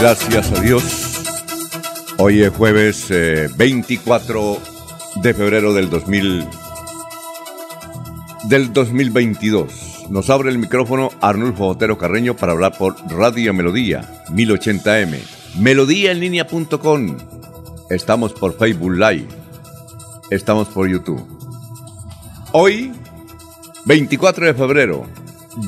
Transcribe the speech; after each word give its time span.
Gracias 0.00 0.50
a 0.52 0.60
Dios. 0.62 1.22
Hoy 2.16 2.42
es 2.42 2.50
jueves 2.54 3.08
24 3.54 4.54
eh, 4.54 4.58
de 5.16 5.34
febrero 5.34 5.74
del 5.74 5.90
2000 5.90 6.48
del 8.44 8.72
2022. 8.72 10.06
Nos 10.08 10.30
abre 10.30 10.48
el 10.48 10.56
micrófono 10.56 11.10
Arnulfo 11.20 11.66
Otero 11.66 11.98
Carreño 11.98 12.34
para 12.34 12.52
hablar 12.52 12.78
por 12.78 12.96
Radio 13.10 13.52
Melodía 13.52 14.24
1080m. 14.30 15.18
Melodíaenlínea.com. 15.58 17.18
Estamos 17.90 18.32
por 18.32 18.56
Facebook 18.56 18.92
Live. 18.92 19.28
Estamos 20.30 20.68
por 20.68 20.88
YouTube. 20.88 21.22
Hoy 22.52 22.90
24 23.84 24.46
de 24.46 24.54
febrero, 24.54 25.06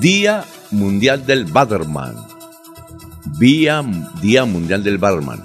Día 0.01 0.43
Mundial 0.71 1.27
del 1.27 1.45
Baderman. 1.45 2.32
Día, 3.39 3.83
Día 4.21 4.45
Mundial 4.45 4.83
del 4.83 4.99
Barman. 4.99 5.43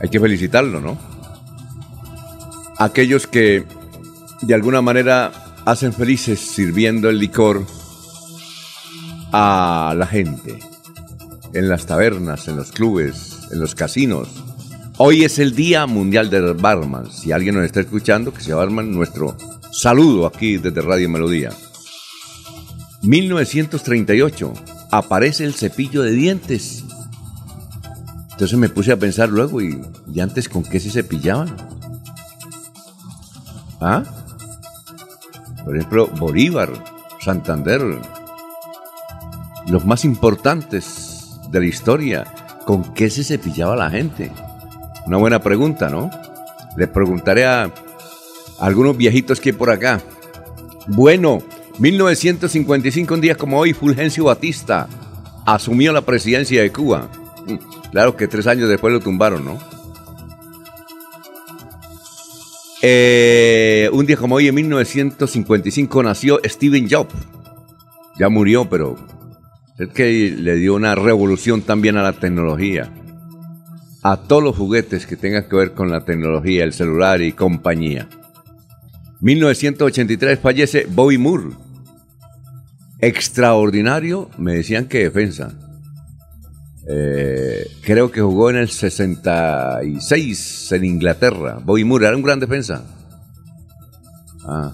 Hay 0.00 0.08
que 0.08 0.20
felicitarlo, 0.20 0.80
¿no? 0.80 0.98
Aquellos 2.78 3.26
que 3.26 3.64
de 4.42 4.54
alguna 4.54 4.82
manera 4.82 5.30
hacen 5.64 5.92
felices 5.92 6.40
sirviendo 6.40 7.08
el 7.08 7.18
licor 7.18 7.64
a 9.32 9.94
la 9.96 10.06
gente. 10.06 10.58
En 11.54 11.68
las 11.68 11.86
tabernas, 11.86 12.48
en 12.48 12.56
los 12.56 12.72
clubes, 12.72 13.48
en 13.50 13.60
los 13.60 13.74
casinos. 13.74 14.28
Hoy 14.96 15.24
es 15.24 15.38
el 15.38 15.54
Día 15.54 15.86
Mundial 15.86 16.30
del 16.30 16.54
Barman. 16.54 17.10
Si 17.10 17.32
alguien 17.32 17.54
nos 17.54 17.64
está 17.64 17.80
escuchando, 17.80 18.32
que 18.32 18.40
sea 18.40 18.56
barman, 18.56 18.92
nuestro 18.92 19.36
saludo 19.70 20.26
aquí 20.26 20.56
desde 20.56 20.80
Radio 20.80 21.08
Melodía. 21.08 21.50
1938 23.02 24.52
aparece 24.92 25.44
el 25.44 25.54
cepillo 25.54 26.02
de 26.02 26.12
dientes. 26.12 26.84
Entonces 28.32 28.58
me 28.58 28.68
puse 28.68 28.92
a 28.92 28.98
pensar 28.98 29.30
luego, 29.30 29.60
¿y, 29.60 29.80
antes 30.20 30.48
con 30.48 30.62
qué 30.62 30.78
se 30.78 30.90
cepillaban? 30.90 31.56
¿Ah? 33.80 34.04
Por 35.64 35.76
ejemplo, 35.76 36.08
Bolívar, 36.08 36.70
Santander, 37.20 37.80
los 39.66 39.84
más 39.86 40.04
importantes 40.04 41.40
de 41.50 41.60
la 41.60 41.66
historia, 41.66 42.24
¿con 42.66 42.92
qué 42.94 43.08
se 43.08 43.24
cepillaba 43.24 43.74
la 43.74 43.90
gente? 43.90 44.30
Una 45.06 45.16
buena 45.16 45.40
pregunta, 45.40 45.88
¿no? 45.88 46.10
Le 46.76 46.86
preguntaré 46.86 47.46
a 47.46 47.72
algunos 48.60 48.96
viejitos 48.96 49.40
que 49.40 49.50
hay 49.50 49.56
por 49.56 49.70
acá. 49.70 50.00
Bueno, 50.86 51.38
1955, 51.78 53.14
un 53.14 53.20
día 53.20 53.34
como 53.34 53.58
hoy, 53.58 53.72
Fulgencio 53.72 54.24
Batista 54.24 54.88
asumió 55.46 55.92
la 55.92 56.02
presidencia 56.02 56.62
de 56.62 56.70
Cuba. 56.70 57.10
Mm, 57.46 57.90
claro 57.90 58.16
que 58.16 58.28
tres 58.28 58.46
años 58.46 58.68
después 58.68 58.92
lo 58.92 59.00
tumbaron, 59.00 59.44
¿no? 59.44 59.58
Eh, 62.82 63.88
un 63.92 64.06
día 64.06 64.16
como 64.16 64.34
hoy, 64.34 64.48
en 64.48 64.54
1955, 64.54 66.02
nació 66.02 66.40
Steven 66.44 66.88
Jobs. 66.90 67.14
Ya 68.18 68.28
murió, 68.28 68.68
pero 68.68 68.96
es 69.78 69.88
que 69.88 70.34
le 70.36 70.56
dio 70.56 70.74
una 70.74 70.94
revolución 70.94 71.62
también 71.62 71.96
a 71.96 72.02
la 72.02 72.12
tecnología. 72.12 72.92
A 74.02 74.16
todos 74.16 74.42
los 74.42 74.56
juguetes 74.56 75.06
que 75.06 75.16
tengan 75.16 75.48
que 75.48 75.56
ver 75.56 75.72
con 75.72 75.90
la 75.90 76.04
tecnología, 76.04 76.64
el 76.64 76.72
celular 76.72 77.22
y 77.22 77.32
compañía. 77.32 78.08
1983 79.22 80.38
fallece 80.40 80.86
Bobby 80.90 81.16
Moore. 81.16 81.54
Extraordinario, 82.98 84.28
me 84.36 84.54
decían 84.54 84.86
que 84.86 85.04
defensa. 85.04 85.56
Eh, 86.88 87.64
creo 87.82 88.10
que 88.10 88.20
jugó 88.20 88.50
en 88.50 88.56
el 88.56 88.68
66 88.68 90.72
en 90.72 90.84
Inglaterra. 90.84 91.60
Bobby 91.64 91.84
Moore 91.84 92.08
era 92.08 92.16
un 92.16 92.22
gran 92.22 92.40
defensa. 92.40 92.84
Ah, 94.44 94.72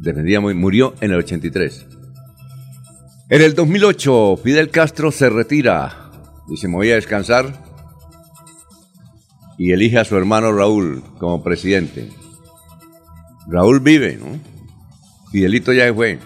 defendía 0.00 0.40
muy, 0.40 0.54
murió 0.54 0.94
en 1.02 1.10
el 1.10 1.18
83. 1.18 1.84
En 3.28 3.42
el 3.42 3.54
2008, 3.54 4.38
Fidel 4.42 4.70
Castro 4.70 5.12
se 5.12 5.28
retira. 5.28 6.10
Dice, 6.48 6.66
me 6.66 6.76
voy 6.76 6.92
a 6.92 6.94
descansar. 6.94 7.62
Y 9.58 9.72
elige 9.72 9.98
a 9.98 10.06
su 10.06 10.16
hermano 10.16 10.50
Raúl 10.50 11.02
como 11.18 11.42
presidente. 11.42 12.21
Raúl 13.48 13.80
vive, 13.80 14.16
¿no? 14.16 14.38
Fidelito 15.30 15.72
ya 15.72 15.92
fue. 15.92 16.18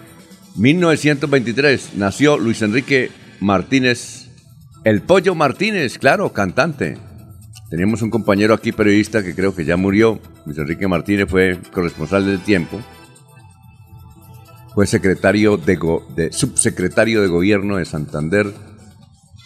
1923 0.55 1.91
nació 1.95 2.37
Luis 2.37 2.61
Enrique 2.61 3.11
Martínez, 3.39 4.29
el 4.83 5.01
Pollo 5.01 5.35
Martínez, 5.35 5.97
claro, 5.97 6.33
cantante. 6.33 6.97
Teníamos 7.69 8.01
un 8.01 8.09
compañero 8.09 8.53
aquí 8.53 8.71
periodista 8.71 9.23
que 9.23 9.35
creo 9.35 9.53
que 9.53 9.65
ya 9.65 9.77
murió. 9.77 10.19
Luis 10.45 10.57
Enrique 10.57 10.87
Martínez 10.87 11.29
fue 11.29 11.59
corresponsal 11.73 12.25
del 12.25 12.39
tiempo. 12.39 12.81
Fue 14.73 14.87
secretario 14.87 15.57
de, 15.57 15.77
de 16.15 16.31
subsecretario 16.31 17.21
de 17.21 17.27
gobierno 17.27 17.77
de 17.77 17.85
Santander 17.85 18.53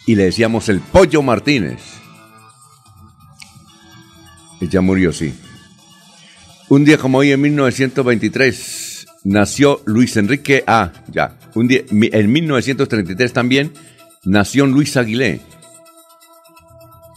y 0.06 0.14
le 0.14 0.24
decíamos 0.24 0.68
el 0.68 0.80
Pollo 0.80 1.22
Martínez. 1.22 1.80
Y 4.60 4.68
ya 4.68 4.80
murió, 4.80 5.12
sí. 5.12 5.34
Un 6.72 6.86
día 6.86 6.96
como 6.96 7.18
hoy, 7.18 7.30
en 7.30 7.38
1923, 7.42 9.06
nació 9.24 9.82
Luis 9.84 10.16
Enrique. 10.16 10.64
Ah, 10.66 10.90
ya. 11.08 11.36
Un 11.54 11.68
día, 11.68 11.82
en 11.90 12.32
1933 12.32 13.30
también 13.34 13.74
nació 14.24 14.64
Luis 14.64 14.96
Aguilé, 14.96 15.42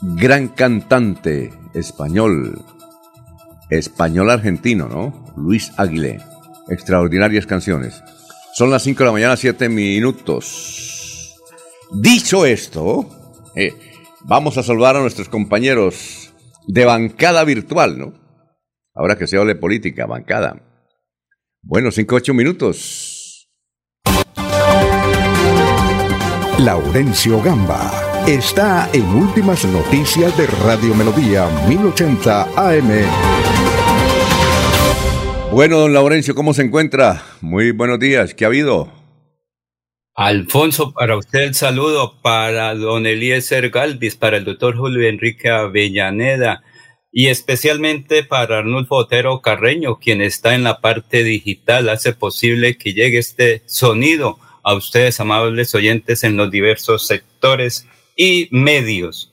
gran 0.01 0.49
cantante 0.49 1.53
español, 1.73 2.65
español 3.69 4.29
argentino, 4.29 4.89
¿no? 4.89 5.33
Luis 5.37 5.71
Aguilé. 5.77 6.19
Extraordinarias 6.67 7.45
canciones. 7.45 8.03
Son 8.55 8.69
las 8.69 8.83
5 8.83 8.99
de 8.99 9.05
la 9.05 9.13
mañana, 9.13 9.37
7 9.37 9.69
minutos. 9.69 11.33
Dicho 11.93 12.45
esto, 12.45 13.07
eh, 13.55 13.71
vamos 14.19 14.57
a 14.57 14.63
saludar 14.63 14.97
a 14.97 15.01
nuestros 15.01 15.29
compañeros 15.29 16.33
de 16.67 16.83
bancada 16.83 17.45
virtual, 17.45 17.97
¿no? 17.97 18.24
Ahora 18.95 19.17
que 19.17 19.27
se 19.27 19.37
habla 19.37 19.53
de 19.53 19.59
política, 19.59 20.05
bancada. 20.05 20.61
Bueno, 21.61 21.91
5 21.91 22.15
8 22.15 22.33
minutos. 22.33 23.49
Laurencio 26.59 27.41
Gamba 27.41 27.91
está 28.25 28.89
en 28.93 29.05
Últimas 29.07 29.65
Noticias 29.65 30.37
de 30.37 30.47
Radio 30.47 30.95
Melodía 30.95 31.49
1080 31.67 32.43
AM. 32.55 32.89
Bueno, 35.51 35.79
don 35.79 35.93
Laurencio, 35.93 36.33
¿cómo 36.33 36.53
se 36.53 36.63
encuentra? 36.63 37.21
Muy 37.41 37.71
buenos 37.71 37.99
días, 37.99 38.33
¿qué 38.33 38.45
ha 38.45 38.47
habido? 38.47 38.89
Alfonso, 40.13 40.93
para 40.93 41.17
usted 41.17 41.39
el 41.39 41.53
saludo, 41.53 42.21
para 42.21 42.73
don 42.73 43.05
Eliezer 43.05 43.69
Galvis, 43.69 44.15
para 44.15 44.37
el 44.37 44.45
doctor 44.45 44.77
Julio 44.77 45.07
Enrique 45.07 45.49
Avellaneda, 45.49 46.63
y 47.17 47.27
especialmente 47.27 48.23
para 48.23 48.57
Arnulfo 48.57 48.95
Otero 48.95 49.39
Carreño, 49.39 49.99
quien 49.99 50.19
está 50.19 50.53
en 50.53 50.63
la 50.63 50.81
parte 50.81 51.23
digital, 51.23 51.87
hace 51.87 52.11
posible 52.11 52.77
que 52.77 52.91
llegue 52.91 53.19
este 53.19 53.63
sonido 53.67 54.37
a 54.63 54.73
ustedes, 54.73 55.21
amables 55.21 55.73
oyentes, 55.75 56.25
en 56.25 56.35
los 56.35 56.51
diversos 56.51 57.07
sectores 57.07 57.87
y 58.17 58.49
medios. 58.51 59.31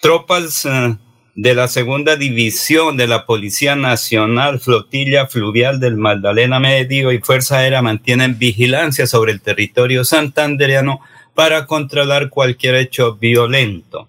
Tropas 0.00 0.64
eh, 0.64 0.96
de 1.34 1.54
la 1.56 1.66
segunda 1.66 2.14
división 2.14 2.96
de 2.96 3.08
la 3.08 3.26
Policía 3.26 3.74
Nacional, 3.74 4.60
Flotilla 4.60 5.26
Fluvial 5.26 5.80
del 5.80 5.96
Magdalena 5.96 6.60
Medio 6.60 7.10
y 7.10 7.18
Fuerza 7.18 7.58
Aérea 7.58 7.82
mantienen 7.82 8.38
vigilancia 8.38 9.08
sobre 9.08 9.32
el 9.32 9.40
territorio 9.40 10.04
santandereano 10.04 11.00
para 11.34 11.66
controlar 11.66 12.30
cualquier 12.30 12.76
hecho 12.76 13.16
violento. 13.16 14.06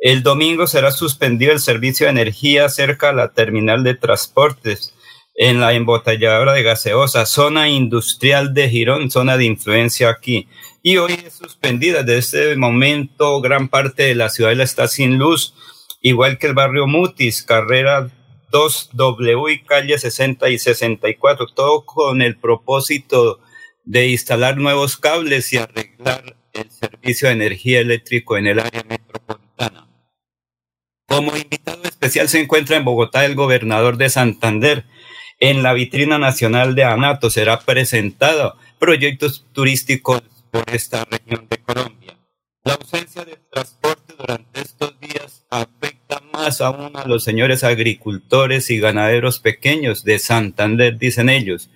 El 0.00 0.22
domingo 0.22 0.66
será 0.66 0.92
suspendido 0.92 1.52
el 1.52 1.60
servicio 1.60 2.06
de 2.06 2.12
energía 2.12 2.70
cerca 2.70 3.10
a 3.10 3.12
la 3.12 3.32
terminal 3.34 3.84
de 3.84 3.94
transportes 3.94 4.94
en 5.34 5.60
la 5.60 5.74
embotelladora 5.74 6.54
de 6.54 6.62
gaseosa, 6.62 7.26
zona 7.26 7.68
industrial 7.68 8.54
de 8.54 8.70
Girón, 8.70 9.10
zona 9.10 9.36
de 9.36 9.44
influencia 9.44 10.08
aquí. 10.08 10.48
Y 10.82 10.96
hoy 10.96 11.12
es 11.12 11.34
suspendida. 11.34 12.02
Desde 12.02 12.18
este 12.18 12.56
momento, 12.56 13.42
gran 13.42 13.68
parte 13.68 14.04
de 14.04 14.14
la 14.14 14.30
ciudad 14.30 14.58
está 14.58 14.88
sin 14.88 15.18
luz, 15.18 15.54
igual 16.00 16.38
que 16.38 16.46
el 16.46 16.54
barrio 16.54 16.86
Mutis, 16.86 17.42
carrera 17.42 18.10
2W 18.52 19.52
y 19.52 19.62
calle 19.64 19.98
60 19.98 20.48
y 20.48 20.58
64, 20.58 21.46
todo 21.54 21.84
con 21.84 22.22
el 22.22 22.38
propósito 22.38 23.40
de 23.84 24.08
instalar 24.08 24.56
nuevos 24.56 24.96
cables 24.96 25.52
y 25.52 25.58
arreglar 25.58 26.36
el 26.54 26.70
servicio 26.70 27.28
de 27.28 27.34
energía 27.34 27.80
eléctrico 27.80 28.38
en 28.38 28.46
el 28.46 28.60
área 28.60 28.82
metropolitana. 28.88 29.49
Como 31.10 31.36
invitado 31.36 31.82
especial 31.82 32.28
se 32.28 32.38
encuentra 32.38 32.76
en 32.76 32.84
Bogotá 32.84 33.24
el 33.24 33.34
gobernador 33.34 33.96
de 33.96 34.08
Santander. 34.08 34.84
En 35.40 35.64
la 35.64 35.72
vitrina 35.72 36.18
nacional 36.18 36.76
de 36.76 36.84
ANATO 36.84 37.30
será 37.30 37.58
presentado 37.58 38.56
proyectos 38.78 39.44
turísticos 39.52 40.22
por 40.52 40.62
esta 40.72 41.04
región 41.04 41.48
de 41.50 41.58
Colombia. 41.58 42.16
La 42.62 42.74
ausencia 42.74 43.24
de 43.24 43.36
transporte 43.50 44.14
durante 44.16 44.60
estos 44.60 45.00
días 45.00 45.44
afecta 45.50 46.22
más 46.32 46.60
aún 46.60 46.92
a 46.94 47.04
los 47.06 47.24
señores 47.24 47.64
agricultores 47.64 48.70
y 48.70 48.78
ganaderos 48.78 49.40
pequeños 49.40 50.04
de 50.04 50.20
Santander, 50.20 50.96
dicen 50.96 51.28
ellos. 51.28 51.70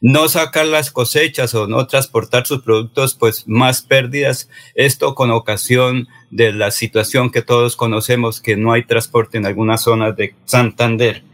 No 0.00 0.28
sacar 0.28 0.66
las 0.66 0.90
cosechas 0.90 1.54
o 1.54 1.66
no 1.66 1.86
transportar 1.86 2.46
sus 2.46 2.62
productos, 2.62 3.14
pues 3.14 3.46
más 3.46 3.82
pérdidas. 3.82 4.48
Esto 4.74 5.14
con 5.14 5.30
ocasión 5.30 6.08
de 6.30 6.52
la 6.52 6.70
situación 6.70 7.30
que 7.30 7.42
todos 7.42 7.76
conocemos, 7.76 8.40
que 8.40 8.56
no 8.56 8.72
hay 8.72 8.84
transporte 8.84 9.38
en 9.38 9.46
algunas 9.46 9.82
zonas 9.82 10.16
de 10.16 10.34
Santander. 10.44 11.24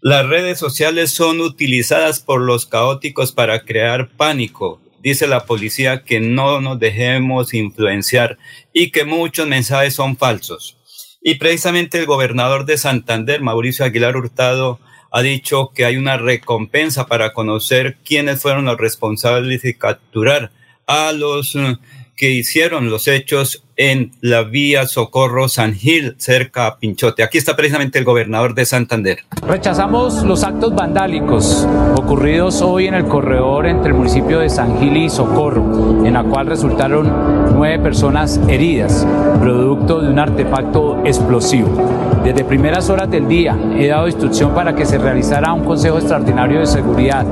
Las 0.00 0.26
redes 0.26 0.58
sociales 0.58 1.10
son 1.10 1.40
utilizadas 1.40 2.20
por 2.20 2.40
los 2.40 2.66
caóticos 2.66 3.32
para 3.32 3.64
crear 3.64 4.10
pánico, 4.10 4.80
dice 5.02 5.26
la 5.26 5.44
policía 5.44 6.04
que 6.04 6.20
no 6.20 6.60
nos 6.60 6.78
dejemos 6.78 7.52
influenciar 7.52 8.38
y 8.72 8.90
que 8.90 9.04
muchos 9.04 9.48
mensajes 9.48 9.94
son 9.94 10.16
falsos. 10.16 10.76
Y 11.20 11.34
precisamente 11.34 11.98
el 11.98 12.06
gobernador 12.06 12.64
de 12.64 12.78
Santander, 12.78 13.40
Mauricio 13.40 13.84
Aguilar 13.84 14.16
Hurtado, 14.16 14.78
ha 15.10 15.22
dicho 15.22 15.72
que 15.74 15.84
hay 15.84 15.96
una 15.96 16.16
recompensa 16.16 17.06
para 17.06 17.32
conocer 17.32 17.98
quiénes 18.04 18.42
fueron 18.42 18.66
los 18.66 18.78
responsables 18.78 19.64
y 19.64 19.74
capturar 19.74 20.50
a 20.86 21.12
los 21.12 21.54
eh, 21.56 21.76
que 22.16 22.30
hicieron 22.30 22.90
los 22.90 23.08
hechos 23.08 23.64
en 23.78 24.10
la 24.20 24.42
vía 24.42 24.86
Socorro 24.86 25.48
San 25.48 25.72
Gil, 25.72 26.16
cerca 26.18 26.66
a 26.66 26.78
Pinchote. 26.78 27.22
Aquí 27.22 27.38
está 27.38 27.54
precisamente 27.54 27.98
el 27.98 28.04
gobernador 28.04 28.54
de 28.54 28.66
Santander. 28.66 29.20
Rechazamos 29.46 30.24
los 30.24 30.42
actos 30.42 30.74
vandálicos 30.74 31.66
ocurridos 31.96 32.60
hoy 32.60 32.88
en 32.88 32.94
el 32.94 33.04
corredor 33.06 33.66
entre 33.66 33.92
el 33.92 33.94
municipio 33.94 34.40
de 34.40 34.50
San 34.50 34.80
Gil 34.80 34.96
y 34.96 35.08
Socorro, 35.08 36.04
en 36.04 36.14
la 36.14 36.24
cual 36.24 36.48
resultaron 36.48 37.54
nueve 37.54 37.78
personas 37.78 38.40
heridas, 38.48 39.06
producto 39.40 40.00
de 40.00 40.10
un 40.10 40.18
artefacto 40.18 41.00
explosivo. 41.04 42.18
Desde 42.24 42.44
primeras 42.44 42.90
horas 42.90 43.08
del 43.08 43.28
día 43.28 43.56
he 43.76 43.86
dado 43.86 44.08
instrucción 44.08 44.54
para 44.54 44.74
que 44.74 44.84
se 44.84 44.98
realizara 44.98 45.52
un 45.52 45.64
Consejo 45.64 45.98
Extraordinario 45.98 46.60
de 46.60 46.66
Seguridad, 46.66 47.24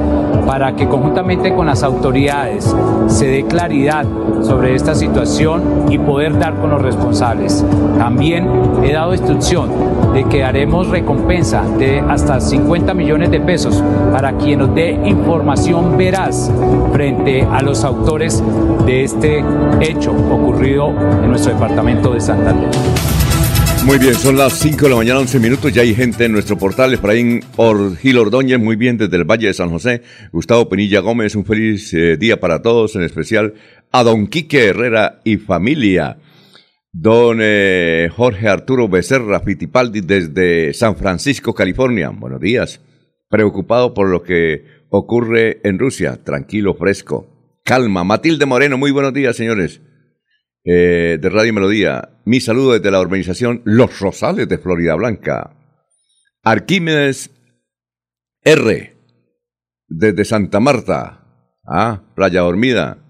para 0.47 0.77
que 0.77 0.87
conjuntamente 0.87 1.53
con 1.53 1.67
las 1.67 1.83
autoridades 1.83 2.73
se 3.09 3.27
dé 3.27 3.45
claridad 3.45 4.07
sobre 4.43 4.77
esta 4.77 4.95
situación 4.95 5.87
y 5.91 5.99
poder 5.99 6.36
dar 6.39 6.55
con 6.57 6.71
los 6.71 6.83
responsables. 6.83 7.65
También 7.99 8.49
he 8.85 8.93
dado 8.93 9.15
instrucción 9.15 9.71
de 10.15 10.25
que 10.25 10.45
haremos 10.45 10.89
recompensa 10.89 11.63
de 11.79 12.01
hasta 12.01 12.41
50 12.41 12.95
millones 12.95 13.31
de 13.31 13.41
pesos 13.41 13.83
para 14.13 14.37
quien 14.37 14.61
nos 14.61 14.75
dé 14.75 14.91
información 15.05 15.97
veraz 15.97 16.51
frente 16.93 17.43
a 17.43 17.63
los 17.63 17.85
autores 17.85 18.43
de 18.87 19.05
este 19.05 19.45
hecho 19.81 20.13
ocurrido 20.13 20.89
en 21.23 21.31
nuestro 21.31 21.53
departamento 21.53 22.13
de 22.13 22.21
Santander. 22.21 22.71
Muy 23.87 23.99
bien, 23.99 24.17
son 24.17 24.37
las 24.37 24.55
5 24.55 24.83
de 24.83 24.91
la 24.91 24.97
mañana, 24.97 25.21
11 25.21 25.39
minutos. 25.39 25.73
Ya 25.73 25.83
hay 25.83 25.95
gente 25.95 26.25
en 26.25 26.33
nuestro 26.33 26.59
portal. 26.59 26.93
Efraín 26.93 27.41
Gil 28.01 28.19
Ordóñez, 28.19 28.59
muy 28.59 28.75
bien 28.75 28.99
desde 28.99 29.17
el 29.17 29.23
Valle 29.23 29.47
de 29.47 29.55
San 29.55 29.71
José. 29.71 30.03
Gustavo 30.33 30.69
Penilla 30.69 30.99
Gómez, 30.99 31.37
un 31.37 31.45
feliz 31.45 31.95
eh, 31.95 32.17
día 32.17 32.41
para 32.41 32.63
todos, 32.63 32.97
en 32.97 33.03
especial 33.03 33.55
a 33.93 34.03
don 34.03 34.27
Quique 34.27 34.65
Herrera 34.67 35.21
y 35.23 35.37
familia. 35.37 36.17
Don 36.99 37.41
eh, 37.43 38.09
Jorge 38.17 38.49
Arturo 38.49 38.89
Becerra 38.89 39.41
Fitipaldi 39.41 40.01
desde 40.01 40.73
San 40.73 40.97
Francisco, 40.97 41.55
California. 41.55 42.09
Buenos 42.09 42.41
días. 42.41 42.81
Preocupado 43.29 43.93
por 43.93 44.09
lo 44.09 44.23
que 44.23 44.65
ocurre 44.89 45.61
en 45.63 45.79
Rusia. 45.79 46.25
Tranquilo, 46.25 46.75
fresco. 46.75 47.61
Calma. 47.65 48.03
Matilde 48.03 48.47
Moreno, 48.47 48.79
muy 48.79 48.93
buenos 48.93 49.13
días, 49.13 49.37
señores. 49.37 49.83
Eh, 50.65 51.19
de 51.21 51.29
Radio 51.29 51.53
Melodía. 51.53 52.17
Mi 52.25 52.41
saludo 52.41 52.73
desde 52.73 52.91
la 52.91 53.01
organización 53.01 53.61
Los 53.67 54.01
Rosales 54.01 54.49
de 54.49 54.57
Florida 54.57 54.95
Blanca. 54.95 55.55
Arquímedes 56.45 57.31
R. 58.43 58.97
Desde 59.87 60.25
Santa 60.25 60.61
Marta. 60.61 61.27
Ah, 61.63 62.05
Playa 62.15 62.41
Dormida 62.41 63.06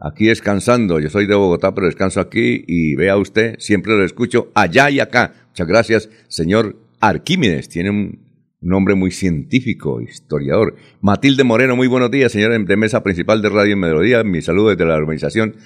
aquí 0.00 0.26
descansando. 0.26 0.98
Yo 0.98 1.10
soy 1.10 1.26
de 1.26 1.34
Bogotá, 1.34 1.74
pero 1.74 1.86
descanso 1.86 2.20
aquí 2.20 2.64
y 2.66 2.96
vea 2.96 3.16
usted, 3.16 3.56
siempre 3.58 3.96
lo 3.96 4.04
escucho 4.04 4.50
allá 4.54 4.90
y 4.90 5.00
acá. 5.00 5.34
Muchas 5.48 5.66
gracias, 5.66 6.10
señor 6.28 6.76
Arquímedes. 7.00 7.68
Tiene 7.68 7.90
un 7.90 8.30
nombre 8.60 8.94
muy 8.94 9.10
científico, 9.10 10.00
historiador. 10.00 10.76
Matilde 11.00 11.44
Moreno, 11.44 11.76
muy 11.76 11.86
buenos 11.86 12.10
días, 12.10 12.32
señora 12.32 12.58
de 12.58 12.76
mesa 12.76 13.02
principal 13.02 13.42
de 13.42 13.50
Radio 13.50 13.76
Melodía. 13.76 14.24
Mi 14.24 14.42
saludo 14.42 14.70
desde 14.70 14.86
la 14.86 14.96
organización. 14.96 15.56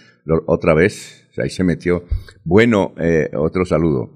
Otra 0.46 0.74
vez, 0.74 1.28
ahí 1.38 1.50
se 1.50 1.64
metió. 1.64 2.04
Bueno, 2.44 2.94
eh, 2.98 3.30
otro 3.36 3.64
saludo. 3.64 4.10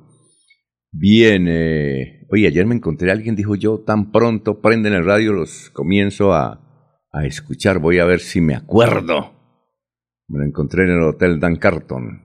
Bien, 0.90 1.46
eh, 1.48 2.26
oye, 2.30 2.46
ayer 2.46 2.66
me 2.66 2.74
encontré 2.74 3.10
a 3.10 3.12
alguien, 3.12 3.36
dijo 3.36 3.54
yo, 3.54 3.80
tan 3.80 4.10
pronto 4.10 4.60
prenden 4.60 4.94
el 4.94 5.04
radio, 5.04 5.34
los 5.34 5.68
comienzo 5.70 6.32
a, 6.32 6.60
a 7.12 7.26
escuchar, 7.26 7.78
voy 7.78 7.98
a 7.98 8.06
ver 8.06 8.20
si 8.20 8.40
me 8.40 8.54
acuerdo. 8.54 9.37
Me 10.28 10.40
lo 10.40 10.44
encontré 10.44 10.84
en 10.84 10.90
el 10.90 11.02
Hotel 11.02 11.40
Dan 11.40 11.56
Carton. 11.56 12.22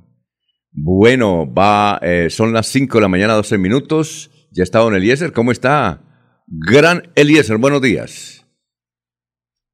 Bueno, 0.72 1.52
va, 1.52 2.00
eh, 2.02 2.30
son 2.30 2.52
las 2.52 2.68
5 2.68 2.98
de 2.98 3.02
la 3.02 3.08
mañana, 3.08 3.34
12 3.34 3.58
minutos. 3.58 4.30
Ya 4.52 4.64
está 4.64 4.80
don 4.80 4.96
Eliezer. 4.96 5.32
¿Cómo 5.32 5.52
está? 5.52 6.02
Gran 6.48 7.12
Eliezer, 7.16 7.58
buenos 7.58 7.82
días. 7.82 8.46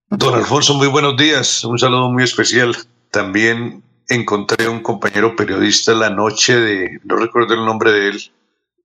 Don 0.09 0.35
Alfonso, 0.35 0.75
muy 0.75 0.87
buenos 0.87 1.17
días. 1.17 1.63
Un 1.65 1.79
saludo 1.79 2.11
muy 2.11 2.23
especial. 2.23 2.75
También 3.11 3.83
encontré 4.07 4.67
un 4.67 4.81
compañero 4.81 5.35
periodista 5.35 5.93
la 5.93 6.09
noche 6.09 6.55
de, 6.55 6.99
no 7.03 7.15
recuerdo 7.15 7.53
el 7.55 7.65
nombre 7.65 7.91
de 7.91 8.07
él, 8.09 8.21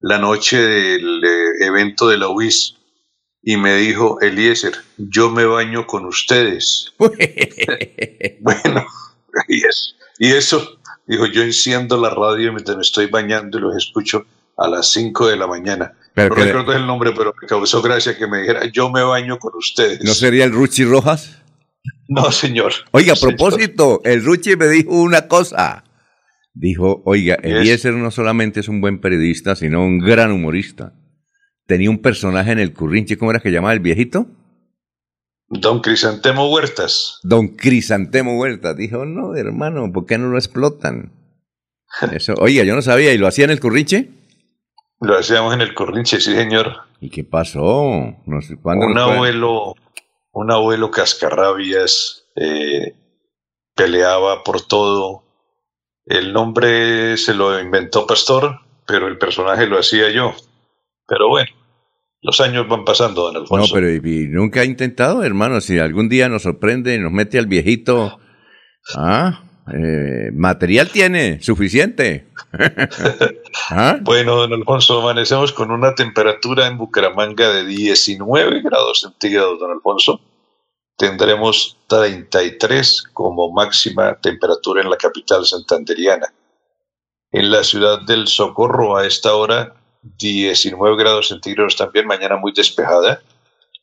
la 0.00 0.18
noche 0.18 0.58
del 0.58 1.24
eh, 1.24 1.66
evento 1.66 2.08
de 2.08 2.18
la 2.18 2.28
UIS 2.28 2.76
y 3.42 3.58
me 3.58 3.76
dijo, 3.76 4.20
Eliezer, 4.22 4.72
yo 4.96 5.30
me 5.30 5.44
baño 5.44 5.86
con 5.86 6.06
ustedes. 6.06 6.94
bueno, 6.98 8.86
y, 10.18 10.32
eso, 10.32 10.78
dijo, 11.06 11.26
yo 11.26 11.42
enciendo 11.42 12.00
la 12.00 12.10
radio 12.10 12.52
mientras 12.52 12.76
me 12.76 12.82
estoy 12.82 13.06
bañando 13.06 13.58
y 13.58 13.60
los 13.60 13.76
escucho 13.76 14.26
a 14.56 14.68
las 14.68 14.90
5 14.92 15.28
de 15.28 15.36
la 15.36 15.46
mañana. 15.46 15.94
no 16.16 16.28
recuerdo 16.28 16.72
el 16.72 16.86
nombre, 16.86 17.12
pero 17.16 17.34
me 17.40 17.46
causó 17.46 17.82
gracia 17.82 18.16
que 18.16 18.26
me 18.26 18.40
dijera, 18.40 18.66
yo 18.66 18.90
me 18.90 19.02
baño 19.02 19.38
con 19.38 19.54
ustedes. 19.56 20.02
¿No 20.04 20.14
sería 20.14 20.44
el 20.44 20.52
Ruchi 20.52 20.84
Rojas? 20.84 21.42
No, 22.08 22.30
señor. 22.30 22.72
Oiga, 22.92 23.14
a 23.14 23.16
propósito, 23.16 24.00
el 24.04 24.24
Ruchi 24.24 24.56
me 24.56 24.68
dijo 24.68 24.90
una 24.90 25.26
cosa. 25.26 25.84
Dijo, 26.52 27.02
oiga, 27.04 27.34
Eliezer 27.42 27.94
no 27.94 28.10
solamente 28.10 28.60
es 28.60 28.68
un 28.68 28.80
buen 28.80 29.00
periodista, 29.00 29.56
sino 29.56 29.84
un 29.84 29.98
gran 29.98 30.30
humorista. 30.30 30.94
Tenía 31.66 31.90
un 31.90 31.98
personaje 31.98 32.52
en 32.52 32.60
el 32.60 32.72
currinche, 32.72 33.16
¿cómo 33.16 33.30
era 33.30 33.40
que 33.40 33.50
llamaba 33.50 33.72
el 33.72 33.80
viejito? 33.80 34.28
Don 35.48 35.80
Crisantemo 35.80 36.50
Huertas. 36.50 37.20
Don 37.22 37.48
Crisantemo 37.48 38.38
Huertas. 38.38 38.76
Dijo, 38.76 39.04
no, 39.04 39.36
hermano, 39.36 39.92
¿por 39.92 40.06
qué 40.06 40.18
no 40.18 40.28
lo 40.28 40.38
explotan? 40.38 41.12
Eso, 42.12 42.34
oiga, 42.38 42.64
yo 42.64 42.74
no 42.74 42.82
sabía, 42.82 43.12
¿y 43.12 43.18
lo 43.18 43.26
hacía 43.26 43.44
en 43.44 43.50
el 43.50 43.60
curriche? 43.60 44.08
Lo 45.00 45.18
hacíamos 45.18 45.54
en 45.54 45.60
el 45.60 45.74
curriche, 45.74 46.20
sí, 46.20 46.34
señor. 46.34 46.76
¿Y 47.00 47.10
qué 47.10 47.24
pasó? 47.24 48.16
No 48.24 48.40
sé, 48.40 48.58
un 48.62 48.98
abuelo, 48.98 49.74
un 50.32 50.50
abuelo 50.50 50.90
cascarrabias, 50.90 52.26
eh, 52.36 52.96
peleaba 53.74 54.42
por 54.42 54.62
todo. 54.62 55.24
El 56.06 56.32
nombre 56.32 57.16
se 57.16 57.34
lo 57.34 57.60
inventó 57.60 58.06
Pastor, 58.06 58.60
pero 58.86 59.08
el 59.08 59.18
personaje 59.18 59.66
lo 59.66 59.78
hacía 59.78 60.10
yo. 60.10 60.34
Pero 61.06 61.28
bueno, 61.28 61.50
los 62.24 62.40
años 62.40 62.66
van 62.66 62.86
pasando, 62.86 63.24
don 63.24 63.36
Alfonso. 63.36 63.68
No, 63.68 63.74
pero 63.74 63.92
y, 63.92 64.28
nunca 64.28 64.62
ha 64.62 64.64
intentado, 64.64 65.22
hermano, 65.22 65.60
si 65.60 65.78
algún 65.78 66.08
día 66.08 66.26
nos 66.30 66.42
sorprende 66.42 66.94
y 66.94 66.98
nos 66.98 67.12
mete 67.12 67.38
al 67.38 67.46
viejito, 67.46 68.18
ah, 68.96 69.44
eh, 69.68 70.30
material 70.32 70.88
tiene, 70.88 71.42
suficiente. 71.42 72.28
¿Ah? 73.70 73.98
Bueno, 74.00 74.36
don 74.36 74.54
Alfonso, 74.54 75.02
amanecemos 75.02 75.52
con 75.52 75.70
una 75.70 75.94
temperatura 75.94 76.66
en 76.66 76.78
Bucaramanga 76.78 77.50
de 77.50 77.66
19 77.66 78.62
grados 78.62 79.02
centígrados, 79.02 79.60
don 79.60 79.72
Alfonso. 79.72 80.18
Tendremos 80.96 81.76
33 81.88 83.02
como 83.12 83.52
máxima 83.52 84.18
temperatura 84.18 84.80
en 84.80 84.88
la 84.88 84.96
capital 84.96 85.44
santanderiana. 85.44 86.32
En 87.30 87.50
la 87.50 87.64
ciudad 87.64 88.00
del 88.00 88.28
Socorro 88.28 88.96
a 88.96 89.06
esta 89.06 89.34
hora 89.34 89.74
19 90.04 90.96
grados 90.96 91.28
centígrados 91.28 91.76
también, 91.76 92.06
mañana 92.06 92.36
muy 92.36 92.52
despejada. 92.52 93.22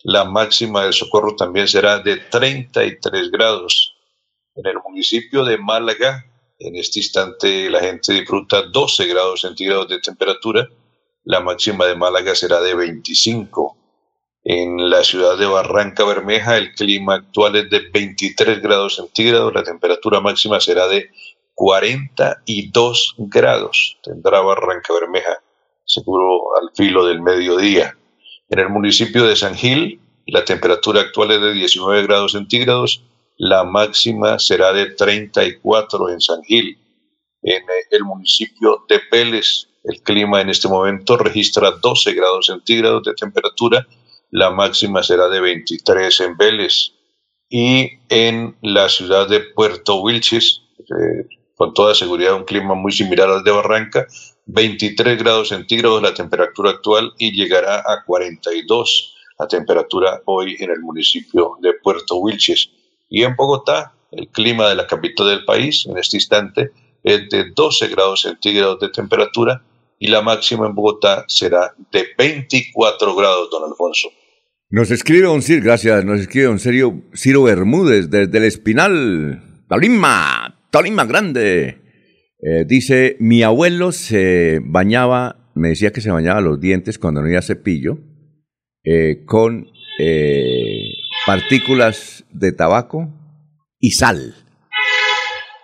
La 0.04 0.24
máxima 0.24 0.84
del 0.84 0.94
Socorro 0.94 1.36
también 1.36 1.68
será 1.68 2.00
de 2.00 2.18
33 2.18 3.32
grados. 3.32 3.96
En 4.56 4.68
el 4.68 4.78
municipio 4.84 5.44
de 5.44 5.58
Málaga, 5.58 6.26
en 6.60 6.76
este 6.76 7.00
instante 7.00 7.70
la 7.70 7.80
gente 7.80 8.14
disfruta 8.14 8.62
12 8.64 9.08
grados 9.08 9.42
centígrados 9.42 9.88
de 9.88 10.00
temperatura. 10.00 10.70
La 11.24 11.40
máxima 11.40 11.86
de 11.86 11.96
Málaga 11.96 12.36
será 12.36 12.62
de 12.62 12.76
25. 12.76 13.78
En 14.44 14.90
la 14.90 15.04
ciudad 15.04 15.38
de 15.38 15.46
Barranca 15.46 16.04
Bermeja 16.04 16.58
el 16.58 16.74
clima 16.74 17.16
actual 17.16 17.56
es 17.56 17.70
de 17.70 17.90
23 17.92 18.62
grados 18.62 18.96
centígrados. 18.96 19.54
La 19.54 19.64
temperatura 19.64 20.20
máxima 20.20 20.60
será 20.60 20.88
de 20.88 21.10
42 21.56 23.16
grados. 23.18 23.98
Tendrá 24.04 24.42
Barranca 24.42 24.94
Bermeja 24.94 25.42
seguro 25.86 26.56
al 26.62 26.70
filo 26.76 27.06
del 27.06 27.22
mediodía. 27.22 27.98
En 28.50 28.60
el 28.60 28.70
municipio 28.70 29.26
de 29.26 29.36
San 29.36 29.56
Gil, 29.56 30.00
la 30.28 30.46
temperatura 30.46 31.02
actual 31.02 31.32
es 31.32 31.42
de 31.42 31.54
19 31.54 32.04
grados 32.04 32.34
centígrados, 32.34 33.04
la 33.38 33.64
máxima 33.64 34.40
será 34.40 34.72
de 34.72 34.92
34 34.92 36.10
en 36.10 36.22
San 36.22 36.44
Gil. 36.44 36.78
En 37.42 37.64
el 37.90 38.04
municipio 38.04 38.86
de 38.88 39.00
Pérez, 39.10 39.68
el 39.84 40.02
clima 40.04 40.42
en 40.42 40.50
este 40.50 40.68
momento 40.68 41.18
registra 41.18 41.72
12 41.72 42.14
grados 42.14 42.46
centígrados 42.46 43.04
de 43.04 43.14
temperatura, 43.14 43.88
la 44.30 44.52
máxima 44.52 45.04
será 45.04 45.28
de 45.28 45.42
23 45.42 46.20
en 46.22 46.38
Vélez. 46.38 46.94
Y 47.50 47.90
en 48.10 48.56
la 48.62 48.88
ciudad 48.88 49.28
de 49.28 49.42
Puerto 49.42 49.98
Wilches, 49.98 50.62
eh, 50.80 51.28
con 51.56 51.74
toda 51.74 51.94
seguridad 51.96 52.36
un 52.36 52.46
clima 52.46 52.76
muy 52.76 52.92
similar 52.92 53.30
al 53.30 53.44
de 53.44 53.52
Barranca, 53.52 54.08
23 54.54 55.18
grados 55.18 55.50
centígrados 55.50 56.02
la 56.02 56.14
temperatura 56.14 56.72
actual 56.72 57.14
y 57.18 57.32
llegará 57.32 57.80
a 57.80 58.04
42 58.06 59.16
la 59.40 59.48
temperatura 59.48 60.22
hoy 60.26 60.56
en 60.60 60.72
el 60.72 60.82
municipio 60.82 61.58
de 61.62 61.74
Puerto 61.82 62.18
Wilches. 62.18 62.70
Y 63.10 63.24
en 63.24 63.36
Bogotá, 63.36 63.94
el 64.12 64.28
clima 64.28 64.68
de 64.70 64.76
la 64.76 64.88
capital 64.88 65.30
del 65.30 65.46
país 65.46 65.86
en 65.86 65.98
este 65.98 66.18
instante 66.18 66.72
es 67.04 67.30
de 67.30 67.52
12 67.56 67.88
grados 67.88 68.22
centígrados 68.22 68.80
de 68.80 68.90
temperatura 68.90 69.64
y 69.98 70.08
la 70.08 70.22
máxima 70.22 70.68
en 70.68 70.76
Bogotá 70.76 71.26
será 71.28 71.74
de 71.92 72.08
24 72.18 73.16
grados, 73.16 73.50
don 73.50 73.70
Alfonso. 73.70 74.10
Nos 74.70 74.92
escribe 74.92 75.28
un 75.28 75.42
Ciro, 75.42 75.64
gracias, 75.64 76.04
nos 76.06 76.20
escribe 76.20 76.50
un 76.50 76.60
serio 76.60 77.02
Ciro 77.16 77.44
Bermúdez 77.44 78.10
desde 78.10 78.38
el 78.38 78.44
Espinal, 78.44 79.64
Tolima, 79.68 80.60
Tolima 80.70 81.06
Grande. 81.06 81.81
Eh, 82.44 82.66
dice, 82.68 83.18
mi 83.20 83.44
abuelo 83.44 83.92
se 83.92 84.60
bañaba, 84.64 85.52
me 85.54 85.70
decía 85.70 85.92
que 85.92 86.02
se 86.02 86.10
bañaba 86.10 86.42
los 86.42 86.60
dientes 86.60 86.98
cuando 86.98 87.22
no 87.22 87.28
había 87.28 87.44
cepillo, 87.44 88.00
eh, 88.84 89.24
con 89.26 89.68
eh, 90.00 90.90
partículas 91.28 92.26
de 92.32 92.52
tabaco 92.52 93.14
y 93.80 93.92
sal. 93.92 94.34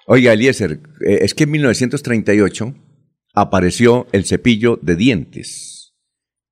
Oiga, 0.06 0.34
Eliezer, 0.34 0.80
es 1.02 1.34
que 1.34 1.46
en 1.46 1.52
1938 1.52 2.76
apareció 3.34 4.08
el 4.12 4.26
cepillo 4.26 4.80
de 4.82 4.96
dientes. 4.96 5.96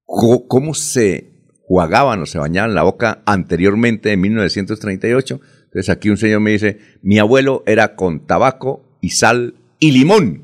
¿Cómo 0.06 0.74
se 0.74 1.32
jugaban 1.62 2.22
o 2.22 2.26
se 2.26 2.40
bañaban 2.40 2.74
la 2.74 2.84
boca 2.84 3.22
anteriormente 3.26 4.12
en 4.12 4.22
1938? 4.22 5.40
Entonces 5.66 5.90
aquí 5.90 6.10
un 6.10 6.18
señor 6.18 6.42
me 6.42 6.52
dice, 6.52 6.80
mi 7.02 7.20
abuelo 7.20 7.64
era 7.66 7.96
con 7.96 8.26
tabaco 8.26 8.98
y 9.02 9.12
sal 9.12 9.56
y 9.86 9.92
limón. 9.92 10.44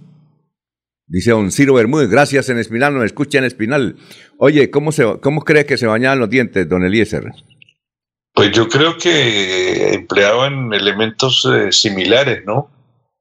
Dice 1.08 1.32
don 1.32 1.52
Ciro 1.52 1.74
Bermúdez, 1.74 2.10
gracias 2.10 2.48
en 2.50 2.60
Espinal, 2.60 2.94
nos 2.94 3.04
escucha 3.04 3.40
en 3.40 3.44
Espinal. 3.44 3.98
Oye, 4.38 4.70
¿cómo, 4.70 4.92
se, 4.92 5.20
cómo 5.20 5.42
cree 5.42 5.66
que 5.66 5.78
se 5.78 5.88
bañaban 5.88 6.20
los 6.20 6.30
dientes, 6.30 6.70
don 6.70 6.86
Eliezer? 6.86 7.32
Pues 8.34 8.52
yo 8.52 8.70
creo 8.70 8.98
que 8.98 9.94
empleaban 9.94 10.72
elementos 10.74 11.46
eh, 11.52 11.72
similares, 11.72 12.44
¿no? 12.46 12.70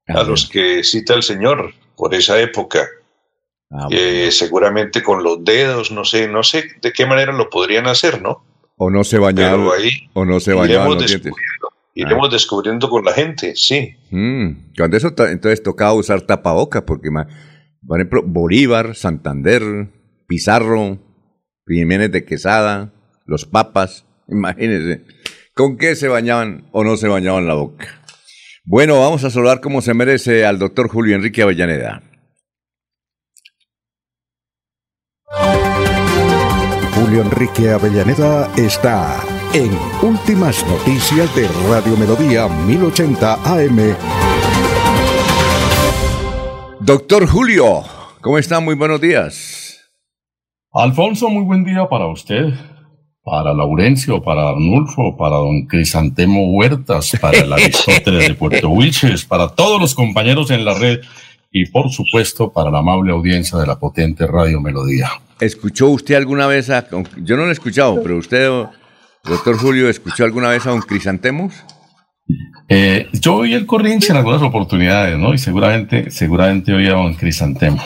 A 0.06 0.22
los 0.22 0.48
que 0.48 0.84
cita 0.84 1.14
el 1.14 1.22
señor 1.22 1.72
por 1.96 2.14
esa 2.14 2.40
época. 2.40 2.86
Ah, 3.70 3.88
eh, 3.90 4.30
seguramente 4.32 5.02
con 5.02 5.22
los 5.22 5.44
dedos, 5.44 5.90
no 5.90 6.04
sé, 6.04 6.28
no 6.28 6.42
sé 6.42 6.64
de 6.82 6.92
qué 6.92 7.06
manera 7.06 7.32
lo 7.32 7.48
podrían 7.48 7.86
hacer, 7.86 8.20
¿no? 8.20 8.44
O 8.76 8.90
no 8.90 9.04
se 9.04 9.18
bañaban, 9.18 9.68
o 10.12 10.24
no 10.24 10.40
se 10.40 10.52
bañaban 10.52 10.90
los 10.90 11.06
dientes 11.06 11.32
iremos 11.94 12.28
ah. 12.28 12.32
descubriendo 12.32 12.88
con 12.88 13.04
la 13.04 13.12
gente, 13.12 13.54
sí. 13.56 13.97
Mm, 14.11 14.73
cuando 14.76 14.97
eso 14.97 15.09
entonces 15.09 15.62
tocaba 15.62 15.94
usar 15.94 16.23
tapaboca, 16.23 16.85
porque, 16.87 17.11
por 17.11 17.99
ejemplo, 17.99 18.23
Bolívar, 18.25 18.94
Santander, 18.94 19.62
Pizarro, 20.26 20.99
Jiménez 21.66 22.11
de 22.12 22.25
Quesada, 22.25 22.92
los 23.26 23.47
papas, 23.47 24.06
imagínense, 24.28 25.04
¿con 25.54 25.76
qué 25.76 25.97
se 25.97 26.09
bañaban 26.09 26.68
o 26.73 26.85
no 26.85 26.97
se 26.97 27.09
bañaban 27.09 27.47
la 27.47 27.54
boca? 27.54 28.00
Bueno, 28.64 29.00
vamos 29.00 29.25
a 29.25 29.30
saludar 29.30 29.61
como 29.61 29.80
se 29.80 29.94
merece 29.94 30.44
al 30.44 30.59
doctor 30.59 30.88
Julio 30.88 31.16
Enrique 31.16 31.42
Avellaneda. 31.42 32.02
Julio 36.94 37.23
Enrique 37.23 37.70
Avellaneda 37.70 38.52
está 38.56 39.23
en 39.52 39.71
Últimas 40.02 40.64
Noticias 40.66 41.35
de 41.35 41.49
Radio 41.69 41.97
Melodía 41.97 42.47
1080 42.47 43.35
AM. 43.35 43.97
Doctor 46.78 47.26
Julio, 47.26 47.83
¿cómo 48.21 48.38
está? 48.38 48.61
Muy 48.61 48.76
buenos 48.76 49.00
días. 49.00 49.80
Alfonso, 50.73 51.28
muy 51.28 51.42
buen 51.42 51.64
día 51.64 51.88
para 51.88 52.07
usted, 52.07 52.54
para 53.25 53.52
Laurencio, 53.52 54.23
para 54.23 54.50
Arnulfo, 54.50 55.16
para 55.16 55.37
don 55.37 55.66
Crisantemo 55.66 56.52
Huertas, 56.52 57.19
para 57.21 57.38
el 57.38 57.52
Aristóteles 57.52 58.28
de 58.28 58.35
Puerto 58.35 58.69
Wilches, 58.71 59.25
para 59.25 59.49
todos 59.49 59.80
los 59.80 59.97
compañeros 59.97 60.52
en 60.52 60.64
la 60.64 60.75
red 60.75 61.00
y 61.50 61.66
por 61.66 61.90
supuesto 61.90 62.52
para 62.52 62.71
la 62.71 62.78
amable 62.78 63.11
audiencia 63.11 63.59
de 63.59 63.66
la 63.66 63.80
potente 63.80 64.28
Radio 64.28 64.61
Melodía. 64.61 65.11
¿Escuchó 65.40 65.88
usted 65.88 66.14
alguna 66.14 66.47
vez 66.47 66.71
a... 66.71 66.87
Yo 67.16 67.37
no 67.37 67.45
lo 67.45 67.49
he 67.49 67.52
escuchado, 67.52 68.00
pero 68.02 68.19
usted 68.19 68.49
Doctor 69.24 69.58
Julio, 69.58 69.88
¿escuchó 69.88 70.24
alguna 70.24 70.48
vez 70.48 70.66
a 70.66 70.72
un 70.72 70.80
crisantemos? 70.80 71.54
Eh, 72.68 73.08
yo 73.12 73.36
oí 73.36 73.54
el 73.54 73.66
corrinche 73.66 74.12
en 74.12 74.18
algunas 74.18 74.42
oportunidades, 74.42 75.18
¿no? 75.18 75.34
Y 75.34 75.38
seguramente, 75.38 76.10
seguramente 76.10 76.72
oía 76.72 76.92
a 76.92 77.00
un 77.00 77.14
crisantemo. 77.14 77.82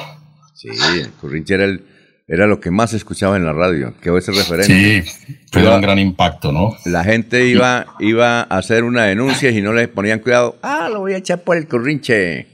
Sí, 0.55 0.69
el 1.01 1.11
corrinche 1.13 1.55
era, 1.55 1.65
el, 1.65 1.85
era 2.29 2.47
lo 2.47 2.61
que 2.61 2.71
más 2.71 2.93
escuchaba 2.93 3.37
en 3.37 3.45
la 3.45 3.53
radio, 3.53 3.95
que 4.01 4.17
ese 4.17 4.33
referente. 4.33 5.03
Sí, 5.03 5.29
tuvo 5.51 5.75
un 5.75 5.81
gran 5.81 5.99
impacto, 5.99 6.53
¿no? 6.53 6.77
La 6.85 7.05
gente 7.05 7.47
iba, 7.47 7.87
iba 7.99 8.41
a 8.41 8.43
hacer 8.43 8.85
una 8.85 9.05
denuncia 9.05 9.51
y 9.51 9.61
no 9.61 9.73
le 9.73 9.89
ponían 9.89 10.21
cuidado. 10.21 10.57
Ah, 10.63 10.89
lo 10.91 11.01
voy 11.01 11.15
a 11.15 11.19
echar 11.19 11.43
por 11.43 11.57
el 11.57 11.67
corrinche. 11.67 12.47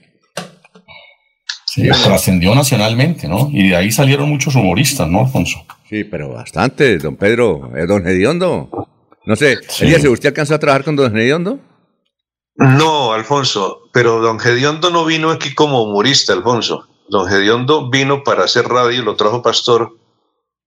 Sí, 1.66 1.88
trascendió 2.02 2.54
nacionalmente, 2.54 3.28
¿no? 3.28 3.48
Y 3.52 3.68
de 3.68 3.76
ahí 3.76 3.92
salieron 3.92 4.28
muchos 4.28 4.56
humoristas, 4.56 5.08
¿no, 5.08 5.20
Alfonso? 5.20 5.64
Sí, 5.90 6.04
pero 6.04 6.28
bastante, 6.28 6.98
don 6.98 7.16
Pedro, 7.16 7.72
eh, 7.74 7.84
don 7.84 8.06
Hediondo. 8.06 8.70
No 9.26 9.34
sé, 9.34 9.58
sí. 9.68 9.92
¿usted 10.06 10.28
alcanzó 10.28 10.54
a 10.54 10.60
trabajar 10.60 10.84
con 10.84 10.94
don 10.94 11.16
Hediondo? 11.16 11.58
No, 12.54 13.12
Alfonso, 13.12 13.90
pero 13.92 14.20
don 14.20 14.38
Hediondo 14.38 14.90
no 14.90 15.04
vino 15.04 15.30
aquí 15.30 15.52
como 15.52 15.82
humorista, 15.82 16.32
Alfonso. 16.32 16.86
Don 17.08 17.28
Hediondo 17.28 17.90
vino 17.90 18.22
para 18.22 18.44
hacer 18.44 18.66
radio, 18.66 19.02
lo 19.02 19.16
trajo 19.16 19.42
Pastor 19.42 19.96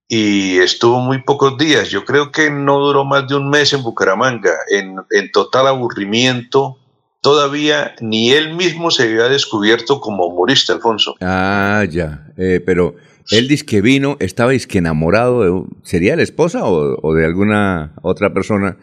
y 0.08 0.58
estuvo 0.58 1.00
muy 1.00 1.22
pocos 1.22 1.56
días. 1.56 1.88
Yo 1.88 2.04
creo 2.04 2.30
que 2.30 2.50
no 2.50 2.78
duró 2.80 3.06
más 3.06 3.26
de 3.26 3.36
un 3.36 3.48
mes 3.48 3.72
en 3.72 3.82
Bucaramanga, 3.82 4.52
en, 4.68 4.96
en 5.10 5.32
total 5.32 5.68
aburrimiento. 5.68 6.76
Todavía 7.22 7.94
ni 8.02 8.32
él 8.32 8.54
mismo 8.54 8.90
se 8.90 9.04
había 9.04 9.30
descubierto 9.30 10.00
como 10.00 10.26
humorista, 10.26 10.74
Alfonso. 10.74 11.14
Ah, 11.22 11.82
ya, 11.88 12.26
eh, 12.36 12.62
pero 12.62 12.96
él 13.30 13.48
dice 13.48 13.64
que 13.64 13.80
vino, 13.80 14.16
estaba 14.20 14.52
que 14.56 14.78
enamorado 14.78 15.42
de... 15.42 15.64
¿Sería 15.82 16.16
la 16.16 16.22
esposa 16.22 16.64
o, 16.64 17.14
de 17.14 17.24
alguna 17.24 17.94
otra 18.02 18.32
persona? 18.32 18.76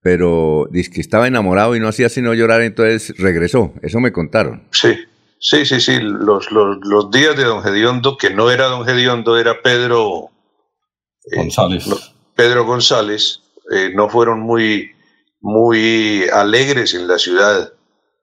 pero 0.00 0.68
dice 0.70 0.90
que 0.90 1.00
estaba 1.00 1.26
enamorado 1.26 1.74
y 1.74 1.80
no 1.80 1.88
hacía 1.88 2.08
sino 2.08 2.32
llorar, 2.32 2.62
entonces 2.62 3.14
regresó. 3.18 3.74
Eso 3.82 4.00
me 4.00 4.12
contaron. 4.12 4.66
Sí, 4.70 4.96
sí, 5.38 5.66
sí, 5.66 5.80
sí. 5.80 5.98
Los, 6.00 6.50
los, 6.52 6.78
los 6.82 7.10
días 7.10 7.36
de 7.36 7.44
don 7.44 7.62
Gediondo, 7.62 8.16
que 8.16 8.30
no 8.30 8.50
era 8.50 8.66
don 8.66 8.86
Gediondo, 8.86 9.36
era 9.36 9.60
Pedro 9.60 10.30
eh, 11.30 11.36
González. 11.36 11.84
Pedro 12.34 12.64
González, 12.64 13.42
eh, 13.74 13.90
no 13.94 14.08
fueron 14.08 14.40
muy, 14.40 14.92
muy 15.40 16.26
alegres 16.32 16.94
en 16.94 17.08
la 17.08 17.18
ciudad. 17.18 17.72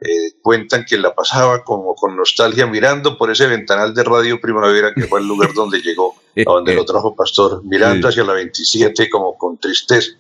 Eh, 0.06 0.34
cuentan 0.42 0.86
que 0.86 0.98
la 0.98 1.14
pasaba 1.14 1.64
como 1.64 1.96
con 1.96 2.16
nostalgia 2.16 2.68
mirando 2.68 3.18
por 3.18 3.32
ese 3.32 3.48
ventanal 3.48 3.94
de 3.94 4.04
Radio 4.04 4.40
Primavera, 4.40 4.94
que 4.94 5.04
fue 5.04 5.20
el 5.20 5.28
lugar 5.28 5.50
donde 5.56 5.82
llegó, 5.82 6.16
a 6.38 6.52
donde 6.52 6.76
lo 6.76 6.86
trajo 6.86 7.16
Pastor, 7.16 7.64
mirando 7.66 8.08
hacia 8.08 8.24
la 8.24 8.34
27 8.34 9.10
como 9.10 9.38
con 9.38 9.58
tristeza. 9.58 10.12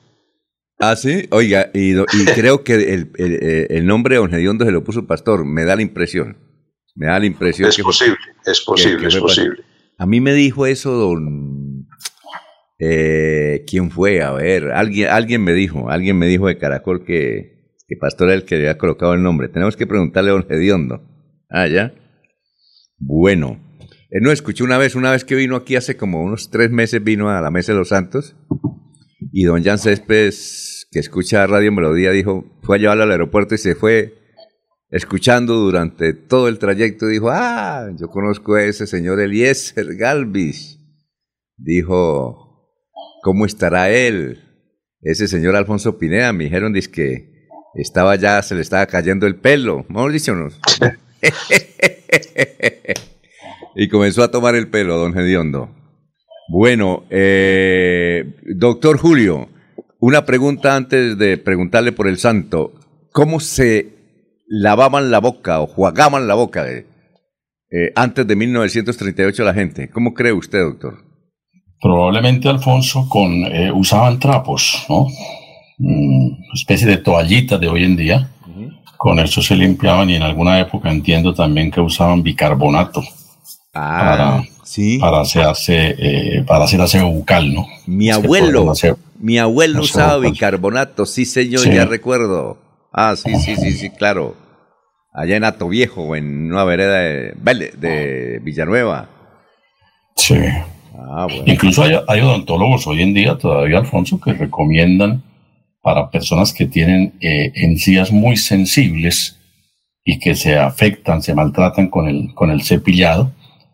Ah, 0.80 0.96
sí, 0.96 1.28
oiga, 1.32 1.72
y, 1.74 1.96
creo 2.36 2.64
que 2.64 2.94
el, 2.94 3.12
el, 3.70 3.86
nombre 3.86 4.16
de 4.16 4.44
Don 4.44 4.60
se 4.60 4.72
lo 4.72 4.84
puso 4.84 5.08
Pastor, 5.08 5.46
me 5.46 5.64
da 5.64 5.76
la 5.76 5.82
impresión. 5.82 6.38
Me 6.96 7.08
da 7.08 7.20
la 7.20 7.26
impresión. 7.26 7.70
Es 7.70 7.78
posible, 7.80 8.18
es 8.46 8.62
posible, 8.62 9.08
es 9.08 9.18
posible. 9.18 9.64
A 9.98 10.06
mí 10.06 10.20
me 10.20 10.34
dijo 10.34 10.66
eso 10.66 10.92
don 10.92 11.66
eh, 12.80 13.64
¿Quién 13.68 13.90
fue? 13.90 14.22
A 14.22 14.32
ver, 14.32 14.72
alguien, 14.72 15.10
alguien 15.10 15.44
me 15.44 15.54
dijo, 15.54 15.90
alguien 15.90 16.18
me 16.18 16.28
dijo 16.28 16.48
de 16.48 16.58
Caracol 16.58 17.06
que, 17.06 17.55
que 17.88 17.96
Pastor 17.98 18.28
era 18.28 18.36
el 18.36 18.46
que 18.46 18.56
había 18.56 18.78
colocado 18.78 19.14
el 19.14 19.24
nombre. 19.24 19.50
Tenemos 19.50 19.76
que 19.76 19.88
preguntarle 19.88 20.32
a 20.32 20.34
don 20.34 20.48
Gediondo. 20.48 21.02
Ah, 21.50 21.68
ya. 21.68 21.94
Bueno, 22.98 23.60
él 24.10 24.24
no 24.24 24.32
escuché 24.32 24.64
una 24.64 24.78
vez, 24.78 24.96
una 24.96 25.12
vez 25.12 25.26
que 25.26 25.36
vino 25.36 25.56
aquí 25.56 25.76
hace 25.76 25.98
como 25.98 26.24
unos 26.24 26.50
tres 26.50 26.72
meses, 26.72 27.04
vino 27.04 27.30
a 27.30 27.42
la 27.42 27.52
Mesa 27.52 27.74
de 27.74 27.80
los 27.80 27.90
Santos 27.90 28.36
y 29.32 29.44
don 29.44 29.64
Jan 29.64 29.80
Céspedes, 29.80 30.88
que 30.92 31.00
escucha 31.00 31.46
Radio 31.46 31.72
Melodía, 31.72 32.12
dijo, 32.12 32.46
fue 32.62 32.78
a 32.78 32.80
llevarlo 32.80 33.04
al 33.04 33.12
aeropuerto 33.12 33.56
y 33.56 33.58
se 33.58 33.76
fue 33.76 34.14
escuchando 34.90 35.56
durante 35.56 36.14
todo 36.14 36.48
el 36.48 36.60
trayecto. 36.60 37.08
Dijo, 37.08 37.30
ah, 37.30 37.90
yo 38.00 38.08
conozco 38.08 38.56
a 38.56 38.64
ese 38.64 38.88
señor 38.88 39.20
Eliezer 39.20 39.96
Galvis. 39.96 40.80
Dijo, 41.58 42.46
¿Cómo 43.26 43.48
estará 43.48 43.90
él? 43.90 44.38
Ese 45.02 45.28
señor 45.28 45.56
Alfonso 45.56 45.98
Pineda, 45.98 46.32
me 46.32 46.44
dijeron 46.44 46.76
que 46.94 47.35
estaba 47.76 48.16
ya, 48.16 48.42
se 48.42 48.56
le 48.56 48.62
estaba 48.62 48.86
cayendo 48.86 49.28
el 49.28 49.36
pelo. 49.36 49.86
Mauricio 49.90 50.36
no. 50.36 50.50
y 53.76 53.90
comenzó 53.90 54.24
a 54.24 54.32
tomar 54.32 54.56
el 54.56 54.70
pelo, 54.70 54.98
don 54.98 55.14
Gediondo. 55.14 55.70
Bueno, 56.48 57.04
eh, 57.10 58.36
doctor 58.56 58.98
Julio, 58.98 59.50
una 60.00 60.26
pregunta 60.26 60.76
antes 60.76 61.18
de 61.18 61.38
preguntarle 61.38 61.92
por 61.92 62.08
el 62.08 62.18
santo. 62.18 62.74
¿Cómo 63.12 63.40
se 63.40 63.94
lavaban 64.48 65.12
la 65.12 65.20
boca 65.20 65.62
o 65.62 65.68
jugaban 65.68 66.28
la 66.28 66.36
boca 66.36 66.64
de, 66.64 66.86
eh, 67.72 67.92
antes 67.96 68.28
de 68.28 68.36
1938 68.36 69.44
la 69.44 69.54
gente? 69.54 69.90
¿Cómo 69.90 70.14
cree 70.14 70.34
usted, 70.34 70.60
doctor? 70.62 71.06
probablemente 71.86 72.50
Alfonso 72.50 73.08
con 73.08 73.46
eh, 73.46 73.72
usaban 73.72 74.20
trapos, 74.20 74.86
¿no? 74.90 75.08
Mm, 75.78 76.54
especie 76.54 76.88
de 76.88 76.98
toallitas 76.98 77.60
de 77.60 77.68
hoy 77.68 77.84
en 77.84 77.96
día. 77.96 78.30
Con 78.98 79.20
eso 79.20 79.42
se 79.42 79.56
limpiaban 79.56 80.10
y 80.10 80.16
en 80.16 80.24
alguna 80.24 80.60
época 80.60 80.90
entiendo 80.90 81.34
también 81.34 81.70
que 81.70 81.82
usaban 81.82 82.24
bicarbonato. 82.24 83.04
Ah, 83.74 84.00
para, 84.00 84.44
sí. 84.64 84.98
Para 85.00 85.22
hacerse, 85.22 85.96
eh, 85.98 86.44
para 86.48 86.64
hacer 86.64 86.80
aseo 86.80 87.10
bucal, 87.10 87.54
¿no? 87.54 87.68
Mi 87.86 88.10
abuelo, 88.10 88.74
mi 89.20 89.38
abuelo 89.38 89.82
usaba 89.82 90.18
bicarbonato, 90.18 91.06
sí 91.06 91.26
señor, 91.26 91.70
ya 91.70 91.86
recuerdo. 91.86 92.58
Ah, 92.94 93.16
sí, 93.18 93.36
sí, 93.36 93.58
sí, 93.58 93.74
sí, 93.74 93.90
claro. 93.90 94.36
Allá 95.12 95.36
en 95.36 95.44
Ato 95.44 95.68
Viejo, 95.68 96.16
en 96.16 96.52
una 96.52 96.64
vereda 96.64 97.00
de, 97.00 97.34
de 97.78 98.40
Villanueva. 98.42 99.10
Sí. 100.16 100.36
Ah, 100.98 101.28
Incluso 101.46 101.84
hay, 101.84 102.22
odontólogos 102.22 102.88
hoy 102.88 103.02
en 103.02 103.14
día, 103.14 103.38
todavía, 103.38 103.80
Alfonso, 103.80 104.20
que 104.20 104.34
recomiendan 104.34 105.22
para 105.86 106.10
personas 106.10 106.52
que 106.52 106.66
tienen 106.66 107.14
eh, 107.22 107.52
encías 107.54 108.12
muy 108.12 108.38
sensibles 108.38 109.38
y 110.04 110.18
que 110.18 110.34
se 110.34 110.58
afectan, 110.58 111.22
se 111.22 111.36
maltratan 111.36 111.90
con 111.92 112.08
el, 112.08 112.34
con 112.34 112.50
el 112.50 112.64
cepillado, 112.64 113.32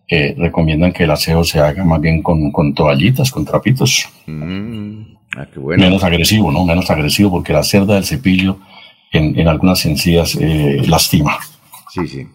eh, 0.09 0.35
recomiendan 0.37 0.91
que 0.91 1.05
el 1.05 1.11
aseo 1.11 1.45
se 1.45 1.61
haga 1.61 1.85
más 1.85 2.01
bien 2.01 2.21
con, 2.21 2.51
con 2.51 2.73
toallitas, 2.73 3.31
con 3.31 3.45
trapitos. 3.45 4.09
Mm, 4.27 5.03
ah, 5.37 5.47
Menos 5.77 6.03
agresivo, 6.03 6.51
¿no? 6.51 6.65
Menos 6.65 6.91
agresivo, 6.91 7.31
porque 7.31 7.53
la 7.53 7.63
cerda 7.63 7.95
del 7.95 8.03
cepillo 8.03 8.59
en, 9.13 9.39
en 9.39 9.47
algunas 9.47 9.85
encías 9.85 10.35
eh, 10.35 10.81
lastima. 10.85 11.37
Sí, 11.93 12.09
sí. 12.09 12.27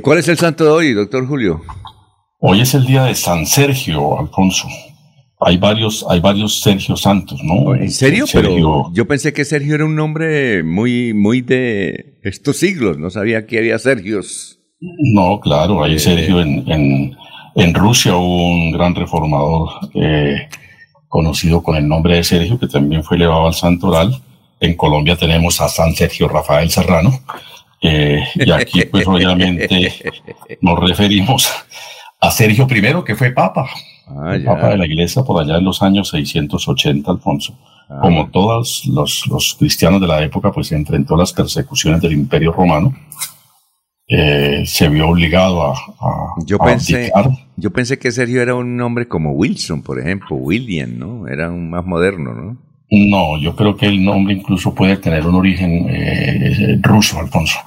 ¿Cuál 0.00 0.20
es 0.20 0.28
el 0.28 0.38
santo 0.38 0.64
de 0.64 0.70
hoy, 0.70 0.94
doctor 0.94 1.26
Julio? 1.28 1.60
Hoy 2.38 2.62
es 2.62 2.72
el 2.72 2.86
día 2.86 3.04
de 3.04 3.14
San 3.14 3.44
Sergio, 3.44 4.18
Alfonso. 4.18 4.68
Hay 5.38 5.58
varios, 5.58 6.04
hay 6.08 6.20
varios 6.20 6.62
Sergio 6.62 6.96
Santos, 6.96 7.40
¿no? 7.42 7.74
¿En 7.74 7.90
serio? 7.90 8.24
Pero 8.32 8.90
yo 8.92 9.06
pensé 9.06 9.34
que 9.34 9.44
Sergio 9.44 9.74
era 9.74 9.84
un 9.84 9.94
nombre 9.94 10.62
muy, 10.62 11.12
muy 11.12 11.42
de 11.42 12.18
estos 12.22 12.56
siglos. 12.56 12.98
No 12.98 13.10
sabía 13.10 13.46
que 13.46 13.58
había 13.58 13.78
Sergios. 13.78 14.58
No, 14.80 15.38
claro, 15.40 15.82
hay 15.84 15.96
eh. 15.96 15.98
Sergio 15.98 16.40
en, 16.40 17.14
en, 17.54 17.74
Rusia, 17.74 18.16
un 18.16 18.72
gran 18.72 18.94
reformador 18.94 19.68
eh, 19.94 20.48
conocido 21.08 21.62
con 21.62 21.76
el 21.76 21.86
nombre 21.86 22.16
de 22.16 22.24
Sergio, 22.24 22.58
que 22.58 22.66
también 22.66 23.04
fue 23.04 23.18
elevado 23.18 23.46
al 23.46 23.54
santoral. 23.54 24.18
En 24.58 24.74
Colombia 24.74 25.16
tenemos 25.16 25.60
a 25.60 25.68
San 25.68 25.94
Sergio 25.94 26.28
Rafael 26.28 26.70
Serrano. 26.70 27.20
Eh, 27.82 28.20
y 28.36 28.50
aquí, 28.50 28.86
pues, 28.86 29.06
obviamente, 29.06 29.68
nos 30.62 30.78
referimos 30.78 31.52
a 32.20 32.30
Sergio 32.30 32.66
I, 32.70 33.04
que 33.04 33.14
fue 33.14 33.32
papa. 33.32 33.68
Ah, 34.06 34.36
papa 34.44 34.70
de 34.70 34.78
la 34.78 34.86
iglesia 34.86 35.22
por 35.22 35.42
allá 35.42 35.58
en 35.58 35.64
los 35.64 35.82
años 35.82 36.10
680, 36.10 37.10
Alfonso. 37.10 37.58
Ah. 37.88 37.98
Como 38.02 38.30
todos 38.30 38.84
los, 38.86 39.26
los, 39.28 39.54
cristianos 39.58 40.00
de 40.00 40.06
la 40.06 40.22
época, 40.22 40.52
pues 40.52 40.68
se 40.68 40.76
enfrentó 40.76 41.14
a 41.14 41.18
las 41.18 41.32
persecuciones 41.32 42.00
del 42.00 42.12
Imperio 42.12 42.52
Romano. 42.52 42.94
Eh, 44.08 44.62
se 44.66 44.88
vio 44.88 45.08
obligado 45.08 45.62
a, 45.62 45.74
yo 46.46 46.58
pensé 46.58 47.10
yo 47.56 47.72
pensé 47.72 47.98
que 47.98 48.12
Sergio 48.12 48.40
era 48.40 48.54
un 48.54 48.76
nombre 48.76 49.08
como 49.08 49.32
Wilson 49.32 49.82
por 49.82 49.98
ejemplo 49.98 50.36
William 50.36 50.96
no 50.96 51.26
era 51.26 51.50
un 51.50 51.70
más 51.70 51.84
moderno 51.84 52.32
no 52.32 52.56
no 52.88 53.36
yo 53.40 53.56
creo 53.56 53.76
que 53.76 53.86
el 53.86 54.04
nombre 54.04 54.34
incluso 54.34 54.72
puede 54.72 54.96
tener 54.98 55.26
un 55.26 55.34
origen 55.34 55.88
eh, 55.90 56.78
ruso 56.82 57.18
Alfonso 57.18 57.58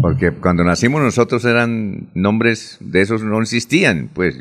porque 0.00 0.30
cuando 0.32 0.64
nacimos 0.64 1.02
nosotros 1.02 1.44
eran 1.44 2.10
nombres 2.14 2.78
de 2.80 3.00
esos 3.00 3.22
no 3.22 3.40
existían, 3.40 4.10
pues. 4.14 4.38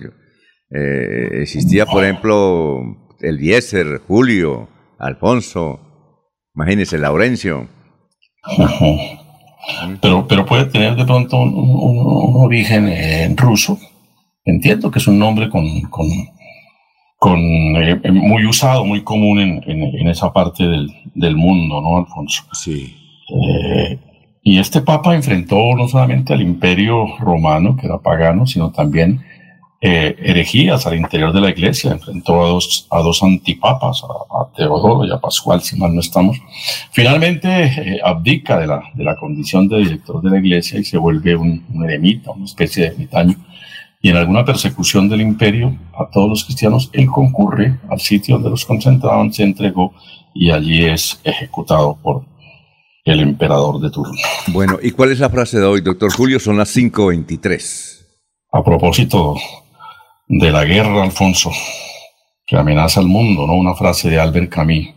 Eh, 0.69 1.41
existía, 1.41 1.85
por 1.85 2.03
ejemplo, 2.03 2.81
Eliezer, 3.21 4.01
Julio, 4.07 4.69
Alfonso, 4.99 5.79
imagínese, 6.55 6.97
Laurencio. 6.97 7.67
Pero, 10.01 10.25
pero 10.27 10.45
puede 10.45 10.65
tener 10.65 10.95
de 10.95 11.03
pronto 11.03 11.37
un, 11.41 11.51
origen 12.35 12.87
en 12.87 13.35
ruso. 13.35 13.77
Entiendo 14.45 14.89
que 14.89 14.99
es 14.99 15.07
un 15.07 15.19
nombre 15.19 15.49
con, 15.49 15.81
con, 15.89 16.07
con 17.17 17.39
eh, 17.75 17.99
muy 18.11 18.45
usado, 18.45 18.85
muy 18.85 19.03
común 19.03 19.39
en, 19.39 19.61
en, 19.67 20.07
esa 20.07 20.31
parte 20.31 20.63
del, 20.63 20.89
del, 21.13 21.35
mundo, 21.35 21.81
¿no, 21.81 21.97
Alfonso? 21.97 22.43
Sí. 22.53 22.95
Eh, 23.29 23.99
y 24.41 24.59
este 24.59 24.79
papa 24.79 25.13
enfrentó 25.13 25.75
no 25.75 25.89
solamente 25.89 26.33
al 26.33 26.41
imperio 26.41 27.17
romano, 27.19 27.75
que 27.75 27.87
era 27.87 27.97
pagano, 27.97 28.47
sino 28.47 28.71
también 28.71 29.21
eh, 29.79 30.15
herejías 30.19 30.87
al 30.87 30.95
interior 30.95 31.33
de 31.33 31.41
la 31.41 31.49
iglesia. 31.49 31.91
Enfrentó 31.91 32.43
a 32.43 32.49
dos, 32.49 32.87
a 32.89 32.99
dos 32.99 33.21
antipapas, 33.23 34.03
a, 34.03 34.55
Teodoro 34.55 35.05
y 35.05 35.11
a 35.11 35.19
Pascual, 35.19 35.61
si 35.61 35.77
mal 35.77 35.93
no 35.93 36.01
estamos. 36.01 36.37
Finalmente 36.91 37.47
eh, 37.47 37.99
abdica 38.03 38.57
de 38.59 38.67
la, 38.67 38.81
de 38.93 39.03
la 39.03 39.15
condición 39.15 39.67
de 39.67 39.77
director 39.77 40.21
de 40.21 40.29
la 40.31 40.39
iglesia 40.39 40.79
y 40.79 40.83
se 40.83 40.97
vuelve 40.97 41.35
un, 41.35 41.65
un 41.73 41.83
eremita, 41.83 42.31
una 42.31 42.45
especie 42.45 42.83
de 42.83 42.89
ermitaño. 42.89 43.35
Y 44.01 44.09
en 44.09 44.17
alguna 44.17 44.45
persecución 44.45 45.09
del 45.09 45.21
imperio 45.21 45.75
a 45.93 46.09
todos 46.11 46.29
los 46.29 46.43
cristianos, 46.45 46.89
él 46.93 47.07
concurre 47.07 47.79
al 47.89 47.99
sitio 47.99 48.35
donde 48.35 48.51
los 48.51 48.65
concentraban, 48.65 49.33
se 49.33 49.43
entregó 49.43 49.93
y 50.33 50.51
allí 50.51 50.85
es 50.85 51.19
ejecutado 51.23 51.97
por, 52.01 52.23
el 53.07 53.21
emperador 53.21 53.79
de 53.79 53.89
turno. 53.89 54.13
Bueno, 54.47 54.77
¿y 54.81 54.91
cuál 54.91 55.11
es 55.11 55.19
la 55.19 55.29
frase 55.29 55.59
de 55.59 55.65
hoy, 55.65 55.81
doctor 55.81 56.11
Julio? 56.11 56.39
Son 56.39 56.57
las 56.57 56.75
5.23. 56.75 58.05
A 58.51 58.63
propósito 58.63 59.35
de 60.27 60.51
la 60.51 60.65
guerra, 60.65 61.03
Alfonso, 61.03 61.51
que 62.45 62.57
amenaza 62.57 62.99
al 62.99 63.07
mundo, 63.07 63.47
¿no? 63.47 63.53
Una 63.53 63.75
frase 63.75 64.09
de 64.09 64.19
Albert 64.19 64.49
Camus 64.49 64.89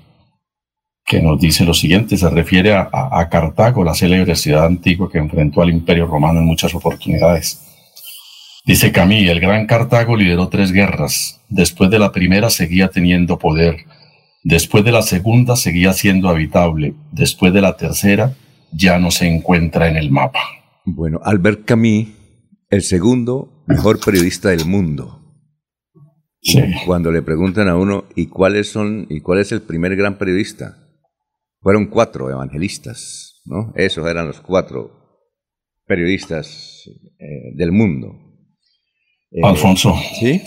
que 1.07 1.21
nos 1.21 1.41
dice 1.41 1.65
lo 1.65 1.75
siguiente, 1.75 2.17
se 2.17 2.31
refiere 2.31 2.73
a, 2.73 2.89
a, 2.93 3.29
Cartago, 3.29 3.83
la 3.83 3.95
célebre 3.95 4.37
ciudad 4.37 4.67
antigua 4.67 5.11
que 5.11 5.19
enfrentó 5.19 5.61
al 5.61 5.71
imperio 5.71 6.07
romano 6.07 6.39
en 6.39 6.47
muchas 6.47 6.73
oportunidades. 6.73 7.61
Dice 8.65 8.93
Camus, 8.93 9.27
el 9.27 9.41
gran 9.41 9.67
Cartago 9.67 10.17
lideró 10.17 10.49
tres 10.49 10.71
guerras. 10.71 11.41
Después 11.49 11.91
de 11.91 11.99
la 11.99 12.13
primera 12.13 12.49
seguía 12.49 12.89
teniendo 12.89 13.41
poder 13.41 13.87
Después 14.43 14.85
de 14.85 14.93
la 14.93 15.03
segunda 15.03 15.55
seguía 15.55 15.93
siendo 15.93 16.29
habitable. 16.31 16.95
Después 17.13 17.53
de 17.53 17.61
la 17.61 17.77
tercera 17.77 18.35
ya 18.73 18.99
no 18.99 19.11
se 19.11 19.27
encuentra 19.27 19.89
en 19.89 19.97
el 19.97 20.11
mapa. 20.11 20.41
Bueno, 20.85 21.21
Albert 21.25 21.67
Camus, 21.67 22.09
el 22.71 22.83
segundo 22.83 23.65
mejor 23.67 24.01
periodista 24.01 24.49
del 24.49 24.65
mundo. 24.65 25.20
Sí. 26.43 26.61
Cuando 26.87 27.13
le 27.13 27.23
preguntan 27.23 27.69
a 27.69 27.77
uno, 27.77 28.05
¿y 28.17 28.27
cuáles 28.27 28.71
son, 28.71 29.07
y 29.11 29.21
cuál 29.21 29.41
es 29.41 29.53
el 29.53 29.63
primer 29.63 29.95
gran 29.97 30.17
periodista? 30.17 30.79
Fueron 31.61 31.87
cuatro 31.87 32.31
evangelistas, 32.31 33.43
¿no? 33.45 33.73
Esos 33.77 34.09
eran 34.09 34.27
los 34.27 34.41
cuatro 34.41 34.91
periodistas 35.87 36.89
eh, 37.19 37.53
del 37.55 37.73
mundo. 37.73 38.15
Eh, 39.31 39.41
Alfonso, 39.43 39.95
¿Sí? 40.19 40.41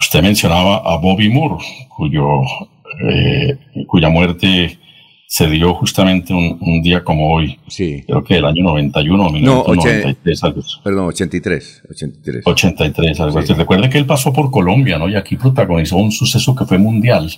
usted 0.00 0.22
mencionaba 0.22 0.76
a 0.76 0.96
Bobby 0.98 1.28
Moore, 1.28 1.64
cuyo, 1.96 2.42
eh, 3.10 3.58
cuya 3.88 4.08
muerte 4.08 4.78
se 5.30 5.46
dio 5.46 5.74
justamente 5.74 6.32
un, 6.32 6.56
un 6.60 6.80
día 6.80 7.04
como 7.04 7.30
hoy, 7.34 7.58
Sí. 7.68 8.02
creo 8.06 8.24
que 8.24 8.36
el 8.38 8.46
año 8.46 8.62
91 8.64 9.26
o 9.26 9.30
No, 9.32 9.62
oche- 9.64 9.88
1993, 10.00 10.44
algo 10.44 10.60
así. 10.60 10.76
Perdón, 10.82 11.06
83. 11.08 11.82
83. 11.90 12.42
83, 12.46 13.20
algo 13.20 13.32
Sí. 13.42 13.44
así. 13.44 13.52
Recuerde 13.52 13.90
que 13.90 13.98
él 13.98 14.06
pasó 14.06 14.32
por 14.32 14.50
Colombia, 14.50 14.96
¿no? 14.98 15.06
Y 15.06 15.16
aquí 15.16 15.36
protagonizó 15.36 15.98
un 15.98 16.12
suceso 16.12 16.54
que 16.56 16.64
fue 16.64 16.78
mundial, 16.78 17.30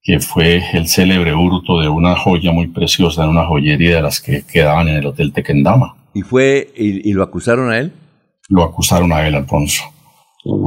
que 0.00 0.20
fue 0.20 0.62
el 0.74 0.86
célebre 0.86 1.34
hurto 1.34 1.80
de 1.80 1.88
una 1.88 2.14
joya 2.14 2.52
muy 2.52 2.68
preciosa 2.68 3.24
en 3.24 3.30
una 3.30 3.44
joyería 3.46 3.96
de 3.96 4.02
las 4.02 4.20
que 4.20 4.44
quedaban 4.46 4.86
en 4.86 4.96
el 4.98 5.06
Hotel 5.06 5.32
Tequendama. 5.32 5.96
¿Y 6.14 6.22
fue, 6.22 6.70
y, 6.76 7.10
y 7.10 7.12
lo 7.14 7.24
acusaron 7.24 7.68
a 7.72 7.78
él? 7.78 7.92
Lo 8.48 8.62
acusaron 8.62 9.12
a 9.12 9.26
él, 9.26 9.34
Alfonso. 9.34 9.82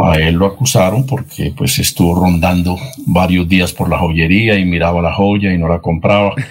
A 0.03 0.15
él 0.17 0.35
lo 0.35 0.45
acusaron 0.47 1.05
porque 1.05 1.53
pues 1.55 1.79
estuvo 1.79 2.19
rondando 2.23 2.77
varios 3.07 3.47
días 3.47 3.71
por 3.71 3.89
la 3.89 3.97
joyería 3.97 4.57
y 4.59 4.65
miraba 4.65 5.01
la 5.01 5.13
joya 5.13 5.53
y 5.53 5.57
no 5.57 5.67
la 5.67 5.79
compraba. 5.79 6.33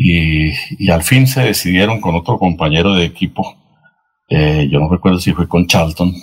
Y, 0.00 0.52
y 0.78 0.90
al 0.92 1.02
fin 1.02 1.26
se 1.26 1.40
decidieron 1.40 2.00
con 2.00 2.14
otro 2.14 2.38
compañero 2.38 2.94
de 2.94 3.04
equipo, 3.04 3.56
eh, 4.28 4.68
yo 4.70 4.78
no 4.78 4.88
recuerdo 4.88 5.18
si 5.18 5.32
fue 5.32 5.48
con 5.48 5.66
Charlton, 5.66 6.14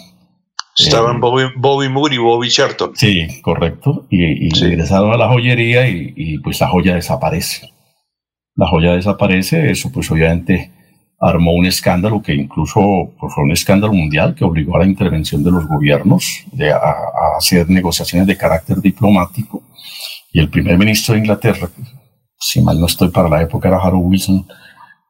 Estaban 0.78 1.18
Eh, 1.18 1.20
Bobby, 1.20 1.44
Bobby 1.58 1.90
Moore 1.90 2.16
y 2.16 2.18
Bobby 2.18 2.48
Charlton. 2.50 2.92
Sí, 2.96 3.28
correcto. 3.42 4.08
Y, 4.10 4.48
y 4.48 4.52
Sí. 4.52 4.66
ingresaron 4.68 5.12
a 5.12 5.18
la 5.18 5.28
joyería 5.28 5.90
y, 5.90 6.14
y, 6.16 6.38
pues 6.40 6.62
la 6.62 6.70
joya 6.70 6.96
desaparece. 6.96 7.70
La 8.56 8.68
joya 8.70 8.94
desaparece, 8.94 9.70
eso 9.72 9.92
pues 9.92 10.10
obviamente 10.10 10.72
armó 11.20 11.54
un 11.54 11.66
escándalo 11.66 12.22
que 12.22 12.34
incluso 12.36 13.14
pues, 13.20 13.34
fue 13.34 13.44
un 13.44 13.52
escándalo 13.52 13.94
mundial 13.94 14.36
que 14.36 14.44
obligó 14.44 14.76
a 14.76 14.80
la 14.80 14.86
intervención 14.86 15.44
de 15.44 15.52
los 15.52 15.66
gobiernos 15.68 16.44
de, 16.52 16.72
a, 16.72 16.78
a 16.78 17.38
hacer 17.38 17.70
negociaciones 17.70 18.28
de 18.28 18.38
carácter 18.38 18.82
diplomático. 18.82 19.64
Y 20.32 20.40
el 20.40 20.50
primer 20.50 20.78
ministro 20.78 21.14
de 21.14 21.22
Inglaterra, 21.22 21.70
si 22.40 22.62
mal 22.62 22.80
no 22.80 22.88
estoy 22.88 23.10
para 23.10 23.30
la 23.30 23.42
época 23.42 23.70
era 23.70 23.78
Harold 23.78 24.06
Wilson, 24.06 24.46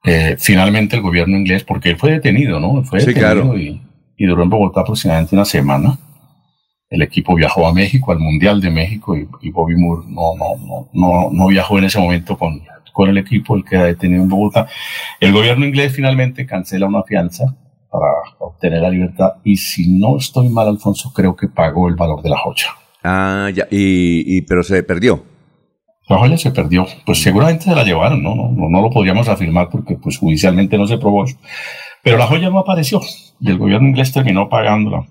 eh, 0.04 0.36
finalmente 0.38 0.96
el 0.96 1.02
gobierno 1.02 1.36
inglés, 1.36 1.64
porque 1.64 1.90
él 1.90 1.98
fue 1.98 2.12
detenido, 2.12 2.60
¿no? 2.60 2.84
Fue 2.84 3.00
Sí, 3.00 3.08
detenido 3.08 3.44
claro. 3.44 3.58
y, 3.58 3.82
y 4.18 4.26
duró 4.28 4.44
en 4.44 4.50
Bogotá 4.50 4.82
aproximadamente 4.82 5.36
una 5.36 5.46
semana 5.46 5.98
el 6.88 7.02
equipo 7.02 7.36
viajó 7.36 7.68
a 7.68 7.74
México, 7.74 8.12
al 8.12 8.20
Mundial 8.20 8.62
de 8.62 8.70
México, 8.70 9.18
y, 9.18 9.28
y 9.42 9.50
Bobby 9.50 9.76
Moore 9.76 10.04
no, 10.08 10.36
no, 10.38 10.56
no, 10.66 10.90
no, 10.94 11.30
no 11.32 11.48
viajó 11.48 11.80
en 11.80 11.86
ese 11.86 12.00
momento 12.00 12.38
con, 12.38 12.62
con 12.96 13.10
el 13.10 13.18
equipo, 13.18 13.58
él 13.58 13.66
queda 13.70 13.84
detenido 13.84 14.24
en 14.24 14.30
Bogotá. 14.30 14.68
El 15.20 15.34
gobierno 15.34 15.66
inglés 15.66 15.94
finalmente 15.94 16.46
cancela 16.46 16.88
una 16.88 17.04
fianza 17.04 17.44
para 17.92 18.08
obtener 18.40 18.82
la 18.82 18.90
libertad 18.90 19.34
y 19.44 19.58
si 19.58 20.00
no 20.00 20.18
estoy 20.18 20.48
mal, 20.48 20.70
Alfonso, 20.70 21.12
creo 21.14 21.36
que 21.36 21.50
pagó 21.50 21.90
el 21.90 21.96
valor 21.96 22.22
de 22.24 22.30
la 22.30 22.38
joya. 22.38 22.68
Ah, 23.04 23.50
ya. 23.54 23.68
Y, 23.70 24.38
y- 24.38 24.42
pero 24.44 24.64
se 24.64 24.82
perdió. 24.82 25.24
La 26.08 26.18
joya 26.20 26.38
se 26.38 26.52
perdió, 26.52 26.86
pues 27.06 27.22
seguramente 27.22 27.66
se 27.66 27.76
la 27.76 27.84
llevaron, 27.84 28.24
¿no? 28.24 28.34
No, 28.34 28.50
no, 28.52 28.70
no 28.70 28.82
lo 28.82 28.90
podríamos 28.90 29.28
afirmar 29.28 29.70
porque 29.70 29.96
pues 29.96 30.18
judicialmente 30.18 30.78
no 30.78 30.88
se 30.88 30.98
probó 30.98 31.26
eso. 31.26 31.36
Pero 32.02 32.18
la 32.18 32.28
joya 32.28 32.50
no 32.50 32.60
apareció 32.60 33.02
y 33.42 33.50
el 33.50 33.58
gobierno 33.58 33.90
inglés 33.90 34.14
terminó 34.14 34.48
pagándola, 34.48 35.06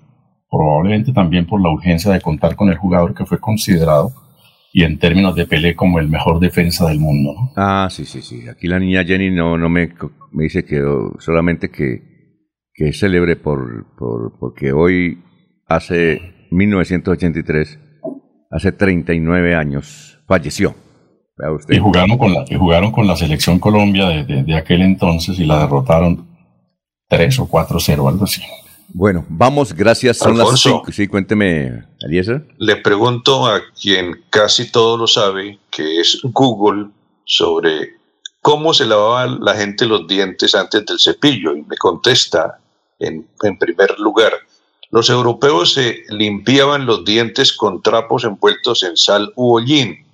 probablemente 0.49 1.13
también 1.13 1.45
por 1.45 1.61
la 1.61 1.69
urgencia 1.69 2.11
de 2.11 2.19
contar 2.21 2.55
con 2.55 2.69
el 2.69 2.77
jugador 2.77 3.13
que 3.13 3.25
fue 3.25 3.39
considerado 3.39 4.11
y 4.77 4.83
en 4.83 4.99
términos 4.99 5.35
de 5.35 5.47
Pelé 5.47 5.73
como 5.73 5.99
el 5.99 6.09
mejor 6.09 6.41
defensa 6.41 6.85
del 6.89 6.99
mundo, 6.99 7.33
¿no? 7.33 7.53
Ah, 7.55 7.87
sí, 7.89 8.03
sí, 8.03 8.21
sí. 8.21 8.49
Aquí 8.49 8.67
la 8.67 8.77
niña 8.77 9.05
Jenny 9.05 9.31
no, 9.31 9.57
no 9.57 9.69
me, 9.69 9.93
me 10.33 10.43
dice 10.43 10.65
que 10.65 10.83
oh, 10.83 11.13
solamente 11.19 11.69
que, 11.71 12.01
que 12.73 12.89
es 12.89 12.99
célebre 12.99 13.37
por, 13.37 13.95
por, 13.97 14.37
porque 14.37 14.73
hoy, 14.73 15.23
hace 15.65 16.19
1983, 16.51 17.79
hace 18.51 18.71
39 18.73 19.55
años, 19.55 20.19
falleció. 20.27 20.75
Usted. 21.55 21.75
Y 21.75 21.79
jugaron 21.79 22.17
con 22.17 22.33
la, 22.33 22.43
y 22.49 22.55
jugaron 22.55 22.91
con 22.91 23.07
la 23.07 23.15
selección 23.15 23.59
Colombia 23.59 24.07
de, 24.09 24.25
de- 24.25 24.43
de 24.43 24.55
aquel 24.57 24.81
entonces 24.81 25.39
y 25.39 25.45
la 25.45 25.59
derrotaron 25.59 26.27
3 27.07 27.39
o 27.39 27.47
4-0, 27.49 28.09
algo 28.09 28.25
así. 28.25 28.41
Bueno, 28.89 29.25
vamos, 29.27 29.73
gracias. 29.73 30.17
Son 30.17 30.39
Alfonso. 30.39 30.51
las 30.51 30.61
cinco. 30.61 30.91
Sí, 30.91 31.07
cuénteme, 31.07 31.83
Eliezer. 32.01 32.45
Le 32.57 32.77
pregunto 32.77 33.45
a 33.45 33.61
quien 33.79 34.23
casi 34.29 34.71
todo 34.71 34.97
lo 34.97 35.07
sabe, 35.07 35.59
que 35.69 35.99
es 35.99 36.19
Google, 36.23 36.87
sobre 37.25 37.95
cómo 38.41 38.73
se 38.73 38.85
lavaba 38.85 39.25
la 39.27 39.55
gente 39.55 39.85
los 39.85 40.07
dientes 40.07 40.55
antes 40.55 40.85
del 40.85 40.99
cepillo. 40.99 41.55
Y 41.55 41.63
me 41.63 41.77
contesta, 41.77 42.59
en, 42.99 43.27
en 43.43 43.57
primer 43.57 43.99
lugar, 43.99 44.33
los 44.91 45.09
europeos 45.09 45.73
se 45.73 46.03
limpiaban 46.09 46.85
los 46.85 47.03
dientes 47.03 47.51
con 47.53 47.81
trapos 47.81 48.23
envueltos 48.23 48.83
en 48.83 48.95
sal 48.95 49.33
u 49.35 49.55
hollín. 49.55 50.05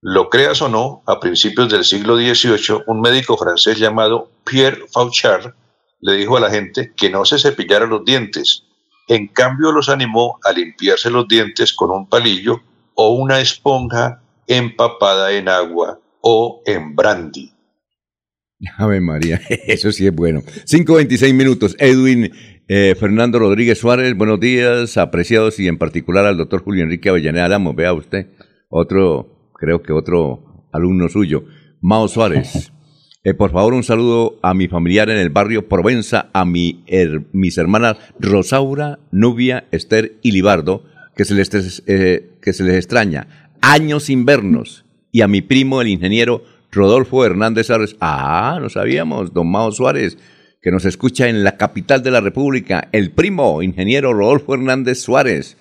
Lo 0.00 0.30
creas 0.30 0.62
o 0.62 0.68
no, 0.68 1.02
a 1.06 1.20
principios 1.20 1.68
del 1.68 1.84
siglo 1.84 2.16
XVIII, 2.16 2.84
un 2.86 3.02
médico 3.02 3.36
francés 3.36 3.78
llamado 3.78 4.30
Pierre 4.44 4.86
Fauchard 4.90 5.52
le 6.00 6.14
dijo 6.14 6.36
a 6.36 6.40
la 6.40 6.50
gente 6.50 6.92
que 6.96 7.10
no 7.10 7.24
se 7.24 7.38
cepillara 7.38 7.86
los 7.86 8.04
dientes. 8.04 8.64
En 9.08 9.26
cambio, 9.28 9.72
los 9.72 9.88
animó 9.88 10.38
a 10.44 10.52
limpiarse 10.52 11.10
los 11.10 11.26
dientes 11.26 11.72
con 11.72 11.90
un 11.90 12.08
palillo 12.08 12.60
o 12.94 13.14
una 13.14 13.40
esponja 13.40 14.22
empapada 14.46 15.32
en 15.32 15.48
agua 15.48 16.00
o 16.20 16.62
en 16.66 16.94
brandy. 16.94 17.52
Ave 18.76 19.00
María, 19.00 19.40
eso 19.66 19.90
sí 19.92 20.06
es 20.06 20.14
bueno. 20.14 20.42
5.26 20.42 21.34
minutos. 21.34 21.74
Edwin 21.78 22.30
eh, 22.68 22.94
Fernando 22.94 23.40
Rodríguez 23.40 23.78
Suárez, 23.78 24.16
buenos 24.16 24.38
días, 24.38 24.96
apreciados 24.96 25.58
y 25.58 25.66
en 25.66 25.76
particular 25.76 26.24
al 26.24 26.36
doctor 26.36 26.62
Julio 26.62 26.84
Enrique 26.84 27.08
Avellaneda 27.08 27.46
Alamo, 27.46 27.74
vea 27.74 27.92
usted, 27.92 28.28
otro, 28.68 29.50
creo 29.54 29.82
que 29.82 29.92
otro 29.92 30.68
alumno 30.72 31.08
suyo, 31.08 31.46
Mao 31.80 32.06
Suárez. 32.06 32.70
Eh, 33.22 33.34
por 33.34 33.52
favor, 33.52 33.74
un 33.74 33.82
saludo 33.82 34.38
a 34.42 34.54
mi 34.54 34.66
familiar 34.66 35.10
en 35.10 35.18
el 35.18 35.28
barrio 35.28 35.68
Provenza, 35.68 36.30
a 36.32 36.46
mi, 36.46 36.82
her- 36.86 37.24
mis 37.32 37.58
hermanas 37.58 37.98
Rosaura, 38.18 38.98
Nubia, 39.10 39.64
Esther 39.72 40.14
y 40.22 40.32
Libardo, 40.32 40.84
que 41.14 41.26
se, 41.26 41.34
les, 41.34 41.82
eh, 41.86 42.30
que 42.40 42.52
se 42.54 42.64
les 42.64 42.76
extraña. 42.76 43.50
Años 43.60 44.04
sin 44.04 44.24
vernos. 44.24 44.86
Y 45.12 45.20
a 45.20 45.28
mi 45.28 45.42
primo, 45.42 45.82
el 45.82 45.88
ingeniero 45.88 46.44
Rodolfo 46.72 47.24
Hernández 47.26 47.66
Suárez. 47.66 47.96
Ah, 48.00 48.58
no 48.62 48.70
sabíamos, 48.70 49.34
don 49.34 49.50
Mao 49.50 49.70
Suárez, 49.72 50.16
que 50.62 50.70
nos 50.70 50.86
escucha 50.86 51.28
en 51.28 51.44
la 51.44 51.58
capital 51.58 52.02
de 52.02 52.12
la 52.12 52.22
República. 52.22 52.88
El 52.92 53.10
primo, 53.10 53.60
ingeniero 53.62 54.14
Rodolfo 54.14 54.54
Hernández 54.54 54.98
Suárez. 55.02 55.58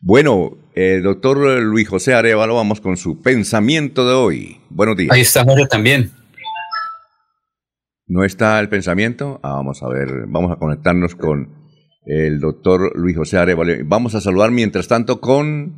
Bueno, 0.00 0.56
eh, 0.74 1.00
doctor 1.04 1.38
Luis 1.62 1.88
José 1.88 2.14
Arevalo, 2.14 2.56
vamos 2.56 2.80
con 2.80 2.96
su 2.96 3.20
pensamiento 3.22 4.08
de 4.08 4.14
hoy. 4.14 4.56
Buenos 4.70 4.96
días. 4.96 5.10
Ahí 5.12 5.20
está 5.20 5.44
Jorge 5.44 5.66
también. 5.66 6.10
¿No 8.08 8.24
está 8.24 8.60
el 8.60 8.68
pensamiento? 8.68 9.40
Ah, 9.42 9.54
vamos 9.54 9.82
a 9.82 9.88
ver, 9.88 10.26
vamos 10.28 10.52
a 10.52 10.56
conectarnos 10.56 11.14
con 11.16 11.52
el 12.04 12.38
doctor 12.38 12.92
Luis 12.96 13.16
José 13.16 13.36
Arevalo. 13.38 13.72
Vamos 13.84 14.14
a 14.14 14.20
saludar 14.20 14.52
mientras 14.52 14.86
tanto 14.86 15.20
con 15.20 15.74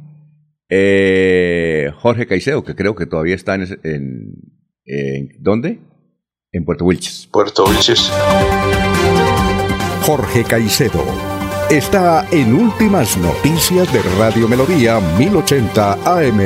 eh, 0.69 1.91
Jorge 1.97 2.27
Caicedo, 2.27 2.65
que 2.65 2.75
creo 2.75 2.95
que 2.95 3.07
todavía 3.07 3.35
está 3.35 3.55
en, 3.55 3.63
ese- 3.63 3.79
en, 3.83 4.35
en- 4.85 5.29
¿dónde? 5.41 5.81
En 6.53 6.65
Puerto 6.67 6.85
Wilches. 6.85 7.29
Puerto 7.33 7.65
Wilches. 7.67 8.13
Jorge 10.03 10.45
Caicedo 10.45 11.05
está 11.71 12.27
en 12.31 12.53
Últimas 12.55 13.17
Noticias 13.19 13.91
de 13.93 14.03
Radio 14.19 14.49
Melodía 14.49 15.01
1080 15.19 15.93
AM. 16.05 16.41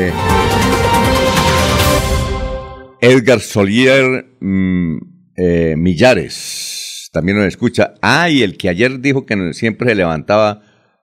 Edgar 3.00 3.40
Solier 3.40 4.36
mm, 4.40 4.98
eh, 5.36 5.74
Millares 5.76 6.82
también 7.12 7.38
nos 7.38 7.46
escucha. 7.46 7.94
Ah, 8.00 8.28
y 8.30 8.42
el 8.42 8.56
que 8.56 8.68
ayer 8.68 9.00
dijo 9.00 9.26
que 9.26 9.52
siempre 9.52 9.90
se 9.90 9.94
levantaba 9.94 10.62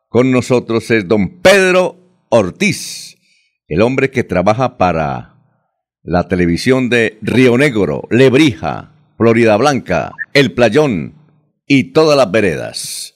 con 0.10 0.32
nosotros 0.32 0.90
es 0.92 1.08
don 1.08 1.40
Pedro 1.42 2.26
Ortiz, 2.30 3.18
el 3.68 3.82
hombre 3.82 4.10
que 4.10 4.24
trabaja 4.24 4.78
para 4.78 5.36
la 6.04 6.28
televisión 6.28 6.90
de 6.90 7.18
Río 7.22 7.58
Negro, 7.58 8.08
Lebrija, 8.10 8.92
Florida 9.18 9.56
Blanca, 9.58 10.14
El 10.34 10.54
Playón 10.54 11.14
y 11.68 11.92
todas 11.92 12.18
las 12.18 12.32
veredas. 12.32 13.16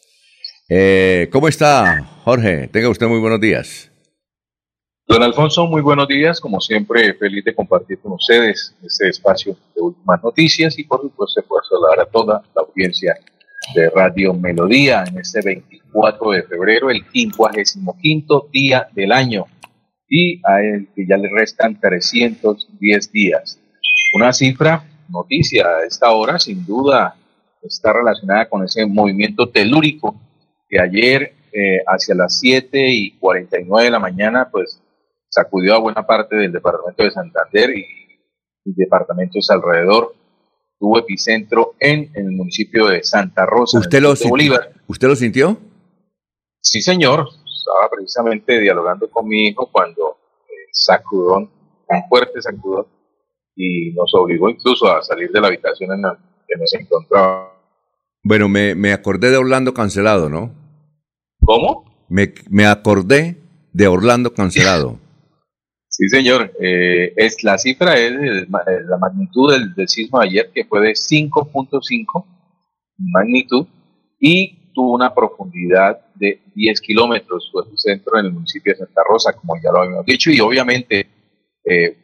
Eh, 0.70 1.30
¿Cómo 1.32 1.48
está, 1.48 2.04
Jorge? 2.24 2.68
Tenga 2.68 2.90
usted 2.90 3.08
muy 3.08 3.20
buenos 3.20 3.42
días. 3.42 3.93
Don 5.06 5.22
Alfonso, 5.22 5.68
muy 5.68 5.82
buenos 5.82 6.08
días. 6.08 6.40
Como 6.40 6.62
siempre, 6.62 7.14
feliz 7.16 7.44
de 7.44 7.54
compartir 7.54 8.00
con 8.00 8.14
ustedes 8.14 8.74
este 8.82 9.10
espacio 9.10 9.58
de 9.76 9.82
últimas 9.82 10.24
noticias 10.24 10.80
y 10.80 10.86
por 10.86 11.02
supuesto 11.02 11.44
puedo 11.46 11.62
saludar 11.64 12.00
a 12.00 12.06
toda 12.06 12.42
la 12.56 12.62
audiencia 12.62 13.20
de 13.76 13.90
Radio 13.90 14.34
Melodía 14.34 15.04
en 15.06 15.18
este 15.18 15.42
24 15.42 16.32
de 16.32 16.44
febrero, 16.44 16.90
el 16.90 17.04
55 17.12 18.50
día 18.54 18.88
del 18.94 19.12
año 19.12 19.46
y 20.08 20.40
a 20.46 20.62
él 20.62 20.88
que 20.96 21.06
ya 21.06 21.18
le 21.18 21.30
restan 21.30 21.78
310 21.80 23.12
días. 23.12 23.60
Una 24.14 24.32
cifra, 24.32 24.86
noticia 25.10 25.68
a 25.68 25.86
esta 25.86 26.12
hora, 26.12 26.40
sin 26.40 26.66
duda 26.66 27.16
está 27.62 27.92
relacionada 27.92 28.48
con 28.48 28.64
ese 28.64 28.86
movimiento 28.86 29.50
telúrico 29.50 30.16
que 30.70 30.80
ayer 30.80 31.34
eh, 31.52 31.84
hacia 31.86 32.16
las 32.16 32.40
7 32.40 32.90
y 32.90 33.12
49 33.18 33.84
de 33.84 33.92
la 33.92 34.00
mañana, 34.00 34.48
pues 34.50 34.80
sacudió 35.34 35.74
a 35.74 35.80
buena 35.80 36.06
parte 36.06 36.36
del 36.36 36.52
departamento 36.52 37.04
de 37.04 37.12
Santander 37.12 37.72
y, 37.76 37.86
departamentos 38.66 39.50
alrededor. 39.50 40.16
Tuvo 40.80 41.00
epicentro 41.00 41.74
en, 41.80 42.12
el 42.14 42.32
municipio 42.32 42.88
de 42.88 43.04
Santa 43.04 43.46
Rosa. 43.46 43.80
¿Usted, 43.80 44.02
lo 44.02 44.16
sintió? 44.16 44.60
¿Usted 44.88 45.08
lo 45.08 45.16
sintió? 45.16 45.58
Sí, 46.62 46.82
señor. 46.82 47.28
Estaba 47.46 47.90
precisamente 47.92 48.60
dialogando 48.60 49.10
con 49.10 49.28
mi 49.28 49.48
hijo 49.48 49.70
cuando 49.72 50.18
eh, 50.48 50.70
sacudón, 50.72 51.50
un 51.88 52.08
fuerte 52.08 52.42
sacudón, 52.42 52.88
y 53.56 53.92
nos 53.92 54.14
obligó 54.14 54.50
incluso 54.50 54.88
a 54.88 55.02
salir 55.02 55.32
de 55.32 55.42
la 55.42 55.48
habitación 55.48 55.94
en 55.94 56.02
la 56.04 56.18
que 56.48 56.56
nos 56.58 56.74
encontraba. 56.74 57.54
Bueno, 58.24 58.48
me, 58.48 58.76
me 58.76 58.94
acordé 58.94 59.30
de 59.30 59.38
Orlando 59.38 59.74
cancelado, 59.74 60.30
¿no? 60.30 60.54
¿Cómo? 61.42 62.06
Me, 62.08 62.34
me 62.50 62.66
acordé 62.66 63.42
de 63.74 63.88
Orlando 63.88 64.34
cancelado. 64.34 65.03
Sí, 65.96 66.10
señor. 66.10 66.52
Eh, 66.60 67.14
es, 67.16 67.44
la 67.44 67.56
cifra 67.60 67.96
es 68.00 68.50
la 68.50 68.98
magnitud 68.98 69.54
del, 69.76 69.88
sismo 69.88 70.20
de 70.20 70.26
ayer, 70.26 70.52
que 70.52 70.66
fue 70.66 70.82
de 70.82 70.94
5.5 70.94 72.26
magnitud, 72.98 73.68
y 74.20 74.72
tuvo 74.74 74.96
una 74.96 75.14
profundidad 75.14 76.00
de 76.16 76.42
10 76.56 76.82
kilómetros, 76.82 77.48
su 77.52 77.60
epicentro 77.60 78.18
en 78.18 78.26
el 78.26 78.32
municipio 78.32 78.74
de 78.74 78.80
Santa 78.80 79.04
Rosa, 79.08 79.34
como 79.34 79.54
ya 79.64 79.72
lo 79.72 79.82
habíamos 79.82 80.06
dicho, 80.08 80.32
y 80.32 80.40
obviamente 80.40 81.06
eh, 81.64 81.96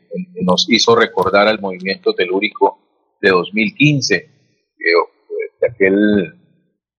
nos 0.44 0.68
hizo 0.70 0.96
recordar 0.96 1.48
al 1.48 1.60
movimiento 1.60 2.14
telúrico 2.14 2.78
de 3.20 3.30
2015, 3.32 4.16
eh, 4.16 4.30
de 5.62 5.68
aquel 5.68 6.36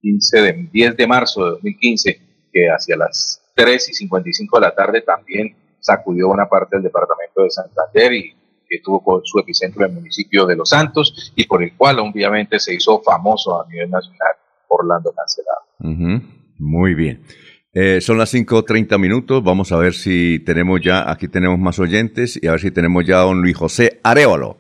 15 0.01 0.43
de, 0.43 0.69
10 0.73 0.97
de 0.97 1.07
marzo 1.07 1.45
de 1.45 1.51
2015, 1.51 2.21
que 2.53 2.67
hacia 2.67 2.97
las 2.97 3.53
3 3.55 3.91
y 3.91 3.95
55 3.95 4.59
de 4.59 4.67
la 4.67 4.75
tarde 4.75 5.03
también 5.03 5.55
sacudió 5.81 6.29
una 6.29 6.49
parte 6.49 6.77
del 6.77 6.85
departamento 6.85 7.43
de 7.43 7.51
Santander 7.51 8.13
y 8.13 8.35
que 8.69 8.79
tuvo 8.83 9.21
su 9.25 9.39
epicentro 9.39 9.85
en 9.85 9.91
el 9.91 9.97
municipio 9.97 10.47
de 10.47 10.55
Los 10.57 10.71
Santos 10.71 11.33
y 11.35 11.47
por 11.47 11.63
el 11.63 11.77
cual 11.77 11.99
obviamente 11.99 12.61
se 12.61 12.75
hizo 12.75 13.03
famoso 13.03 13.61
a 13.61 13.67
nivel 13.69 13.91
nacional 13.91 14.33
Orlando 14.69 15.13
Cancelado. 15.13 16.23
Muy 16.59 16.95
bien. 16.95 17.25
Eh, 17.73 18.01
son 18.01 18.19
las 18.19 18.33
5.30 18.35 18.99
minutos. 18.99 19.43
Vamos 19.43 19.73
a 19.73 19.77
ver 19.77 19.95
si 19.95 20.41
tenemos 20.41 20.81
ya, 20.81 21.11
aquí 21.11 21.29
tenemos 21.29 21.59
más 21.59 21.79
oyentes 21.79 22.39
y 22.41 22.47
a 22.47 22.53
ver 22.53 22.61
si 22.61 22.71
tenemos 22.71 23.05
ya 23.07 23.21
a 23.21 23.25
don 23.25 23.43
Luis 23.43 23.57
José 23.57 24.01
Arevalo, 24.03 24.59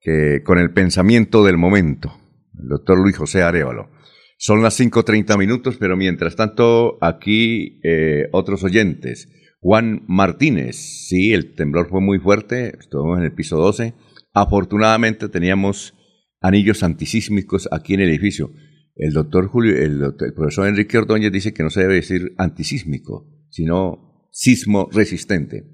que 0.00 0.42
con 0.44 0.58
el 0.58 0.72
pensamiento 0.72 1.44
del 1.44 1.56
momento. 1.56 2.12
El 2.58 2.68
doctor 2.68 2.98
Luis 2.98 3.16
José 3.16 3.42
Arevalo. 3.42 3.90
Son 4.38 4.62
las 4.62 4.78
5.30 4.78 5.38
minutos, 5.38 5.76
pero 5.78 5.96
mientras 5.96 6.36
tanto, 6.36 6.98
aquí 7.00 7.80
eh, 7.82 8.28
otros 8.32 8.64
oyentes. 8.64 9.28
Juan 9.66 10.04
Martínez, 10.06 10.76
sí, 10.76 11.32
el 11.32 11.56
temblor 11.56 11.88
fue 11.88 12.00
muy 12.00 12.20
fuerte, 12.20 12.76
estuvimos 12.78 13.18
en 13.18 13.24
el 13.24 13.32
piso 13.32 13.56
12. 13.56 13.94
Afortunadamente 14.32 15.28
teníamos 15.28 15.92
anillos 16.40 16.84
antisísmicos 16.84 17.68
aquí 17.72 17.94
en 17.94 18.02
el 18.02 18.10
edificio. 18.10 18.52
El 18.94 19.12
doctor 19.12 19.48
Julio, 19.48 19.76
el, 19.76 20.14
profesor 20.36 20.68
Enrique 20.68 20.98
Ordóñez 20.98 21.32
dice 21.32 21.52
que 21.52 21.64
no 21.64 21.70
se 21.70 21.80
debe 21.80 21.94
decir 21.94 22.32
antisísmico, 22.38 23.26
sino 23.50 24.28
sismo 24.30 24.88
resistente. 24.92 25.64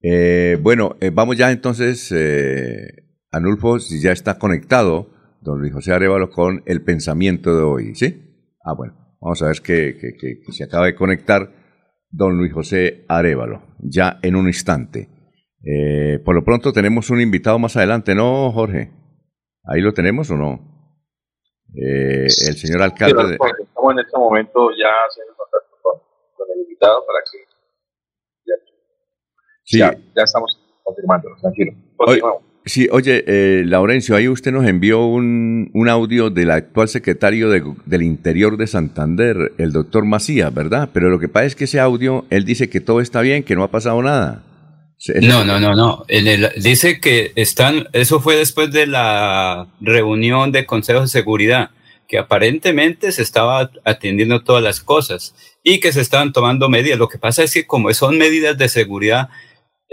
Eh, 0.00 0.56
bueno, 0.62 0.96
eh, 1.02 1.10
vamos 1.12 1.36
ya 1.36 1.52
entonces, 1.52 2.10
eh, 2.16 3.10
Anulfo, 3.30 3.78
si 3.78 4.00
ya 4.00 4.12
está 4.12 4.38
conectado, 4.38 5.10
don 5.42 5.60
Luis 5.60 5.74
José 5.74 5.92
Arevalo, 5.92 6.30
con 6.30 6.62
el 6.64 6.82
pensamiento 6.82 7.54
de 7.54 7.62
hoy, 7.62 7.94
¿sí? 7.94 8.46
Ah, 8.64 8.72
bueno, 8.72 8.94
vamos 9.20 9.42
a 9.42 9.48
ver 9.48 9.60
que, 9.60 9.98
que 10.18 10.52
se 10.54 10.64
acaba 10.64 10.86
de 10.86 10.94
conectar 10.94 11.60
don 12.12 12.36
Luis 12.36 12.52
José 12.52 13.04
Arevalo, 13.08 13.62
ya 13.78 14.18
en 14.22 14.36
un 14.36 14.46
instante. 14.46 15.08
Eh, 15.64 16.18
por 16.24 16.34
lo 16.34 16.44
pronto 16.44 16.72
tenemos 16.72 17.10
un 17.10 17.20
invitado 17.20 17.58
más 17.58 17.76
adelante, 17.76 18.14
¿no, 18.14 18.52
Jorge? 18.52 18.92
¿Ahí 19.64 19.80
lo 19.80 19.92
tenemos 19.94 20.30
o 20.30 20.36
no? 20.36 20.72
Eh, 21.74 22.24
el 22.24 22.56
señor 22.56 22.82
alcalde. 22.82 23.32
Estamos 23.32 23.92
en 23.92 23.98
este 24.00 24.18
momento 24.18 24.70
ya 24.72 24.90
haciendo 25.08 25.34
contacto 25.34 25.76
con, 25.82 26.46
el 26.54 26.62
invitado 26.62 27.04
para 27.06 27.18
que. 27.30 27.38
Ya, 29.78 29.96
ya, 30.14 30.22
estamos 30.22 30.60
confirmando, 30.82 31.28
tranquilo. 31.40 31.72
Continuamos. 31.96 32.51
Sí, 32.64 32.88
oye, 32.92 33.24
eh, 33.26 33.64
Laurencio, 33.66 34.14
ahí 34.14 34.28
usted 34.28 34.52
nos 34.52 34.66
envió 34.66 35.04
un, 35.04 35.70
un 35.74 35.88
audio 35.88 36.30
del 36.30 36.52
actual 36.52 36.88
secretario 36.88 37.50
del 37.50 38.02
Interior 38.02 38.56
de 38.56 38.68
Santander, 38.68 39.52
el 39.58 39.72
doctor 39.72 40.04
Macías, 40.04 40.54
¿verdad? 40.54 40.90
Pero 40.92 41.10
lo 41.10 41.18
que 41.18 41.28
pasa 41.28 41.46
es 41.46 41.56
que 41.56 41.64
ese 41.64 41.80
audio, 41.80 42.24
él 42.30 42.44
dice 42.44 42.70
que 42.70 42.80
todo 42.80 43.00
está 43.00 43.20
bien, 43.20 43.42
que 43.42 43.56
no 43.56 43.64
ha 43.64 43.70
pasado 43.70 44.00
nada. 44.00 44.44
No, 45.20 45.44
no, 45.44 45.58
no, 45.58 45.74
no. 45.74 46.04
dice 46.56 47.00
que 47.00 47.32
están, 47.34 47.88
eso 47.92 48.20
fue 48.20 48.36
después 48.36 48.70
de 48.70 48.86
la 48.86 49.66
reunión 49.80 50.52
de 50.52 50.64
Consejo 50.64 51.00
de 51.00 51.08
Seguridad, 51.08 51.70
que 52.06 52.18
aparentemente 52.18 53.10
se 53.10 53.22
estaba 53.22 53.70
atendiendo 53.84 54.44
todas 54.44 54.62
las 54.62 54.80
cosas 54.80 55.34
y 55.64 55.80
que 55.80 55.92
se 55.92 56.00
estaban 56.00 56.32
tomando 56.32 56.68
medidas. 56.68 56.98
Lo 56.98 57.08
que 57.08 57.18
pasa 57.18 57.42
es 57.42 57.52
que 57.52 57.66
como 57.66 57.92
son 57.94 58.16
medidas 58.16 58.56
de 58.56 58.68
seguridad, 58.68 59.28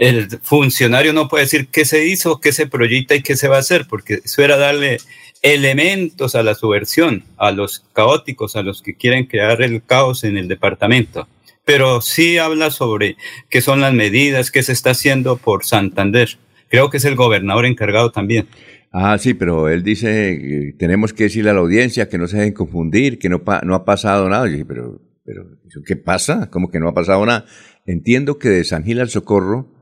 el 0.00 0.30
funcionario 0.42 1.12
no 1.12 1.28
puede 1.28 1.44
decir 1.44 1.68
qué 1.68 1.84
se 1.84 2.06
hizo, 2.06 2.40
qué 2.40 2.52
se 2.52 2.66
proyecta 2.66 3.14
y 3.14 3.22
qué 3.22 3.36
se 3.36 3.48
va 3.48 3.56
a 3.56 3.60
hacer, 3.60 3.86
porque 3.86 4.20
eso 4.24 4.42
era 4.42 4.56
darle 4.56 4.96
elementos 5.42 6.34
a 6.34 6.42
la 6.42 6.54
subversión, 6.54 7.22
a 7.36 7.52
los 7.52 7.84
caóticos, 7.92 8.56
a 8.56 8.62
los 8.62 8.80
que 8.80 8.94
quieren 8.94 9.26
crear 9.26 9.60
el 9.60 9.82
caos 9.84 10.24
en 10.24 10.38
el 10.38 10.48
departamento. 10.48 11.28
Pero 11.66 12.00
sí 12.00 12.38
habla 12.38 12.70
sobre 12.70 13.18
qué 13.50 13.60
son 13.60 13.82
las 13.82 13.92
medidas, 13.92 14.50
qué 14.50 14.62
se 14.62 14.72
está 14.72 14.92
haciendo 14.92 15.36
por 15.36 15.66
Santander. 15.66 16.38
Creo 16.70 16.88
que 16.88 16.96
es 16.96 17.04
el 17.04 17.14
gobernador 17.14 17.66
encargado 17.66 18.10
también. 18.10 18.48
Ah, 18.92 19.18
sí, 19.18 19.34
pero 19.34 19.68
él 19.68 19.82
dice, 19.82 20.74
tenemos 20.78 21.12
que 21.12 21.24
decirle 21.24 21.50
a 21.50 21.54
la 21.54 21.60
audiencia 21.60 22.08
que 22.08 22.16
no 22.16 22.26
se 22.26 22.38
dejen 22.38 22.54
confundir, 22.54 23.18
que 23.18 23.28
no, 23.28 23.42
no 23.64 23.74
ha 23.74 23.84
pasado 23.84 24.30
nada. 24.30 24.48
pero, 24.66 24.98
pero, 25.26 25.46
¿qué 25.84 25.96
pasa? 25.96 26.48
¿Cómo 26.48 26.70
que 26.70 26.80
no 26.80 26.88
ha 26.88 26.94
pasado 26.94 27.24
nada? 27.26 27.44
Entiendo 27.84 28.38
que 28.38 28.48
de 28.48 28.64
San 28.64 28.82
Gil 28.82 28.98
al 29.00 29.10
Socorro, 29.10 29.79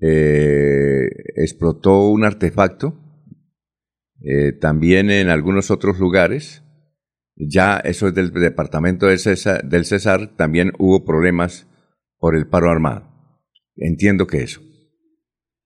eh, 0.00 1.08
explotó 1.36 2.08
un 2.08 2.24
artefacto, 2.24 2.98
eh, 4.22 4.52
también 4.52 5.10
en 5.10 5.28
algunos 5.28 5.70
otros 5.70 5.98
lugares, 5.98 6.62
ya 7.36 7.78
eso 7.78 8.08
es 8.08 8.14
del 8.14 8.32
departamento 8.32 9.06
del 9.06 9.18
César, 9.18 9.64
del 9.64 9.84
César, 9.84 10.36
también 10.36 10.72
hubo 10.78 11.04
problemas 11.04 11.66
por 12.18 12.36
el 12.36 12.46
paro 12.46 12.70
armado. 12.70 13.08
Entiendo 13.76 14.26
que 14.26 14.42
eso. 14.42 14.60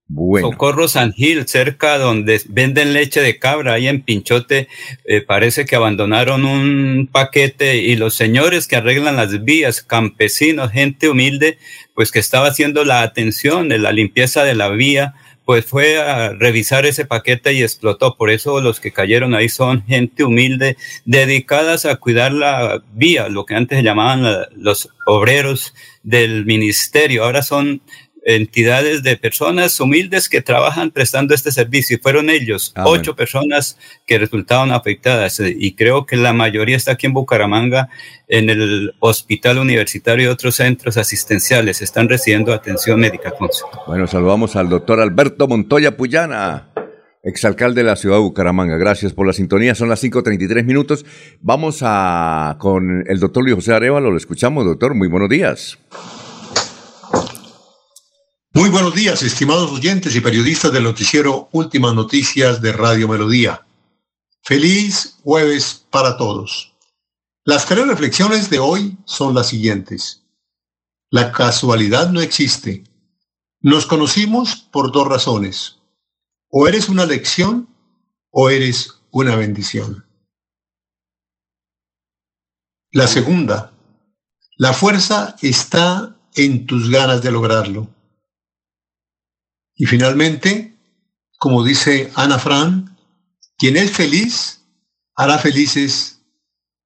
Socorro 0.09 0.87
San 0.87 1.12
Gil, 1.12 1.49
cerca 1.49 1.99
donde 1.99 2.40
venden 2.49 2.93
leche 2.93 3.23
de 3.23 3.38
cabra, 3.38 3.75
ahí 3.75 3.88
en 3.88 4.03
Pinchote, 4.03 4.69
eh, 5.07 5.23
parece 5.23 5.64
que 5.64 5.77
abandonaron 5.77 6.45
un 6.45 7.09
paquete 7.11 7.77
y 7.77 7.97
los 7.97 8.14
señores 8.14 8.69
que 8.69 8.77
arreglan 8.77 9.17
las 9.17 9.45
vías, 9.45 9.83
campesinos, 9.83 10.73
gente 10.73 11.09
humilde, 11.09 11.59
pues 11.95 12.12
que 12.12 12.19
estaba 12.19 12.49
haciendo 12.49 12.85
la 12.85 13.03
atención 13.03 13.69
de 13.71 13.79
la 13.79 13.93
limpieza 13.93 14.45
de 14.45 14.55
la 14.55 14.69
vía, 14.69 15.14
pues 15.45 15.67
fue 15.67 15.99
a 15.99 16.31
revisar 16.31 16.87
ese 16.87 17.05
paquete 17.05 17.53
y 17.53 17.62
explotó. 17.62 18.17
Por 18.17 18.31
eso 18.31 18.61
los 18.61 18.81
que 18.81 18.93
cayeron 18.93 19.35
ahí 19.35 19.49
son 19.49 19.85
gente 19.85 20.25
humilde, 20.25 20.77
dedicadas 21.05 21.87
a 21.87 21.97
cuidar 21.97 22.33
la 22.33 22.83
vía, 22.93 23.29
lo 23.29 23.45
que 23.45 23.55
antes 23.55 23.83
llamaban 23.83 24.25
los 24.57 24.88
obreros 25.07 25.75
del 26.03 26.47
ministerio. 26.47 27.25
Ahora 27.25 27.43
son 27.43 27.83
entidades 28.24 29.02
de 29.02 29.16
personas 29.16 29.78
humildes 29.78 30.28
que 30.28 30.40
trabajan 30.40 30.90
prestando 30.90 31.34
este 31.34 31.52
servicio. 31.52 31.96
Y 31.96 32.00
fueron 32.00 32.30
ellos, 32.30 32.72
ah, 32.74 32.84
ocho 32.87 33.14
personas 33.14 33.78
que 34.06 34.18
resultaron 34.18 34.72
afectadas. 34.72 35.40
Y 35.40 35.74
creo 35.74 36.06
que 36.06 36.16
la 36.16 36.32
mayoría 36.32 36.76
está 36.76 36.92
aquí 36.92 37.06
en 37.06 37.12
Bucaramanga, 37.12 37.88
en 38.28 38.50
el 38.50 38.94
hospital 39.00 39.58
universitario 39.58 40.26
y 40.26 40.28
otros 40.28 40.56
centros 40.56 40.96
asistenciales. 40.96 41.82
Están 41.82 42.08
recibiendo 42.08 42.52
atención 42.52 42.98
médica. 42.98 43.32
Bueno, 43.87 44.06
saludamos 44.06 44.56
al 44.56 44.68
doctor 44.68 45.00
Alberto 45.00 45.46
Montoya 45.46 45.96
Puyana. 45.96 46.68
Exalcalde 47.22 47.80
de 47.80 47.88
la 47.88 47.96
ciudad 47.96 48.16
de 48.16 48.22
Bucaramanga, 48.22 48.76
gracias 48.76 49.14
por 49.14 49.26
la 49.26 49.32
sintonía. 49.32 49.74
Son 49.74 49.88
las 49.88 50.04
5.33 50.04 50.62
minutos. 50.62 51.06
Vamos 51.40 51.78
a 51.80 52.56
con 52.58 53.02
el 53.08 53.18
doctor 53.18 53.42
Luis 53.42 53.54
José 53.54 53.72
Arevalo. 53.72 54.10
Lo 54.10 54.18
escuchamos, 54.18 54.66
doctor. 54.66 54.94
Muy 54.94 55.08
buenos 55.08 55.30
días. 55.30 55.78
Muy 58.57 58.71
buenos 58.71 58.95
días, 58.95 59.21
estimados 59.25 59.73
oyentes 59.73 60.14
y 60.14 60.21
periodistas 60.21 60.73
del 60.73 60.85
noticiero 60.85 61.49
Últimas 61.51 61.93
Noticias 61.93 62.62
de 62.62 62.73
Radio 62.73 63.09
Melodía. 63.09 63.67
Feliz 64.45 65.19
jueves 65.25 65.85
para 65.90 66.17
todos. 66.17 66.73
Las 67.45 67.67
tres 67.67 67.85
reflexiones 67.88 68.51
de 68.51 68.61
hoy 68.61 68.97
son 69.07 69.35
las 69.35 69.49
siguientes. 69.49 70.23
La 71.11 71.33
casualidad 71.33 72.11
no 72.11 72.21
existe. 72.21 72.85
Nos 73.61 73.87
conocimos 73.87 74.55
por 74.55 74.93
dos 74.93 75.09
razones. 75.09 75.81
O 76.49 76.69
eres 76.69 76.88
una 76.88 77.07
lección 77.07 77.69
o 78.31 78.51
eres 78.51 79.01
una 79.11 79.35
bendición. 79.35 80.07
La 82.93 83.09
segunda, 83.09 83.73
la 84.57 84.73
fuerza 84.73 85.35
está 85.43 86.17
en 86.37 86.67
tus 86.67 86.88
ganas 86.88 87.21
de 87.21 87.33
lograrlo. 87.33 87.93
Y 89.76 89.87
finalmente, 89.87 90.72
como 91.38 91.64
dice 91.64 92.10
Ana 92.14 92.38
Fran, 92.38 92.96
quien 93.58 93.76
es 93.76 93.90
feliz 93.90 94.64
hará 95.16 95.38
felices 95.38 96.20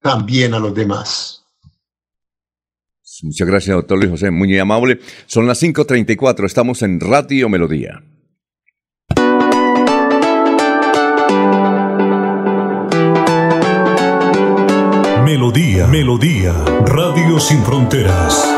también 0.00 0.54
a 0.54 0.58
los 0.58 0.74
demás. 0.74 1.44
Muchas 3.22 3.48
gracias, 3.48 3.74
doctor 3.74 3.98
Luis 3.98 4.10
José, 4.10 4.30
muy 4.30 4.56
amable. 4.58 5.00
Son 5.26 5.46
las 5.46 5.60
5.34, 5.62 6.46
estamos 6.46 6.82
en 6.82 7.00
Radio 7.00 7.48
Melodía. 7.48 8.02
Melodía, 15.24 15.86
Melodía, 15.88 16.52
Radio 16.86 17.38
Sin 17.40 17.62
Fronteras. 17.62 18.57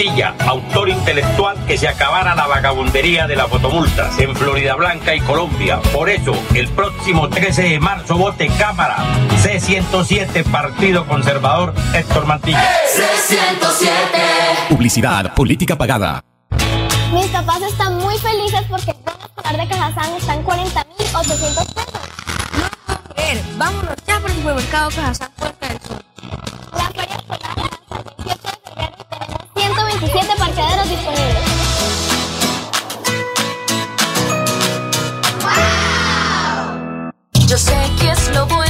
Autor 0.00 0.88
intelectual 0.88 1.62
que 1.66 1.76
se 1.76 1.86
acabara 1.86 2.34
la 2.34 2.46
vagabundería 2.46 3.26
de 3.26 3.36
las 3.36 3.48
fotomultas 3.48 4.18
en 4.18 4.34
Florida 4.34 4.74
Blanca 4.74 5.14
y 5.14 5.20
Colombia. 5.20 5.78
Por 5.92 6.08
eso, 6.08 6.32
el 6.54 6.68
próximo 6.68 7.28
13 7.28 7.62
de 7.64 7.80
marzo 7.80 8.16
vote 8.16 8.50
Cámara 8.58 8.96
C107 9.42 10.42
Partido 10.44 11.06
Conservador 11.06 11.74
Héctor 11.92 12.24
Mantilla. 12.24 12.64
C107 12.96 14.68
Publicidad, 14.70 15.34
política 15.34 15.76
pagada. 15.76 16.24
Mis 17.12 17.26
papás 17.26 17.60
están 17.60 17.98
muy 17.98 18.16
felices 18.16 18.62
porque 18.70 18.92
el 19.50 19.56
de 19.58 19.68
Cajazán 19.68 20.14
está 20.16 20.34
en 20.34 20.46
40.800 20.46 21.74
pesos. 21.74 21.74
No 22.56 22.70
puedo 22.86 23.14
creer. 23.14 23.42
Vámonos 23.58 23.96
ya 24.06 24.18
por 24.18 24.30
el 24.30 24.36
supermercado 24.38 24.88
Cajazán 24.96 25.30
Puerta 25.36 25.68
del 25.68 25.80
Sol. 25.82 26.02
La 26.72 26.84
feria 26.84 27.16
escolar 27.16 27.70
127 30.00 30.38
parqueaderos 30.38 30.88
disponibles. 30.88 31.36
Yo 37.46 37.58
sé 37.58 37.76
que 37.98 38.10
es 38.10 38.34
lo 38.34 38.46
bueno. 38.46 38.69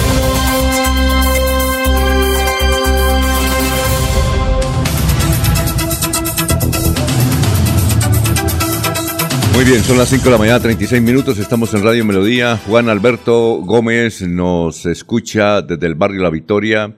Muy 9.61 9.69
bien, 9.69 9.83
son 9.83 9.99
las 9.99 10.09
5 10.09 10.23
de 10.23 10.31
la 10.31 10.37
mañana, 10.39 10.59
36 10.59 11.03
minutos, 11.03 11.37
estamos 11.37 11.71
en 11.75 11.83
Radio 11.83 12.03
Melodía. 12.03 12.57
Juan 12.65 12.89
Alberto 12.89 13.61
Gómez 13.61 14.23
nos 14.23 14.87
escucha 14.87 15.61
desde 15.61 15.85
el 15.85 15.93
barrio 15.93 16.23
La 16.23 16.31
Victoria. 16.31 16.97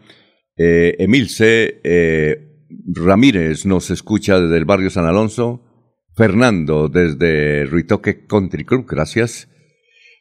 Eh, 0.56 0.96
Emilce 0.98 1.82
eh, 1.84 2.38
Ramírez 2.88 3.66
nos 3.66 3.90
escucha 3.90 4.40
desde 4.40 4.56
el 4.56 4.64
barrio 4.64 4.90
San 4.90 5.06
Alonso. 5.06 5.62
Fernando 6.16 6.88
desde 6.88 7.66
Ruitoque 7.66 8.26
Country 8.26 8.64
Club, 8.64 8.86
gracias. 8.88 9.50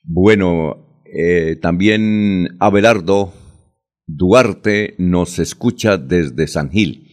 Bueno, 0.02 1.04
eh, 1.14 1.60
también 1.62 2.56
Abelardo 2.58 3.32
Duarte 4.08 4.96
nos 4.98 5.38
escucha 5.38 5.96
desde 5.96 6.48
San 6.48 6.72
Gil. 6.72 7.06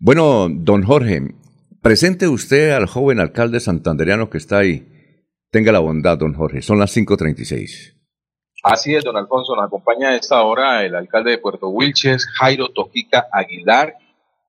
Bueno, 0.00 0.48
don 0.50 0.84
Jorge, 0.84 1.34
presente 1.84 2.28
usted 2.28 2.70
al 2.70 2.86
joven 2.86 3.20
alcalde 3.20 3.60
santandereano 3.60 4.30
que 4.30 4.38
está 4.38 4.56
ahí. 4.56 4.88
Tenga 5.50 5.70
la 5.70 5.80
bondad, 5.80 6.16
don 6.16 6.32
Jorge. 6.32 6.62
Son 6.62 6.78
las 6.78 6.96
5.36. 6.96 7.94
Así 8.62 8.94
es, 8.94 9.04
don 9.04 9.18
Alfonso. 9.18 9.54
Nos 9.54 9.66
acompaña 9.66 10.08
a 10.08 10.16
esta 10.16 10.42
hora 10.42 10.82
el 10.82 10.94
alcalde 10.94 11.32
de 11.32 11.38
Puerto 11.38 11.68
Wilches, 11.68 12.26
Jairo 12.38 12.70
Toquica 12.70 13.26
Aguilar, 13.30 13.96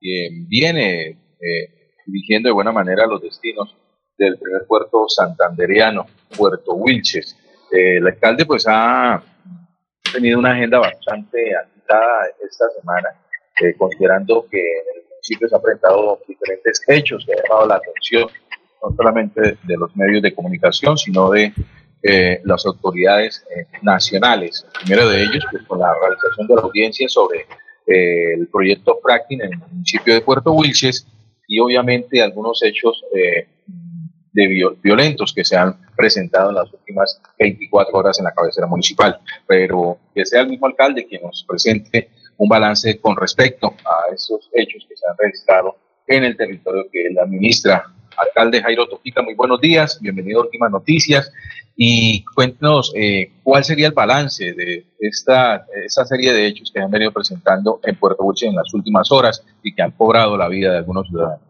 quien 0.00 0.48
viene 0.48 1.08
eh, 1.10 1.92
dirigiendo 2.06 2.48
de 2.48 2.54
buena 2.54 2.72
manera 2.72 3.06
los 3.06 3.20
destinos 3.20 3.76
del 4.16 4.38
primer 4.38 4.62
puerto 4.66 5.06
santandereano, 5.06 6.06
Puerto 6.38 6.72
Wilches. 6.72 7.36
Eh, 7.70 7.98
el 7.98 8.06
alcalde 8.06 8.46
pues 8.46 8.64
ha 8.66 9.22
tenido 10.10 10.38
una 10.38 10.52
agenda 10.52 10.78
bastante 10.78 11.54
agitada 11.54 12.28
esta 12.42 12.64
semana, 12.80 13.10
eh, 13.60 13.74
considerando 13.76 14.46
que 14.50 14.58
en 14.58 15.00
el 15.00 15.05
municipio 15.26 15.48
se 15.48 15.54
han 15.56 15.62
presentado 15.62 16.20
diferentes 16.28 16.80
hechos 16.86 17.24
que 17.26 17.32
han 17.32 17.38
llamado 17.48 17.66
la 17.68 17.74
atención, 17.76 18.28
no 18.82 18.94
solamente 18.96 19.58
de 19.62 19.76
los 19.76 19.94
medios 19.96 20.22
de 20.22 20.34
comunicación, 20.34 20.96
sino 20.96 21.30
de 21.30 21.52
eh, 22.02 22.40
las 22.44 22.64
autoridades 22.66 23.44
eh, 23.56 23.66
nacionales. 23.82 24.64
El 24.66 24.80
primero 24.84 25.08
de 25.08 25.22
ellos, 25.22 25.44
pues, 25.50 25.62
con 25.64 25.80
la 25.80 25.92
realización 26.00 26.46
de 26.46 26.54
la 26.54 26.60
audiencia 26.62 27.08
sobre 27.08 27.40
eh, 27.86 28.34
el 28.34 28.46
proyecto 28.48 28.98
fracking 29.02 29.42
en 29.42 29.52
el 29.54 29.58
municipio 29.72 30.14
de 30.14 30.20
Puerto 30.20 30.52
Wilches 30.52 31.06
y 31.48 31.58
obviamente 31.60 32.22
algunos 32.22 32.62
hechos 32.62 33.02
eh, 33.14 33.48
de 34.32 34.42
viol- 34.48 34.76
violentos 34.82 35.32
que 35.34 35.44
se 35.44 35.56
han 35.56 35.76
presentado 35.96 36.50
en 36.50 36.56
las 36.56 36.72
últimas 36.72 37.20
24 37.38 37.96
horas 37.98 38.18
en 38.18 38.26
la 38.26 38.34
cabecera 38.34 38.66
municipal. 38.66 39.18
Pero 39.46 39.98
que 40.14 40.24
sea 40.26 40.42
el 40.42 40.48
mismo 40.48 40.66
alcalde 40.66 41.06
quien 41.06 41.22
nos 41.22 41.44
presente 41.48 42.10
un 42.38 42.48
balance 42.48 43.00
con 43.00 43.16
respecto 43.16 43.68
a 43.84 44.14
esos 44.14 44.48
hechos 44.52 44.84
que 44.88 44.96
se 44.96 45.04
han 45.08 45.16
registrado 45.18 45.76
en 46.06 46.24
el 46.24 46.36
territorio 46.36 46.84
que 46.92 47.06
él 47.06 47.18
administra. 47.18 47.92
Alcalde 48.16 48.62
Jairo 48.62 48.86
Toquica, 48.88 49.22
muy 49.22 49.34
buenos 49.34 49.60
días, 49.60 49.98
bienvenido 50.00 50.40
a 50.40 50.44
Últimas 50.44 50.70
Noticias 50.70 51.30
y 51.76 52.24
cuéntenos 52.24 52.92
eh, 52.96 53.32
cuál 53.42 53.62
sería 53.64 53.88
el 53.88 53.92
balance 53.92 54.54
de 54.54 54.86
esta, 54.98 55.66
esta 55.84 56.06
serie 56.06 56.32
de 56.32 56.46
hechos 56.46 56.70
que 56.72 56.80
han 56.80 56.90
venido 56.90 57.12
presentando 57.12 57.80
en 57.82 57.96
Puerto 57.96 58.24
Wilches 58.24 58.48
en 58.48 58.56
las 58.56 58.72
últimas 58.72 59.12
horas 59.12 59.44
y 59.62 59.74
que 59.74 59.82
han 59.82 59.90
cobrado 59.90 60.38
la 60.38 60.48
vida 60.48 60.72
de 60.72 60.78
algunos 60.78 61.06
ciudadanos. 61.08 61.46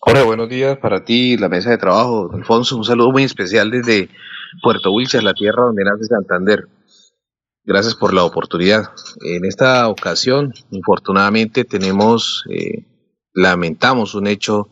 Jorge, 0.00 0.22
buenos 0.22 0.48
días 0.48 0.78
para 0.78 1.04
ti, 1.04 1.36
la 1.36 1.48
mesa 1.48 1.70
de 1.70 1.78
trabajo. 1.78 2.30
Alfonso, 2.32 2.76
un 2.76 2.84
saludo 2.84 3.12
muy 3.12 3.24
especial 3.24 3.70
desde 3.70 4.08
Puerto 4.62 4.92
Wilches, 4.92 5.22
la 5.22 5.34
tierra 5.34 5.64
donde 5.64 5.84
nace 5.84 6.04
Santander. 6.06 6.66
Gracias 7.64 7.94
por 7.94 8.14
la 8.14 8.24
oportunidad. 8.24 8.90
En 9.20 9.44
esta 9.44 9.86
ocasión, 9.88 10.52
infortunadamente, 10.70 11.64
tenemos, 11.64 12.44
eh, 12.50 12.86
lamentamos 13.34 14.14
un 14.14 14.26
hecho 14.26 14.68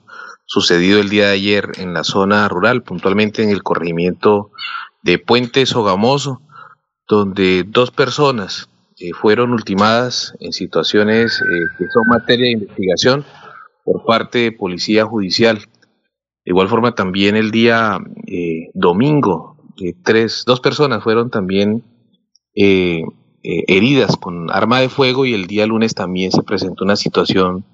sucedido 0.47 1.01
el 1.01 1.11
día 1.11 1.27
de 1.27 1.35
ayer 1.35 1.73
en 1.77 1.93
la 1.93 2.05
zona 2.05 2.49
rural, 2.49 2.83
puntualmente 2.83 3.43
en 3.43 3.51
el 3.51 3.63
corregimiento 3.63 4.51
de 5.03 5.19
Puente 5.19 5.67
Sogamoso, 5.67 6.41
donde 7.07 7.65
dos 7.67 7.91
personas 7.91 8.69
eh, 8.99 9.13
fueron 9.13 9.53
ultimadas 9.53 10.35
en 10.41 10.53
situaciones 10.53 11.41
eh, 11.43 11.45
que 11.79 11.85
son 11.93 12.09
materia 12.09 12.47
de 12.47 12.53
investigación 12.53 13.25
por 13.85 14.05
parte 14.05 14.39
de 14.39 14.53
Policía 14.53 15.05
Judicial. 15.05 15.59
De 15.59 16.53
igual 16.53 16.69
forma, 16.69 16.95
también 16.95 17.37
el 17.37 17.51
día 17.51 17.99
eh, 18.27 18.71
domingo, 18.75 19.57
eh, 19.81 19.95
tres, 20.03 20.45
dos 20.47 20.61
personas 20.61 21.03
fueron 21.03 21.31
también 21.31 21.85
eh, 22.61 23.03
eh, 23.45 23.65
heridas 23.69 24.17
con 24.17 24.51
arma 24.51 24.81
de 24.81 24.89
fuego 24.89 25.25
y 25.25 25.33
el 25.35 25.47
día 25.47 25.67
lunes 25.67 25.95
también 25.95 26.33
se 26.33 26.43
presentó 26.43 26.85
una 26.85 26.97
situación 26.97 27.65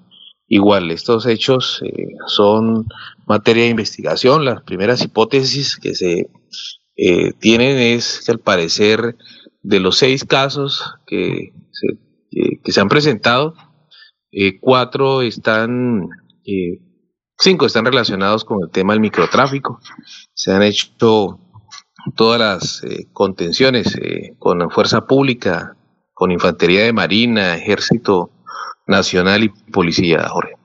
igual. 0.47 0.91
Estos 0.91 1.25
hechos 1.25 1.81
eh, 1.83 2.07
son 2.27 2.85
materia 3.25 3.63
de 3.63 3.69
investigación. 3.71 4.45
Las 4.45 4.61
primeras 4.61 5.03
hipótesis 5.03 5.75
que 5.77 5.95
se 5.95 6.29
eh, 6.97 7.33
tienen 7.39 7.77
es 7.79 8.21
que 8.23 8.31
al 8.31 8.39
parecer 8.39 9.17
de 9.63 9.79
los 9.79 9.97
seis 9.97 10.23
casos 10.23 10.83
que 11.07 11.51
se, 11.71 12.59
que- 12.63 12.71
se 12.71 12.79
han 12.81 12.89
presentado, 12.89 13.55
cuatro 14.61 15.21
están, 15.23 16.09
cinco 17.39 17.65
están 17.65 17.85
relacionados 17.85 18.43
con 18.45 18.59
el 18.63 18.69
tema 18.69 18.93
del 18.93 18.99
microtráfico. 18.99 19.79
Se 20.33 20.51
han 20.51 20.61
hecho 20.61 21.39
todas 22.15 22.39
las 22.39 22.83
eh, 22.83 23.07
contenciones 23.13 23.95
eh, 23.97 24.35
con 24.37 24.59
la 24.59 24.69
fuerza 24.69 25.07
pública, 25.07 25.75
con 26.13 26.31
infantería 26.31 26.83
de 26.83 26.93
marina, 26.93 27.55
ejército 27.55 28.31
nacional 28.87 29.43
y 29.43 29.49
policía, 29.71 30.27
Jorge. 30.29 30.55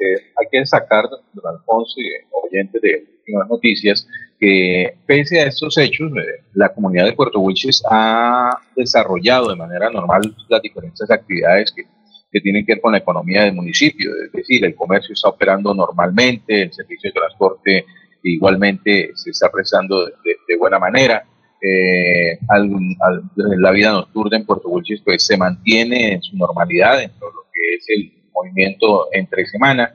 Eh, 0.00 0.32
hay 0.36 0.46
que 0.50 0.58
destacar, 0.60 1.04
don 1.34 1.46
Alfonso 1.46 1.94
y 1.96 2.06
eh, 2.06 2.26
oyentes 2.48 2.80
de 2.80 3.06
últimas 3.18 3.48
noticias, 3.48 4.08
que 4.38 4.94
pese 5.06 5.40
a 5.40 5.46
estos 5.46 5.76
hechos, 5.76 6.10
eh, 6.16 6.42
la 6.54 6.72
comunidad 6.72 7.04
de 7.04 7.12
Puerto 7.12 7.40
Wilches 7.40 7.82
ha 7.90 8.50
desarrollado 8.74 9.50
de 9.50 9.56
manera 9.56 9.90
normal 9.90 10.34
las 10.48 10.62
diferentes 10.62 11.10
actividades 11.10 11.70
que, 11.70 11.84
que 12.32 12.40
tienen 12.40 12.64
que 12.64 12.72
ver 12.74 12.80
con 12.80 12.92
la 12.92 12.98
economía 12.98 13.44
del 13.44 13.54
municipio. 13.54 14.10
Es 14.24 14.32
decir, 14.32 14.64
el 14.64 14.74
comercio 14.74 15.12
está 15.12 15.28
operando 15.28 15.74
normalmente, 15.74 16.62
el 16.62 16.72
servicio 16.72 17.10
de 17.10 17.20
transporte 17.20 17.84
igualmente 18.22 19.10
se 19.14 19.30
está 19.30 19.50
prestando 19.50 20.06
de, 20.06 20.12
de- 20.48 20.56
buena 20.58 20.78
manera. 20.78 21.24
Eh, 21.62 22.38
al- 22.48 22.70
la 23.36 23.70
vida 23.70 23.92
nocturna 23.92 24.36
en 24.38 24.46
Puerto 24.46 24.68
Wilches 24.68 25.00
pues, 25.04 25.24
se 25.26 25.36
mantiene 25.36 26.14
en 26.14 26.22
su 26.22 26.36
normalidad 26.36 26.98
dentro 26.98 27.28
de 27.28 27.34
lo 27.34 27.42
que 27.52 27.74
es 27.76 27.84
el 27.88 28.12
movimiento 28.34 29.08
entre 29.12 29.46
semana. 29.46 29.94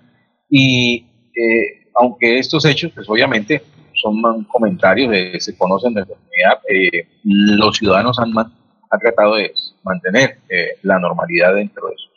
Y 0.50 1.06
eh, 1.36 1.88
aunque 1.96 2.40
estos 2.40 2.66
hechos, 2.66 2.92
pues 2.96 3.10
obviamente 3.10 3.62
son 3.94 4.44
comentarios 4.46 5.12
que 5.12 5.40
se 5.40 5.58
conocen 5.58 5.94
de 5.94 6.02
la 6.02 6.06
comunidad, 6.08 6.60
eh, 6.70 7.08
los 7.24 7.78
ciudadanos 7.78 8.20
han, 8.20 8.38
han 8.38 9.00
tratado 9.00 9.36
de 9.36 9.54
mantener 9.84 10.38
eh, 10.50 10.78
la 10.84 11.00
normalidad 11.00 11.56
dentro 11.56 11.88
de 11.88 11.94
sus, 11.98 12.12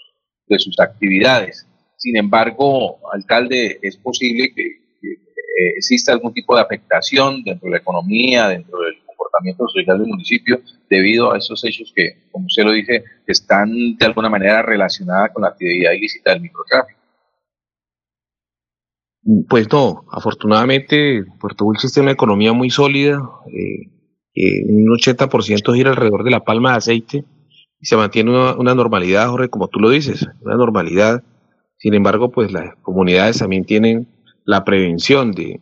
de 0.48 0.58
sus 0.58 0.80
actividades. 0.80 1.66
Sin 1.96 2.16
embargo, 2.16 2.98
alcalde, 3.12 3.78
es 3.82 3.96
posible 3.96 4.52
que, 4.54 4.87
eh, 5.56 5.72
exista 5.76 6.12
algún 6.12 6.32
tipo 6.32 6.54
de 6.54 6.62
afectación 6.62 7.42
dentro 7.42 7.66
de 7.66 7.72
la 7.72 7.78
economía, 7.78 8.48
dentro 8.48 8.78
del 8.80 8.94
comportamiento 9.04 9.66
social 9.68 9.98
del 9.98 10.06
municipio, 10.06 10.60
debido 10.88 11.32
a 11.32 11.38
esos 11.38 11.64
hechos 11.64 11.92
que, 11.94 12.28
como 12.30 12.46
usted 12.46 12.64
lo 12.64 12.72
dice, 12.72 13.04
están 13.26 13.96
de 13.96 14.06
alguna 14.06 14.28
manera 14.28 14.62
relacionadas 14.62 15.30
con 15.32 15.42
la 15.42 15.48
actividad 15.48 15.92
ilícita 15.92 16.32
del 16.32 16.42
microtráfico. 16.42 16.98
Pues 19.48 19.70
no, 19.72 20.04
afortunadamente 20.12 21.24
Puerto 21.40 21.64
Wilches 21.64 21.92
tiene 21.92 22.06
una 22.06 22.12
economía 22.12 22.52
muy 22.52 22.70
sólida, 22.70 23.20
eh, 23.52 23.90
que 24.32 24.62
un 24.68 24.86
80% 24.86 25.74
gira 25.74 25.90
alrededor 25.90 26.24
de 26.24 26.30
la 26.30 26.44
palma 26.44 26.72
de 26.72 26.76
aceite 26.76 27.24
y 27.80 27.86
se 27.86 27.96
mantiene 27.96 28.30
una, 28.30 28.56
una 28.56 28.74
normalidad, 28.74 29.28
Jorge, 29.28 29.48
como 29.48 29.68
tú 29.68 29.80
lo 29.80 29.90
dices, 29.90 30.26
una 30.40 30.56
normalidad. 30.56 31.22
Sin 31.76 31.94
embargo, 31.94 32.30
pues 32.30 32.52
las 32.52 32.74
comunidades 32.82 33.38
también 33.38 33.64
tienen 33.64 34.08
la 34.48 34.64
prevención 34.64 35.32
de, 35.32 35.60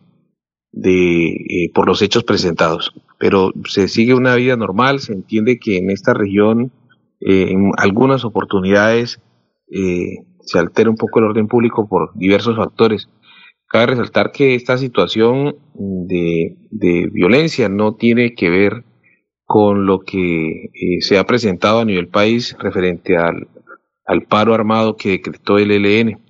de 0.71 1.27
eh, 1.27 1.71
por 1.73 1.87
los 1.87 2.01
hechos 2.01 2.23
presentados. 2.23 2.93
Pero 3.19 3.51
se 3.65 3.89
sigue 3.89 4.13
una 4.13 4.33
vida 4.35 4.55
normal, 4.55 5.01
se 5.01 5.11
entiende 5.11 5.59
que 5.59 5.75
en 5.75 5.89
esta 5.89 6.13
región, 6.13 6.71
eh, 7.19 7.47
en 7.49 7.71
algunas 7.77 8.23
oportunidades, 8.23 9.21
eh, 9.69 10.23
se 10.39 10.57
altera 10.57 10.89
un 10.89 10.95
poco 10.95 11.19
el 11.19 11.25
orden 11.25 11.49
público 11.49 11.89
por 11.89 12.17
diversos 12.17 12.55
factores. 12.55 13.09
Cabe 13.67 13.87
resaltar 13.87 14.31
que 14.31 14.55
esta 14.55 14.77
situación 14.77 15.57
de, 15.75 16.55
de 16.71 17.09
violencia 17.11 17.67
no 17.67 17.95
tiene 17.95 18.35
que 18.35 18.49
ver 18.49 18.85
con 19.43 19.85
lo 19.85 19.99
que 19.99 20.69
se 21.01 21.17
ha 21.17 21.25
presentado 21.25 21.81
a 21.81 21.85
nivel 21.85 22.07
país 22.07 22.55
referente 22.57 23.17
al, 23.17 23.49
al 24.05 24.21
paro 24.21 24.53
armado 24.53 24.95
que 24.95 25.09
decretó 25.09 25.57
el 25.57 25.71
ELN. 25.71 26.26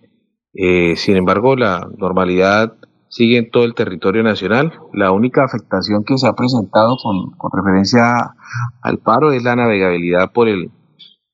Eh, 0.59 0.95
sin 0.95 1.17
embargo, 1.17 1.55
la 1.55 1.87
normalidad 1.97 2.73
sigue 3.09 3.37
en 3.37 3.51
todo 3.51 3.63
el 3.63 3.75
territorio 3.75 4.23
nacional. 4.23 4.73
La 4.91 5.11
única 5.11 5.43
afectación 5.43 6.03
que 6.03 6.17
se 6.17 6.27
ha 6.27 6.33
presentado 6.33 6.97
con, 7.01 7.31
con 7.37 7.51
referencia 7.53 8.33
al 8.81 8.97
paro 8.97 9.31
es 9.31 9.43
la 9.43 9.55
navegabilidad 9.55 10.31
por 10.31 10.47
el, 10.49 10.71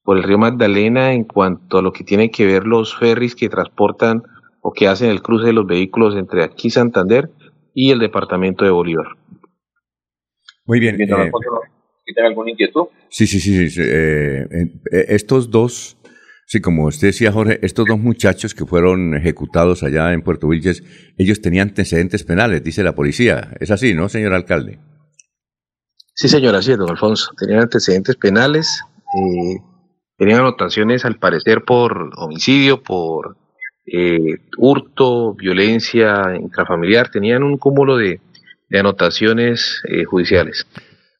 por 0.04 0.18
el 0.18 0.24
río 0.24 0.38
Magdalena 0.38 1.14
en 1.14 1.24
cuanto 1.24 1.78
a 1.78 1.82
lo 1.82 1.94
que 1.94 2.04
tiene 2.04 2.32
que 2.32 2.46
ver 2.46 2.66
los 2.66 2.96
ferries 2.98 3.36
que 3.36 3.50
transportan 3.50 4.24
o 4.62 4.74
que 4.74 4.88
hacen 4.88 5.10
el 5.10 5.22
cruce 5.22 5.48
de 5.48 5.54
los 5.54 5.66
vehículos 5.66 6.16
entre 6.16 6.44
aquí 6.44 6.70
Santander 6.70 7.30
y 7.74 7.92
el 7.92 8.00
departamento 8.00 8.66
de 8.66 8.72
Bolívar. 8.72 9.08
Muy 10.66 10.80
bien. 10.80 11.00
Eh, 11.00 11.08
Alfonso, 11.12 11.62
¿Tiene 12.06 12.28
alguna 12.28 12.52
inquietud? 12.52 12.88
Sí, 13.10 13.28
sí, 13.28 13.40
sí. 13.40 13.56
sí, 13.56 13.70
sí, 13.70 13.82
eh, 13.84 14.46
eh, 14.92 15.06
estos 15.10 15.50
dos, 15.50 15.98
sí, 16.54 16.62
como 16.62 16.86
usted 16.86 17.08
decía, 17.08 17.32
Jorge, 17.32 17.58
estos 17.64 17.88
dos 17.88 18.00
muchachos 18.00 18.54
que 18.54 18.64
fueron 18.64 19.16
ejecutados 19.16 19.82
allá 19.82 20.14
en 20.14 20.22
Puerto 20.22 20.46
Wilches, 20.46 20.84
ellos 21.18 21.42
tenían 21.42 21.70
antecedentes 21.70 22.24
penales, 22.24 22.64
dice 22.64 22.84
la 22.84 22.94
policía. 22.94 23.56
Es 23.60 23.72
así, 23.72 23.96
¿no, 23.96 24.08
señor 24.08 24.36
alcalde? 24.36 24.78
Sí, 26.14 26.30
señora, 26.30 26.62
sí, 26.62 26.76
don 26.76 26.92
Alfonso. 26.92 27.32
Tenían 27.40 27.62
antecedentes 27.62 28.16
penales, 28.18 28.84
eh, 29.18 29.58
tenían 30.16 30.42
anotaciones 30.42 31.06
al 31.06 31.18
parecer 31.18 31.64
por 31.66 32.12
homicidio, 32.18 32.84
por 32.84 33.36
eh, 33.88 34.38
hurto, 34.56 35.34
violencia 35.34 36.36
intrafamiliar, 36.40 37.10
tenían 37.10 37.42
un 37.42 37.58
cúmulo 37.58 37.98
de, 37.98 38.22
de 38.70 38.80
anotaciones 38.80 39.82
eh, 39.88 40.04
judiciales. 40.04 40.68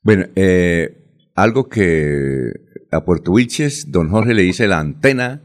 Bueno, 0.04 0.28
eh, 0.36 0.96
algo 1.34 1.70
que 1.70 2.52
a 2.94 3.04
Puerto 3.06 3.32
Wilches, 3.32 3.92
don 3.92 4.10
Jorge 4.10 4.34
le 4.34 4.44
dice 4.44 4.68
la 4.68 4.80
antena, 4.80 5.42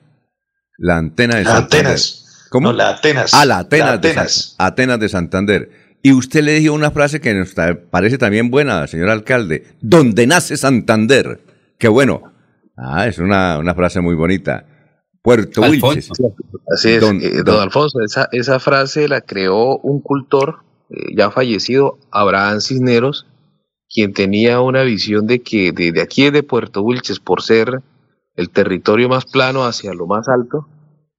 la 0.76 0.96
antena 0.98 1.36
de 1.36 1.44
La 1.44 1.50
Santander. 1.50 1.86
Atenas. 1.86 2.46
¿Cómo? 2.50 2.68
No, 2.68 2.72
la 2.72 2.90
Atenas. 2.90 3.34
Ah, 3.34 3.44
la 3.44 3.58
Atenas, 3.58 3.86
La 4.58 4.66
Atenas. 4.66 5.00
De 5.00 5.08
Santander. 5.08 5.70
Y 6.02 6.12
usted 6.12 6.42
le 6.44 6.54
dijo 6.54 6.72
una 6.74 6.90
frase 6.92 7.20
que 7.20 7.34
nos 7.34 7.54
parece 7.90 8.18
también 8.18 8.50
buena, 8.50 8.86
señor 8.86 9.10
alcalde. 9.10 9.66
Donde 9.80 10.26
nace 10.26 10.56
Santander. 10.56 11.40
Qué 11.78 11.88
bueno. 11.88 12.32
Ah, 12.76 13.06
es 13.08 13.18
una, 13.18 13.58
una 13.58 13.74
frase 13.74 14.00
muy 14.00 14.14
bonita. 14.14 14.64
Puerto 15.20 15.62
Wilches. 15.62 16.08
Así 16.72 16.90
es, 16.92 17.00
Don- 17.00 17.20
eh, 17.20 17.30
don, 17.38 17.44
don- 17.44 17.60
Alfonso, 17.62 18.00
esa, 18.04 18.28
esa 18.32 18.60
frase 18.60 19.08
la 19.08 19.20
creó 19.20 19.76
un 19.78 20.00
cultor 20.00 20.60
eh, 20.90 21.14
ya 21.16 21.30
fallecido, 21.30 21.98
Abraham 22.12 22.60
Cisneros, 22.60 23.26
quien 23.92 24.12
tenía 24.12 24.60
una 24.60 24.82
visión 24.82 25.26
de 25.26 25.40
que 25.40 25.72
desde 25.72 26.02
aquí 26.02 26.30
de 26.30 26.42
Puerto 26.42 26.82
Wilches, 26.82 27.20
por 27.20 27.42
ser 27.42 27.80
el 28.36 28.50
territorio 28.50 29.08
más 29.08 29.24
plano 29.24 29.64
hacia 29.64 29.94
lo 29.94 30.06
más 30.06 30.28
alto, 30.28 30.68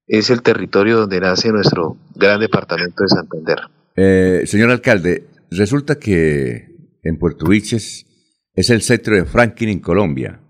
es 0.08 0.30
el 0.30 0.42
territorio 0.42 0.98
donde 0.98 1.20
nace 1.20 1.52
nuestro 1.52 1.98
gran 2.16 2.40
departamento 2.40 3.04
de 3.04 3.10
Santander. 3.10 3.60
Eh, 3.96 4.44
señor 4.46 4.72
alcalde, 4.72 5.28
resulta 5.52 6.00
que 6.00 6.70
en 7.04 7.18
Puerto 7.18 7.46
Wilches 7.46 8.06
es 8.54 8.70
el 8.70 8.82
centro 8.82 9.16
de 9.16 9.26
Franklin 9.26 9.70
en 9.70 9.80
Colombia, 9.80 10.42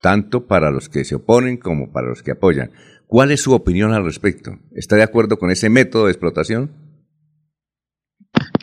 tanto 0.00 0.46
para 0.46 0.70
los 0.70 0.88
que 0.88 1.04
se 1.04 1.14
oponen 1.14 1.56
como 1.56 1.92
para 1.92 2.08
los 2.08 2.22
que 2.22 2.32
apoyan. 2.32 2.72
¿Cuál 3.06 3.30
es 3.30 3.42
su 3.42 3.52
opinión 3.52 3.92
al 3.92 4.04
respecto? 4.04 4.58
¿Está 4.74 4.96
de 4.96 5.02
acuerdo 5.02 5.38
con 5.38 5.50
ese 5.50 5.68
método 5.68 6.06
de 6.06 6.12
explotación? 6.12 6.83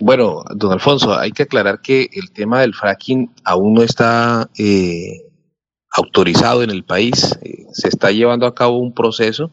Bueno, 0.01 0.43
don 0.55 0.71
Alfonso, 0.71 1.13
hay 1.13 1.31
que 1.31 1.43
aclarar 1.43 1.79
que 1.79 2.09
el 2.13 2.31
tema 2.31 2.61
del 2.61 2.73
fracking 2.73 3.31
aún 3.43 3.75
no 3.75 3.83
está 3.83 4.49
eh, 4.57 5.29
autorizado 5.91 6.63
en 6.63 6.71
el 6.71 6.83
país. 6.83 7.37
Eh, 7.43 7.65
se 7.71 7.87
está 7.87 8.11
llevando 8.11 8.47
a 8.47 8.55
cabo 8.55 8.79
un 8.79 8.95
proceso 8.95 9.51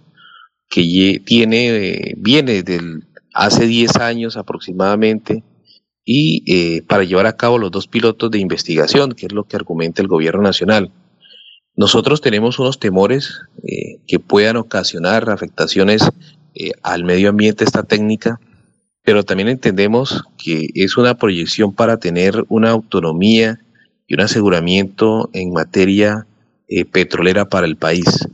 que 0.70 1.20
tiene, 1.22 2.14
viene 2.16 2.62
del 2.62 3.04
hace 3.34 3.66
10 3.66 3.96
años 3.96 4.38
aproximadamente 4.38 5.44
y 6.02 6.44
eh, 6.50 6.82
para 6.82 7.04
llevar 7.04 7.26
a 7.26 7.36
cabo 7.36 7.58
los 7.58 7.70
dos 7.70 7.86
pilotos 7.86 8.30
de 8.30 8.38
investigación, 8.38 9.12
que 9.12 9.26
es 9.26 9.32
lo 9.32 9.44
que 9.44 9.56
argumenta 9.56 10.00
el 10.00 10.08
gobierno 10.08 10.40
nacional. 10.40 10.90
Nosotros 11.76 12.22
tenemos 12.22 12.58
unos 12.58 12.80
temores 12.80 13.42
que 14.06 14.18
puedan 14.18 14.56
ocasionar 14.56 15.28
afectaciones 15.28 16.08
al 16.82 17.04
medio 17.04 17.28
ambiente 17.28 17.62
esta 17.62 17.84
técnica, 17.84 18.40
pero 19.08 19.24
también 19.24 19.48
entendemos 19.48 20.22
que 20.36 20.68
es 20.74 20.98
una 20.98 21.16
proyección 21.16 21.72
para 21.72 21.96
tener 21.96 22.44
una 22.50 22.68
autonomía 22.68 23.58
y 24.06 24.12
un 24.12 24.20
aseguramiento 24.20 25.30
en 25.32 25.50
materia 25.50 26.26
eh, 26.68 26.84
petrolera 26.84 27.48
para 27.48 27.66
el 27.66 27.76
país. 27.76 28.28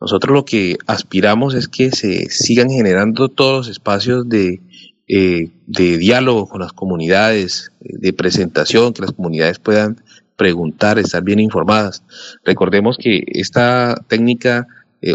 Nosotros 0.00 0.34
lo 0.34 0.44
que 0.44 0.76
aspiramos 0.88 1.54
es 1.54 1.68
que 1.68 1.92
se 1.92 2.28
sigan 2.30 2.68
generando 2.68 3.28
todos 3.28 3.58
los 3.58 3.68
espacios 3.68 4.28
de, 4.28 4.60
eh, 5.06 5.50
de 5.68 5.98
diálogo 5.98 6.48
con 6.48 6.62
las 6.62 6.72
comunidades, 6.72 7.70
eh, 7.82 7.90
de 7.92 8.12
presentación, 8.12 8.94
que 8.94 9.02
las 9.02 9.12
comunidades 9.12 9.60
puedan 9.60 10.02
preguntar, 10.34 10.98
estar 10.98 11.22
bien 11.22 11.38
informadas. 11.38 12.02
Recordemos 12.44 12.98
que 12.98 13.22
esta 13.28 14.02
técnica 14.08 14.66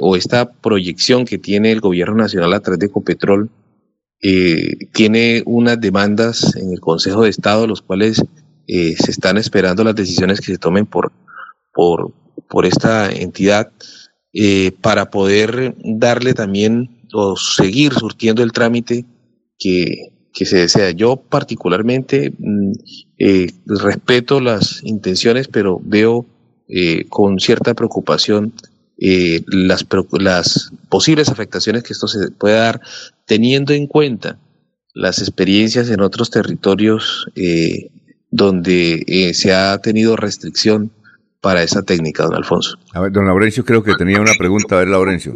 o 0.02 0.16
esta 0.16 0.50
proyección 0.50 1.26
que 1.26 1.38
tiene 1.38 1.74
el 1.74 1.82
gobierno 1.82 2.16
nacional 2.16 2.54
a 2.54 2.62
través 2.62 2.80
de 2.80 2.86
Ecopetrol 2.86 3.50
eh, 4.22 4.90
tiene 4.94 5.44
unas 5.46 5.80
demandas 5.80 6.56
en 6.56 6.72
el 6.72 6.80
Consejo 6.80 7.24
de 7.24 7.30
Estado, 7.30 7.68
los 7.68 7.82
cuales 7.82 8.24
eh, 8.68 8.96
se 8.98 9.12
están 9.12 9.38
esperando 9.38 9.84
las 9.84 9.96
decisiones 9.96 10.40
que 10.40 10.54
se 10.54 10.58
tomen 10.58 10.86
por, 10.86 11.12
por, 11.74 12.12
por 12.50 12.66
esta 12.66 13.12
entidad 13.12 13.72
eh, 14.34 14.72
para 14.82 15.10
poder 15.10 15.76
darle 15.84 16.34
también 16.34 16.90
o 17.14 17.36
seguir 17.38 17.94
surtiendo 17.94 18.44
el 18.44 18.52
trámite 18.52 19.06
que, 19.58 20.10
que 20.34 20.46
se 20.46 20.58
desea. 20.58 20.92
Yo 20.92 21.16
particularmente 21.16 22.32
mm, 22.38 22.72
eh, 23.18 23.48
respeto 23.66 24.40
las 24.40 24.84
intenciones, 24.84 25.48
pero 25.48 25.82
veo 25.84 26.26
eh, 26.68 27.06
con 27.10 27.40
cierta 27.40 27.74
preocupación 27.74 28.54
eh, 29.00 29.44
las, 29.48 29.86
las 30.12 30.72
posibles 30.90 31.30
afectaciones 31.30 31.84
que 31.84 31.94
esto 31.94 32.08
se 32.08 32.32
puede 32.32 32.56
dar, 32.56 32.82
teniendo 33.26 33.74
en 33.74 33.88
cuenta 33.88 34.38
las 34.94 35.20
experiencias 35.20 35.90
en 35.90 36.02
otros 36.02 36.32
territorios 36.32 37.28
eh, 37.36 37.90
donde 38.32 39.04
eh, 39.08 39.34
se 39.34 39.54
ha 39.54 39.78
tenido 39.80 40.16
restricción 40.16 40.92
para 41.42 41.64
esa 41.64 41.84
técnica, 41.84 42.24
don 42.24 42.36
Alfonso. 42.36 42.78
A 42.94 43.00
ver, 43.02 43.12
don 43.12 43.26
Laurencio, 43.26 43.64
creo 43.64 43.84
que 43.84 43.94
tenía 43.94 44.20
una 44.20 44.34
pregunta. 44.38 44.76
A 44.76 44.80
ver, 44.80 44.88
Laurencio. 44.90 45.34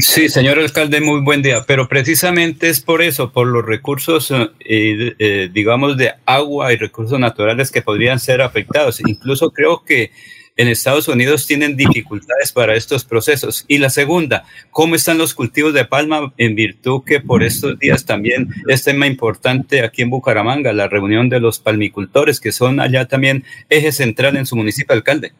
Sí, 0.00 0.28
señor 0.28 0.58
alcalde, 0.58 1.00
muy 1.00 1.20
buen 1.20 1.42
día. 1.42 1.62
Pero 1.66 1.88
precisamente 1.88 2.68
es 2.68 2.80
por 2.80 3.02
eso, 3.02 3.32
por 3.32 3.46
los 3.46 3.64
recursos, 3.64 4.30
eh, 4.30 5.14
eh, 5.18 5.50
digamos, 5.52 5.96
de 5.96 6.12
agua 6.24 6.72
y 6.72 6.76
recursos 6.76 7.20
naturales 7.20 7.70
que 7.70 7.82
podrían 7.82 8.18
ser 8.18 8.42
afectados. 8.42 9.00
Incluso 9.06 9.50
creo 9.50 9.84
que 9.84 10.10
en 10.56 10.68
Estados 10.68 11.06
Unidos 11.08 11.46
tienen 11.46 11.76
dificultades 11.76 12.52
para 12.52 12.74
estos 12.74 13.04
procesos. 13.04 13.64
Y 13.68 13.78
la 13.78 13.90
segunda, 13.90 14.44
¿cómo 14.70 14.94
están 14.94 15.18
los 15.18 15.34
cultivos 15.34 15.74
de 15.74 15.84
palma 15.84 16.32
en 16.38 16.54
virtud 16.54 17.02
que 17.04 17.20
por 17.20 17.42
estos 17.42 17.78
días 17.78 18.04
también 18.04 18.48
es 18.66 18.82
tema 18.82 19.06
importante 19.06 19.84
aquí 19.84 20.02
en 20.02 20.10
Bucaramanga, 20.10 20.72
la 20.72 20.88
reunión 20.88 21.28
de 21.28 21.40
los 21.40 21.58
palmicultores, 21.58 22.40
que 22.40 22.52
son 22.52 22.80
allá 22.80 23.06
también 23.06 23.44
eje 23.68 23.92
central 23.92 24.36
en 24.36 24.46
su 24.46 24.56
municipio, 24.56 24.94
alcalde? 24.94 25.32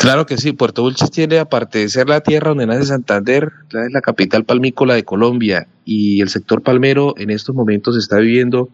Claro 0.00 0.26
que 0.26 0.36
sí, 0.36 0.52
Puerto 0.52 0.84
Wilches 0.84 1.10
tiene, 1.10 1.38
aparte 1.38 1.78
de 1.78 1.88
ser 1.88 2.08
la 2.08 2.20
tierra 2.20 2.48
donde 2.48 2.66
nace 2.66 2.86
Santander, 2.86 3.48
es 3.68 3.92
la 3.92 4.00
capital 4.00 4.44
palmícola 4.44 4.94
de 4.94 5.04
Colombia 5.04 5.68
y 5.84 6.20
el 6.20 6.28
sector 6.28 6.62
palmero 6.62 7.14
en 7.16 7.30
estos 7.30 7.54
momentos 7.54 7.96
está 7.96 8.18
viviendo 8.18 8.70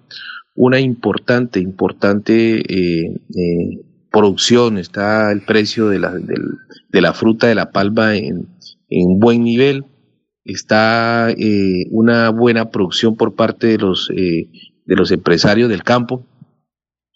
una 0.55 0.81
importante, 0.81 1.61
importante 1.61 2.61
eh, 2.61 3.17
eh, 3.37 3.81
producción. 4.15 4.79
Está 4.79 5.33
el 5.33 5.43
precio 5.43 5.89
de 5.89 5.99
la, 5.99 6.13
del- 6.13 6.59
de 6.91 7.01
la 7.01 7.13
fruta 7.13 7.49
de 7.49 7.55
la 7.57 7.71
palma 7.73 8.17
en, 8.17 8.47
en 8.89 9.19
buen 9.19 9.43
nivel. 9.43 9.85
Está 10.45 11.31
eh, 11.31 11.87
una 11.91 12.31
buena 12.31 12.71
producción 12.71 13.17
por 13.17 13.35
parte 13.35 13.67
de 13.67 13.79
los, 13.79 14.11
eh, 14.15 14.49
de 14.87 14.97
los 14.97 15.11
empresarios 15.11 15.69
del 15.69 15.83
campo 15.83 16.25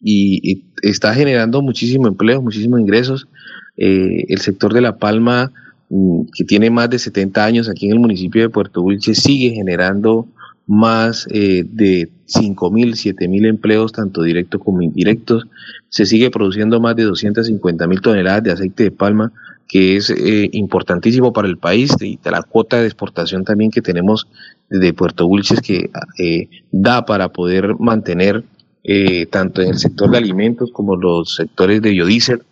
y, 0.00 0.64
está 0.82 1.12
generando 1.14 1.60
muchísimo 1.60 2.06
empleo, 2.08 2.40
muchísimos 2.42 2.80
ingresos. 2.80 3.28
Eh, 3.76 4.24
el 4.28 4.38
sector 4.40 4.72
de 4.72 4.80
La 4.80 4.96
Palma, 4.96 5.52
mm, 5.90 6.22
que 6.34 6.44
tiene 6.44 6.70
más 6.70 6.88
de 6.90 6.98
70 6.98 7.44
años 7.44 7.68
aquí 7.68 7.86
en 7.86 7.92
el 7.92 7.98
municipio 8.00 8.42
de 8.42 8.48
Puerto 8.48 8.82
Wilches, 8.82 9.18
sigue 9.18 9.50
generando 9.50 10.26
más 10.68 11.26
eh, 11.32 11.64
de 11.66 12.10
5 12.26 12.70
mil, 12.70 12.94
7 12.94 13.26
mil 13.26 13.46
empleos, 13.46 13.92
tanto 13.92 14.22
directos 14.22 14.62
como 14.62 14.82
indirectos. 14.82 15.46
Se 15.88 16.06
sigue 16.06 16.30
produciendo 16.30 16.80
más 16.80 16.94
de 16.94 17.04
250 17.04 17.86
mil 17.88 18.00
toneladas 18.00 18.44
de 18.44 18.52
aceite 18.52 18.84
de 18.84 18.90
palma, 18.92 19.32
que 19.66 19.96
es 19.96 20.10
eh, 20.10 20.48
importantísimo 20.52 21.32
para 21.32 21.48
el 21.48 21.58
país, 21.58 21.96
y 22.00 22.18
la 22.24 22.42
cuota 22.42 22.80
de 22.80 22.86
exportación 22.86 23.44
también 23.44 23.70
que 23.70 23.82
tenemos 23.82 24.28
de 24.70 24.92
Puerto 24.92 25.26
Wilches, 25.26 25.60
que 25.60 25.90
eh, 26.18 26.48
da 26.70 27.04
para 27.04 27.30
poder 27.30 27.74
mantener 27.78 28.44
eh, 28.84 29.26
tanto 29.26 29.60
en 29.60 29.68
el 29.70 29.78
sector 29.78 30.10
de 30.10 30.18
alimentos 30.18 30.70
como 30.72 30.96
los 30.96 31.34
sectores 31.34 31.82
de 31.82 31.90
biodiesel. 31.90 32.42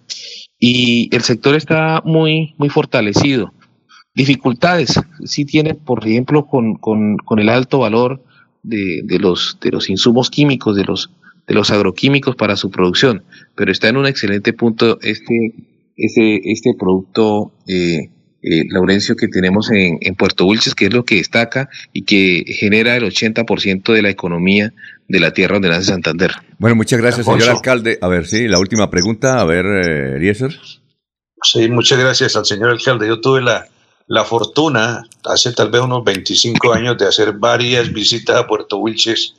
Y 0.59 1.15
el 1.15 1.23
sector 1.23 1.55
está 1.55 2.03
muy, 2.05 2.55
muy 2.59 2.69
fortalecido. 2.69 3.53
Dificultades 4.17 4.99
sí 5.27 5.45
tiene, 5.45 5.75
por 5.75 6.07
ejemplo, 6.07 6.47
con, 6.47 6.77
con, 6.77 7.19
con 7.19 7.39
el 7.39 7.51
alto 7.51 7.81
valor 7.81 8.25
de, 8.63 9.03
de, 9.05 9.19
los, 9.19 9.59
de 9.61 9.71
los 9.71 9.91
insumos 9.91 10.31
químicos, 10.31 10.75
de 10.75 10.85
los, 10.85 11.11
de 11.47 11.55
los 11.55 11.71
agroquímicos 11.71 12.35
para 12.35 12.57
su 12.57 12.71
producción, 12.71 13.25
pero 13.55 13.71
está 13.71 13.89
en 13.89 13.99
un 13.99 14.07
excelente 14.07 14.55
punto 14.55 14.99
este, 15.03 15.53
este, 15.99 16.51
este 16.51 16.73
producto, 16.79 17.53
eh, 17.69 18.09
eh, 18.41 18.65
Laurencio, 18.71 19.17
que 19.17 19.29
tenemos 19.29 19.71
en, 19.71 19.99
en 20.01 20.15
Puerto 20.15 20.47
Wilches, 20.47 20.75
que 20.75 20.87
es 20.87 20.95
lo 20.95 21.05
que 21.05 21.17
destaca 21.17 21.69
y 21.93 22.05
que 22.05 22.43
genera 22.59 22.97
el 22.97 23.05
80% 23.05 23.93
de 23.93 24.01
la 24.01 24.09
economía 24.09 24.73
de 25.09 25.21
la 25.21 25.33
tierra 25.33 25.57
donde 25.57 25.69
nace 25.69 25.85
Santander. 25.85 26.33
Bueno, 26.59 26.75
muchas 26.75 26.99
gracias, 26.99 27.19
Alfonso. 27.19 27.41
señor 27.45 27.57
alcalde. 27.57 27.99
A 28.01 28.09
ver, 28.09 28.27
sí, 28.27 28.49
la 28.49 28.59
última 28.59 28.89
pregunta. 28.89 29.41
A 29.41 29.45
ver, 29.45 29.67
eh, 29.67 30.17
Eliezer. 30.17 30.59
Sí, 31.43 31.69
muchas 31.69 31.99
gracias 31.99 32.35
al 32.35 32.47
señor 32.47 32.71
alcalde. 32.71 33.07
Yo 33.07 33.21
tuve 33.21 33.43
la, 33.43 33.67
la 34.07 34.25
fortuna 34.25 35.05
hace 35.25 35.53
tal 35.53 35.71
vez 35.71 35.83
unos 35.83 36.05
25 36.05 36.73
años 36.73 36.97
de 36.97 37.07
hacer 37.07 37.33
varias 37.33 37.93
visitas 37.93 38.37
a 38.37 38.47
Puerto 38.47 38.79
Wilches. 38.79 39.35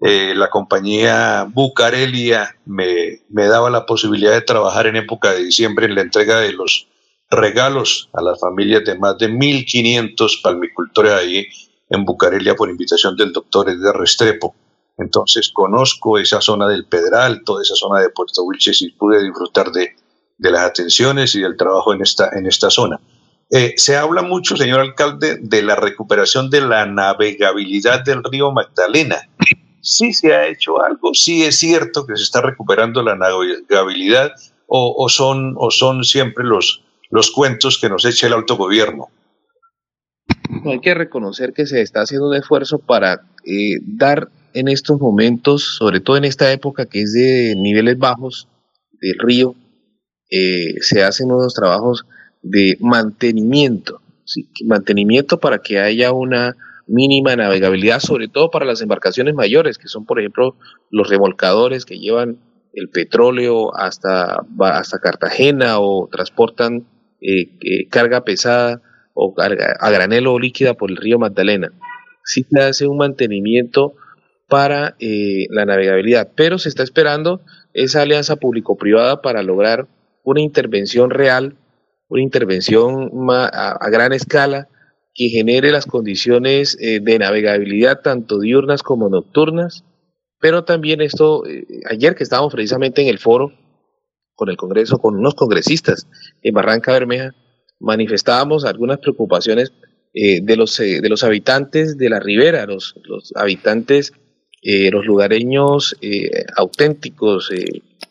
Eh, 0.00 0.32
la 0.34 0.48
compañía 0.48 1.46
Bucarelia 1.52 2.56
me, 2.64 3.22
me 3.28 3.46
daba 3.46 3.68
la 3.68 3.84
posibilidad 3.84 4.32
de 4.32 4.42
trabajar 4.42 4.86
en 4.86 4.96
época 4.96 5.32
de 5.32 5.44
diciembre 5.44 5.86
en 5.86 5.94
la 5.94 6.02
entrega 6.02 6.40
de 6.40 6.52
los 6.52 6.88
regalos 7.30 8.08
a 8.14 8.22
las 8.22 8.40
familias 8.40 8.84
de 8.84 8.96
más 8.96 9.18
de 9.18 9.28
1.500 9.28 10.40
palmicultores 10.40 11.12
ahí 11.12 11.46
en 11.90 12.04
Bucarelia 12.04 12.54
por 12.54 12.70
invitación 12.70 13.16
del 13.16 13.32
doctor 13.32 13.68
Edgar 13.68 13.98
Restrepo. 13.98 14.54
Entonces 14.96 15.50
conozco 15.52 16.18
esa 16.18 16.40
zona 16.40 16.66
del 16.66 16.86
Pedral, 16.86 17.42
toda 17.44 17.62
esa 17.62 17.74
zona 17.74 18.00
de 18.00 18.10
Puerto 18.10 18.42
Wilches 18.44 18.80
y 18.82 18.90
pude 18.92 19.22
disfrutar 19.22 19.70
de, 19.70 19.94
de 20.38 20.50
las 20.50 20.62
atenciones 20.62 21.34
y 21.34 21.40
del 21.40 21.56
trabajo 21.56 21.92
en 21.92 22.02
esta, 22.02 22.30
en 22.32 22.46
esta 22.46 22.70
zona. 22.70 22.98
Eh, 23.50 23.74
se 23.76 23.96
habla 23.96 24.22
mucho, 24.22 24.56
señor 24.56 24.80
alcalde, 24.80 25.38
de 25.40 25.62
la 25.62 25.74
recuperación 25.74 26.50
de 26.50 26.60
la 26.60 26.84
navegabilidad 26.86 28.04
del 28.04 28.22
río 28.22 28.52
Magdalena. 28.52 29.16
Sí 29.80 30.12
se 30.12 30.34
ha 30.34 30.46
hecho 30.46 30.82
algo, 30.82 31.14
sí 31.14 31.44
es 31.44 31.58
cierto 31.58 32.06
que 32.06 32.16
se 32.16 32.24
está 32.24 32.42
recuperando 32.42 33.02
la 33.02 33.16
navegabilidad 33.16 34.32
o, 34.66 34.94
o 34.98 35.08
son, 35.08 35.54
o 35.56 35.70
son 35.70 36.04
siempre 36.04 36.44
los, 36.44 36.84
los 37.10 37.30
cuentos 37.30 37.78
que 37.80 37.88
nos 37.88 38.04
echa 38.04 38.26
el 38.26 38.34
alto 38.34 38.56
gobierno. 38.56 39.08
No, 40.50 40.72
hay 40.72 40.80
que 40.80 40.94
reconocer 40.94 41.52
que 41.52 41.66
se 41.66 41.80
está 41.80 42.02
haciendo 42.02 42.28
un 42.28 42.36
esfuerzo 42.36 42.78
para 42.78 43.22
eh, 43.44 43.78
dar 43.82 44.28
en 44.54 44.68
estos 44.68 45.00
momentos, 45.00 45.76
sobre 45.76 46.00
todo 46.00 46.16
en 46.16 46.24
esta 46.24 46.52
época 46.52 46.86
que 46.86 47.02
es 47.02 47.12
de 47.12 47.54
niveles 47.56 47.98
bajos 47.98 48.48
del 49.00 49.18
río, 49.18 49.54
eh, 50.30 50.74
se 50.80 51.02
hacen 51.02 51.30
unos 51.30 51.54
trabajos 51.54 52.04
de 52.42 52.76
mantenimiento, 52.80 54.00
¿sí? 54.24 54.48
mantenimiento 54.64 55.38
para 55.38 55.58
que 55.58 55.78
haya 55.78 56.12
una 56.12 56.56
mínima 56.86 57.36
navegabilidad, 57.36 58.00
sobre 58.00 58.28
todo 58.28 58.50
para 58.50 58.64
las 58.64 58.80
embarcaciones 58.80 59.34
mayores, 59.34 59.78
que 59.78 59.88
son, 59.88 60.06
por 60.06 60.18
ejemplo, 60.18 60.56
los 60.90 61.08
remolcadores 61.08 61.84
que 61.84 61.98
llevan 61.98 62.38
el 62.72 62.88
petróleo 62.88 63.76
hasta, 63.76 64.44
hasta 64.60 64.98
Cartagena 64.98 65.80
o 65.80 66.08
transportan 66.10 66.86
eh, 67.20 67.50
eh, 67.60 67.88
carga 67.88 68.24
pesada 68.24 68.80
o 69.12 69.34
carga 69.34 69.76
a 69.80 69.90
granel 69.90 70.28
o 70.28 70.38
líquida 70.38 70.74
por 70.74 70.90
el 70.90 70.96
río 70.96 71.18
Magdalena. 71.18 71.72
Sí 72.24 72.46
se 72.48 72.60
hace 72.60 72.86
un 72.86 72.98
mantenimiento 72.98 73.94
para 74.48 74.94
eh, 75.00 75.46
la 75.50 75.66
navegabilidad, 75.66 76.30
pero 76.34 76.58
se 76.58 76.68
está 76.68 76.82
esperando 76.82 77.40
esa 77.74 78.02
alianza 78.02 78.36
público-privada 78.36 79.20
para 79.20 79.42
lograr 79.42 79.86
una 80.22 80.40
intervención 80.40 81.10
real, 81.10 81.54
una 82.08 82.22
intervención 82.22 83.10
a, 83.30 83.72
a 83.72 83.90
gran 83.90 84.12
escala 84.12 84.68
que 85.14 85.28
genere 85.28 85.72
las 85.72 85.86
condiciones 85.86 86.76
eh, 86.80 87.00
de 87.00 87.18
navegabilidad 87.18 88.00
tanto 88.02 88.38
diurnas 88.38 88.82
como 88.82 89.08
nocturnas, 89.08 89.84
pero 90.40 90.64
también 90.64 91.00
esto, 91.00 91.44
eh, 91.46 91.66
ayer 91.90 92.14
que 92.14 92.22
estábamos 92.22 92.52
precisamente 92.52 93.02
en 93.02 93.08
el 93.08 93.18
foro 93.18 93.52
con 94.34 94.48
el 94.48 94.56
Congreso, 94.56 94.98
con 94.98 95.16
unos 95.16 95.34
congresistas 95.34 96.06
en 96.42 96.54
Barranca 96.54 96.92
Bermeja, 96.92 97.34
manifestábamos 97.80 98.64
algunas 98.64 98.98
preocupaciones 98.98 99.72
eh, 100.14 100.40
de, 100.40 100.56
los, 100.56 100.78
eh, 100.78 101.00
de 101.00 101.08
los 101.08 101.24
habitantes 101.24 101.98
de 101.98 102.08
la 102.08 102.20
ribera, 102.20 102.64
los, 102.66 102.94
los 103.04 103.32
habitantes, 103.34 104.12
los 104.60 105.06
lugareños 105.06 105.96
auténticos 106.56 107.48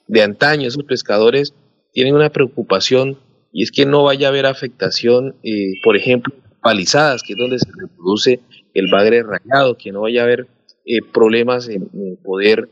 de 0.07 0.23
antaño, 0.23 0.69
esos 0.69 0.85
pescadores, 0.85 1.53
tienen 1.91 2.15
una 2.15 2.29
preocupación 2.29 3.19
y 3.51 3.63
es 3.63 3.71
que 3.71 3.85
no 3.85 4.03
vaya 4.03 4.27
a 4.27 4.29
haber 4.29 4.45
afectación, 4.45 5.35
eh, 5.43 5.73
por 5.83 5.97
ejemplo, 5.97 6.33
palizadas, 6.61 7.23
que 7.23 7.33
es 7.33 7.39
donde 7.39 7.59
se 7.59 7.69
reproduce 7.71 8.39
el 8.73 8.91
bagre 8.91 9.23
rayado, 9.23 9.77
que 9.77 9.91
no 9.91 10.01
vaya 10.01 10.21
a 10.21 10.25
haber 10.25 10.47
eh, 10.85 10.99
problemas 11.13 11.67
en, 11.69 11.89
poder 12.23 12.69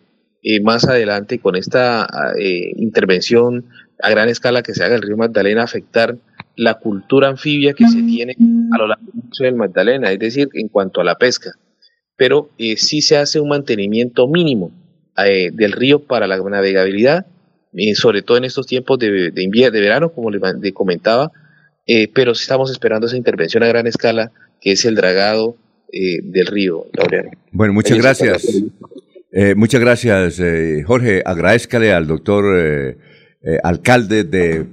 eh, 0.48 0.62
más 0.62 0.88
adelante 0.88 1.40
con 1.40 1.56
esta 1.56 2.08
eh, 2.40 2.72
intervención 2.76 3.66
a 4.00 4.12
gran 4.12 4.30
escala 4.30 4.62
que 4.62 4.76
se 4.76 4.84
haga 4.84 4.96
el 4.96 5.02
río 5.02 5.18
Magdalena 5.18 5.64
afectar 5.64 6.18
la 6.56 6.76
cultura 6.76 7.30
anfibia 7.30 7.74
que 7.74 7.88
se 7.88 8.04
tiene 8.04 8.36
a 8.72 8.78
lo 8.78 8.88
largo 8.88 9.12
del 9.40 9.56
Magdalena, 9.56 10.12
es 10.12 10.20
decir, 10.20 10.50
en 10.54 10.68
cuanto 10.68 11.02
a 11.02 11.04
la 11.04 11.16
pesca. 11.16 11.52
Pero 12.16 12.52
eh, 12.60 12.78
sí 12.78 13.02
se 13.02 13.18
hace 13.18 13.40
un 13.40 13.50
mantenimiento 13.50 14.28
mínimo 14.28 14.72
del 15.18 15.72
río 15.72 16.00
para 16.00 16.28
la 16.28 16.38
navegabilidad, 16.38 17.26
eh, 17.78 17.96
sobre 17.96 18.22
todo 18.22 18.38
en 18.38 18.46
estos 18.46 18.68
tiempos 18.68 19.00
de, 19.00 19.32
de 19.32 19.44
invierno, 19.44 19.76
de 19.76 19.82
verano, 19.82 20.10
como 20.12 20.30
le, 20.32 20.74
comentaba, 20.74 21.32
eh, 21.86 22.10
pero 22.14 22.32
estamos 22.32 22.72
esperando 22.72 23.08
esa 23.08 23.18
intervención 23.18 23.64
a 23.64 23.68
gran 23.68 23.88
escala, 23.88 24.32
que 24.62 24.72
es 24.72 24.86
el 24.86 24.96
dragado 24.96 25.58
eh, 25.92 26.20
del 26.24 26.48
río, 26.48 26.86
Laureano. 26.94 27.32
Bueno, 27.52 27.74
muchas 27.74 27.98
gracias. 27.98 28.46
Muchas 29.58 29.82
gracias, 29.82 30.40
eh, 30.40 30.84
Jorge. 30.88 31.22
Agradezcale 31.26 31.92
al 31.92 32.08
doctor 32.08 32.98
alcalde 33.64 34.24
de 34.24 34.66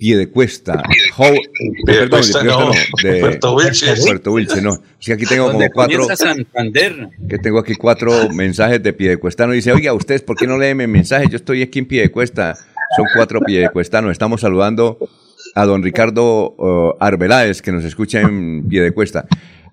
Piedecuesta. 0.00 0.82
Ho- 1.18 1.24
eh, 1.26 1.40
perdón, 1.84 2.20
Piedecuesta 2.20 2.38
de 2.40 2.44
no, 2.46 2.70
de 3.02 3.20
Puerto 3.20 3.54
Wilches. 3.54 4.00
Puerto 4.06 4.32
Wilches, 4.32 4.62
no. 4.62 4.72
Es 4.98 5.06
que 5.06 5.12
aquí 5.12 5.26
tengo 5.26 5.52
como 5.52 5.70
cuatro, 5.70 6.08
que 7.28 7.38
tengo 7.38 7.58
aquí 7.58 7.74
cuatro 7.74 8.30
mensajes 8.30 8.82
de 8.82 8.94
Piedecuestano. 8.94 9.52
Dice, 9.52 9.72
oiga, 9.72 9.92
¿ustedes 9.92 10.22
por 10.22 10.36
qué 10.36 10.46
no 10.46 10.56
leen 10.56 10.78
mi 10.78 10.86
mensaje? 10.86 11.26
Yo 11.30 11.36
estoy 11.36 11.60
aquí 11.60 11.80
en 11.80 11.84
Piedecuesta. 11.86 12.54
Son 12.96 13.04
cuatro 13.14 13.40
Piedecuestanos. 13.40 14.10
Estamos 14.10 14.40
saludando 14.40 14.98
a 15.54 15.66
don 15.66 15.82
Ricardo 15.82 16.54
uh, 16.56 16.96
Arbeláez, 16.98 17.60
que 17.60 17.70
nos 17.70 17.84
escucha 17.84 18.22
en 18.22 18.66
Piedecuesta. 18.68 19.26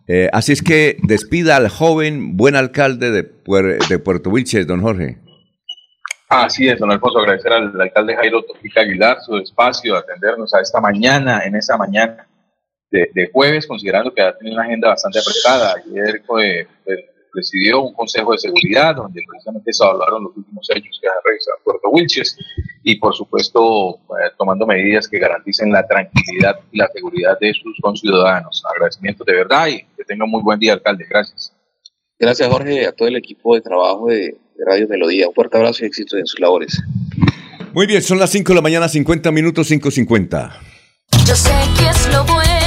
Eh, 0.09 0.29
así 0.33 0.51
es 0.51 0.61
que 0.61 0.97
despida 1.03 1.55
al 1.55 1.69
joven 1.69 2.35
buen 2.35 2.55
alcalde 2.55 3.11
de, 3.11 3.23
Puer- 3.43 3.77
de 3.87 3.99
Puerto 3.99 4.29
Wilches, 4.29 4.67
don 4.67 4.81
Jorge. 4.81 5.17
Así 6.29 6.67
es, 6.67 6.77
don 6.77 6.91
Alfonso, 6.91 7.19
agradecer 7.19 7.53
al 7.53 7.79
alcalde 7.79 8.15
Jairo 8.15 8.43
Tofica 8.43 8.81
Aguilar 8.81 9.21
su 9.21 9.37
espacio, 9.37 9.95
atendernos 9.95 10.53
a 10.53 10.59
esta 10.59 10.81
mañana, 10.81 11.43
en 11.45 11.55
esa 11.55 11.77
mañana 11.77 12.27
de, 12.91 13.09
de 13.13 13.29
jueves, 13.31 13.65
considerando 13.65 14.13
que 14.13 14.21
ha 14.21 14.37
tenido 14.37 14.57
una 14.57 14.65
agenda 14.65 14.89
bastante 14.89 15.19
apretada. 15.19 15.75
Ayer 15.85 16.21
eh, 16.43 16.67
presidió 17.31 17.81
un 17.81 17.93
consejo 17.93 18.33
de 18.33 18.39
seguridad 18.39 18.95
donde 18.95 19.21
precisamente 19.25 19.71
se 19.71 19.85
evaluaron 19.85 20.25
los 20.25 20.35
últimos 20.35 20.69
hechos 20.69 20.99
que 21.01 21.07
ha 21.07 21.13
registrado 21.23 21.59
Puerto 21.63 21.89
Wilches 21.91 22.37
y, 22.83 22.95
por 22.97 23.15
supuesto, 23.15 23.95
eh, 23.95 24.31
tomando 24.37 24.65
medidas 24.67 25.07
que 25.07 25.19
garanticen 25.19 25.71
la 25.71 25.87
tranquilidad 25.87 26.59
y 26.73 26.77
la 26.77 26.89
seguridad 26.89 27.39
de 27.39 27.53
sus 27.53 27.79
conciudadanos. 27.81 28.63
Agradecimiento 28.75 29.23
de 29.23 29.33
verdad 29.33 29.67
y 29.67 29.83
que 29.95 30.03
tenga 30.05 30.25
un 30.25 30.31
muy 30.31 30.41
buen 30.41 30.59
día, 30.59 30.73
alcalde. 30.73 31.05
Gracias. 31.09 31.53
Gracias, 32.19 32.49
Jorge, 32.49 32.85
a 32.85 32.91
todo 32.91 33.07
el 33.07 33.15
equipo 33.15 33.55
de 33.55 33.61
trabajo 33.61 34.07
de, 34.07 34.35
de 34.57 34.65
Radio 34.65 34.87
Melodía. 34.87 35.27
Un 35.27 35.33
fuerte 35.33 35.57
abrazo 35.57 35.83
y 35.83 35.87
éxito 35.87 36.17
en 36.17 36.25
sus 36.25 36.39
labores. 36.39 36.81
Muy 37.73 37.85
bien, 37.85 38.01
son 38.01 38.19
las 38.19 38.31
5 38.31 38.51
de 38.51 38.55
la 38.55 38.61
mañana, 38.61 38.89
50 38.89 39.31
minutos, 39.31 39.69
5.50. 39.69 40.51
Yo 41.25 41.35
sé 41.35 41.53
que 41.77 41.89
es 41.89 42.11
lo 42.11 42.23
bueno. 42.25 42.66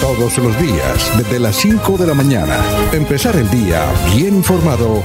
Todos 0.00 0.38
los 0.38 0.60
días, 0.60 1.12
desde 1.18 1.38
las 1.38 1.56
5 1.56 1.98
de 1.98 2.06
la 2.06 2.14
mañana, 2.14 2.56
empezar 2.92 3.36
el 3.36 3.48
día 3.50 3.84
bien 4.14 4.36
informado 4.36 5.02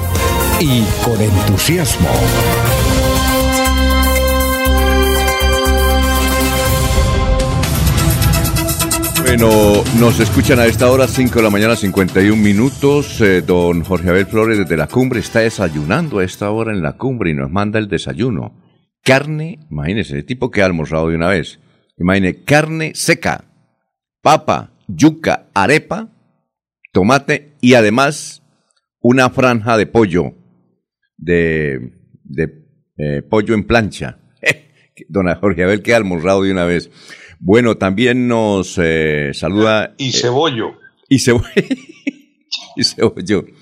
y 0.60 0.84
con 1.04 1.22
entusiasmo. 1.22 2.10
Bueno, 9.26 9.84
nos 10.00 10.20
escuchan 10.20 10.60
a 10.60 10.66
esta 10.66 10.90
hora, 10.90 11.08
5 11.08 11.36
de 11.36 11.44
la 11.44 11.50
mañana, 11.50 11.76
51 11.76 12.42
minutos. 12.42 13.20
Eh, 13.20 13.42
don 13.42 13.84
Jorge 13.84 14.10
Abel 14.10 14.28
Flores 14.28 14.60
desde 14.60 14.78
la 14.78 14.88
cumbre 14.88 15.20
está 15.20 15.40
desayunando 15.40 16.20
a 16.20 16.24
esta 16.24 16.52
hora 16.52 16.72
en 16.72 16.82
la 16.82 16.94
cumbre 16.94 17.32
y 17.32 17.34
nos 17.34 17.52
manda 17.52 17.80
el 17.80 17.90
desayuno. 17.90 18.54
Carne, 19.04 19.60
imagínese, 19.70 20.16
el 20.16 20.26
tipo 20.26 20.52
que 20.52 20.62
ha 20.62 20.66
almorzado 20.66 21.10
de 21.10 21.16
una 21.16 21.28
vez. 21.28 21.60
Imagine, 21.98 22.44
carne 22.44 22.92
seca, 22.96 23.44
papa, 24.26 24.72
yuca, 24.88 25.50
arepa, 25.54 26.10
tomate 26.92 27.54
y 27.62 27.76
además 27.76 28.42
una 29.00 29.30
franja 29.30 29.78
de 29.78 29.86
pollo, 29.86 30.34
de, 31.16 31.92
de 32.24 32.66
eh, 32.98 33.22
pollo 33.22 33.54
en 33.54 33.68
plancha. 33.68 34.18
Don 35.10 35.28
Jorge 35.36 35.64
Abel 35.64 35.84
que 35.84 35.94
ha 35.94 35.98
almorzado 35.98 36.42
de 36.42 36.52
una 36.52 36.66
vez. 36.66 36.90
Bueno, 37.40 37.78
también 37.78 38.28
nos 38.28 38.80
eh, 38.82 39.30
saluda. 39.36 39.94
Y 40.00 40.12
cebollo. 40.12 40.72
y 41.08 41.20
cebollo. 41.20 41.46
y 42.76 42.84
cebollo. 42.84 43.46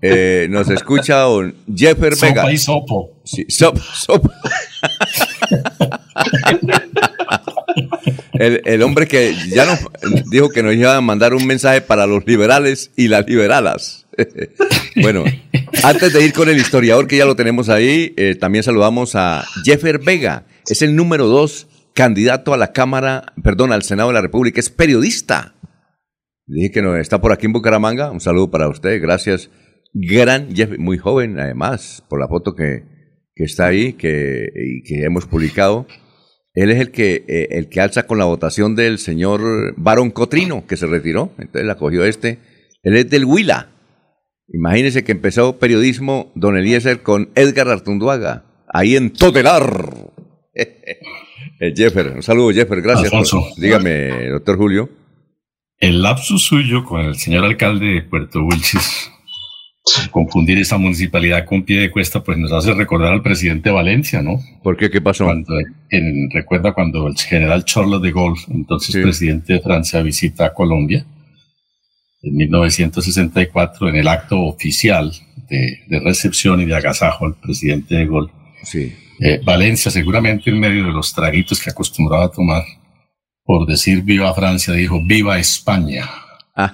Eh, 0.00 0.46
nos 0.50 0.70
escucha 0.70 1.18
don 1.20 1.54
Jeffer 1.74 2.14
Sopa 2.14 2.26
Vega. 2.44 2.52
y 2.52 2.56
sopo. 2.56 3.20
Sí, 3.24 3.44
sop- 3.48 3.78
sopa. 3.78 4.30
El, 8.34 8.62
el 8.64 8.82
hombre 8.82 9.06
que 9.06 9.34
ya 9.48 9.64
nos 9.66 9.80
dijo 10.30 10.48
que 10.48 10.62
nos 10.62 10.74
iba 10.74 10.96
a 10.96 11.00
mandar 11.00 11.34
un 11.34 11.46
mensaje 11.46 11.80
para 11.80 12.06
los 12.06 12.26
liberales 12.26 12.90
y 12.96 13.08
las 13.08 13.26
liberalas. 13.28 14.06
bueno, 15.02 15.24
antes 15.82 16.12
de 16.12 16.24
ir 16.24 16.32
con 16.32 16.48
el 16.48 16.56
historiador 16.56 17.06
que 17.06 17.16
ya 17.16 17.24
lo 17.24 17.36
tenemos 17.36 17.68
ahí, 17.68 18.14
eh, 18.16 18.34
también 18.34 18.64
saludamos 18.64 19.14
a 19.14 19.44
Jeffer 19.64 19.98
Vega. 19.98 20.46
Es 20.68 20.82
el 20.82 20.96
número 20.96 21.26
dos 21.26 21.68
candidato 21.94 22.52
a 22.52 22.56
la 22.56 22.72
Cámara, 22.72 23.32
perdón, 23.42 23.72
al 23.72 23.82
Senado 23.82 24.08
de 24.10 24.14
la 24.14 24.20
República. 24.20 24.60
Es 24.60 24.70
periodista. 24.70 25.54
Dije 26.46 26.70
que 26.70 26.82
no, 26.82 26.96
está 26.96 27.20
por 27.20 27.32
aquí 27.32 27.46
en 27.46 27.52
Bucaramanga. 27.52 28.10
Un 28.10 28.20
saludo 28.20 28.50
para 28.50 28.68
usted. 28.68 29.00
Gracias. 29.00 29.50
Gran 29.92 30.54
Jeff, 30.54 30.76
muy 30.78 30.98
joven 30.98 31.38
además, 31.38 32.04
por 32.08 32.20
la 32.20 32.26
foto 32.26 32.54
que, 32.54 32.82
que 33.34 33.44
está 33.44 33.66
ahí 33.66 33.92
que, 33.92 34.48
y 34.54 34.82
que 34.82 35.04
hemos 35.04 35.26
publicado. 35.26 35.86
Él 36.54 36.70
es 36.70 36.80
el 36.80 36.92
que, 36.92 37.24
eh, 37.26 37.48
el 37.50 37.68
que 37.68 37.80
alza 37.80 38.06
con 38.06 38.18
la 38.18 38.24
votación 38.24 38.76
del 38.76 38.98
señor 38.98 39.74
Barón 39.76 40.10
Cotrino, 40.10 40.66
que 40.66 40.76
se 40.76 40.86
retiró. 40.86 41.32
Entonces 41.38 41.66
la 41.66 41.76
cogió 41.76 42.04
este. 42.04 42.38
Él 42.82 42.96
es 42.96 43.10
del 43.10 43.24
Huila. 43.24 43.70
Imagínense 44.48 45.02
que 45.04 45.12
empezó 45.12 45.58
periodismo 45.58 46.30
Don 46.34 46.56
Eliezer 46.56 47.02
con 47.02 47.30
Edgar 47.34 47.68
Artunduaga, 47.68 48.44
ahí 48.68 48.96
en 48.96 49.12
Totelar. 49.12 50.12
Eh, 51.60 51.72
Jeffer, 51.76 52.08
un 52.08 52.22
saludo 52.22 52.52
Jeffer, 52.52 52.82
gracias. 52.82 53.12
Alfonso. 53.12 53.46
dígame, 53.58 54.28
doctor 54.30 54.56
Julio. 54.56 54.90
El 55.78 56.02
lapsus 56.02 56.42
suyo 56.42 56.84
con 56.84 57.02
el 57.02 57.14
señor 57.16 57.44
alcalde 57.44 57.86
de 57.86 58.02
Puerto 58.02 58.42
Wilches 58.42 59.12
confundir 60.10 60.58
esta 60.58 60.78
municipalidad 60.78 61.44
con 61.44 61.62
pie 61.62 61.80
de 61.80 61.90
cuesta, 61.90 62.22
pues 62.22 62.38
nos 62.38 62.52
hace 62.52 62.72
recordar 62.72 63.12
al 63.12 63.22
presidente 63.22 63.70
Valencia, 63.70 64.22
¿no? 64.22 64.40
¿Por 64.62 64.76
qué? 64.76 64.90
¿Qué 64.90 65.00
pasó? 65.00 65.24
Cuando, 65.26 65.54
en- 65.90 66.30
recuerda 66.30 66.72
cuando 66.72 67.06
el 67.06 67.16
general 67.18 67.64
Charles 67.64 68.00
de 68.00 68.12
Gaulle, 68.12 68.42
entonces 68.48 68.94
presidente 69.02 69.54
de 69.54 69.60
Francia, 69.60 70.00
visita 70.02 70.52
Colombia 70.54 71.04
en 72.22 72.36
1964 72.36 73.90
en 73.90 73.96
el 73.96 74.08
acto 74.08 74.40
oficial 74.40 75.12
de, 75.50 75.80
de 75.86 76.00
recepción 76.00 76.62
y 76.62 76.64
de 76.64 76.74
agasajo 76.74 77.26
al 77.26 77.34
presidente 77.34 77.94
de 77.96 78.06
Gaulle. 78.06 78.32
Sí. 78.62 78.94
Eh, 79.20 79.40
Valencia, 79.44 79.90
seguramente 79.90 80.48
en 80.50 80.58
medio 80.58 80.86
de 80.86 80.92
los 80.92 81.12
traguitos 81.12 81.62
que 81.62 81.70
acostumbraba 81.70 82.24
a 82.24 82.30
tomar, 82.30 82.62
por 83.44 83.66
decir 83.66 84.00
viva 84.02 84.32
Francia, 84.34 84.72
dijo 84.72 84.98
viva 85.04 85.38
España. 85.38 86.08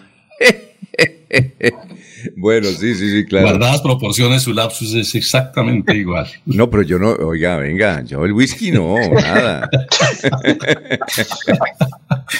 Bueno, 2.37 2.69
sí, 2.69 2.95
sí, 2.95 3.11
sí, 3.11 3.27
claro. 3.27 3.49
Guardadas 3.49 3.81
proporciones, 3.83 4.43
su 4.43 4.53
lapsus 4.53 4.95
es 4.95 5.15
exactamente 5.15 5.97
igual. 5.97 6.27
No, 6.47 6.69
pero 6.69 6.83
yo 6.83 6.99
no, 6.99 7.11
oiga, 7.13 7.57
venga, 7.57 8.03
yo 8.03 8.25
el 8.25 8.33
whisky 8.33 8.71
no, 8.71 8.97
nada. 9.15 9.71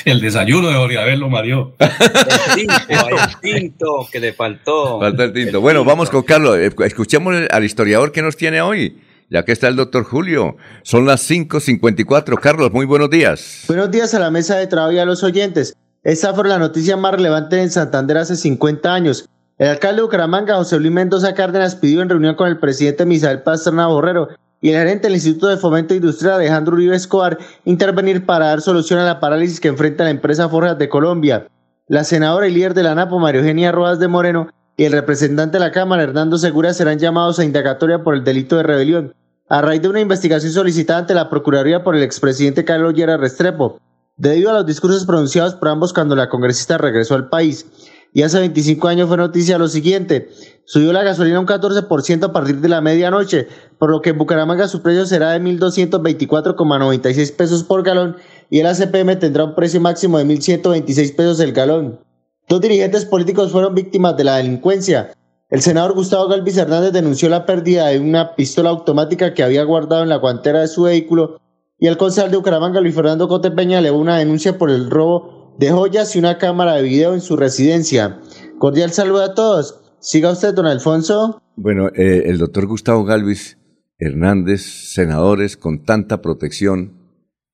El 0.05 0.21
desayuno 0.21 0.69
de 0.69 0.77
Oriabel 0.77 1.21
lo 1.21 1.29
mareó. 1.29 1.75
El 1.79 2.57
tinto, 2.57 3.09
el 3.09 3.41
tinto 3.41 4.09
que 4.11 4.21
le 4.21 4.33
faltó. 4.33 5.01
Falta 5.01 5.25
el 5.25 5.33
tinto. 5.33 5.61
Bueno, 5.61 5.85
vamos 5.85 6.11
con 6.11 6.23
Carlos. 6.23 6.57
Eh, 6.59 6.71
Escuchemos 6.85 7.35
al 7.51 7.65
historiador 7.65 8.13
que 8.13 8.23
nos 8.23 8.37
tiene 8.37 8.61
hoy, 8.61 8.99
ya 9.29 9.45
que 9.45 9.53
está 9.53 9.69
el 9.69 9.77
doctor 9.77 10.05
Julio. 10.05 10.57
Son 10.83 11.07
las 11.07 11.29
5.54. 11.31 12.39
Carlos, 12.41 12.73
muy 12.73 12.87
buenos 12.87 13.11
días. 13.11 13.65
Buenos 13.69 13.91
días 13.91 14.15
a 14.15 14.19
la 14.19 14.31
mesa 14.31 14.57
de 14.57 14.67
trabajo 14.67 14.93
y 14.93 14.99
a 14.99 15.05
los 15.05 15.23
oyentes. 15.23 15.77
Esta 16.03 16.33
fue 16.33 16.49
la 16.49 16.59
noticia 16.59 16.97
más 16.97 17.13
relevante 17.13 17.61
en 17.61 17.71
Santander 17.71 18.19
hace 18.19 18.37
50 18.37 18.93
años. 18.93 19.29
El 19.61 19.69
alcalde 19.69 19.97
de 19.97 20.05
Bucaramanga, 20.05 20.57
José 20.57 20.79
Luis 20.79 20.91
Mendoza 20.91 21.35
Cárdenas, 21.35 21.77
pidió 21.77 22.01
en 22.01 22.09
reunión 22.09 22.35
con 22.35 22.49
el 22.49 22.59
presidente 22.59 23.05
Misael 23.05 23.43
Pastrana 23.43 23.89
Borrero 23.89 24.31
y 24.63 24.71
el 24.71 24.79
gerente 24.79 25.07
del 25.07 25.17
Instituto 25.17 25.49
de 25.49 25.59
Fomento 25.59 25.93
Industrial, 25.93 26.37
Alejandro 26.37 26.77
Uribe 26.77 26.97
Escobar, 26.97 27.37
intervenir 27.67 28.25
para 28.25 28.47
dar 28.47 28.63
solución 28.63 29.01
a 29.01 29.05
la 29.05 29.21
parálisis 29.21 29.61
que 29.61 29.69
enfrenta 29.69 30.05
la 30.05 30.11
empresa 30.13 30.49
Forjas 30.49 30.79
de 30.79 30.89
Colombia. 30.89 31.47
La 31.89 32.05
senadora 32.05 32.49
y 32.49 32.55
líder 32.55 32.73
de 32.73 32.85
la 32.85 32.93
ANAPO, 32.93 33.19
María 33.19 33.43
Eugenia 33.43 33.71
Rojas 33.71 33.99
de 33.99 34.09
Moreno, 34.09 34.49
y 34.79 34.85
el 34.85 34.93
representante 34.93 35.59
de 35.59 35.65
la 35.67 35.73
Cámara, 35.73 36.05
Hernando 36.05 36.39
Segura, 36.39 36.73
serán 36.73 36.99
llamados 36.99 37.39
a 37.39 37.45
indagatoria 37.45 38.03
por 38.03 38.15
el 38.15 38.25
delito 38.25 38.57
de 38.57 38.63
rebelión, 38.63 39.15
a 39.51 39.61
raíz 39.61 39.83
de 39.83 39.91
una 39.91 40.01
investigación 40.01 40.53
solicitada 40.53 41.01
ante 41.01 41.13
la 41.13 41.29
Procuraduría 41.29 41.85
por 41.85 41.95
el 41.95 42.03
expresidente 42.03 42.65
Carlos 42.65 42.95
Llera 42.95 43.19
Restrepo, 43.19 43.79
debido 44.17 44.49
a 44.49 44.55
los 44.55 44.65
discursos 44.65 45.05
pronunciados 45.05 45.55
por 45.55 45.69
ambos 45.69 45.93
cuando 45.93 46.17
la 46.17 46.31
congresista 46.31 46.79
regresó 46.79 47.15
al 47.15 47.29
país. 47.29 47.67
Y 48.13 48.23
hace 48.23 48.41
25 48.41 48.89
años 48.89 49.09
fue 49.09 49.17
noticia 49.17 49.59
lo 49.59 49.69
siguiente. 49.69 50.29
Subió 50.65 50.93
la 50.93 51.03
gasolina 51.03 51.39
un 51.39 51.47
14% 51.47 52.25
a 52.25 52.33
partir 52.33 52.61
de 52.61 52.69
la 52.69 52.81
medianoche, 52.81 53.47
por 53.79 53.91
lo 53.91 54.03
que 54.03 54.11
en 54.11 54.19
Bucaramanga 54.19 54.69
su 54.69 54.83
precio 54.83 55.07
será 55.07 55.31
de 55.31 55.41
1.224,96 55.41 57.37
pesos 57.37 57.65
por 57.65 57.83
galón 57.83 58.17
y 58.51 58.61
el 58.61 58.67
ACPM 58.67 59.19
tendrá 59.19 59.45
un 59.45 59.55
precio 59.55 59.81
máximo 59.81 60.19
de 60.19 60.27
1.126 60.27 61.17
pesos 61.17 61.41
el 61.41 61.53
galón. 61.53 62.01
Dos 62.49 62.61
dirigentes 62.61 63.05
políticos 63.05 63.53
fueron 63.53 63.75
víctimas 63.75 64.17
de 64.17 64.25
la 64.25 64.37
delincuencia. 64.37 65.13
El 65.49 65.63
senador 65.63 65.95
Gustavo 65.95 66.29
Galvis 66.29 66.57
Hernández 66.57 66.93
denunció 66.93 67.29
la 67.29 67.47
pérdida 67.47 67.89
de 67.89 68.01
una 68.01 68.35
pistola 68.35 68.71
automática 68.71 69.35
que 69.35 69.43
había 69.43 69.65
guardado 69.65 70.03
en 70.03 70.09
la 70.09 70.17
guantera 70.17 70.61
de 70.61 70.69
su 70.69 70.83
vehículo 70.83 71.41
y 71.81 71.87
el 71.87 71.97
concejal 71.97 72.31
de 72.31 72.37
Bucaramanga, 72.37 72.81
Luis 72.81 72.95
Fernando 72.95 73.27
Cotepeña, 73.27 73.79
elevó 73.79 73.99
una 73.99 74.19
denuncia 74.19 74.59
por 74.59 74.71
el 74.71 74.91
robo 74.91 75.40
de 75.61 75.71
joyas 75.71 76.17
y 76.17 76.19
una 76.19 76.39
cámara 76.39 76.77
de 76.77 76.83
video 76.83 77.13
en 77.13 77.21
su 77.21 77.37
residencia. 77.37 78.19
Cordial 78.59 78.93
saludo 78.93 79.23
a 79.23 79.35
todos. 79.35 79.79
Siga 80.01 80.31
usted, 80.31 80.55
don 80.55 80.67
Alfonso. 80.67 81.43
Bueno, 81.55 81.89
eh, 81.89 82.23
el 82.27 82.39
doctor 82.39 82.65
Gustavo 82.65 83.05
Galvis 83.05 83.59
Hernández, 83.99 84.63
senadores 84.63 85.59
con 85.59 85.85
tanta 85.85 86.23
protección, 86.23 86.95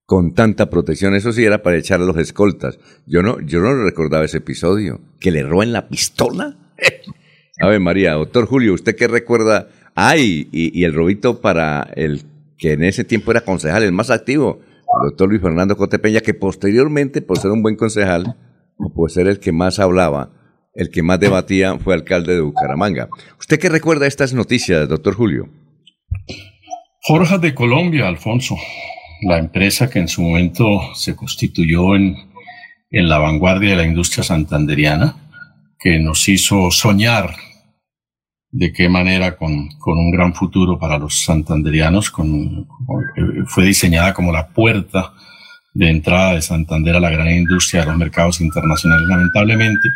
con 0.05 0.35
tanta 0.35 0.71
protección, 0.71 1.17
eso 1.17 1.33
sí 1.33 1.45
era 1.45 1.65
para 1.65 1.79
echar 1.79 2.01
a 2.01 2.05
los 2.05 2.17
escoltas. 2.17 2.79
Yo 3.07 3.23
no, 3.23 3.41
yo 3.41 3.59
no 3.59 3.75
recordaba 3.75 4.25
ese 4.25 4.39
episodio. 4.39 5.01
¿Que 5.19 5.33
le 5.33 5.43
roben 5.43 5.73
la 5.73 5.89
pistola? 5.89 6.57
A 7.61 7.67
ver, 7.67 7.81
María, 7.81 8.13
doctor 8.13 8.47
Julio, 8.47 8.75
¿usted 8.75 8.95
qué 8.95 9.09
recuerda? 9.09 9.69
Ay, 9.97 10.49
y, 10.53 10.79
y 10.79 10.85
el 10.85 10.95
robito 10.95 11.41
para 11.41 11.83
el 11.97 12.23
que 12.57 12.75
en 12.75 12.85
ese 12.85 13.03
tiempo 13.03 13.33
era 13.33 13.41
concejal, 13.41 13.83
el 13.83 13.91
más 13.91 14.11
activo, 14.11 14.61
doctor 15.05 15.29
Luis 15.29 15.43
Fernando 15.43 15.77
Cotepeña, 15.77 16.21
que 16.21 16.35
posteriormente, 16.35 17.23
por 17.23 17.39
ser 17.39 17.51
un 17.51 17.63
buen 17.63 17.77
concejal, 17.77 18.37
por 18.95 19.11
ser 19.11 19.27
el 19.27 19.41
que 19.41 19.53
más 19.53 19.79
hablaba, 19.79 20.31
el 20.75 20.91
que 20.91 21.03
más 21.03 21.21
debatía, 21.21 21.79
fue 21.79 21.95
alcalde 21.95 22.35
de 22.35 22.41
Bucaramanga. 22.41 23.09
¿Usted 23.39 23.59
qué 23.59 23.69
recuerda 23.69 24.07
estas 24.07 24.33
noticias, 24.33 24.89
doctor 24.89 25.15
Julio? 25.15 25.49
Forjas 27.03 27.41
de 27.41 27.55
Colombia, 27.55 28.09
Alfonso, 28.09 28.57
la 29.23 29.39
empresa 29.39 29.89
que 29.89 30.01
en 30.01 30.09
su 30.09 30.23
momento 30.23 30.65
se 30.95 31.15
constituyó 31.15 31.95
en, 31.95 32.17
en 32.91 33.09
la 33.09 33.19
vanguardia 33.19 33.71
de 33.71 33.77
la 33.77 33.87
industria 33.87 34.25
santanderiana, 34.25 35.17
que 35.79 35.99
nos 35.99 36.29
hizo 36.29 36.71
soñar 36.71 37.31
de 38.59 38.73
qué 38.73 38.89
manera 38.89 39.37
con, 39.37 39.69
con 39.79 39.99
un 39.99 40.11
gran 40.11 40.33
futuro 40.33 40.79
para 40.79 40.97
los 40.99 41.25
santanderianos, 41.25 42.11
con, 42.11 42.65
con- 42.87 43.05
eh, 43.17 43.43
fue 43.47 43.65
diseñada 43.67 44.15
como 44.15 44.33
la 44.33 44.49
puerta 44.49 45.13
de 45.75 45.91
entrada 45.91 46.33
de 46.35 46.41
Santander 46.41 46.97
a 46.97 47.01
la 47.01 47.11
gran 47.11 47.29
industria 47.31 47.83
de 47.83 47.89
los 47.89 47.99
mercados 47.99 48.41
internacionales. 48.41 49.07
Lamentablemente, 49.09 49.89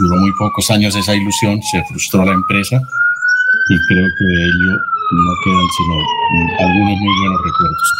duró 0.00 0.20
muy 0.20 0.32
pocos 0.36 0.68
años 0.72 0.96
esa 0.96 1.14
ilusión, 1.14 1.60
se 1.62 1.82
frustró 1.84 2.24
la 2.24 2.32
empresa 2.32 2.76
y 2.76 3.76
creo 3.86 4.06
que 4.18 4.24
de 4.24 4.44
ello 4.46 4.72
no 5.12 5.32
quedan 5.44 5.68
sino 5.76 6.66
algunos 6.68 6.98
muy 7.00 7.18
buenos 7.20 7.40
recuerdos. 7.44 7.92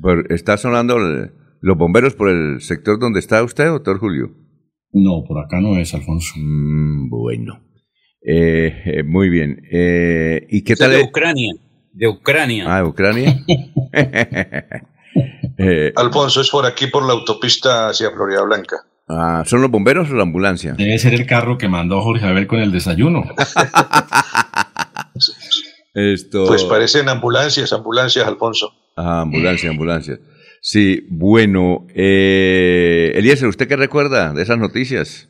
Por- 0.00 0.32
¿Está 0.32 0.56
sonando 0.56 0.96
el- 0.98 1.32
los 1.60 1.76
bomberos 1.76 2.14
por 2.14 2.28
el 2.28 2.60
sector 2.60 3.00
donde 3.00 3.18
está 3.18 3.42
usted, 3.42 3.66
doctor 3.66 3.98
Julio? 3.98 4.30
No, 4.92 5.24
por 5.26 5.44
acá 5.44 5.60
no 5.60 5.76
es, 5.76 5.92
Alfonso. 5.92 6.34
Mm, 6.36 7.08
bueno. 7.08 7.58
Eh, 8.28 8.82
eh, 8.84 9.02
muy 9.04 9.28
bien. 9.30 9.62
Eh, 9.70 10.46
¿Y 10.50 10.62
qué 10.62 10.74
tal? 10.74 10.90
es 10.92 10.98
de 10.98 11.04
Ucrania. 11.04 11.54
De 11.92 12.08
Ucrania. 12.08 12.64
Ah, 12.66 12.84
Ucrania. 12.84 13.44
Eh, 15.58 15.90
Alfonso, 15.96 16.42
es 16.42 16.50
por 16.50 16.66
aquí, 16.66 16.88
por 16.88 17.02
la 17.06 17.14
autopista 17.14 17.88
hacia 17.88 18.10
Florida 18.10 18.42
Blanca. 18.42 18.76
ah, 19.08 19.42
¿Son 19.46 19.62
los 19.62 19.70
bomberos 19.70 20.10
o 20.10 20.14
la 20.14 20.24
ambulancia? 20.24 20.74
Debe 20.74 20.98
ser 20.98 21.14
el 21.14 21.24
carro 21.24 21.56
que 21.56 21.66
mandó 21.66 22.02
Jorge 22.02 22.26
Abel 22.26 22.46
con 22.46 22.60
el 22.60 22.70
desayuno. 22.70 23.24
Esto... 25.94 26.44
Pues 26.48 26.64
parecen 26.64 27.08
ambulancias, 27.08 27.72
ambulancias, 27.72 28.26
Alfonso. 28.26 28.74
Ah, 28.96 29.22
ambulancia, 29.22 29.70
ambulancia. 29.70 30.18
Sí, 30.60 31.06
bueno. 31.08 31.86
Eh, 31.94 33.12
Eliezer, 33.14 33.48
¿usted 33.48 33.66
qué 33.66 33.76
recuerda 33.76 34.34
de 34.34 34.42
esas 34.42 34.58
noticias? 34.58 35.26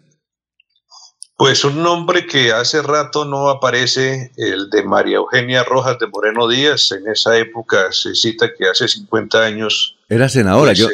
Pues 1.38 1.64
un 1.64 1.82
nombre 1.82 2.26
que 2.26 2.52
hace 2.52 2.80
rato 2.80 3.26
no 3.26 3.50
aparece, 3.50 4.32
el 4.36 4.70
de 4.70 4.82
María 4.84 5.16
Eugenia 5.16 5.64
Rojas 5.64 5.98
de 5.98 6.06
Moreno 6.06 6.48
Díaz. 6.48 6.92
En 6.92 7.06
esa 7.12 7.36
época 7.36 7.92
se 7.92 8.14
cita 8.14 8.48
que 8.56 8.66
hace 8.66 8.88
50 8.88 9.44
años 9.44 9.98
Era 10.08 10.30
senadora. 10.30 10.72
Yo, 10.72 10.88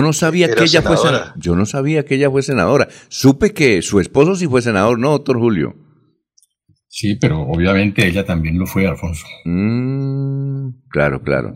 no 0.00 0.14
sabía 0.14 0.46
era 0.46 0.54
que 0.54 0.64
ella 0.64 0.80
fue 0.80 0.96
senadora. 0.96 1.18
senadora. 1.18 1.34
Yo 1.36 1.56
no 1.56 1.66
sabía 1.66 2.04
que 2.06 2.14
ella 2.14 2.30
fue 2.30 2.42
senadora. 2.42 2.88
Supe 3.08 3.52
que 3.52 3.82
su 3.82 4.00
esposo 4.00 4.34
sí 4.34 4.46
fue 4.46 4.62
senador, 4.62 4.98
¿no, 4.98 5.10
doctor 5.10 5.38
Julio? 5.38 5.74
Sí, 6.88 7.16
pero 7.16 7.42
obviamente 7.42 8.06
ella 8.06 8.24
también 8.24 8.58
lo 8.58 8.66
fue, 8.66 8.86
Alfonso. 8.86 9.26
Mm, 9.44 10.88
claro, 10.88 11.22
claro. 11.22 11.54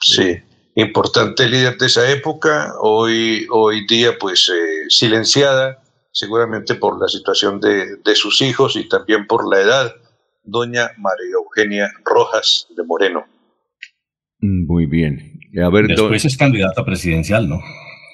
Sí, 0.00 0.38
importante 0.74 1.48
líder 1.48 1.78
de 1.78 1.86
esa 1.86 2.10
época, 2.10 2.72
hoy, 2.80 3.46
hoy 3.50 3.86
día 3.86 4.18
pues 4.18 4.48
eh, 4.48 4.86
silenciada, 4.88 5.83
seguramente 6.14 6.76
por 6.76 6.98
la 7.00 7.08
situación 7.08 7.60
de, 7.60 7.96
de 8.04 8.14
sus 8.14 8.40
hijos 8.40 8.76
y 8.76 8.88
también 8.88 9.26
por 9.26 9.46
la 9.52 9.60
edad, 9.60 9.92
doña 10.44 10.90
María 10.96 11.34
Eugenia 11.34 11.90
Rojas 12.04 12.66
de 12.76 12.84
Moreno. 12.84 13.24
Mm, 14.40 14.66
Muy 14.66 14.86
bien. 14.86 15.40
A 15.62 15.68
ver, 15.70 15.86
Después 15.88 16.24
es 16.24 16.36
candidata 16.36 16.84
presidencial, 16.84 17.48
¿no? 17.48 17.60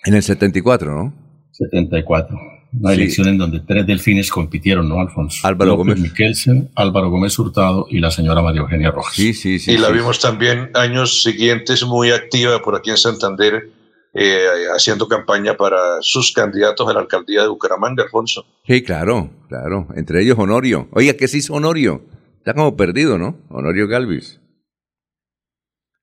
en 0.06 0.14
el 0.14 0.22
74, 0.22 0.90
¿no? 0.94 1.14
74. 1.52 2.36
Una 2.72 2.94
Sí. 2.94 3.00
elección 3.02 3.28
en 3.28 3.36
donde 3.38 3.60
tres 3.60 3.84
delfines 3.86 4.30
compitieron, 4.30 4.88
¿no, 4.88 4.98
Alfonso? 5.00 5.46
Álvaro 5.46 5.72
López 5.72 5.96
Gómez. 5.96 6.00
Miquelsen, 6.00 6.70
Álvaro 6.76 7.10
Gómez 7.10 7.38
Hurtado 7.38 7.86
y 7.90 7.98
la 7.98 8.10
señora 8.10 8.40
María 8.42 8.60
Eugenia 8.62 8.90
Rojas. 8.92 9.14
Sí, 9.14 9.34
sí, 9.34 9.58
sí. 9.58 9.72
y 9.72 9.76
la 9.78 9.88
sí. 9.88 9.94
vimos 9.94 10.20
también 10.20 10.70
años 10.74 11.22
siguientes 11.22 11.84
muy 11.84 12.12
activa 12.12 12.62
por 12.62 12.76
aquí 12.76 12.90
en 12.90 12.96
Santander, 12.96 13.68
eh, 14.14 14.66
haciendo 14.74 15.08
campaña 15.08 15.56
para 15.56 15.78
sus 16.00 16.32
candidatos 16.32 16.88
a 16.88 16.92
la 16.92 17.00
alcaldía 17.00 17.42
de 17.42 17.48
Bucaramanga, 17.48 18.02
Alfonso. 18.04 18.44
Sí, 18.66 18.82
claro, 18.82 19.30
claro. 19.48 19.88
Entre 19.94 20.22
ellos 20.22 20.38
Honorio. 20.38 20.88
Oiga, 20.92 21.14
¿qué 21.14 21.28
se 21.28 21.38
hizo 21.38 21.54
Honorio? 21.54 22.02
Está 22.38 22.54
como 22.54 22.76
perdido, 22.76 23.18
¿no? 23.18 23.36
Honorio 23.50 23.86
Galvis. 23.86 24.40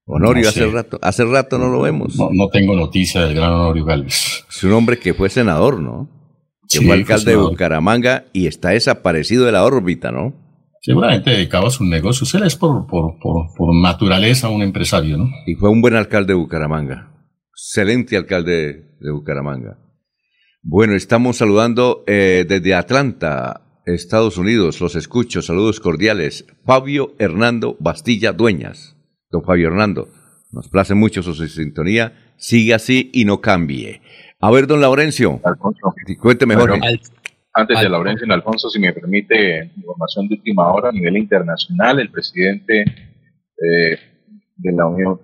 Honorio, 0.06 0.44
No 0.44 0.50
hace 0.50 0.66
rato, 0.68 1.00
hace 1.02 1.26
rato 1.26 1.58
no 1.58 1.68
lo 1.68 1.82
vemos. 1.82 2.16
No, 2.16 2.30
no 2.32 2.48
tengo 2.48 2.76
noticia 2.76 3.26
del 3.26 3.36
gran 3.36 3.52
Honorio 3.52 3.84
Galvez. 3.84 4.46
Es 4.50 4.64
un 4.64 4.72
hombre 4.72 4.98
que 4.98 5.14
fue 5.14 5.30
senador, 5.30 5.82
¿no? 5.82 6.10
que 6.70 6.80
Sí, 6.80 6.86
fue 6.86 6.96
alcalde 6.96 7.32
de. 7.32 7.38
Bucaramanga 7.38 8.26
y 8.32 8.48
está 8.48 8.70
desaparecido 8.70 9.46
de 9.46 9.52
la 9.52 9.66
órbita, 9.66 10.12
¿no? 10.12 10.34
Seguramente 10.82 11.32
dedicado 11.32 11.68
a 11.68 11.72
sus 11.72 11.86
negocios. 11.88 12.34
Él 12.36 12.44
es 12.44 12.56
por, 12.56 12.88
por, 12.88 13.20
por, 13.20 13.54
por 13.58 13.76
naturaleza 13.76 14.48
un 14.48 14.62
empresario, 14.62 15.18
¿no? 15.18 15.30
Y 15.46 15.56
fue 15.56 15.70
un 15.70 15.82
buen 15.82 15.96
alcalde 15.96 16.34
de 16.34 16.40
Bucaramanga. 16.40 17.12
Excelente 17.60 18.16
alcalde 18.16 18.86
de 19.00 19.12
Bucaramanga. 19.12 19.80
Bueno, 20.62 20.94
estamos 20.94 21.38
saludando 21.38 22.04
eh, 22.06 22.46
desde 22.48 22.76
Atlanta, 22.76 23.62
Estados 23.88 24.38
Unidos. 24.38 24.80
Los 24.80 24.96
escucho. 24.96 25.42
Saludos 25.42 25.80
cordiales. 25.80 26.46
Fabio 26.66 27.16
Hernando 27.18 27.76
Bastilla 27.80 28.32
Dueñas. 28.32 28.96
Don 29.32 29.44
Fabio 29.44 29.70
Hernando, 29.70 30.08
nos 30.52 30.70
place 30.70 30.94
mucho 30.94 31.24
su 31.24 31.34
sintonía. 31.34 32.36
Sigue 32.38 32.76
así 32.76 33.10
y 33.12 33.26
no 33.26 33.42
cambie. 33.42 34.02
A 34.40 34.52
ver, 34.52 34.68
don 34.68 34.80
Laurencio. 34.80 35.42
Cuénteme, 36.22 36.54
Jorge. 36.54 36.78
Bueno, 36.78 37.00
antes 37.54 37.82
de 37.82 37.90
Laurencio 37.90 38.28
y 38.28 38.32
Alfonso, 38.32 38.70
si 38.70 38.80
me 38.80 38.94
permite, 38.94 39.72
información 39.76 40.28
de 40.28 40.36
última 40.36 40.72
hora 40.72 40.90
a 40.90 40.92
nivel 40.92 41.18
internacional, 41.18 42.00
el 42.00 42.12
presidente 42.12 42.82
eh, 42.84 44.00
de 44.58 44.72
la 44.74 44.86
Unión 44.86 45.20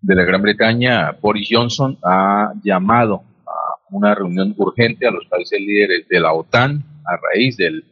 de 0.00 0.14
la 0.14 0.24
Gran 0.24 0.42
Bretaña, 0.42 1.12
Boris 1.20 1.48
Johnson, 1.50 1.98
ha 2.02 2.52
llamado 2.62 3.22
a 3.46 3.76
una 3.90 4.14
reunión 4.14 4.54
urgente 4.56 5.06
a 5.06 5.10
los 5.10 5.26
países 5.26 5.60
líderes 5.60 6.08
de 6.08 6.20
la 6.20 6.32
OTAN 6.32 6.82
a 7.04 7.16
raíz 7.16 7.56
de 7.56 7.82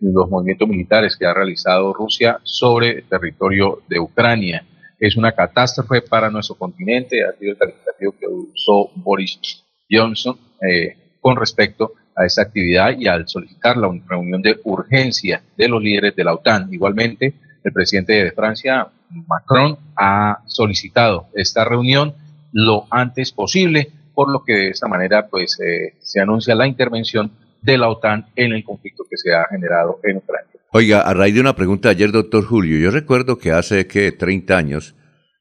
los 0.00 0.30
movimientos 0.30 0.68
militares 0.68 1.16
que 1.16 1.26
ha 1.26 1.34
realizado 1.34 1.92
Rusia 1.92 2.38
sobre 2.42 2.98
el 2.98 3.04
territorio 3.04 3.82
de 3.88 3.98
Ucrania. 3.98 4.64
Es 4.98 5.16
una 5.16 5.32
catástrofe 5.32 6.02
para 6.02 6.30
nuestro 6.30 6.54
continente, 6.56 7.24
ha 7.24 7.32
sido 7.32 7.52
el 7.52 7.58
calificativo 7.58 8.14
que 8.18 8.26
usó 8.26 8.90
Boris 8.96 9.64
Johnson. 9.90 10.36
Eh, 10.60 10.96
con 11.24 11.36
respecto 11.36 11.94
a 12.14 12.26
esta 12.26 12.42
actividad 12.42 12.98
y 12.98 13.06
al 13.06 13.26
solicitar 13.26 13.78
la 13.78 13.90
reunión 14.06 14.42
de 14.42 14.60
urgencia 14.64 15.42
de 15.56 15.68
los 15.68 15.82
líderes 15.82 16.14
de 16.14 16.22
la 16.22 16.34
OTAN. 16.34 16.68
Igualmente, 16.70 17.32
el 17.64 17.72
presidente 17.72 18.12
de 18.12 18.30
Francia, 18.32 18.88
Macron, 19.28 19.78
ha 19.96 20.42
solicitado 20.46 21.28
esta 21.34 21.64
reunión 21.64 22.14
lo 22.52 22.86
antes 22.90 23.32
posible, 23.32 23.90
por 24.14 24.30
lo 24.30 24.44
que 24.44 24.52
de 24.52 24.68
esta 24.68 24.88
manera 24.88 25.28
pues 25.28 25.58
eh, 25.60 25.96
se 26.00 26.20
anuncia 26.20 26.54
la 26.54 26.66
intervención 26.66 27.32
de 27.62 27.78
la 27.78 27.88
OTAN 27.88 28.26
en 28.36 28.52
el 28.52 28.62
conflicto 28.62 29.04
que 29.08 29.16
se 29.16 29.34
ha 29.34 29.46
generado 29.50 29.98
en 30.02 30.18
Ucrania. 30.18 30.50
Oiga, 30.72 31.02
a 31.02 31.14
raíz 31.14 31.34
de 31.34 31.40
una 31.40 31.56
pregunta 31.56 31.88
de 31.88 31.94
ayer, 31.94 32.12
doctor 32.12 32.44
Julio, 32.44 32.78
yo 32.78 32.90
recuerdo 32.90 33.38
que 33.38 33.52
hace 33.52 33.86
que 33.86 34.12
30 34.12 34.56
años, 34.56 34.94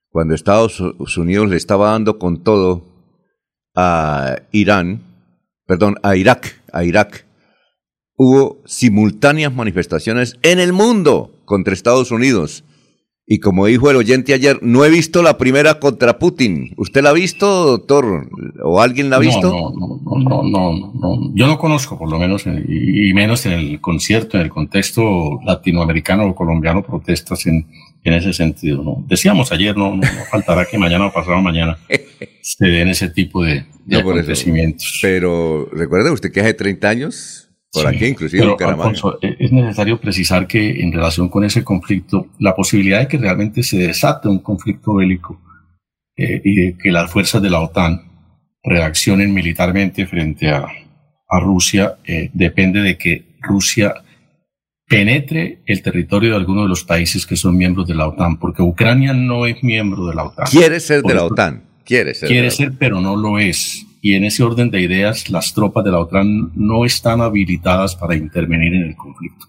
cuando 0.09 0.35
Estados 0.35 0.79
Unidos 1.17 1.49
le 1.49 1.57
estaba 1.57 1.91
dando 1.91 2.19
con 2.19 2.43
todo 2.43 2.83
a 3.75 4.37
Irán, 4.51 5.01
perdón, 5.65 5.95
a 6.03 6.15
Irak, 6.15 6.61
a 6.71 6.83
Irak, 6.83 7.25
hubo 8.15 8.61
simultáneas 8.65 9.53
manifestaciones 9.53 10.37
en 10.43 10.59
el 10.59 10.71
mundo 10.71 11.41
contra 11.45 11.73
Estados 11.73 12.11
Unidos. 12.11 12.63
Y 13.25 13.39
como 13.39 13.67
dijo 13.67 13.89
el 13.89 13.95
oyente 13.95 14.33
ayer, 14.33 14.59
no 14.61 14.83
he 14.83 14.89
visto 14.89 15.23
la 15.23 15.37
primera 15.37 15.79
contra 15.79 16.19
Putin. 16.19 16.73
¿Usted 16.75 17.01
la 17.01 17.11
ha 17.11 17.13
visto, 17.13 17.65
doctor? 17.65 18.27
¿O 18.63 18.81
alguien 18.81 19.09
la 19.09 19.15
ha 19.15 19.19
visto? 19.19 19.49
No, 19.49 19.71
no, 19.71 20.01
no, 20.03 20.43
no, 20.43 20.73
no, 20.73 20.93
no. 20.93 21.31
Yo 21.33 21.47
no 21.47 21.57
conozco, 21.57 21.97
por 21.97 22.11
lo 22.11 22.19
menos, 22.19 22.45
eh, 22.47 22.65
y, 22.67 23.13
menos 23.13 23.45
en 23.45 23.53
el 23.53 23.79
concierto, 23.79 24.37
en 24.37 24.43
el 24.43 24.49
contexto 24.49 25.39
latinoamericano 25.45 26.25
o 26.25 26.35
colombiano, 26.35 26.83
protestas 26.83 27.45
en, 27.45 27.65
en 28.03 28.13
ese 28.13 28.33
sentido. 28.33 28.83
¿no? 28.83 29.05
Decíamos 29.07 29.53
ayer, 29.53 29.75
no, 29.77 29.99
faltará 30.29 30.65
que 30.65 30.77
mañana 30.77 31.07
o 31.07 31.13
pasado 31.13 31.41
mañana 31.41 31.77
se 32.41 32.65
den 32.65 32.89
ese 32.89 33.09
tipo 33.09 33.43
de, 33.43 33.65
acontecimientos. 33.97 34.99
Pero 35.01 35.69
recuerde 35.71 36.11
usted 36.11 36.31
que 36.31 36.41
hace 36.41 36.53
30 36.53 36.89
años, 36.89 37.42
por 37.73 37.89
Sí, 37.89 37.95
aquí 37.95 38.05
inclusive 38.05 38.55
pero. 38.57 38.69
Alfonso, 38.69 39.17
eh, 39.21 39.35
es 39.39 39.51
necesario 39.51 39.99
precisar 39.99 40.45
que 40.45 40.81
en 40.81 40.93
relación 40.93 41.27
con 41.27 41.43
ese 41.43 41.63
conflicto, 41.63 42.27
la 42.39 42.55
posibilidad 42.55 42.99
de 42.99 43.07
que 43.07 43.17
realmente 43.17 43.63
se 43.63 43.77
desate 43.79 44.29
un 44.29 44.39
conflicto 44.39 44.95
bélico 44.95 45.41
eh, 46.15 46.39
y 46.43 46.55
de 46.55 46.77
que 46.77 46.91
las 46.91 47.09
fuerzas 47.11 47.41
de 47.41 47.49
la 47.49 47.61
OTAN 47.61 48.03
reaccionen 48.63 49.33
militarmente 49.33 50.05
frente 50.05 50.49
a, 50.49 50.67
a 51.27 51.39
Rusia 51.39 51.97
eh, 52.05 52.29
depende 52.33 52.81
de 52.81 52.97
que 52.97 53.25
Rusia 53.41 53.95
penetre 54.87 55.63
el 55.65 55.81
territorio 55.81 56.31
de 56.31 56.35
alguno 56.35 56.61
de 56.63 56.69
los 56.69 56.83
países 56.83 57.25
que 57.25 57.35
son 57.35 57.57
miembros 57.57 57.87
de 57.87 57.95
la 57.95 58.07
OTAN, 58.07 58.37
porque 58.37 58.61
Ucrania 58.61 59.13
no 59.13 59.47
es 59.47 59.63
miembro 59.63 60.05
de 60.05 60.13
la 60.13 60.25
OTAN. 60.25 60.45
Quiere 60.51 60.79
ser 60.79 61.01
de 61.01 61.15
la 61.15 61.25
OTAN. 61.25 61.63
Quiere 61.83 62.13
ser. 62.13 62.29
Quiere 62.29 62.51
ser, 62.51 62.73
pero 62.77 63.01
no 63.01 63.15
lo 63.15 63.39
es. 63.39 63.85
Y 64.05 64.15
en 64.15 64.25
ese 64.25 64.43
orden 64.43 64.69
de 64.69 64.81
ideas, 64.81 65.29
las 65.29 65.53
tropas 65.53 65.85
de 65.85 65.91
la 65.91 65.99
OTAN 65.99 66.51
no 66.55 66.83
están 66.83 67.21
habilitadas 67.21 67.95
para 67.95 68.17
intervenir 68.17 68.73
en 68.73 68.83
el 68.83 68.97
conflicto. 68.97 69.45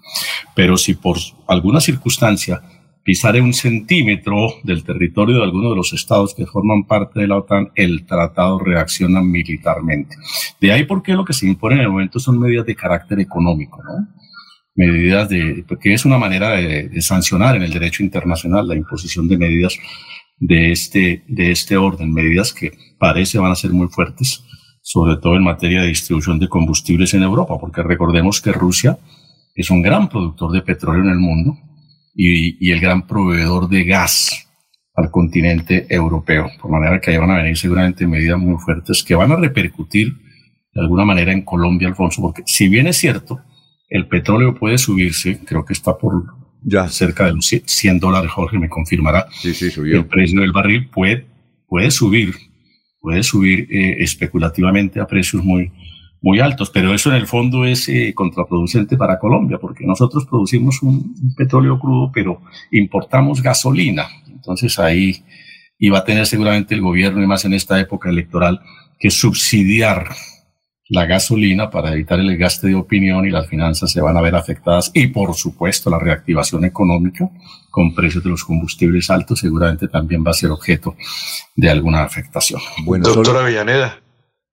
Pero 0.54 0.76
si 0.76 0.94
por 0.94 1.18
alguna 1.48 1.80
circunstancia 1.80 2.62
pisare 3.02 3.40
un 3.40 3.52
centímetro 3.52 4.54
del 4.62 4.84
territorio 4.84 5.38
de 5.38 5.42
alguno 5.42 5.70
de 5.70 5.76
los 5.76 5.92
estados 5.92 6.36
que 6.36 6.46
forman 6.46 6.84
parte 6.84 7.18
de 7.18 7.26
la 7.26 7.38
OTAN, 7.38 7.72
el 7.74 8.06
tratado 8.06 8.60
reacciona 8.60 9.20
militarmente. 9.22 10.14
De 10.60 10.70
ahí 10.70 10.84
por 10.84 11.02
qué 11.02 11.14
lo 11.14 11.24
que 11.24 11.32
se 11.32 11.48
impone 11.48 11.74
en 11.74 11.80
el 11.80 11.90
momento 11.90 12.20
son 12.20 12.38
medidas 12.38 12.64
de 12.64 12.76
carácter 12.76 13.18
económico, 13.18 13.82
¿no? 13.82 14.06
Medidas 14.76 15.28
de, 15.28 15.64
porque 15.66 15.92
es 15.92 16.04
una 16.04 16.16
manera 16.16 16.50
de, 16.50 17.02
sancionar 17.02 17.56
en 17.56 17.64
el 17.64 17.72
derecho 17.72 18.04
internacional 18.04 18.68
la 18.68 18.76
imposición 18.76 19.26
de 19.26 19.36
medidas 19.36 19.76
de 20.38 20.70
este, 20.70 21.24
de 21.26 21.50
este 21.50 21.76
orden, 21.76 22.12
medidas 22.12 22.52
que 22.52 22.72
parece 23.04 23.38
van 23.38 23.52
a 23.52 23.54
ser 23.54 23.70
muy 23.70 23.88
fuertes, 23.88 24.42
sobre 24.80 25.18
todo 25.18 25.36
en 25.36 25.42
materia 25.42 25.82
de 25.82 25.88
distribución 25.88 26.38
de 26.38 26.48
combustibles 26.48 27.12
en 27.12 27.22
Europa, 27.22 27.58
porque 27.60 27.82
recordemos 27.82 28.40
que 28.40 28.50
Rusia 28.50 28.98
es 29.54 29.68
un 29.68 29.82
gran 29.82 30.08
productor 30.08 30.52
de 30.52 30.62
petróleo 30.62 31.02
en 31.02 31.10
el 31.10 31.18
mundo 31.18 31.58
y, 32.14 32.56
y 32.66 32.72
el 32.72 32.80
gran 32.80 33.06
proveedor 33.06 33.68
de 33.68 33.84
gas 33.84 34.48
al 34.94 35.10
continente 35.10 35.86
europeo, 35.90 36.48
por 36.58 36.70
manera 36.70 36.98
que 36.98 37.10
ahí 37.10 37.18
van 37.18 37.32
a 37.32 37.36
venir 37.36 37.58
seguramente 37.58 38.06
medidas 38.06 38.38
muy 38.38 38.56
fuertes 38.58 39.02
que 39.02 39.14
van 39.14 39.32
a 39.32 39.36
repercutir 39.36 40.14
de 40.72 40.80
alguna 40.80 41.04
manera 41.04 41.30
en 41.30 41.42
Colombia, 41.42 41.88
Alfonso, 41.88 42.22
porque 42.22 42.42
si 42.46 42.68
bien 42.68 42.86
es 42.86 42.96
cierto, 42.96 43.38
el 43.90 44.08
petróleo 44.08 44.54
puede 44.54 44.78
subirse, 44.78 45.40
creo 45.44 45.62
que 45.66 45.74
está 45.74 45.98
por 45.98 46.24
ya. 46.62 46.88
cerca 46.88 47.26
de 47.26 47.34
los 47.34 47.46
100 47.46 48.00
dólares, 48.00 48.30
Jorge 48.30 48.58
me 48.58 48.70
confirmará. 48.70 49.26
Sí, 49.42 49.52
sí, 49.52 49.70
subió. 49.70 49.98
El 49.98 50.06
precio 50.06 50.40
del 50.40 50.52
barril 50.52 50.88
puede, 50.88 51.26
puede 51.68 51.90
subir, 51.90 52.34
puede 53.04 53.22
subir 53.22 53.68
eh, 53.70 53.96
especulativamente 53.98 54.98
a 54.98 55.06
precios 55.06 55.44
muy, 55.44 55.70
muy 56.22 56.40
altos, 56.40 56.70
pero 56.70 56.94
eso 56.94 57.10
en 57.10 57.16
el 57.16 57.26
fondo 57.26 57.66
es 57.66 57.86
eh, 57.90 58.14
contraproducente 58.14 58.96
para 58.96 59.18
Colombia, 59.18 59.58
porque 59.60 59.84
nosotros 59.86 60.24
producimos 60.24 60.82
un, 60.82 61.14
un 61.22 61.34
petróleo 61.36 61.78
crudo, 61.78 62.10
pero 62.14 62.40
importamos 62.70 63.42
gasolina. 63.42 64.06
Entonces 64.26 64.78
ahí 64.78 65.22
iba 65.78 65.98
a 65.98 66.04
tener 66.06 66.24
seguramente 66.24 66.74
el 66.74 66.80
gobierno, 66.80 67.22
y 67.22 67.26
más 67.26 67.44
en 67.44 67.52
esta 67.52 67.78
época 67.78 68.08
electoral, 68.08 68.62
que 68.98 69.10
subsidiar 69.10 70.08
la 70.88 71.04
gasolina 71.04 71.68
para 71.68 71.92
evitar 71.92 72.20
el 72.20 72.28
desgaste 72.28 72.68
de 72.68 72.74
opinión 72.74 73.26
y 73.26 73.30
las 73.30 73.48
finanzas 73.48 73.92
se 73.92 74.00
van 74.00 74.16
a 74.16 74.22
ver 74.22 74.34
afectadas 74.34 74.90
y 74.94 75.08
por 75.08 75.34
supuesto 75.34 75.90
la 75.90 75.98
reactivación 75.98 76.64
económica 76.64 77.28
con 77.74 77.92
precios 77.92 78.22
de 78.22 78.30
los 78.30 78.44
combustibles 78.44 79.10
altos 79.10 79.40
seguramente 79.40 79.88
también 79.88 80.22
va 80.24 80.30
a 80.30 80.34
ser 80.34 80.52
objeto 80.52 80.94
de 81.56 81.68
alguna 81.68 82.04
afectación. 82.04 82.60
Doctora 82.86 83.40
Avellaneda. 83.40 84.00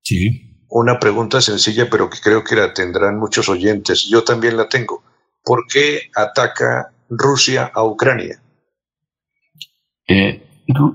Sí. 0.01 0.57
Una 0.69 0.97
pregunta 0.97 1.39
sencilla, 1.39 1.88
pero 1.88 2.09
que 2.09 2.17
creo 2.19 2.43
que 2.43 2.55
la 2.55 2.74
tendrán 2.74 3.19
muchos 3.19 3.47
oyentes. 3.47 4.09
Yo 4.09 4.24
también 4.24 4.57
la 4.57 4.67
tengo. 4.67 5.03
¿Por 5.43 5.67
qué 5.72 6.09
ataca 6.15 6.93
Rusia 7.11 7.72
a 7.72 7.84
Ucrania? 7.84 8.41
Eh, 10.07 10.41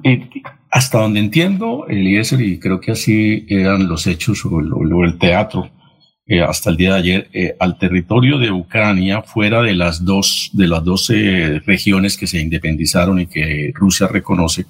eh, 0.02 0.30
hasta 0.72 0.98
donde 0.98 1.20
entiendo, 1.20 1.86
Eliezer, 1.86 2.40
y 2.40 2.58
creo 2.58 2.80
que 2.80 2.90
así 2.90 3.46
eran 3.48 3.86
los 3.86 4.08
hechos 4.08 4.44
o 4.46 4.58
el, 4.58 4.72
o 4.72 5.04
el 5.04 5.16
teatro 5.16 5.70
eh, 6.26 6.42
hasta 6.42 6.70
el 6.70 6.76
día 6.76 6.94
de 6.94 6.98
ayer, 6.98 7.28
eh, 7.32 7.56
al 7.60 7.78
territorio 7.78 8.38
de 8.38 8.50
Ucrania, 8.50 9.22
fuera 9.22 9.62
de 9.62 9.74
las 9.74 10.04
dos, 10.04 10.50
de 10.52 10.66
las 10.66 10.84
12 10.84 11.60
regiones 11.66 12.16
que 12.16 12.26
se 12.26 12.40
independizaron 12.40 13.20
y 13.20 13.26
que 13.26 13.72
Rusia 13.74 14.08
reconoce, 14.08 14.66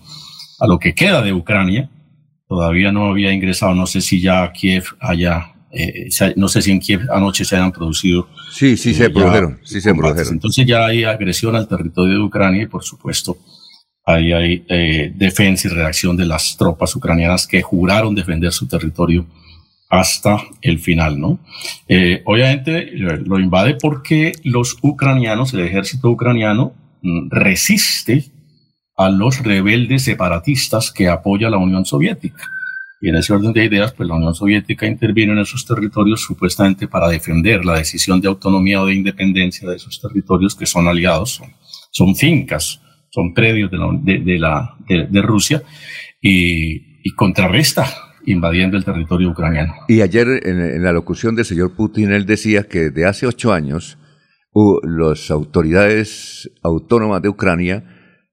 a 0.59 0.67
lo 0.67 0.79
que 0.79 0.95
queda 0.95 1.23
de 1.23 1.33
Ucrania, 1.33 1.91
todavía 2.49 2.93
no 2.93 3.07
había 3.07 3.33
ingresado, 3.33 3.75
no 3.75 3.87
sé 3.87 4.01
si 4.01 4.21
ya 4.21 4.51
Kiev 4.53 4.85
haya, 5.01 5.55
eh, 5.71 6.09
no 6.37 6.49
sé 6.49 6.63
si 6.63 6.71
en 6.71 6.81
Kiev 6.81 7.03
anoche 7.13 7.45
se 7.45 7.57
hayan 7.57 7.73
producido. 7.73 8.29
Sí, 8.53 8.77
sí 8.77 8.91
eh, 8.91 8.95
se 8.95 9.11
produjeron, 9.11 9.59
sí 9.65 9.81
se 9.81 9.95
produjeron. 9.95 10.35
Entonces 10.35 10.67
ya 10.67 10.87
hay 10.87 11.05
agresión 11.05 11.57
al 11.57 11.69
territorio 11.69 12.15
de 12.15 12.21
Ucrania 12.21 12.63
y 12.63 12.67
por 12.67 12.85
supuesto 12.85 13.37
ahí 14.05 14.33
hay 14.33 14.65
eh, 14.69 15.13
defensa 15.15 15.69
y 15.69 15.73
reacción 15.73 16.17
de 16.17 16.27
las 16.27 16.57
tropas 16.57 16.95
ucranianas 16.95 17.47
que 17.47 17.61
juraron 17.61 18.15
defender 18.15 18.53
su 18.53 18.67
territorio 18.67 19.27
hasta 19.89 20.39
el 20.63 20.79
final, 20.79 21.21
¿no? 21.21 21.39
Eh, 21.89 22.23
obviamente 22.25 22.91
lo 22.93 23.17
lo 23.17 23.39
invade 23.39 23.77
porque 23.81 24.33
los 24.43 24.77
ucranianos, 24.83 25.55
el 25.55 25.61
ejército 25.61 26.11
ucraniano, 26.11 26.75
mm, 27.03 27.31
resiste 27.31 28.25
a 28.97 29.11
los 29.11 29.43
rebeldes 29.43 30.03
separatistas 30.03 30.91
que 30.91 31.09
apoya 31.09 31.51
la 31.51 31.59
Unión 31.59 31.85
Soviética. 31.85 32.51
Y 33.01 33.11
en 33.11 33.17
ese 33.17 33.35
orden 33.35 33.53
de 33.53 33.65
ideas, 33.65 33.93
pues 33.93 34.09
la 34.09 34.15
Unión 34.15 34.35
Soviética 34.35 34.87
intervino 34.87 35.35
en 35.35 35.41
esos 35.41 35.67
territorios 35.67 36.23
supuestamente 36.23 36.89
para 36.89 37.09
defender 37.09 37.65
la 37.65 37.77
decisión 37.77 38.21
de 38.21 38.29
autonomía 38.29 38.81
o 38.81 38.87
de 38.87 38.95
independencia 38.95 39.69
de 39.69 39.77
esos 39.77 40.01
territorios 40.01 40.55
que 40.57 40.65
son 40.65 40.89
aliados, 40.89 41.43
son, 41.91 42.17
fincas, 42.17 42.81
son 43.11 43.35
predios 43.35 43.71
de, 43.71 43.77
la, 43.77 43.89
de, 43.93 44.19
de 44.21 44.39
la, 44.39 44.77
de 44.89 45.23
Rusia 45.23 45.63
y, 46.23 47.03
y 47.05 47.11
contrarresta 47.15 48.06
invadiendo 48.27 48.77
el 48.77 48.85
territorio 48.85 49.31
ucraniano. 49.31 49.73
Y 49.89 50.03
ayer 50.03 50.29
en, 50.45 50.61
en 50.61 50.83
la 50.83 50.93
locución 50.93 51.35
del 51.35 51.45
señor 51.45 51.75
Putin, 51.75 52.13
él 52.13 52.27
decía 52.27 52.65
que 52.65 52.91
de 52.91 53.07
hace 53.07 53.27
ocho 53.27 53.53
años 53.53 53.99
uh, 54.53 54.79
las 54.87 55.31
autoridades 55.31 56.51
autónomas 56.63 57.23
de 57.23 57.29
Ucrania 57.31 57.85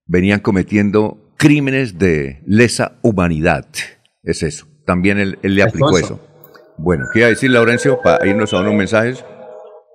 venían 0.06 0.42
cometiendo 0.42 1.34
crímenes 1.38 1.98
de 1.98 2.42
lesa 2.46 3.00
humanidad. 3.02 3.68
Es 4.24 4.44
eso. 4.44 4.68
También 4.86 5.20
él, 5.20 5.40
él 5.44 5.56
le 5.56 5.64
aplicó 5.64 5.98
eso. 5.98 6.20
Bueno, 6.78 7.06
¿qué 7.14 7.20
iba 7.20 7.28
a 7.28 7.30
decir 7.30 7.52
Laurencio 7.52 8.00
para 8.04 8.26
irnos 8.28 8.54
a 8.54 8.62
unos 8.62 8.74
mensajes? 8.74 9.24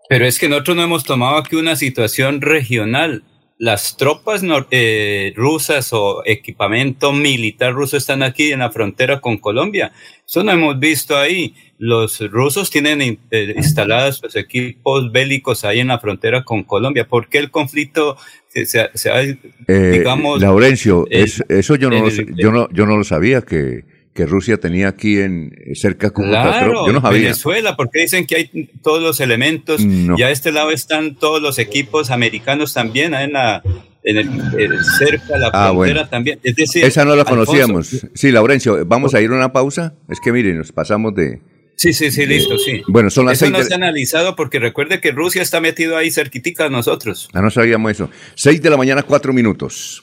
Pero 0.09 0.25
es 0.25 0.39
que 0.39 0.49
nosotros 0.49 0.77
no 0.77 0.83
hemos 0.85 1.05
tomado 1.05 1.37
aquí 1.37 1.57
una 1.57 1.77
situación 1.77 2.41
regional. 2.41 3.25
Las 3.61 3.97
tropas 3.97 4.45
nor- 4.45 4.69
eh, 4.71 5.33
rusas 5.35 5.93
o 5.93 6.23
equipamiento 6.25 7.13
militar 7.13 7.73
ruso 7.75 7.97
están 7.97 8.23
aquí 8.23 8.53
en 8.53 8.61
la 8.61 8.71
frontera 8.71 9.21
con 9.21 9.37
Colombia. 9.37 9.91
Eso 10.25 10.45
no 10.45 10.53
hemos 10.53 10.79
visto 10.79 11.17
ahí. 11.17 11.55
Los 11.77 12.21
rusos 12.31 12.71
tienen 12.71 13.03
in- 13.03 13.19
eh, 13.33 13.55
instalados 13.57 14.21
pues, 14.21 14.37
equipos 14.37 15.11
bélicos 15.11 15.65
ahí 15.65 15.81
en 15.81 15.89
la 15.89 15.99
frontera 15.99 16.45
con 16.45 16.63
Colombia. 16.63 17.09
¿Por 17.09 17.29
qué 17.29 17.39
el 17.39 17.51
conflicto 17.51 18.17
se, 18.47 18.65
se- 18.65 18.91
se 18.95 19.11
ha, 19.11 19.23
Eh, 19.23 19.37
digamos, 19.67 20.41
Laurencio, 20.41 21.07
el- 21.11 21.25
es- 21.25 21.43
eso 21.49 21.75
yo 21.75 21.91
no, 21.91 21.99
lo, 22.03 22.09
el- 22.09 22.37
yo, 22.37 22.53
no, 22.53 22.69
yo 22.71 22.87
no 22.87 22.97
lo 22.97 23.03
sabía 23.03 23.43
que, 23.43 23.83
que 24.19 24.27
Rusia 24.27 24.57
tenía 24.59 24.89
aquí 24.89 25.21
en 25.21 25.55
cerca 25.77 26.09
de 26.09 26.13
Cúcuta. 26.13 26.43
Claro, 26.43 26.87
yo 26.89 26.93
no 26.93 27.01
sabía. 27.01 27.21
Venezuela, 27.21 27.77
porque 27.77 28.01
dicen 28.01 28.27
que 28.27 28.35
hay 28.35 28.69
todos 28.83 29.01
los 29.01 29.21
elementos 29.21 29.81
No. 29.85 30.17
y 30.19 30.23
a 30.25 30.31
este 30.33 30.51
lado 30.51 30.73
están 30.73 31.15
todos 31.15 31.41
los 31.41 31.61
equipos 31.61 32.11
americanos 32.11 32.75
también, 32.75 33.15
en 33.15 33.33
la, 33.35 33.63
en 34.03 34.17
el, 34.17 34.29
el- 34.59 34.85
cerca 34.99 35.39
la 35.39 35.51
Ah, 35.53 35.69
frontera 35.69 35.73
bueno. 35.75 36.09
también. 36.09 36.41
Es 36.43 36.57
decir, 36.57 36.85
Esa 36.85 37.05
no 37.05 37.15
la 37.15 37.23
Alfonso, 37.23 37.45
conocíamos. 37.47 38.07
Sí, 38.13 38.33
Laurencio, 38.33 38.85
vamos 38.87 39.15
a 39.15 39.21
ir 39.21 39.31
a 39.31 39.35
una 39.37 39.53
pausa. 39.53 39.95
Es 40.09 40.19
que 40.19 40.33
miren, 40.33 40.59
nos 40.59 40.73
pasamos 40.73 41.15
de... 41.15 41.41
Sí, 41.77 41.93
sí, 41.93 42.11
sí, 42.11 42.27
listo, 42.27 42.59
sí. 42.59 42.83
Bueno, 42.89 43.09
son 43.09 43.27
las 43.27 43.35
Eso 43.35 43.45
seis 43.45 43.53
no 43.53 43.59
de- 43.59 43.65
se 43.67 43.73
ha 43.75 43.77
analizado 43.77 44.35
porque 44.35 44.59
recuerde 44.59 45.01
que 45.01 45.13
Rusia 45.13 45.43
está 45.43 45.61
metido 45.61 45.97
ahí 45.97 46.11
cerquitica 46.11 46.65
de 46.65 46.71
nosotros. 46.71 47.29
Ah, 47.33 47.41
no 47.41 47.51
sabíamos 47.53 47.93
eso. 47.93 48.11
Seis 48.35 48.61
de 48.61 48.69
la 48.69 48.77
mañana, 48.77 49.05
cuatro 49.05 49.33
minutos. 49.33 50.03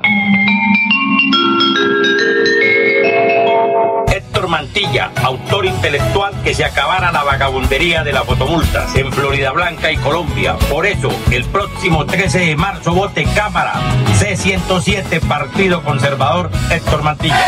Héctor 4.71 4.83
Mantilla, 4.83 5.11
autor 5.23 5.65
intelectual 5.65 6.33
que 6.43 6.53
se 6.53 6.63
acabara 6.63 7.11
la 7.11 7.23
vagabundería 7.23 8.03
de 8.03 8.13
las 8.13 8.23
fotomultas 8.23 8.95
en 8.95 9.11
Florida 9.11 9.51
Blanca 9.51 9.91
y 9.91 9.97
Colombia. 9.97 10.57
Por 10.69 10.85
eso, 10.85 11.09
el 11.29 11.43
próximo 11.45 12.05
13 12.05 12.39
de 12.39 12.55
marzo 12.55 12.93
vote 12.93 13.25
Cámara 13.35 13.73
C107 14.17 15.19
Partido 15.27 15.83
Conservador 15.83 16.49
Héctor 16.69 17.03
Mantilla. 17.03 17.45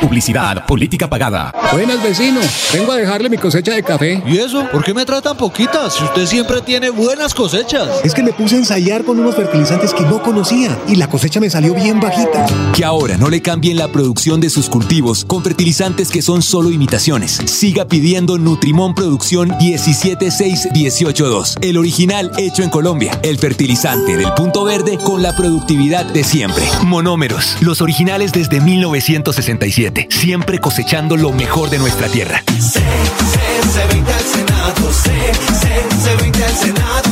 Publicidad, 0.00 0.66
política 0.66 1.08
pagada. 1.08 1.52
Buenas, 1.72 2.02
vecino. 2.02 2.40
Vengo 2.72 2.92
a 2.92 2.96
dejarle 2.96 3.28
mi 3.28 3.38
cosecha 3.38 3.72
de 3.72 3.82
café. 3.82 4.22
¿Y 4.26 4.38
eso? 4.38 4.68
¿Por 4.70 4.84
qué 4.84 4.94
me 4.94 5.04
tratan 5.04 5.36
poquitas? 5.36 5.94
Si 5.94 6.04
usted 6.04 6.26
siempre 6.26 6.60
tiene 6.60 6.90
buenas 6.90 7.34
cosechas. 7.34 7.88
Es 8.04 8.14
que 8.14 8.22
me 8.22 8.32
puse 8.32 8.56
a 8.56 8.58
ensayar 8.58 9.04
con 9.04 9.18
unos 9.18 9.34
fertilizantes 9.34 9.92
que 9.92 10.02
no 10.02 10.22
conocía 10.22 10.78
y 10.86 10.96
la 10.96 11.08
cosecha 11.08 11.40
me 11.40 11.50
salió 11.50 11.74
bien 11.74 12.00
bajita. 12.00 12.46
Que 12.74 12.84
ahora 12.84 13.16
no 13.16 13.28
le 13.28 13.42
cambien 13.42 13.78
la 13.78 13.88
producción 13.88 14.40
de 14.40 14.50
sus 14.50 14.68
cultivos 14.68 15.15
con 15.24 15.42
fertilizantes 15.42 16.10
que 16.10 16.22
son 16.22 16.42
solo 16.42 16.70
imitaciones. 16.70 17.40
Siga 17.46 17.88
pidiendo 17.88 18.38
Nutrimón 18.38 18.94
Producción 18.94 19.50
17618.2. 19.50 21.58
El 21.62 21.78
original 21.78 22.30
hecho 22.36 22.62
en 22.62 22.70
Colombia. 22.70 23.18
El 23.22 23.38
fertilizante 23.38 24.16
del 24.16 24.32
punto 24.34 24.64
verde 24.64 24.98
con 24.98 25.22
la 25.22 25.34
productividad 25.34 26.04
de 26.04 26.24
siempre. 26.24 26.64
Monómeros. 26.84 27.56
Los 27.60 27.80
originales 27.80 28.32
desde 28.32 28.60
1967. 28.60 30.08
Siempre 30.10 30.58
cosechando 30.58 31.16
lo 31.16 31.32
mejor 31.32 31.70
de 31.70 31.78
nuestra 31.78 32.08
tierra. 32.08 32.42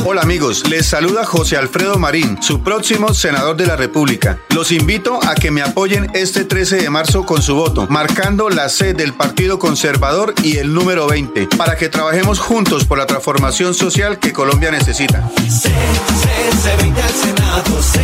Hola 0.07 0.23
amigos, 0.23 0.69
les 0.69 0.87
saluda 0.87 1.25
José 1.25 1.57
Alfredo 1.57 1.99
Marín, 1.99 2.43
su 2.43 2.63
próximo 2.63 3.15
senador 3.15 3.57
de 3.57 3.67
la 3.67 3.75
República. 3.75 4.39
Los 4.51 4.71
invito 4.71 5.19
a 5.23 5.35
que 5.35 5.51
me 5.51 5.63
apoyen 5.63 6.09
este 6.15 6.45
13 6.45 6.77
de 6.77 6.91
marzo 6.91 7.25
con 7.25 7.43
su 7.43 7.55
voto, 7.55 7.87
marcando 7.95 8.51
la 8.51 8.69
C 8.71 8.93
del 8.93 9.13
Partido 9.13 9.61
Conservador 9.61 10.35
y 10.43 10.57
el 10.57 10.75
número 10.75 11.07
20, 11.07 11.47
para 11.57 11.77
que 11.77 11.89
trabajemos 11.89 12.41
juntos 12.41 12.85
por 12.85 12.99
la 12.99 13.07
transformación 13.07 13.73
social 13.73 14.19
que 14.19 14.33
Colombia 14.33 14.73
necesita. 14.73 15.31
C20 15.37 16.97
al 17.01 17.15
Senado, 17.15 17.81
C, 17.81 18.01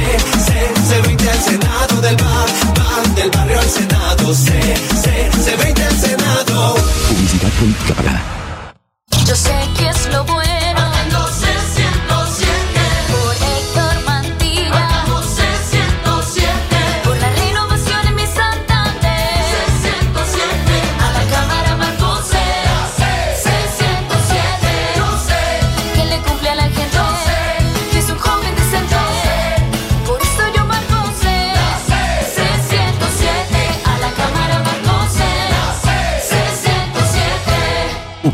C, 0.47 0.71
C20 0.89 1.29
al 1.29 1.41
Senado 1.41 2.01
del 2.03 2.15
bar, 2.15 2.49
bar, 2.79 3.15
del 3.17 3.31
barrio 3.31 3.59
al 3.59 3.69
Senado, 3.69 4.33
C, 4.33 4.53
C, 5.03 5.29
C20 5.33 5.85
al 5.85 5.99
Senado. 5.99 6.75
Publicidad 7.09 7.51
política 7.59 7.95
pagada. 7.95 8.23
Yo 9.27 9.35
sé 9.35 9.55
que 9.77 9.89
es 9.89 10.07
lo 10.13 10.23
bueno. 10.23 10.60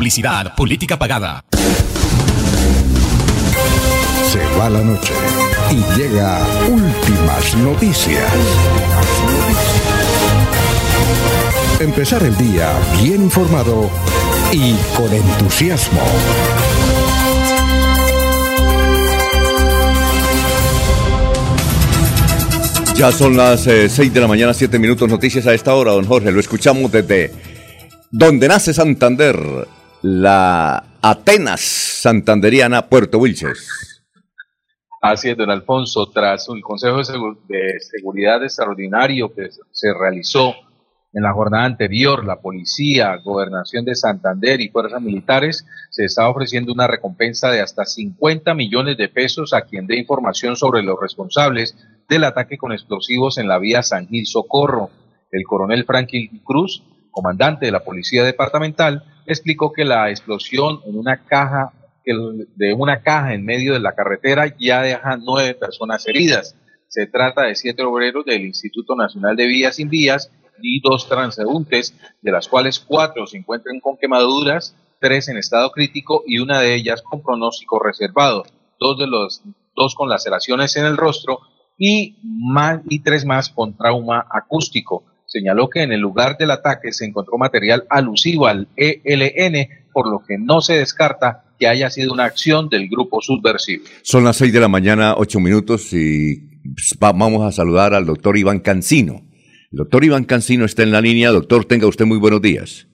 Publicidad, 0.07 0.55
política 0.55 0.97
pagada. 0.97 1.43
Se 4.31 4.39
va 4.57 4.69
la 4.69 4.79
noche 4.79 5.11
y 5.69 5.99
llega 5.99 6.39
últimas 6.69 7.57
noticias. 7.57 8.31
Empezar 11.81 12.23
el 12.23 12.37
día 12.37 12.71
bien 13.03 13.23
informado 13.23 13.89
y 14.53 14.75
con 14.95 15.11
entusiasmo. 15.13 15.99
Ya 22.95 23.11
son 23.11 23.35
las 23.35 23.67
eh, 23.67 23.89
6 23.89 24.13
de 24.13 24.21
la 24.21 24.27
mañana, 24.29 24.53
7 24.53 24.79
minutos. 24.79 25.09
Noticias 25.09 25.45
a 25.47 25.53
esta 25.53 25.75
hora, 25.75 25.91
don 25.91 26.05
Jorge. 26.05 26.31
Lo 26.31 26.39
escuchamos 26.39 26.93
desde 26.93 27.33
donde 28.09 28.47
nace 28.47 28.73
Santander, 28.73 29.67
la 30.01 30.83
Atenas 31.01 31.61
santanderiana, 31.61 32.87
Puerto 32.87 33.17
Wilches. 33.19 34.03
Así 35.01 35.29
es, 35.29 35.37
don 35.37 35.49
Alfonso, 35.49 36.09
tras 36.11 36.47
el 36.49 36.61
Consejo 36.61 36.97
de, 36.97 37.03
de 37.47 37.79
Seguridad 37.79 38.43
Extraordinario 38.43 39.33
que 39.33 39.49
se 39.71 39.93
realizó 39.93 40.55
en 41.13 41.23
la 41.23 41.33
jornada 41.33 41.65
anterior, 41.65 42.25
la 42.25 42.41
policía, 42.41 43.15
gobernación 43.23 43.85
de 43.85 43.95
Santander 43.95 44.61
y 44.61 44.69
fuerzas 44.69 45.01
militares, 45.01 45.65
se 45.89 46.05
está 46.05 46.27
ofreciendo 46.29 46.73
una 46.73 46.85
recompensa 46.85 47.49
de 47.49 47.61
hasta 47.61 47.85
50 47.85 48.53
millones 48.53 48.97
de 48.97 49.09
pesos 49.09 49.53
a 49.53 49.61
quien 49.61 49.87
dé 49.87 49.97
información 49.97 50.55
sobre 50.55 50.83
los 50.83 50.99
responsables 51.01 51.75
del 52.09 52.23
ataque 52.23 52.57
con 52.57 52.71
explosivos 52.71 53.37
en 53.37 53.47
la 53.47 53.57
vía 53.57 53.83
San 53.83 54.07
Gil 54.07 54.27
Socorro. 54.27 54.89
El 55.31 55.43
coronel 55.45 55.85
Franklin 55.85 56.41
Cruz, 56.43 56.83
comandante 57.09 57.65
de 57.65 57.71
la 57.71 57.83
policía 57.83 58.23
departamental, 58.23 59.03
explicó 59.27 59.71
que 59.71 59.85
la 59.85 60.09
explosión 60.09 60.79
en 60.85 60.97
una 60.97 61.23
caja 61.25 61.73
de 62.55 62.73
una 62.73 63.01
caja 63.01 63.33
en 63.33 63.43
medio 63.43 63.73
de 63.73 63.81
la 63.81 63.93
carretera 63.93 64.55
ya 64.57 64.81
deja 64.81 65.17
nueve 65.17 65.53
personas 65.55 66.07
heridas. 66.07 66.55
Se 66.87 67.05
trata 67.05 67.43
de 67.43 67.55
siete 67.55 67.83
obreros 67.83 68.25
del 68.25 68.45
Instituto 68.45 68.95
Nacional 68.95 69.35
de 69.35 69.45
Vías 69.45 69.75
sin 69.75 69.89
Vías 69.89 70.31
y 70.61 70.79
dos 70.79 71.09
transeúntes, 71.09 71.93
de 72.21 72.31
las 72.31 72.47
cuales 72.47 72.79
cuatro 72.79 73.27
se 73.27 73.37
encuentran 73.37 73.81
con 73.81 73.97
quemaduras, 73.97 74.73
tres 75.01 75.27
en 75.27 75.37
estado 75.37 75.69
crítico 75.71 76.23
y 76.25 76.39
una 76.39 76.61
de 76.61 76.75
ellas 76.75 77.01
con 77.01 77.21
pronóstico 77.21 77.77
reservado, 77.77 78.45
dos 78.79 78.97
de 78.97 79.07
los 79.07 79.41
dos 79.75 79.93
con 79.93 80.09
laceraciones 80.09 80.75
en 80.77 80.85
el 80.85 80.95
rostro 80.95 81.39
y 81.77 82.15
más 82.23 82.81
y 82.89 82.99
tres 82.99 83.25
más 83.25 83.49
con 83.49 83.75
trauma 83.75 84.25
acústico. 84.31 85.03
Señaló 85.27 85.69
que 85.69 85.83
en 85.83 85.91
el 85.91 85.99
lugar 85.99 86.37
del 86.37 86.51
ataque 86.51 86.93
se 86.93 87.05
encontró 87.05 87.37
material 87.37 87.83
alusivo 87.89 88.47
al 88.47 88.69
ELN, 88.77 89.67
por 89.93 90.09
lo 90.09 90.23
que 90.25 90.37
no 90.37 90.61
se 90.61 90.73
descarta 90.77 91.43
que 91.59 91.67
haya 91.67 91.89
sido 91.89 92.13
una 92.13 92.23
acción 92.25 92.69
del 92.69 92.87
grupo 92.87 93.21
subversivo. 93.21 93.83
Son 94.03 94.23
las 94.23 94.37
seis 94.37 94.53
de 94.53 94.59
la 94.61 94.67
mañana, 94.69 95.15
ocho 95.17 95.39
minutos, 95.39 95.91
y 95.91 96.49
va- 97.03 97.11
vamos 97.11 97.43
a 97.43 97.51
saludar 97.51 97.93
al 97.93 98.05
doctor 98.05 98.37
Iván 98.37 98.59
Cancino. 98.61 99.21
El 99.71 99.79
doctor 99.79 100.05
Iván 100.05 100.23
Cancino 100.23 100.63
está 100.63 100.83
en 100.83 100.91
la 100.91 101.01
línea. 101.01 101.29
Doctor, 101.31 101.65
tenga 101.65 101.87
usted 101.87 102.05
muy 102.05 102.17
buenos 102.19 102.41
días. 102.41 102.87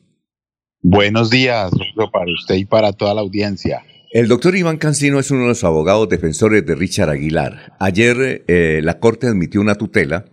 Buenos 0.82 1.30
días, 1.30 1.72
para 2.12 2.32
usted 2.34 2.56
y 2.56 2.66
para 2.66 2.94
toda 2.94 3.14
la 3.14 3.22
audiencia. 3.22 3.84
El 4.12 4.28
doctor 4.28 4.56
Iván 4.56 4.78
Cancino 4.78 5.20
es 5.20 5.30
uno 5.32 5.42
de 5.44 5.48
los 5.50 5.64
abogados 5.64 6.10
defensores 6.10 6.66
de 6.66 6.76
Richard 6.76 7.10
Aguilar. 7.10 7.74
Ayer 7.80 8.44
eh, 8.48 8.82
la 8.84 9.00
Corte 9.00 9.28
admitió 9.28 9.62
una 9.62 9.76
tutela 9.76 10.26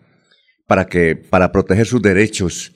para, 0.70 0.86
que, 0.86 1.16
para 1.16 1.50
proteger 1.50 1.84
sus 1.84 2.00
derechos. 2.00 2.72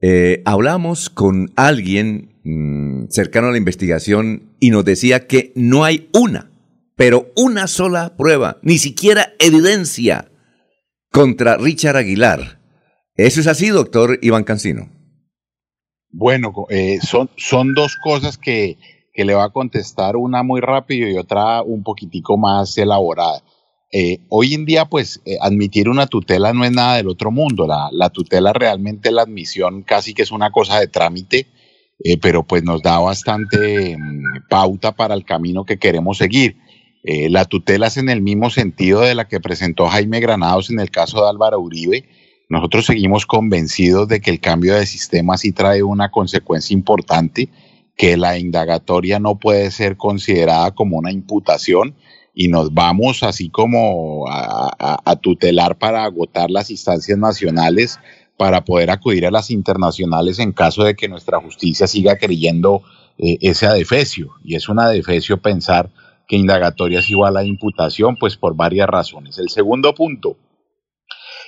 Eh, 0.00 0.42
hablamos 0.44 1.08
con 1.08 1.52
alguien 1.54 2.40
mm, 2.42 3.04
cercano 3.10 3.46
a 3.46 3.50
la 3.52 3.56
investigación 3.56 4.56
y 4.58 4.70
nos 4.70 4.84
decía 4.84 5.28
que 5.28 5.52
no 5.54 5.84
hay 5.84 6.08
una, 6.12 6.50
pero 6.96 7.30
una 7.36 7.68
sola 7.68 8.16
prueba, 8.16 8.58
ni 8.62 8.78
siquiera 8.78 9.32
evidencia 9.38 10.28
contra 11.12 11.56
Richard 11.56 11.94
Aguilar. 11.94 12.58
¿Eso 13.14 13.40
es 13.40 13.46
así, 13.46 13.68
doctor 13.68 14.18
Iván 14.22 14.42
Cancino? 14.42 14.90
Bueno, 16.10 16.52
eh, 16.68 16.98
son, 17.00 17.30
son 17.36 17.74
dos 17.74 17.96
cosas 17.96 18.38
que, 18.38 18.76
que 19.12 19.24
le 19.24 19.34
va 19.34 19.44
a 19.44 19.50
contestar, 19.50 20.16
una 20.16 20.42
muy 20.42 20.60
rápido 20.60 21.08
y 21.08 21.16
otra 21.16 21.62
un 21.62 21.84
poquitico 21.84 22.36
más 22.38 22.76
elaborada. 22.76 23.40
Eh, 23.92 24.18
hoy 24.28 24.54
en 24.54 24.64
día, 24.64 24.86
pues, 24.86 25.20
eh, 25.24 25.36
admitir 25.40 25.88
una 25.88 26.06
tutela 26.06 26.52
no 26.52 26.64
es 26.64 26.72
nada 26.72 26.96
del 26.96 27.08
otro 27.08 27.30
mundo. 27.30 27.66
La, 27.66 27.88
la 27.92 28.10
tutela 28.10 28.52
realmente, 28.52 29.10
la 29.10 29.22
admisión 29.22 29.82
casi 29.82 30.14
que 30.14 30.22
es 30.22 30.32
una 30.32 30.50
cosa 30.50 30.80
de 30.80 30.88
trámite, 30.88 31.46
eh, 32.04 32.18
pero 32.18 32.42
pues 32.42 32.62
nos 32.62 32.82
da 32.82 32.98
bastante 32.98 33.96
mm, 33.96 34.48
pauta 34.50 34.92
para 34.92 35.14
el 35.14 35.24
camino 35.24 35.64
que 35.64 35.78
queremos 35.78 36.18
seguir. 36.18 36.56
La 37.08 37.44
tutela 37.44 37.86
es 37.86 37.98
en 37.98 38.08
el 38.08 38.20
mismo 38.20 38.50
sentido 38.50 39.02
de 39.02 39.14
la 39.14 39.28
que 39.28 39.38
presentó 39.38 39.86
Jaime 39.86 40.18
Granados 40.18 40.70
en 40.70 40.80
el 40.80 40.90
caso 40.90 41.22
de 41.22 41.30
Álvaro 41.30 41.60
Uribe. 41.60 42.08
Nosotros 42.48 42.84
seguimos 42.84 43.26
convencidos 43.26 44.08
de 44.08 44.20
que 44.20 44.32
el 44.32 44.40
cambio 44.40 44.74
de 44.74 44.86
sistema 44.86 45.38
sí 45.38 45.52
trae 45.52 45.84
una 45.84 46.10
consecuencia 46.10 46.74
importante, 46.74 47.48
que 47.96 48.16
la 48.16 48.38
indagatoria 48.38 49.20
no 49.20 49.38
puede 49.38 49.70
ser 49.70 49.96
considerada 49.96 50.72
como 50.72 50.98
una 50.98 51.12
imputación 51.12 51.94
y 52.38 52.48
nos 52.48 52.74
vamos 52.74 53.22
así 53.22 53.48
como 53.48 54.26
a, 54.28 55.16
tutelar 55.22 55.78
para 55.78 56.04
agotar 56.04 56.50
las 56.50 56.70
instancias 56.70 57.18
nacionales 57.18 57.98
para 58.36 58.62
poder 58.62 58.90
acudir 58.90 59.24
a 59.24 59.30
las 59.30 59.50
internacionales 59.50 60.38
en 60.38 60.52
caso 60.52 60.84
de 60.84 60.94
que 60.94 61.08
nuestra 61.08 61.40
justicia 61.40 61.86
siga 61.86 62.18
creyendo 62.18 62.82
eh, 63.16 63.38
ese 63.40 63.66
adefesio. 63.66 64.32
Y 64.44 64.54
es 64.54 64.68
un 64.68 64.78
adefesio 64.78 65.38
pensar 65.40 65.90
que 66.28 66.36
indagatoria 66.36 66.98
es 66.98 67.08
igual 67.08 67.38
a 67.38 67.44
imputación, 67.44 68.16
pues 68.16 68.36
por 68.36 68.54
varias 68.54 68.88
razones. 68.88 69.38
El 69.38 69.48
segundo 69.48 69.94
punto, 69.94 70.36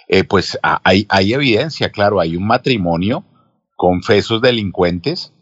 eh, 0.08 0.24
pues 0.24 0.58
hay, 0.62 1.04
hay 1.10 1.34
evidencia, 1.34 1.90
claro, 1.90 2.18
hay 2.18 2.34
un 2.34 2.46
matrimonio 2.46 3.24
con 3.76 4.02
fesos 4.02 4.40
delincuentes 4.40 5.34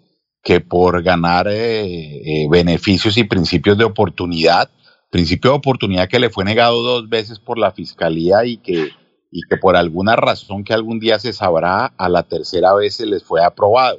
que 0.47 0.61
por 0.61 1.03
ganar 1.03 1.49
eh, 1.49 1.85
eh, 1.85 2.47
beneficios 2.49 3.19
y 3.19 3.25
principios 3.25 3.77
de 3.79 3.85
oportunidad, 3.85 4.71
principio 5.17 5.53
de 5.53 5.57
oportunidad 5.57 6.09
que 6.11 6.19
le 6.19 6.29
fue 6.29 6.45
negado 6.45 6.83
dos 6.83 7.09
veces 7.09 7.39
por 7.39 7.57
la 7.57 7.73
fiscalía 7.73 8.45
y 8.45 8.59
que, 8.59 8.91
y 9.33 9.41
que 9.49 9.57
por 9.57 9.75
alguna 9.75 10.15
razón 10.15 10.63
que 10.63 10.75
algún 10.75 11.01
día 11.01 11.19
se 11.19 11.33
sabrá, 11.33 11.87
a 11.97 12.09
la 12.11 12.23
tercera 12.23 12.75
vez 12.75 12.97
se 12.97 13.07
les 13.07 13.25
fue 13.25 13.43
aprobado. 13.43 13.99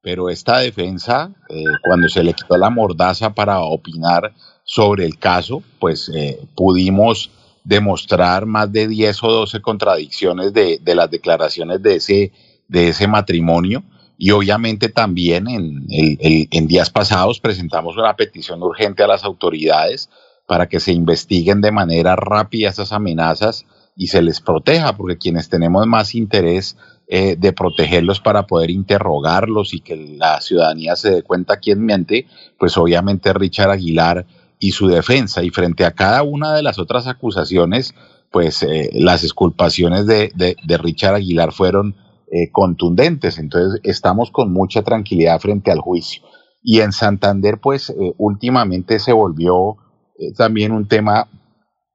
Pero 0.00 0.30
esta 0.30 0.58
defensa, 0.58 1.32
eh, 1.48 1.64
cuando 1.84 2.08
se 2.08 2.22
le 2.22 2.34
quitó 2.34 2.56
la 2.56 2.70
mordaza 2.70 3.34
para 3.34 3.58
opinar 3.62 4.32
sobre 4.64 5.04
el 5.04 5.18
caso, 5.18 5.60
pues 5.80 6.08
eh, 6.14 6.38
pudimos 6.54 7.32
demostrar 7.64 8.46
más 8.46 8.70
de 8.70 8.86
10 8.86 9.24
o 9.24 9.32
12 9.32 9.60
contradicciones 9.60 10.52
de, 10.52 10.78
de 10.80 10.94
las 10.94 11.10
declaraciones 11.10 11.82
de 11.82 11.96
ese, 11.96 12.32
de 12.68 12.88
ese 12.90 13.08
matrimonio. 13.08 13.82
Y 14.16 14.30
obviamente 14.30 14.88
también 14.88 15.48
en, 15.48 15.84
el- 15.90 16.48
en 16.52 16.68
días 16.68 16.90
pasados 16.90 17.40
presentamos 17.40 17.96
una 17.96 18.14
petición 18.14 18.62
urgente 18.62 19.02
a 19.02 19.08
las 19.08 19.24
autoridades 19.24 20.08
para 20.46 20.68
que 20.68 20.80
se 20.80 20.92
investiguen 20.92 21.60
de 21.60 21.72
manera 21.72 22.16
rápida 22.16 22.68
esas 22.68 22.92
amenazas 22.92 23.66
y 23.96 24.08
se 24.08 24.22
les 24.22 24.40
proteja, 24.40 24.96
porque 24.96 25.18
quienes 25.18 25.48
tenemos 25.48 25.86
más 25.86 26.14
interés 26.14 26.76
eh, 27.06 27.36
de 27.38 27.52
protegerlos 27.52 28.20
para 28.20 28.46
poder 28.46 28.70
interrogarlos 28.70 29.74
y 29.74 29.80
que 29.80 29.96
la 30.18 30.40
ciudadanía 30.40 30.96
se 30.96 31.10
dé 31.10 31.22
cuenta 31.22 31.58
quién 31.58 31.84
miente, 31.84 32.26
pues 32.58 32.76
obviamente 32.76 33.32
Richard 33.32 33.70
Aguilar 33.70 34.26
y 34.58 34.72
su 34.72 34.88
defensa. 34.88 35.42
Y 35.42 35.50
frente 35.50 35.84
a 35.84 35.92
cada 35.92 36.22
una 36.22 36.54
de 36.54 36.62
las 36.62 36.78
otras 36.78 37.06
acusaciones, 37.06 37.94
pues 38.32 38.62
eh, 38.62 38.90
las 38.94 39.22
exculpaciones 39.22 40.06
de, 40.06 40.32
de- 40.34 40.56
de 40.64 40.78
Richard 40.78 41.14
Aguilar 41.16 41.52
fueron 41.52 41.94
eh, 42.32 42.50
contundentes. 42.50 43.38
Entonces 43.38 43.80
estamos 43.84 44.30
con 44.30 44.52
mucha 44.52 44.82
tranquilidad 44.82 45.38
frente 45.40 45.70
al 45.70 45.80
juicio. 45.80 46.22
Y 46.62 46.80
en 46.80 46.92
Santander, 46.92 47.60
pues 47.60 47.90
eh, 47.90 48.14
últimamente 48.16 48.98
se 48.98 49.12
volvió 49.12 49.76
eh, 50.18 50.32
también 50.32 50.72
un 50.72 50.86
tema 50.86 51.28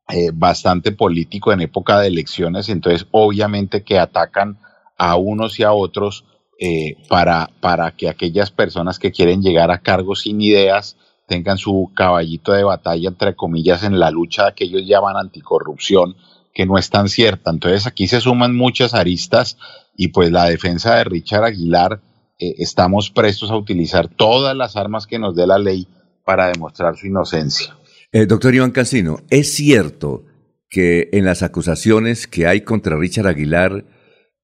eh, 0.07 0.31
bastante 0.33 0.91
político 0.91 1.53
en 1.53 1.61
época 1.61 1.99
de 1.99 2.07
elecciones, 2.07 2.69
entonces 2.69 3.07
obviamente 3.11 3.83
que 3.83 3.99
atacan 3.99 4.57
a 4.97 5.15
unos 5.15 5.59
y 5.59 5.63
a 5.63 5.71
otros 5.71 6.25
eh, 6.59 6.97
para, 7.07 7.49
para 7.61 7.91
que 7.91 8.09
aquellas 8.09 8.51
personas 8.51 8.99
que 8.99 9.11
quieren 9.11 9.41
llegar 9.41 9.71
a 9.71 9.79
cargos 9.79 10.21
sin 10.23 10.41
ideas 10.41 10.97
tengan 11.25 11.57
su 11.57 11.91
caballito 11.95 12.51
de 12.51 12.63
batalla, 12.63 13.07
entre 13.07 13.35
comillas, 13.35 13.83
en 13.83 13.97
la 13.97 14.11
lucha 14.11 14.51
que 14.53 14.65
ellos 14.65 14.81
llaman 14.85 15.15
anticorrupción, 15.15 16.17
que 16.53 16.65
no 16.65 16.77
es 16.77 16.89
tan 16.89 17.07
cierta. 17.07 17.51
Entonces 17.51 17.87
aquí 17.87 18.07
se 18.07 18.19
suman 18.19 18.57
muchas 18.57 18.93
aristas 18.93 19.57
y 19.95 20.09
pues 20.09 20.31
la 20.31 20.45
defensa 20.45 20.95
de 20.95 21.05
Richard 21.05 21.45
Aguilar, 21.45 22.01
eh, 22.39 22.55
estamos 22.57 23.09
prestos 23.09 23.51
a 23.51 23.55
utilizar 23.55 24.09
todas 24.09 24.55
las 24.55 24.75
armas 24.75 25.07
que 25.07 25.19
nos 25.19 25.35
dé 25.35 25.47
la 25.47 25.59
ley 25.59 25.87
para 26.25 26.47
demostrar 26.47 26.97
su 26.97 27.07
inocencia. 27.07 27.78
Eh, 28.11 28.25
doctor 28.25 28.55
Iván 28.55 28.71
Cancino, 28.71 29.19
¿es 29.29 29.53
cierto 29.53 30.25
que 30.67 31.09
en 31.11 31.25
las 31.25 31.43
acusaciones 31.43 32.25
que 32.25 32.47
hay 32.47 32.61
contra 32.61 32.97
Richard 32.97 33.27
Aguilar, 33.27 33.85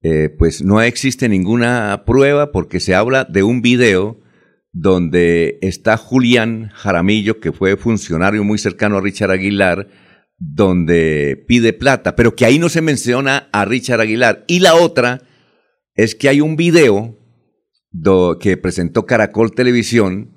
eh, 0.02 0.28
pues 0.28 0.62
no 0.62 0.80
existe 0.80 1.28
ninguna 1.28 2.04
prueba 2.06 2.52
porque 2.52 2.78
se 2.78 2.94
habla 2.94 3.24
de 3.24 3.42
un 3.42 3.62
video 3.62 4.20
donde 4.70 5.58
está 5.62 5.96
Julián 5.96 6.70
Jaramillo, 6.74 7.40
que 7.40 7.50
fue 7.50 7.76
funcionario 7.76 8.44
muy 8.44 8.58
cercano 8.58 8.98
a 8.98 9.00
Richard 9.00 9.32
Aguilar, 9.32 9.88
donde 10.38 11.44
pide 11.48 11.72
plata, 11.72 12.14
pero 12.14 12.36
que 12.36 12.44
ahí 12.44 12.60
no 12.60 12.68
se 12.68 12.82
menciona 12.82 13.48
a 13.52 13.64
Richard 13.64 14.00
Aguilar. 14.00 14.44
Y 14.46 14.60
la 14.60 14.76
otra 14.76 15.22
es 15.96 16.14
que 16.14 16.28
hay 16.28 16.40
un 16.40 16.54
video 16.54 17.18
que 18.40 18.56
presentó 18.58 19.06
Caracol 19.06 19.52
Televisión, 19.56 20.35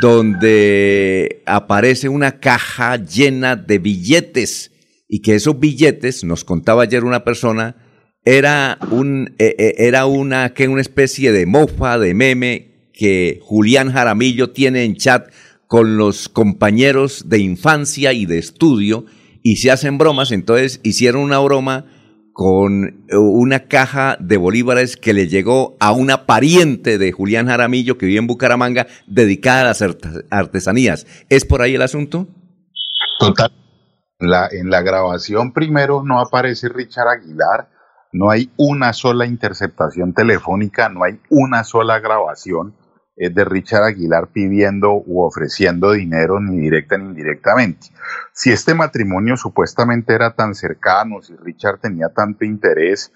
donde 0.00 1.42
aparece 1.46 2.08
una 2.08 2.38
caja 2.38 2.96
llena 2.96 3.56
de 3.56 3.78
billetes 3.78 4.70
y 5.08 5.20
que 5.20 5.34
esos 5.34 5.58
billetes, 5.58 6.24
nos 6.24 6.44
contaba 6.44 6.84
ayer 6.84 7.04
una 7.04 7.24
persona, 7.24 7.76
era, 8.24 8.78
un, 8.90 9.34
eh, 9.38 9.54
eh, 9.58 9.74
era 9.78 10.06
una, 10.06 10.54
que 10.54 10.68
una 10.68 10.80
especie 10.80 11.32
de 11.32 11.46
mofa, 11.46 11.98
de 11.98 12.14
meme 12.14 12.88
que 12.92 13.40
Julián 13.42 13.92
Jaramillo 13.92 14.50
tiene 14.50 14.84
en 14.84 14.96
chat 14.96 15.28
con 15.66 15.96
los 15.96 16.28
compañeros 16.28 17.28
de 17.28 17.38
infancia 17.38 18.12
y 18.12 18.26
de 18.26 18.38
estudio 18.38 19.06
y 19.42 19.56
se 19.56 19.70
hacen 19.70 19.98
bromas, 19.98 20.30
entonces 20.30 20.80
hicieron 20.82 21.22
una 21.22 21.40
broma 21.40 21.86
con 22.32 23.04
eh, 23.08 23.16
una 23.16 23.68
caja 23.68 24.16
de 24.18 24.36
bolívares 24.36 24.96
que 24.96 25.12
le 25.12 25.28
llegó 25.28 25.76
a 25.80 25.92
una 25.92 26.24
pariente 26.26 26.98
de 26.98 27.12
Julián 27.12 27.46
Jaramillo 27.46 27.98
que 27.98 28.06
vive 28.06 28.18
en 28.18 28.26
Bucaramanga 28.26 28.86
dedicada 29.06 29.60
a 29.60 29.64
las 29.64 29.82
art- 29.82 30.26
artesanías. 30.30 31.06
¿Es 31.28 31.44
por 31.44 31.62
ahí 31.62 31.74
el 31.74 31.82
asunto? 31.82 32.26
Total. 33.18 33.50
La, 34.18 34.48
en 34.50 34.70
la 34.70 34.82
grabación 34.82 35.52
primero 35.52 36.02
no 36.04 36.20
aparece 36.20 36.68
Richard 36.68 37.08
Aguilar, 37.08 37.68
no 38.12 38.30
hay 38.30 38.50
una 38.56 38.92
sola 38.92 39.26
interceptación 39.26 40.14
telefónica, 40.14 40.88
no 40.88 41.02
hay 41.04 41.18
una 41.28 41.64
sola 41.64 41.98
grabación 41.98 42.74
de 43.16 43.44
Richard 43.44 43.84
Aguilar 43.84 44.28
pidiendo 44.28 44.92
u 44.94 45.22
ofreciendo 45.22 45.92
dinero 45.92 46.40
ni 46.40 46.58
directa 46.58 46.98
ni 46.98 47.06
indirectamente. 47.06 47.88
Si 48.32 48.50
este 48.50 48.74
matrimonio 48.74 49.36
supuestamente 49.36 50.14
era 50.14 50.34
tan 50.34 50.54
cercano, 50.54 51.22
si 51.22 51.36
Richard 51.36 51.78
tenía 51.80 52.08
tanto 52.08 52.44
interés, 52.44 53.12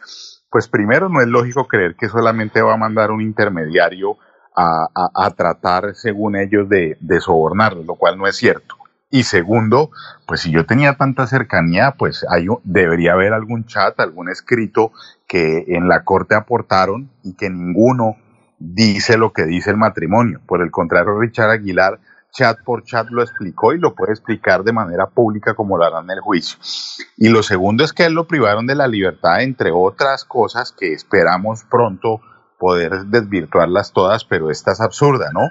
pues 0.51 0.69
primero 0.69 1.09
no 1.09 1.21
es 1.21 1.27
lógico 1.27 1.67
creer 1.67 1.97
que 1.97 2.09
solamente 2.09 2.63
va 2.63 2.75
a 2.75 2.79
mandar 2.79 3.11
un 3.11 3.23
intermediario 3.23 4.17
a, 4.55 4.89
a- 4.95 5.31
tratar, 5.33 5.95
según 5.95 6.37
ellos, 6.37 6.69
de, 6.69 6.97
de 7.01 7.21
sobornarlos, 7.21 7.85
lo 7.85 7.97
cual 7.97 8.17
no 8.17 8.27
es 8.27 8.37
cierto. 8.37 8.77
Y 9.11 9.25
segundo, 9.25 9.91
pues 10.27 10.41
si 10.41 10.51
yo 10.51 10.67
tenía 10.67 10.97
tanta 10.97 11.27
cercanía, 11.27 11.93
pues 11.99 12.25
hay, 12.29 12.47
debería 12.65 13.13
haber 13.13 13.33
algún 13.35 13.67
chat, 13.67 13.99
algún 14.01 14.31
escrito 14.31 14.93
que 15.29 15.65
en 15.69 15.89
la 15.89 16.05
corte 16.05 16.35
aportaron 16.35 17.11
y 17.23 17.35
que 17.35 17.51
ninguno 17.51 18.17
dice 18.59 19.17
lo 19.17 19.33
que 19.33 19.45
dice 19.45 19.71
el 19.71 19.77
matrimonio. 19.77 20.41
Por 20.47 20.63
el 20.63 20.71
contrario, 20.71 21.19
Richard 21.19 21.51
Aguilar 21.51 21.99
chat 22.37 22.59
por 22.63 22.85
chat 22.85 23.09
lo 23.11 23.23
explicó 23.23 23.73
y 23.73 23.79
lo 23.79 23.95
puede 23.95 24.13
explicar 24.13 24.63
de 24.63 24.73
manera 24.73 25.07
pública 25.07 25.55
como 25.55 25.79
lo 25.79 25.85
harán 25.85 26.05
en 26.05 26.11
el 26.11 26.21
juicio. 26.21 26.59
Y 27.17 27.31
lo 27.31 27.43
segundo 27.43 27.83
es 27.83 27.93
que 27.93 28.05
él 28.05 28.13
lo 28.13 28.27
privaron 28.27 28.67
de 28.67 28.75
la 28.75 28.87
libertad, 28.87 29.41
entre 29.43 29.71
otras 29.73 30.25
cosas 30.25 30.73
que 30.73 30.93
esperamos 30.93 31.65
pronto 31.65 32.21
poder 32.59 33.07
desvirtuarlas 33.07 33.93
todas, 33.93 34.25
pero 34.25 34.51
esta 34.51 34.73
es 34.73 34.81
absurda, 34.81 35.31
¿no? 35.33 35.49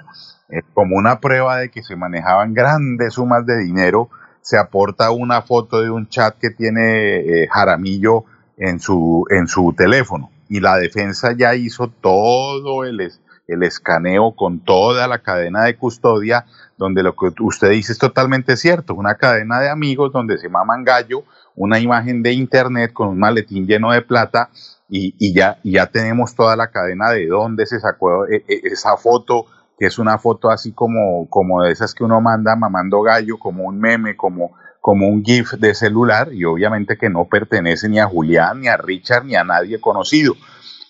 Como 0.74 0.96
una 0.96 1.20
prueba 1.20 1.58
de 1.58 1.70
que 1.70 1.82
se 1.82 1.96
manejaban 1.96 2.54
grandes 2.54 3.14
sumas 3.14 3.44
de 3.46 3.58
dinero, 3.58 4.08
se 4.40 4.56
aporta 4.56 5.10
una 5.10 5.42
foto 5.42 5.82
de 5.82 5.90
un 5.90 6.08
chat 6.08 6.36
que 6.38 6.50
tiene 6.50 7.16
eh, 7.16 7.48
Jaramillo 7.50 8.24
en 8.56 8.78
su, 8.78 9.24
en 9.30 9.48
su 9.48 9.74
teléfono 9.76 10.30
y 10.48 10.60
la 10.60 10.76
defensa 10.76 11.32
ya 11.36 11.54
hizo 11.54 11.88
todo 11.88 12.84
el, 12.84 13.00
el 13.48 13.62
escaneo 13.62 14.34
con 14.34 14.60
toda 14.60 15.06
la 15.08 15.18
cadena 15.18 15.64
de 15.64 15.76
custodia, 15.76 16.46
donde 16.76 17.02
lo 17.02 17.14
que 17.16 17.32
usted 17.40 17.70
dice 17.70 17.92
es 17.92 17.98
totalmente 17.98 18.56
cierto, 18.56 18.94
una 18.94 19.14
cadena 19.14 19.60
de 19.60 19.70
amigos 19.70 20.12
donde 20.12 20.38
se 20.38 20.48
maman 20.48 20.84
gallo, 20.84 21.24
una 21.54 21.78
imagen 21.78 22.22
de 22.22 22.32
internet 22.32 22.92
con 22.92 23.08
un 23.08 23.18
maletín 23.18 23.66
lleno 23.66 23.92
de 23.92 24.02
plata 24.02 24.50
y, 24.88 25.14
y 25.18 25.34
ya, 25.34 25.58
ya 25.64 25.86
tenemos 25.86 26.34
toda 26.34 26.54
la 26.54 26.70
cadena 26.70 27.10
de 27.10 27.26
dónde 27.26 27.66
se 27.66 27.80
sacó 27.80 28.26
eh, 28.26 28.44
eh, 28.46 28.60
esa 28.64 28.96
foto, 28.96 29.46
que 29.78 29.86
es 29.86 29.98
una 29.98 30.18
foto 30.18 30.50
así 30.50 30.72
como, 30.72 31.28
como 31.28 31.62
de 31.62 31.72
esas 31.72 31.94
que 31.94 32.04
uno 32.04 32.20
manda 32.20 32.56
mamando 32.56 33.02
gallo, 33.02 33.38
como 33.38 33.64
un 33.64 33.78
meme, 33.78 34.16
como, 34.16 34.52
como 34.86 35.08
un 35.08 35.24
GIF 35.24 35.54
de 35.54 35.74
celular, 35.74 36.32
y 36.32 36.44
obviamente 36.44 36.96
que 36.96 37.10
no 37.10 37.24
pertenece 37.24 37.88
ni 37.88 37.98
a 37.98 38.06
Julián, 38.06 38.60
ni 38.60 38.68
a 38.68 38.76
Richard, 38.76 39.24
ni 39.24 39.34
a 39.34 39.42
nadie 39.42 39.80
conocido. 39.80 40.36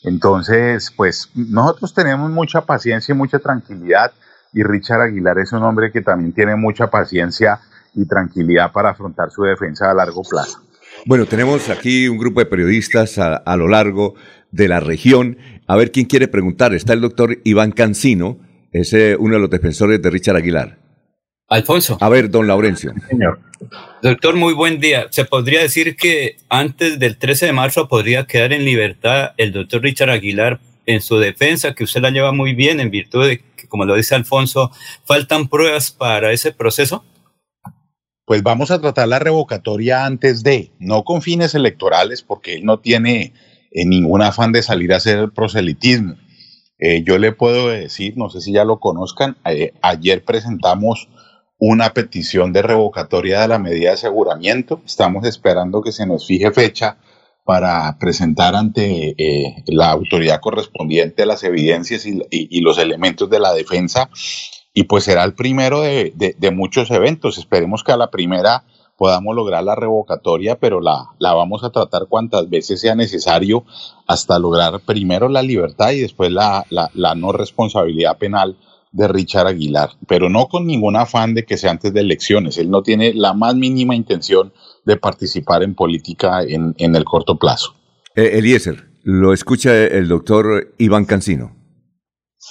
Entonces, 0.05 0.93
pues 0.95 1.31
nosotros 1.35 1.95
tenemos 1.95 2.31
mucha 2.31 2.61
paciencia 2.61 3.15
y 3.15 3.17
mucha 3.17 3.39
tranquilidad, 3.39 4.13
y 4.53 4.63
Richard 4.63 5.01
Aguilar 5.01 5.39
es 5.39 5.51
un 5.53 5.63
hombre 5.63 5.91
que 5.93 6.03
también 6.03 6.35
tiene 6.35 6.57
mucha 6.57 6.89
paciencia 6.89 7.61
y 7.95 8.05
tranquilidad 8.05 8.71
para 8.71 8.91
afrontar 8.91 9.31
su 9.31 9.45
defensa 9.45 9.91
a 9.91 9.95
largo 9.95 10.21
plazo. 10.29 10.61
Bueno, 11.07 11.25
tenemos 11.25 11.71
aquí 11.71 12.07
un 12.07 12.19
grupo 12.19 12.41
de 12.41 12.47
periodistas 12.47 13.17
a, 13.17 13.57
lo 13.57 13.67
largo 13.67 14.15
de 14.51 14.69
la 14.69 14.81
región. 14.81 15.39
A 15.67 15.75
ver 15.75 15.91
quién 15.91 16.05
quiere 16.05 16.29
preguntar. 16.29 16.75
Está 16.75 16.93
el 16.93 17.01
doctor 17.01 17.39
Iván 17.45 17.73
Cancino, 17.73 18.41
es 18.73 18.93
eh, 18.93 19.17
uno 19.19 19.37
de 19.37 19.41
los 19.41 19.49
defensores 19.49 20.03
de 20.03 20.11
Richard 20.11 20.37
Aguilar. 20.37 20.86
Alfonso. 21.49 21.97
A 22.01 22.09
ver, 22.09 22.31
don 22.31 22.47
Laurencio. 22.47 22.93
Señor. 23.09 23.41
Doctor, 24.03 24.35
muy 24.35 24.53
buen 24.53 24.81
día. 24.81 25.07
Se 25.11 25.25
podría 25.25 25.61
decir 25.61 25.97
que 25.97 26.37
antes 26.49 26.99
del 26.99 27.19
13 27.19 27.47
de 27.47 27.53
marzo 27.53 27.89
podría 27.89 28.27
quedar 28.27 28.53
en 28.53 28.65
libertad 28.65 29.31
el 29.37 29.53
doctor 29.53 29.83
Richard 29.83 30.11
Aguilar 30.11 30.61
en 30.87 31.01
su 31.01 31.19
defensa, 31.19 31.75
que 31.75 31.85
usted 31.85 32.01
la 32.01 32.11
lleva 32.11 32.33
muy 32.33 32.55
bien 32.55 32.81
en 32.81 32.91
virtud 32.91 33.27
de 33.27 33.39
que, 33.39 33.69
como 33.69 33.85
lo 33.85 33.95
dice 33.95 34.15
Alfonso, 34.15 34.73
faltan 35.05 35.49
pruebas 35.49 35.93
para 35.93 36.33
ese 36.33 36.53
proceso. 36.53 37.05
Pues 38.25 38.43
vamos 38.43 38.73
a 38.73 38.81
tratar 38.81 39.07
la 39.07 39.21
revocatoria 39.21 40.05
antes 40.05 40.43
de, 40.43 40.73
no 40.81 41.05
con 41.05 41.23
fines 41.23 41.55
electorales, 41.55 42.23
porque 42.23 42.57
él 42.57 42.65
no 42.65 42.81
tiene 42.81 43.33
eh, 43.71 43.85
ningún 43.87 44.23
afán 44.23 44.51
de 44.51 44.65
salir 44.65 44.93
a 44.93 44.97
hacer 44.97 45.31
proselitismo. 45.31 46.17
Eh, 46.79 47.05
yo 47.05 47.19
le 47.19 47.33
puedo 47.33 47.69
decir, 47.69 48.15
no 48.17 48.31
sé 48.31 48.41
si 48.41 48.53
ya 48.53 48.65
lo 48.65 48.81
conozcan, 48.81 49.37
eh, 49.45 49.73
ayer 49.81 50.25
presentamos 50.25 51.09
una 51.59 51.93
petición 51.95 52.53
de 52.53 52.63
revocatoria 52.63 53.41
de 53.41 53.49
la 53.49 53.59
medida 53.59 53.89
de 53.89 53.95
aseguramiento. 53.95 54.81
Estamos 54.85 55.27
esperando 55.27 55.83
que 55.83 55.93
se 55.93 56.07
nos 56.07 56.27
fije 56.27 56.51
fecha 56.53 56.99
para 57.45 57.97
presentar 57.99 58.55
ante 58.57 59.15
eh, 59.17 59.63
la 59.69 59.91
autoridad 59.91 60.41
correspondiente 60.41 61.25
las 61.27 61.45
evidencias 61.45 62.05
y, 62.07 62.21
y- 62.31 62.61
los 62.61 62.79
elementos 62.79 63.31
de 63.31 63.41
la 63.41 63.55
defensa. 63.55 64.11
Y 64.75 64.85
pues 64.85 65.05
será 65.05 65.25
el 65.25 65.35
primero 65.35 65.81
de, 65.81 66.13
muchos 66.53 66.91
eventos. 66.91 67.39
Esperemos 67.39 67.83
que 67.85 67.93
a 67.93 67.97
la 67.97 68.11
primera 68.11 68.65
podamos 68.99 69.35
lograr 69.35 69.63
la 69.63 69.75
revocatoria, 69.75 70.59
pero 70.59 70.81
la, 70.81 71.11
la 71.19 71.35
vamos 71.35 71.65
a 71.65 71.71
tratar 71.71 72.07
cuantas 72.09 72.51
veces 72.51 72.81
sea 72.81 72.95
necesario 72.95 73.65
hasta 74.07 74.39
lograr 74.39 74.81
primero 74.81 75.29
la 75.29 75.43
libertad 75.43 75.93
y 75.93 76.01
después 76.01 76.31
la, 76.33 76.67
la 76.71 77.15
no 77.15 77.33
responsabilidad 77.33 78.19
penal 78.19 78.57
de 78.93 79.09
Richard 79.09 79.47
Aguilar, 79.47 79.91
pero 80.07 80.29
no 80.29 80.49
con 80.49 80.67
ningún 80.67 80.97
afán 80.97 81.35
de 81.35 81.45
que 81.45 81.57
sea 81.57 81.71
antes 81.71 81.93
de 81.93 82.01
elecciones. 82.01 82.57
Él 82.59 82.71
no 82.71 82.83
tiene 82.83 83.13
la 83.15 83.35
más 83.35 83.55
mínima 83.55 83.95
intención 83.95 84.53
de 84.85 84.97
participar 84.97 85.63
en 85.63 85.75
política 85.75 86.43
en, 86.43 86.75
en 86.79 86.97
el 86.97 87.05
corto 87.05 87.39
plazo. 87.39 87.75
Eh, 88.15 88.39
Eliezer, 88.39 88.89
lo 89.03 89.33
escucha 89.33 89.75
el 89.85 90.09
doctor 90.09 90.75
Iván 90.79 91.05
Cancino. 91.05 91.55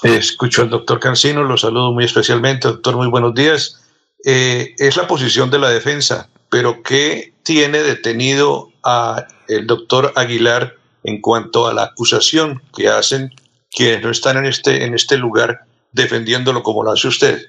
Escucho 0.03 0.62
al 0.62 0.70
doctor 0.70 0.99
Cancino, 0.99 1.44
lo 1.44 1.57
saludo 1.57 1.94
muy 1.94 2.03
especialmente. 2.03 2.68
Doctor, 2.68 2.98
muy 2.98 3.07
buenos 3.07 3.34
días. 3.34 3.82
Eh, 4.26 4.76
es 4.78 4.98
la 4.98 5.07
posición 5.07 5.49
de 5.49 5.60
la 5.60 5.70
defensa, 5.70 6.30
pero 6.49 6.84
¿qué 6.84 7.34
tiene 7.44 7.80
detenido 7.80 8.72
a 8.84 9.26
el 9.48 9.68
doctor 9.68 10.12
Aguilar 10.16 10.76
en 11.03 11.22
cuanto 11.22 11.68
a 11.68 11.74
la 11.74 11.84
acusación 11.84 12.62
que 12.76 12.90
hacen 12.90 13.32
quienes 13.72 14.03
no 14.03 14.10
están 14.10 14.38
en 14.38 14.45
este, 14.45 14.86
en 14.86 14.94
este 14.94 15.18
lugar 15.18 15.66
defendiéndolo 15.95 16.61
como 16.61 16.84
lo 16.84 16.91
hace 16.91 17.07
usted? 17.07 17.39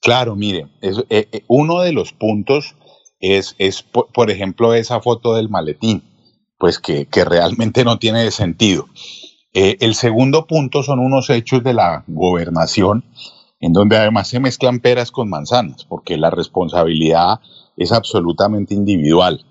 Claro, 0.00 0.36
mire, 0.36 0.68
eh, 0.82 1.04
eh, 1.08 1.44
uno 1.46 1.80
de 1.80 1.92
los 1.92 2.12
puntos 2.12 2.74
es, 3.20 3.54
es 3.58 3.82
por, 3.82 4.30
ejemplo, 4.30 4.74
esa 4.74 5.00
foto 5.00 5.34
del 5.34 5.48
maletín, 5.48 6.02
pues 6.58 6.78
que, 6.78 7.06
que 7.06 7.24
realmente 7.24 7.84
no 7.84 7.98
tiene 7.98 8.30
sentido. 8.30 8.86
Eh, 9.54 9.78
el 9.80 9.94
segundo 9.94 10.46
punto 10.46 10.82
son 10.82 10.98
unos 10.98 11.30
hechos 11.30 11.64
de 11.64 11.72
la 11.72 12.04
gobernación, 12.08 13.04
en 13.60 13.72
donde 13.72 13.96
además 13.96 14.28
se 14.28 14.40
mezclan 14.40 14.80
peras 14.80 15.10
con 15.10 15.30
manzanas, 15.30 15.84
porque 15.84 16.18
la 16.18 16.30
responsabilidad 16.30 17.40
es 17.76 17.90
absolutamente 17.90 18.74
individual. 18.74 19.44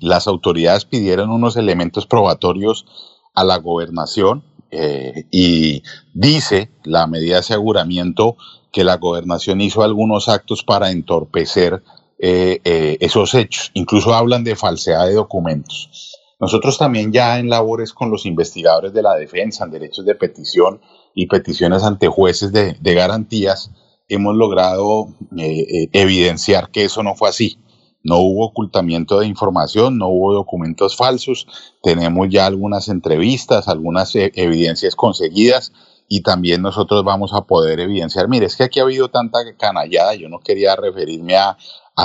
Las 0.00 0.26
autoridades 0.26 0.86
pidieron 0.86 1.30
unos 1.30 1.56
elementos 1.56 2.06
probatorios 2.06 2.86
a 3.34 3.44
la 3.44 3.58
gobernación 3.58 4.42
eh, 4.74 5.26
y 5.30 5.82
dice 6.14 6.70
la 6.84 7.06
medida 7.06 7.34
de 7.34 7.40
aseguramiento 7.40 8.38
que 8.72 8.84
la 8.84 8.96
gobernación 8.96 9.60
hizo 9.60 9.82
algunos 9.82 10.30
actos 10.30 10.64
para 10.64 10.90
entorpecer 10.90 11.82
eh, 12.18 12.60
eh, 12.64 12.96
esos 13.00 13.34
hechos. 13.34 13.70
Incluso 13.74 14.14
hablan 14.14 14.44
de 14.44 14.56
falsedad 14.56 15.06
de 15.06 15.14
documentos. 15.14 16.16
Nosotros 16.40 16.78
también 16.78 17.12
ya 17.12 17.38
en 17.38 17.50
labores 17.50 17.92
con 17.92 18.10
los 18.10 18.24
investigadores 18.24 18.94
de 18.94 19.02
la 19.02 19.14
defensa 19.14 19.64
en 19.64 19.72
derechos 19.72 20.06
de 20.06 20.14
petición 20.14 20.80
y 21.14 21.26
peticiones 21.26 21.82
ante 21.82 22.08
jueces 22.08 22.50
de, 22.50 22.74
garantías 22.80 23.70
hemos 24.08 24.34
logrado 24.34 25.08
evidenciar 25.30 26.70
que 26.70 26.84
eso 26.84 27.02
no 27.02 27.14
fue 27.14 27.28
así. 27.28 27.58
No 28.04 28.18
hubo 28.18 28.46
ocultamiento 28.46 29.20
de 29.20 29.26
información, 29.26 29.98
no 29.98 30.08
hubo 30.08 30.34
documentos 30.34 30.96
falsos, 30.96 31.46
tenemos 31.82 32.28
ya 32.30 32.46
algunas 32.46 32.88
entrevistas, 32.88 33.68
algunas 33.68 34.14
eh, 34.16 34.32
evidencias 34.34 34.96
conseguidas 34.96 35.72
y 36.08 36.22
también 36.22 36.62
nosotros 36.62 37.04
vamos 37.04 37.32
a 37.32 37.42
poder 37.42 37.80
evidenciar, 37.80 38.28
mire, 38.28 38.46
es 38.46 38.56
que 38.56 38.64
aquí 38.64 38.80
ha 38.80 38.82
habido 38.82 39.08
tanta 39.08 39.38
canallada, 39.56 40.14
yo 40.14 40.28
no 40.28 40.40
quería 40.40 40.76
referirme 40.76 41.36
a, 41.36 41.56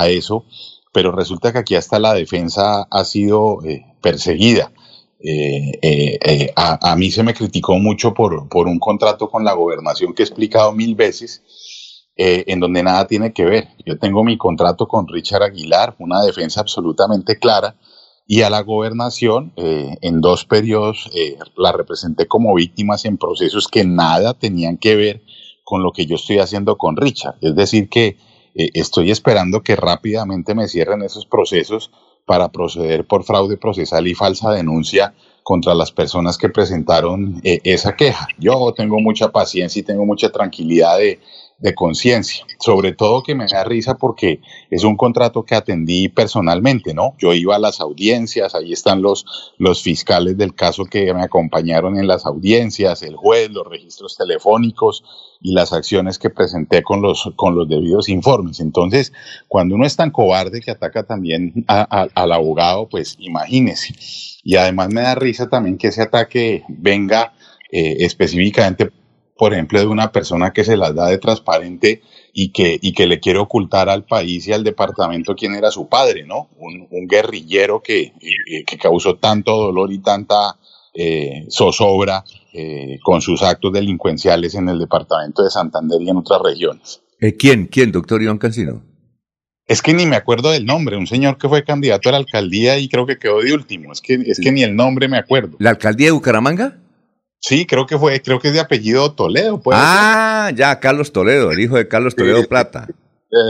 eso, 0.06 0.44
pero 0.92 1.10
resulta 1.10 1.52
que 1.52 1.58
aquí 1.58 1.74
hasta 1.74 1.98
la 1.98 2.14
defensa 2.14 2.86
ha 2.90 3.04
sido 3.04 3.58
eh, 3.64 3.84
perseguida. 4.00 4.70
Eh, 5.20 6.52
a, 6.54 6.92
a 6.92 6.96
mí 6.96 7.10
se 7.10 7.24
me 7.24 7.34
criticó 7.34 7.76
mucho 7.78 8.14
por, 8.14 8.48
por 8.48 8.68
un 8.68 8.78
contrato 8.78 9.28
con 9.28 9.44
la 9.44 9.54
gobernación 9.54 10.14
que 10.14 10.22
he 10.22 10.26
explicado 10.26 10.72
mil 10.72 10.94
veces, 10.94 11.42
eh, 12.18 12.44
en 12.48 12.60
donde 12.60 12.82
nada 12.82 13.06
tiene 13.06 13.32
que 13.32 13.44
ver. 13.44 13.68
Yo 13.86 13.98
tengo 13.98 14.24
mi 14.24 14.36
contrato 14.36 14.86
con 14.86 15.08
Richard 15.08 15.44
Aguilar, 15.44 15.94
una 15.98 16.22
defensa 16.22 16.60
absolutamente 16.60 17.38
clara, 17.38 17.76
y 18.26 18.42
a 18.42 18.50
la 18.50 18.60
gobernación 18.60 19.52
eh, 19.56 19.96
en 20.02 20.20
dos 20.20 20.44
periodos 20.44 21.08
eh, 21.14 21.38
la 21.56 21.72
representé 21.72 22.26
como 22.26 22.54
víctimas 22.54 23.06
en 23.06 23.16
procesos 23.16 23.68
que 23.68 23.84
nada 23.84 24.34
tenían 24.34 24.76
que 24.76 24.96
ver 24.96 25.22
con 25.64 25.82
lo 25.82 25.92
que 25.92 26.06
yo 26.06 26.16
estoy 26.16 26.38
haciendo 26.38 26.76
con 26.76 26.96
Richard. 26.96 27.36
Es 27.40 27.54
decir, 27.54 27.88
que 27.88 28.18
eh, 28.54 28.70
estoy 28.74 29.10
esperando 29.10 29.62
que 29.62 29.76
rápidamente 29.76 30.54
me 30.54 30.66
cierren 30.66 31.02
esos 31.02 31.26
procesos 31.26 31.90
para 32.26 32.50
proceder 32.50 33.06
por 33.06 33.24
fraude 33.24 33.56
procesal 33.56 34.06
y 34.06 34.14
falsa 34.14 34.50
denuncia 34.50 35.14
contra 35.42 35.74
las 35.74 35.92
personas 35.92 36.36
que 36.36 36.50
presentaron 36.50 37.40
eh, 37.44 37.60
esa 37.64 37.96
queja. 37.96 38.28
Yo 38.38 38.74
tengo 38.76 39.00
mucha 39.00 39.30
paciencia 39.30 39.80
y 39.80 39.82
tengo 39.84 40.04
mucha 40.04 40.30
tranquilidad 40.30 40.98
de, 40.98 41.20
de 41.58 41.74
conciencia, 41.74 42.46
sobre 42.60 42.92
todo 42.92 43.22
que 43.22 43.34
me 43.34 43.46
da 43.46 43.64
risa 43.64 43.96
porque 43.96 44.40
es 44.70 44.84
un 44.84 44.96
contrato 44.96 45.44
que 45.44 45.56
atendí 45.56 46.08
personalmente, 46.08 46.94
¿no? 46.94 47.14
Yo 47.18 47.34
iba 47.34 47.56
a 47.56 47.58
las 47.58 47.80
audiencias, 47.80 48.54
ahí 48.54 48.72
están 48.72 49.02
los, 49.02 49.24
los 49.58 49.82
fiscales 49.82 50.36
del 50.36 50.54
caso 50.54 50.84
que 50.84 51.12
me 51.12 51.22
acompañaron 51.22 51.98
en 51.98 52.06
las 52.06 52.26
audiencias, 52.26 53.02
el 53.02 53.16
juez, 53.16 53.50
los 53.50 53.66
registros 53.66 54.16
telefónicos 54.16 55.02
y 55.40 55.52
las 55.52 55.72
acciones 55.72 56.18
que 56.18 56.30
presenté 56.30 56.82
con 56.82 57.02
los, 57.02 57.30
con 57.36 57.56
los 57.56 57.68
debidos 57.68 58.08
informes. 58.08 58.60
Entonces, 58.60 59.12
cuando 59.48 59.74
uno 59.74 59.84
es 59.86 59.96
tan 59.96 60.10
cobarde 60.10 60.60
que 60.60 60.70
ataca 60.70 61.04
también 61.04 61.64
a- 61.68 62.06
al 62.14 62.32
abogado, 62.32 62.88
pues 62.88 63.16
imagínese. 63.18 63.94
Y 64.44 64.56
además 64.56 64.88
me 64.92 65.02
da 65.02 65.14
risa 65.14 65.48
también 65.48 65.76
que 65.78 65.88
ese 65.88 66.02
ataque 66.02 66.62
venga 66.68 67.32
eh, 67.70 67.96
específicamente 68.06 68.90
por 69.38 69.54
ejemplo, 69.54 69.78
de 69.78 69.86
una 69.86 70.10
persona 70.10 70.52
que 70.52 70.64
se 70.64 70.76
las 70.76 70.94
da 70.96 71.06
de 71.06 71.18
transparente 71.18 72.02
y 72.32 72.50
que, 72.50 72.76
y 72.82 72.92
que 72.92 73.06
le 73.06 73.20
quiere 73.20 73.38
ocultar 73.38 73.88
al 73.88 74.04
país 74.04 74.48
y 74.48 74.52
al 74.52 74.64
departamento 74.64 75.36
quién 75.36 75.54
era 75.54 75.70
su 75.70 75.88
padre, 75.88 76.26
¿no? 76.26 76.48
Un, 76.58 76.88
un 76.90 77.06
guerrillero 77.06 77.80
que, 77.80 78.00
eh, 78.00 78.64
que 78.66 78.76
causó 78.76 79.14
tanto 79.16 79.56
dolor 79.56 79.92
y 79.92 80.00
tanta 80.00 80.56
eh, 80.92 81.46
zozobra 81.50 82.24
eh, 82.52 82.98
con 83.04 83.20
sus 83.20 83.42
actos 83.42 83.72
delincuenciales 83.72 84.56
en 84.56 84.68
el 84.68 84.80
departamento 84.80 85.44
de 85.44 85.50
Santander 85.50 86.02
y 86.02 86.10
en 86.10 86.16
otras 86.16 86.42
regiones. 86.42 87.00
Eh, 87.20 87.36
¿Quién? 87.36 87.66
¿Quién, 87.66 87.92
doctor 87.92 88.20
Iván 88.20 88.38
Cancino? 88.38 88.82
Es 89.68 89.82
que 89.82 89.94
ni 89.94 90.06
me 90.06 90.16
acuerdo 90.16 90.50
del 90.50 90.66
nombre, 90.66 90.96
un 90.96 91.06
señor 91.06 91.38
que 91.38 91.48
fue 91.48 91.62
candidato 91.62 92.08
a 92.08 92.12
la 92.12 92.18
alcaldía 92.18 92.78
y 92.78 92.88
creo 92.88 93.06
que 93.06 93.18
quedó 93.18 93.40
de 93.40 93.52
último, 93.52 93.92
es 93.92 94.00
que, 94.00 94.14
es 94.14 94.40
que 94.40 94.50
ni 94.50 94.64
el 94.64 94.74
nombre 94.74 95.06
me 95.06 95.18
acuerdo. 95.18 95.56
¿La 95.60 95.70
alcaldía 95.70 96.06
de 96.06 96.12
Bucaramanga? 96.12 96.78
Sí, 97.40 97.66
creo 97.66 97.86
que 97.86 97.96
fue, 97.98 98.20
creo 98.20 98.40
que 98.40 98.48
es 98.48 98.54
de 98.54 98.60
apellido 98.60 99.12
Toledo, 99.12 99.60
puede 99.60 99.78
Ah, 99.80 100.50
ya, 100.54 100.80
Carlos 100.80 101.12
Toledo, 101.12 101.50
el 101.52 101.60
hijo 101.60 101.76
de 101.76 101.86
Carlos 101.88 102.14
Toledo 102.16 102.44
Plata. 102.48 102.88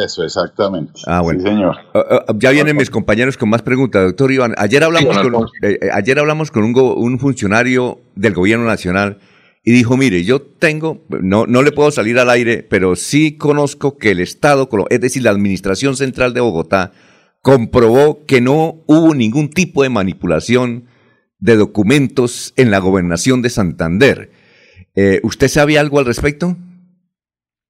Eso, 0.05 0.25
exactamente. 0.25 0.93
Ah, 1.07 1.21
bueno. 1.21 1.41
Sí, 1.41 1.47
señor. 1.47 1.77
Ah, 1.95 2.05
ah, 2.29 2.35
ya 2.37 2.51
vienen 2.51 2.77
mis 2.77 2.91
compañeros 2.91 3.37
con 3.37 3.49
más 3.49 3.63
preguntas, 3.63 4.03
doctor 4.05 4.33
Iván. 4.33 4.55
Ayer 4.59 4.83
hablamos 4.83 5.17
Sí, 5.17 5.23
con, 5.23 5.45
eh, 5.63 5.79
eh, 5.81 5.89
ayer 5.93 6.19
hablamos 6.19 6.51
con 6.51 6.65
un, 6.65 6.73
go- 6.73 6.95
un 6.97 7.19
funcionario 7.21 8.01
del 8.17 8.35
gobierno 8.35 8.67
nacional 8.67 9.19
y 9.65 9.71
dijo, 9.73 9.97
mire, 9.97 10.25
yo 10.25 10.43
tengo, 10.43 11.05
no, 11.09 11.47
no 11.47 11.63
le 11.63 11.71
puedo 11.73 11.91
salir 11.93 12.19
al 12.19 12.29
aire, 12.31 12.67
pero 12.69 12.97
sí 12.97 13.37
conozco 13.37 13.97
que 13.99 14.11
el 14.11 14.21
Estado, 14.21 14.69
es 14.91 15.01
decir, 15.01 15.23
la 15.23 15.31
Administración 15.31 15.97
Central 15.97 16.35
de 16.35 16.41
Bogotá, 16.41 16.93
comprobó 17.41 18.27
que 18.27 18.41
no 18.41 18.83
hubo 18.87 19.15
ningún 19.15 19.49
tipo 19.49 19.83
de 19.85 19.91
manipulación 19.91 20.87
de 21.39 21.57
documentos 21.57 22.53
en 22.57 22.71
la 22.71 22.79
gobernación 22.79 23.43
de 23.43 23.51
Santander. 23.51 24.33
Eh, 24.95 25.21
¿Usted 25.23 25.49
sabe 25.49 25.79
algo 25.79 25.99
al 25.99 26.07
respecto? 26.07 26.57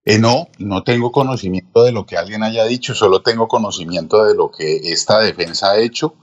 Eh, 0.05 0.19
no, 0.19 0.49
no 0.59 0.83
tengo 0.85 1.13
conocimiento 1.13 1.83
de 1.83 1.93
lo 1.93 2.07
que 2.07 2.17
alguien 2.17 2.43
haya 2.43 2.65
dicho, 2.65 2.95
solo 2.95 3.21
tengo 3.21 3.47
conocimiento 3.47 4.25
de 4.25 4.35
lo 4.35 4.51
que 4.51 4.93
esta 4.93 5.21
defensa 5.21 5.73
ha 5.73 5.79
hecho. 5.79 6.15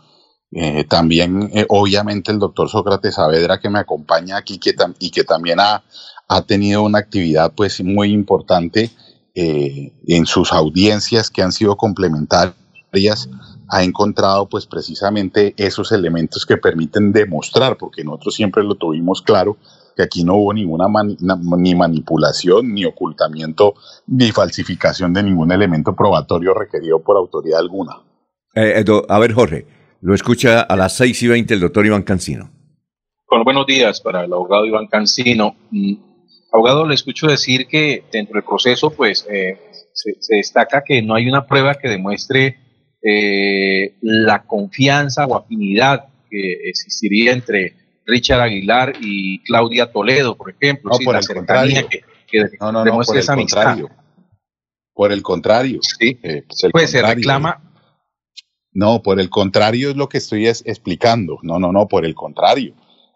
Eh, 0.52 0.86
también, 0.86 1.52
obviamente, 1.70 2.32
el 2.32 2.40
doctor 2.40 2.70
Sócrates 2.70 3.16
Saavedra 3.16 3.60
que 3.60 3.70
me 3.70 3.80
acompaña 3.80 4.38
aquí 4.38 4.58
que 4.58 4.74
y 5.00 5.12
que 5.12 5.24
también 5.24 5.60
ha, 5.60 5.84
tenido 6.48 6.82
una 6.82 7.00
actividad 7.00 7.54
pues 7.54 7.84
muy 7.84 8.12
importante 8.12 8.90
en 9.36 10.26
sus 10.26 10.54
audiencias 10.54 11.30
que 11.30 11.44
han 11.44 11.52
sido 11.52 11.76
complementarias, 11.78 13.30
ha 13.70 13.84
encontrado 13.84 14.48
pues 14.48 14.66
precisamente 14.66 15.54
esos 15.58 15.92
elementos 15.92 16.46
que 16.46 16.58
permiten 16.58 17.12
demostrar, 17.12 17.78
porque 17.78 18.04
nosotros 18.04 18.36
siempre 18.36 18.64
lo 18.64 18.76
tuvimos 18.76 19.22
claro, 19.22 19.58
que 19.96 20.04
aquí 20.04 20.24
no 20.24 20.36
hubo 20.36 20.54
ninguna 20.54 20.88
mani- 20.88 21.18
ni 21.58 21.74
manipulación, 21.76 22.74
ni 22.74 22.86
ocultamiento, 22.86 23.76
ni 24.08 24.32
falsificación 24.32 25.14
de 25.14 25.24
ningún 25.24 25.52
elemento 25.52 25.96
probatorio 25.96 26.54
requerido 26.54 27.02
por 27.02 27.18
autoridad 27.18 27.60
alguna. 27.60 28.02
Eh, 28.54 28.84
eh, 28.86 29.02
a 29.10 29.20
ver, 29.20 29.34
Jorge, 29.34 29.66
lo 30.02 30.14
escucha 30.14 30.62
a 30.62 30.76
las 30.76 30.96
6 30.98 31.24
y 31.24 31.28
20 31.30 31.54
el 31.54 31.60
doctor 31.62 31.86
Iván 31.86 32.04
Cancino. 32.04 32.50
Bueno, 33.30 33.44
buenos 33.44 33.66
días 33.66 34.02
para 34.02 34.24
el 34.26 34.32
abogado 34.34 34.66
Iván 34.66 34.88
Cancino. 34.88 35.56
Mm, 35.72 35.94
Abogado, 36.52 36.86
le 36.88 36.94
escucho 36.94 37.28
decir 37.28 37.68
que 37.68 38.06
dentro 38.14 38.36
del 38.36 38.44
proceso, 38.46 38.90
pues, 38.90 39.28
eh, 39.30 39.60
se, 39.94 40.16
se 40.22 40.36
destaca 40.38 40.84
que 40.86 41.02
no 41.02 41.14
hay 41.16 41.28
una 41.28 41.46
prueba 41.48 41.76
que 41.76 41.90
demuestre 41.90 42.60
eh, 43.08 43.96
la 44.02 44.44
confianza 44.44 45.26
o 45.28 45.36
afinidad 45.36 46.06
que 46.30 46.70
existiría 46.70 47.34
entre 47.34 47.76
Richard 48.06 48.42
Aguilar 48.42 48.94
y 49.00 49.44
Claudia 49.44 49.92
Toledo, 49.92 50.36
por 50.36 50.50
ejemplo. 50.50 50.90
No, 50.92 50.98
sí, 50.98 51.06
por 51.06 51.16
el 51.16 51.28
contrario. 51.28 51.88
que, 51.88 52.02
que 52.28 52.40
No, 52.60 52.72
no, 52.72 52.80
no, 52.80 52.84
demuestre 52.84 53.20
por 53.22 53.24
el 53.24 53.30
amistad. 53.40 53.64
contrario. 53.64 53.90
Por 54.94 55.12
el 55.12 55.22
contrario. 55.22 55.80
Sí. 55.82 56.18
Eh, 56.24 56.44
pues 56.48 56.64
el 56.64 56.72
Pues 56.72 56.90
se 56.92 57.02
reclama 57.02 57.62
No, 58.72 59.02
por 59.04 59.20
el 59.20 59.30
contrario 59.30 59.90
es 59.92 59.96
lo 59.96 60.10
que 60.10 60.18
estoy 60.18 60.48
es- 60.48 60.64
explicando. 60.66 61.38
No, 61.44 61.60
no, 61.60 61.72
no, 61.72 61.88
por 61.88 62.06
el 62.06 62.16
contrario. 62.16 62.74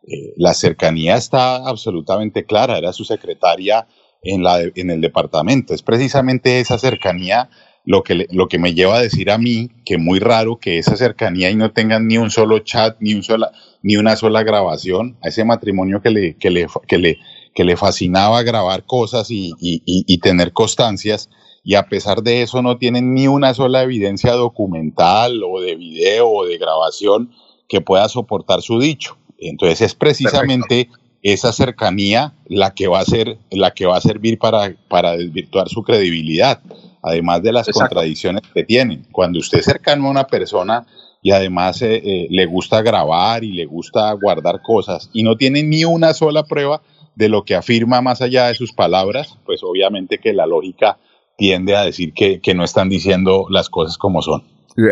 Eh, 0.07 0.33
la 0.37 0.53
cercanía 0.53 1.15
está 1.15 1.55
absolutamente 1.67 2.45
clara. 2.45 2.77
Era 2.77 2.93
su 2.93 3.05
secretaria 3.05 3.87
en, 4.21 4.43
la, 4.43 4.59
en 4.61 4.89
el 4.91 5.01
departamento. 5.01 5.73
Es 5.73 5.81
precisamente 5.83 6.59
esa 6.59 6.77
cercanía 6.77 7.49
lo 7.85 8.03
que, 8.03 8.27
lo 8.31 8.47
que 8.47 8.59
me 8.59 8.73
lleva 8.73 8.97
a 8.97 9.01
decir 9.01 9.31
a 9.31 9.37
mí 9.37 9.69
que 9.85 9.97
muy 9.97 10.19
raro 10.19 10.59
que 10.59 10.77
esa 10.77 10.95
cercanía 10.95 11.49
y 11.49 11.55
no 11.55 11.71
tengan 11.71 12.07
ni 12.07 12.17
un 12.17 12.29
solo 12.29 12.59
chat, 12.59 12.97
ni, 12.99 13.13
un 13.15 13.23
sola, 13.23 13.51
ni 13.81 13.95
una 13.95 14.15
sola 14.15 14.43
grabación 14.43 15.17
a 15.23 15.29
ese 15.29 15.43
matrimonio 15.45 16.01
que 16.01 16.09
le, 16.11 16.35
que 16.37 16.49
le, 16.51 16.67
que 16.87 16.97
le, 16.97 17.17
que 17.55 17.63
le 17.63 17.77
fascinaba 17.77 18.43
grabar 18.43 18.83
cosas 18.85 19.31
y, 19.31 19.53
y- 19.59 19.81
y- 19.85 20.03
y 20.07 20.17
tener 20.19 20.53
constancias. 20.53 21.29
Y 21.63 21.75
a 21.75 21.87
pesar 21.87 22.21
de 22.23 22.41
eso 22.41 22.61
no 22.61 22.77
tienen 22.77 23.13
ni 23.13 23.27
una 23.27 23.53
sola 23.53 23.81
evidencia 23.83 24.33
documental 24.33 25.41
o 25.43 25.59
de 25.59 25.75
video 25.75 26.29
o 26.29 26.45
de 26.45 26.57
grabación 26.57 27.31
que 27.67 27.81
pueda 27.81 28.07
soportar 28.09 28.61
su 28.61 28.79
dicho. 28.79 29.17
Entonces 29.37 29.81
es 29.81 29.95
precisamente 29.95 30.89
esa 31.21 31.51
cercanía 31.51 32.33
la 32.47 32.73
que 32.73 32.87
va 32.87 32.99
a 32.99 33.05
ser 33.05 33.37
la 33.51 33.71
que 33.71 33.85
va 33.85 33.97
a 33.97 34.01
servir 34.01 34.37
para, 34.39 34.75
para 34.87 35.17
desvirtuar 35.17 35.67
su 35.69 35.83
credibilidad, 35.83 36.61
además 37.01 37.41
de 37.41 37.53
las 37.53 37.67
Exacto. 37.67 37.89
contradicciones 37.89 38.41
que 38.53 38.63
tienen. 38.63 39.05
Cuando 39.11 39.39
usted 39.39 39.59
es 39.59 39.65
cercano 39.65 40.07
a 40.07 40.11
una 40.11 40.27
persona 40.27 40.85
y 41.21 41.31
además 41.31 41.81
eh, 41.81 41.95
eh, 41.95 42.27
le 42.29 42.45
gusta 42.45 42.81
grabar 42.81 43.43
y 43.43 43.51
le 43.51 43.65
gusta 43.65 44.11
guardar 44.13 44.61
cosas 44.61 45.09
y 45.13 45.23
no 45.23 45.35
tiene 45.35 45.63
ni 45.63 45.83
una 45.85 46.13
sola 46.13 46.43
prueba 46.43 46.81
de 47.15 47.29
lo 47.29 47.43
que 47.43 47.55
afirma 47.55 48.01
más 48.01 48.21
allá 48.21 48.47
de 48.47 48.55
sus 48.55 48.71
palabras, 48.71 49.37
pues 49.45 49.61
obviamente 49.63 50.19
que 50.19 50.33
la 50.33 50.45
lógica 50.45 50.97
tiende 51.37 51.75
a 51.75 51.83
decir 51.83 52.13
que, 52.13 52.39
que 52.39 52.53
no 52.53 52.63
están 52.63 52.89
diciendo 52.89 53.45
las 53.49 53.69
cosas 53.69 53.97
como 53.97 54.21
son. 54.21 54.43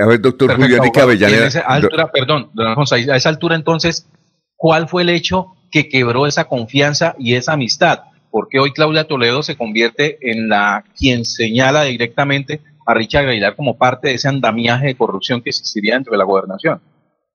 A 0.02 0.06
ver, 0.06 0.20
doctor 0.20 0.48
Perfecto, 0.48 0.82
abogado. 0.82 1.04
Avellaneda. 1.04 1.42
En 1.42 1.48
esa 1.48 1.62
altura, 1.62 2.12
perdón, 2.12 2.50
don 2.54 2.68
Alfonso, 2.68 2.96
a 2.96 3.00
esa 3.00 3.30
altura 3.30 3.56
entonces, 3.56 4.10
¿cuál 4.56 4.90
fue 4.90 5.04
el 5.04 5.10
hecho 5.10 5.54
que 5.72 5.88
quebró 5.88 6.28
esa 6.28 6.46
confianza 6.46 7.16
y 7.18 7.36
esa 7.36 7.54
amistad? 7.54 8.00
Porque 8.32 8.60
hoy 8.60 8.72
Claudia 8.72 9.06
Toledo 9.08 9.44
se 9.44 9.56
convierte 9.58 10.18
en 10.22 10.50
la 10.50 10.84
quien 10.98 11.26
señala 11.26 11.84
directamente 11.84 12.62
a 12.86 12.94
Richard 12.94 13.28
Aguilar 13.28 13.56
como 13.56 13.78
parte 13.78 14.10
de 14.10 14.14
ese 14.16 14.28
andamiaje 14.28 14.88
de 14.88 14.96
corrupción 14.98 15.42
que 15.42 15.50
existiría 15.50 15.96
dentro 15.96 16.12
de 16.12 16.18
la 16.18 16.24
gobernación. 16.24 16.82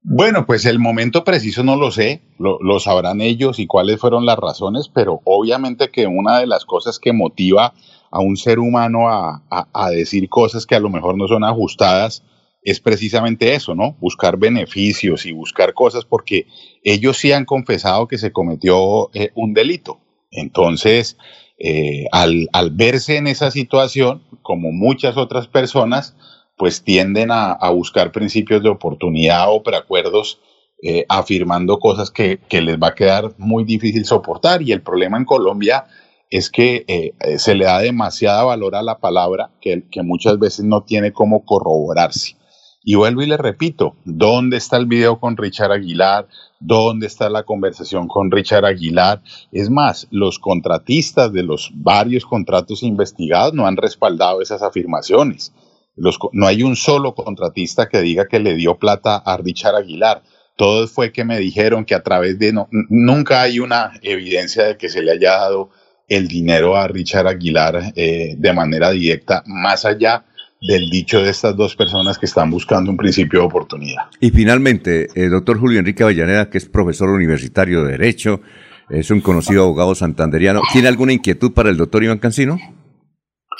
Bueno, 0.04 0.46
pues 0.46 0.64
el 0.66 0.80
momento 0.80 1.22
preciso 1.22 1.62
no 1.62 1.76
lo 1.76 1.92
sé, 1.92 2.22
lo, 2.38 2.58
lo 2.60 2.80
sabrán 2.80 3.20
ellos 3.20 3.60
y 3.60 3.66
cuáles 3.68 4.00
fueron 4.00 4.26
las 4.26 4.36
razones, 4.36 4.90
pero 4.92 5.20
obviamente 5.24 5.90
que 5.90 6.08
una 6.08 6.40
de 6.40 6.48
las 6.48 6.64
cosas 6.64 6.98
que 6.98 7.12
motiva 7.12 7.72
a 8.10 8.20
un 8.20 8.36
ser 8.36 8.58
humano 8.58 9.08
a, 9.08 9.42
a- 9.48 9.90
decir 9.90 10.28
cosas 10.28 10.66
que 10.66 10.74
a 10.74 10.80
lo 10.80 10.90
mejor 10.90 11.16
no 11.16 11.28
son 11.28 11.44
ajustadas 11.44 12.24
es 12.62 12.80
precisamente 12.80 13.54
eso, 13.54 13.74
¿no? 13.74 13.96
Buscar 14.00 14.38
beneficios 14.38 15.24
y 15.24 15.32
buscar 15.32 15.72
cosas 15.72 16.04
porque 16.04 16.46
ellos 16.82 17.16
sí 17.16 17.32
han 17.32 17.44
confesado 17.44 18.06
que 18.08 18.18
se 18.18 18.32
cometió 18.32 19.08
eh, 19.14 19.30
un 19.34 19.54
delito. 19.54 20.00
Entonces, 20.32 21.16
eh, 21.58 22.06
al, 22.10 22.48
verse 22.72 23.16
en 23.16 23.28
esa 23.28 23.50
situación, 23.50 24.22
como 24.42 24.72
muchas 24.72 25.16
otras 25.16 25.46
personas, 25.46 26.16
pues 26.56 26.82
tienden 26.82 27.30
a, 27.30 27.56
buscar 27.70 28.12
principios 28.12 28.62
de 28.62 28.68
oportunidad 28.68 29.46
o 29.52 29.62
preacuerdos 29.62 30.40
eh, 30.82 31.04
afirmando 31.08 31.78
cosas 31.78 32.10
que, 32.10 32.40
les 32.50 32.76
va 32.78 32.88
a 32.88 32.94
quedar 32.94 33.32
muy 33.38 33.64
difícil 33.64 34.04
soportar. 34.04 34.62
Y 34.62 34.72
el 34.72 34.82
problema 34.82 35.16
en 35.16 35.24
Colombia 35.24 35.84
es 36.30 36.50
que 36.50 36.84
eh, 36.88 37.38
se 37.38 37.54
le 37.54 37.66
da 37.66 37.78
demasiada 37.78 38.42
valor 38.42 38.74
a 38.74 38.82
la 38.82 38.98
palabra 38.98 39.50
que, 39.60 39.84
que 39.90 40.02
muchas 40.02 40.38
veces 40.38 40.64
no 40.64 40.82
tiene 40.82 41.12
cómo 41.12 41.44
corroborarse. 41.44 42.36
Y 42.84 42.96
vuelvo 42.96 43.22
y 43.22 43.26
le 43.26 43.36
repito, 43.36 43.94
¿dónde 44.04 44.56
está 44.56 44.76
el 44.76 44.86
video 44.86 45.20
con 45.20 45.36
Richard 45.36 45.70
Aguilar? 45.70 46.26
¿Dónde 46.64 47.06
está 47.06 47.28
la 47.28 47.42
conversación 47.42 48.06
con 48.06 48.30
Richard 48.30 48.64
Aguilar? 48.64 49.20
Es 49.50 49.68
más, 49.68 50.06
los 50.10 50.38
contratistas 50.38 51.32
de 51.32 51.42
los 51.42 51.70
varios 51.74 52.24
contratos 52.24 52.82
investigados 52.82 53.52
no 53.52 53.66
han 53.66 53.76
respaldado 53.76 54.40
esas 54.40 54.62
afirmaciones. 54.62 55.52
Los 55.96 56.18
no 56.32 56.46
hay 56.46 56.62
un 56.62 56.76
solo 56.76 57.14
contratista 57.14 57.88
que 57.88 58.00
diga 58.00 58.28
que 58.28 58.38
le 58.38 58.54
dio 58.54 58.78
plata 58.78 59.16
a 59.16 59.36
Richard 59.36 59.76
Aguilar. 59.76 60.22
todo 60.56 60.86
fue 60.86 61.12
que 61.12 61.24
me 61.24 61.38
dijeron 61.38 61.84
que 61.84 61.94
a 61.94 62.02
través 62.02 62.38
de, 62.38 62.52
no, 62.52 62.68
nunca 62.70 63.42
hay 63.42 63.58
una 63.58 63.92
evidencia 64.02 64.64
de 64.64 64.76
que 64.76 64.88
se 64.88 65.02
le 65.02 65.12
haya 65.12 65.32
dado 65.32 65.70
el 66.08 66.28
dinero 66.28 66.76
a 66.76 66.86
Richard 66.86 67.26
Aguilar 67.26 67.92
eh, 67.96 68.34
de 68.38 68.52
manera 68.52 68.90
directa, 68.90 69.42
más 69.46 69.84
allá 69.84 70.26
del 70.62 70.88
dicho 70.88 71.20
de 71.20 71.30
estas 71.30 71.56
dos 71.56 71.74
personas 71.74 72.18
que 72.18 72.26
están 72.26 72.50
buscando 72.50 72.90
un 72.90 72.96
principio 72.96 73.40
de 73.40 73.46
oportunidad. 73.46 74.04
Y 74.20 74.30
finalmente, 74.30 75.08
el 75.16 75.30
doctor 75.30 75.58
Julio 75.58 75.80
Enrique 75.80 76.04
Avellaneda, 76.04 76.48
que 76.48 76.58
es 76.58 76.66
profesor 76.66 77.10
universitario 77.10 77.82
de 77.82 77.92
Derecho, 77.92 78.40
es 78.88 79.10
un 79.10 79.20
conocido 79.20 79.64
abogado 79.64 79.94
santanderiano. 79.94 80.60
¿Tiene 80.72 80.86
alguna 80.86 81.12
inquietud 81.12 81.52
para 81.52 81.68
el 81.68 81.76
doctor 81.76 82.04
Iván 82.04 82.18
Cancino? 82.18 82.58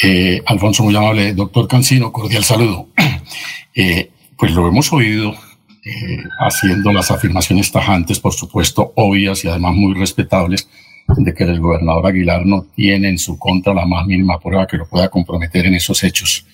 Eh, 0.03 0.43
Alfonso, 0.47 0.85
muy 0.85 0.95
amable. 0.95 1.35
Doctor 1.35 1.67
Cancino, 1.67 2.13
cordial 2.13 2.45
saludo. 2.45 2.89
Eh, 3.75 4.11
pues 4.37 4.53
lo 4.53 4.69
hemos 4.69 4.93
oído 4.93 5.31
eh, 5.31 6.23
haciendo 6.41 6.93
las 6.93 7.11
afirmaciones 7.11 7.73
tajantes, 7.73 8.21
por 8.21 8.35
supuesto, 8.35 8.93
obvias 8.97 9.43
y 9.47 9.49
además 9.49 9.75
muy 9.75 9.95
respetables, 9.95 10.69
de 11.09 11.33
que 11.33 11.45
el 11.45 11.59
gobernador 11.59 12.07
Aguilar 12.07 12.45
no 12.45 12.67
tiene 12.77 13.09
en 13.09 13.17
su 13.17 13.39
contra 13.39 13.73
la 13.73 13.87
más 13.87 14.07
mínima 14.07 14.39
prueba 14.39 14.67
que 14.67 14.77
lo 14.77 14.87
pueda 14.87 15.09
comprometer 15.09 15.65
en 15.65 15.77
esos 15.77 16.05
hechos 16.05 16.45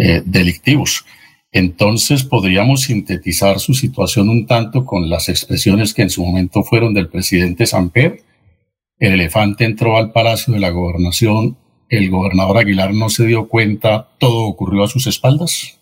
eh, 0.00 0.22
delictivos. 0.24 1.04
Entonces 1.50 2.22
podríamos 2.22 2.82
sintetizar 2.82 3.58
su 3.58 3.74
situación 3.74 4.28
un 4.28 4.46
tanto 4.46 4.86
con 4.86 5.10
las 5.10 5.28
expresiones 5.28 5.92
que 5.92 6.02
en 6.02 6.10
su 6.10 6.24
momento 6.24 6.62
fueron 6.62 6.94
del 6.94 7.08
presidente 7.08 7.66
Samper. 7.66 8.22
El 9.00 9.14
elefante 9.14 9.64
entró 9.64 9.96
al 9.96 10.12
Palacio 10.12 10.54
de 10.54 10.60
la 10.60 10.70
Gobernación, 10.70 11.56
el 11.88 12.10
gobernador 12.10 12.58
Aguilar 12.58 12.94
no 12.94 13.08
se 13.08 13.26
dio 13.26 13.48
cuenta, 13.48 14.10
todo 14.20 14.42
ocurrió 14.46 14.84
a 14.84 14.88
sus 14.88 15.08
espaldas. 15.08 15.80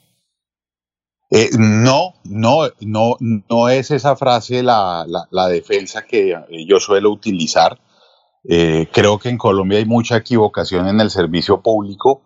Eh, 1.31 1.51
no, 1.59 2.15
no, 2.25 2.71
no, 2.81 3.19
no 3.21 3.69
es 3.69 3.91
esa 3.91 4.17
frase 4.17 4.63
la, 4.63 5.05
la, 5.31 5.49
defensa 5.49 6.07
que 6.07 6.31
eh, 6.31 6.67
yo 6.67 6.81
suelo 6.81 7.11
utilizar. 7.11 7.79
Creo 8.45 9.19
que 9.19 9.29
en 9.29 9.37
Colombia 9.37 9.79
hay 9.79 9.85
mucha 9.85 10.17
equivocación 10.17 10.89
en 10.89 11.01
el 11.01 11.11
servicio 11.11 11.61
público 11.61 12.23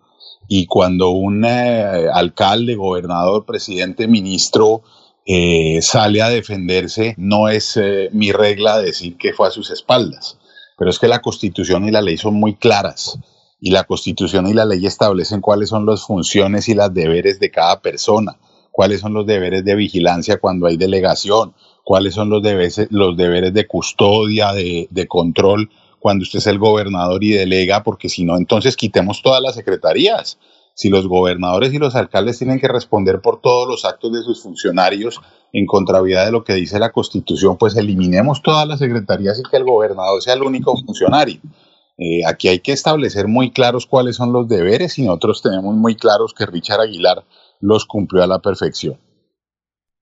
y 0.53 0.65
cuando 0.65 1.11
un 1.11 1.45
eh, 1.45 2.07
alcalde, 2.13 2.75
gobernador, 2.75 3.45
presidente, 3.45 4.09
ministro 4.09 4.81
eh, 5.25 5.81
sale 5.81 6.21
a 6.21 6.27
defenderse, 6.27 7.15
no 7.17 7.47
es 7.47 7.77
eh, 7.77 8.09
mi 8.11 8.33
regla 8.33 8.81
decir 8.81 9.15
que 9.15 9.31
fue 9.31 9.47
a 9.47 9.51
sus 9.51 9.71
espaldas, 9.71 10.37
pero 10.77 10.89
es 10.89 10.99
que 10.99 11.07
la 11.07 11.21
constitución 11.21 11.87
y 11.87 11.91
la 11.91 12.01
ley 12.01 12.17
son 12.17 12.33
muy 12.33 12.55
claras 12.55 13.17
y 13.61 13.71
la 13.71 13.85
constitución 13.85 14.45
y 14.45 14.53
la 14.53 14.65
ley 14.65 14.85
establecen 14.85 15.39
cuáles 15.39 15.69
son 15.69 15.85
las 15.85 16.01
funciones 16.01 16.67
y 16.67 16.73
los 16.73 16.93
deberes 16.93 17.39
de 17.39 17.49
cada 17.49 17.79
persona 17.79 18.37
cuáles 18.71 19.01
son 19.01 19.13
los 19.13 19.25
deberes 19.25 19.65
de 19.65 19.75
vigilancia 19.75 20.39
cuando 20.39 20.65
hay 20.65 20.77
delegación, 20.77 21.53
cuáles 21.83 22.13
son 22.13 22.29
los 22.29 22.41
deberes, 22.41 22.87
los 22.89 23.17
deberes 23.17 23.53
de 23.53 23.67
custodia, 23.67 24.53
de, 24.53 24.87
de 24.89 25.07
control 25.07 25.69
cuando 26.01 26.23
usted 26.23 26.39
es 26.39 26.47
el 26.47 26.57
gobernador 26.57 27.23
y 27.23 27.29
delega, 27.29 27.83
porque 27.83 28.09
si 28.09 28.25
no, 28.25 28.35
entonces 28.35 28.75
quitemos 28.75 29.21
todas 29.21 29.41
las 29.41 29.53
secretarías. 29.53 30.39
Si 30.73 30.89
los 30.89 31.05
gobernadores 31.05 31.73
y 31.73 31.77
los 31.77 31.95
alcaldes 31.95 32.39
tienen 32.39 32.59
que 32.59 32.67
responder 32.67 33.21
por 33.21 33.39
todos 33.39 33.67
los 33.67 33.85
actos 33.85 34.11
de 34.11 34.23
sus 34.23 34.41
funcionarios 34.41 35.21
en 35.53 35.67
contravía 35.67 36.25
de 36.25 36.31
lo 36.31 36.43
que 36.43 36.55
dice 36.55 36.79
la 36.79 36.91
Constitución, 36.91 37.55
pues 37.57 37.75
eliminemos 37.75 38.41
todas 38.41 38.67
las 38.67 38.79
secretarías 38.79 39.39
y 39.39 39.43
que 39.43 39.57
el 39.57 39.63
gobernador 39.63 40.23
sea 40.23 40.33
el 40.33 40.41
único 40.41 40.75
funcionario. 40.75 41.39
Eh, 41.99 42.25
aquí 42.25 42.47
hay 42.47 42.61
que 42.61 42.71
establecer 42.71 43.27
muy 43.27 43.51
claros 43.51 43.85
cuáles 43.85 44.15
son 44.15 44.33
los 44.33 44.47
deberes 44.47 44.97
y 44.97 45.03
nosotros 45.03 45.43
tenemos 45.43 45.75
muy 45.75 45.95
claros 45.95 46.33
que 46.33 46.47
Richard 46.47 46.81
Aguilar 46.81 47.25
los 47.59 47.85
cumplió 47.85 48.23
a 48.23 48.27
la 48.27 48.39
perfección. 48.39 48.97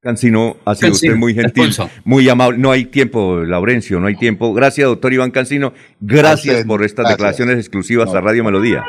Cancino, 0.02 0.56
ha 0.64 0.76
sido 0.76 0.92
Cancino, 0.92 1.12
usted 1.12 1.20
muy 1.20 1.34
gentil, 1.34 1.76
muy 2.06 2.30
amable. 2.30 2.58
No 2.58 2.72
hay 2.72 2.86
tiempo, 2.86 3.40
Laurencio, 3.40 4.00
no 4.00 4.08
hay 4.08 4.16
tiempo. 4.16 4.54
Gracias, 4.54 4.88
doctor 4.88 5.12
Iván 5.12 5.32
Cancino. 5.32 5.74
Gracias 6.00 6.56
usted, 6.56 6.68
por 6.68 6.84
estas 6.84 7.04
gracias. 7.04 7.18
declaraciones 7.18 7.58
exclusivas 7.58 8.14
a 8.14 8.22
Radio 8.22 8.46
Melodía. 8.46 8.82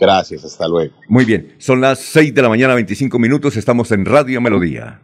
Gracias, 0.00 0.44
hasta 0.44 0.66
luego. 0.66 0.92
Muy 1.08 1.24
bien, 1.24 1.54
son 1.58 1.80
las 1.80 2.00
6 2.00 2.34
de 2.34 2.42
la 2.42 2.48
mañana, 2.48 2.74
25 2.74 3.16
minutos, 3.20 3.56
estamos 3.56 3.92
en 3.92 4.04
Radio 4.04 4.40
Melodía. 4.40 5.00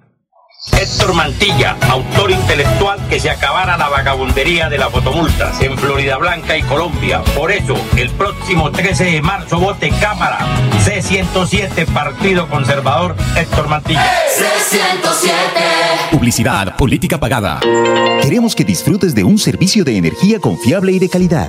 Héctor 0.72 1.14
Mantilla, 1.14 1.74
autor 1.88 2.30
intelectual 2.30 3.00
que 3.08 3.18
se 3.18 3.30
acabara 3.30 3.78
la 3.78 3.88
vagabundería 3.88 4.68
de 4.68 4.76
las 4.76 4.90
fotomultas 4.90 5.58
en 5.62 5.76
Florida 5.78 6.18
Blanca 6.18 6.54
y 6.54 6.62
Colombia. 6.62 7.22
Por 7.34 7.50
eso, 7.50 7.74
el 7.96 8.10
próximo 8.10 8.70
13 8.70 9.04
de 9.04 9.22
marzo 9.22 9.58
vote 9.58 9.90
Cámara 10.00 10.38
C107 10.84 11.86
Partido 11.86 12.46
Conservador 12.48 13.16
Héctor 13.36 13.68
Mantilla. 13.68 14.04
C107. 14.36 16.10
Publicidad, 16.10 16.76
política 16.76 17.18
pagada. 17.18 17.60
Queremos 18.20 18.54
que 18.54 18.64
disfrutes 18.64 19.14
de 19.14 19.24
un 19.24 19.38
servicio 19.38 19.82
de 19.82 19.96
energía 19.96 20.40
confiable 20.40 20.92
y 20.92 20.98
de 20.98 21.08
calidad. 21.08 21.48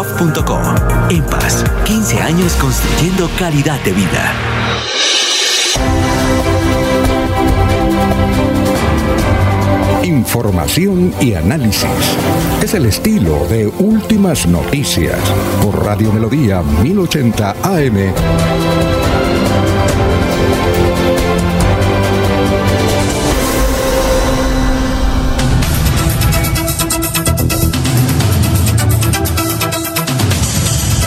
www.empas.gov.co. 0.00 0.58
EMPAS, 1.10 1.64
15 1.84 2.20
años 2.20 2.54
construyendo 2.54 3.28
calidad 3.38 3.80
de 3.84 3.92
vida. 3.92 4.32
Información 10.02 11.12
y 11.20 11.34
análisis. 11.34 11.88
Es 12.62 12.74
el 12.74 12.86
estilo 12.86 13.46
de 13.48 13.66
Últimas 13.66 14.46
Noticias 14.46 15.18
por 15.62 15.84
Radio 15.84 16.12
Melodía 16.12 16.62
1080 16.62 17.56
AM. 17.62 18.89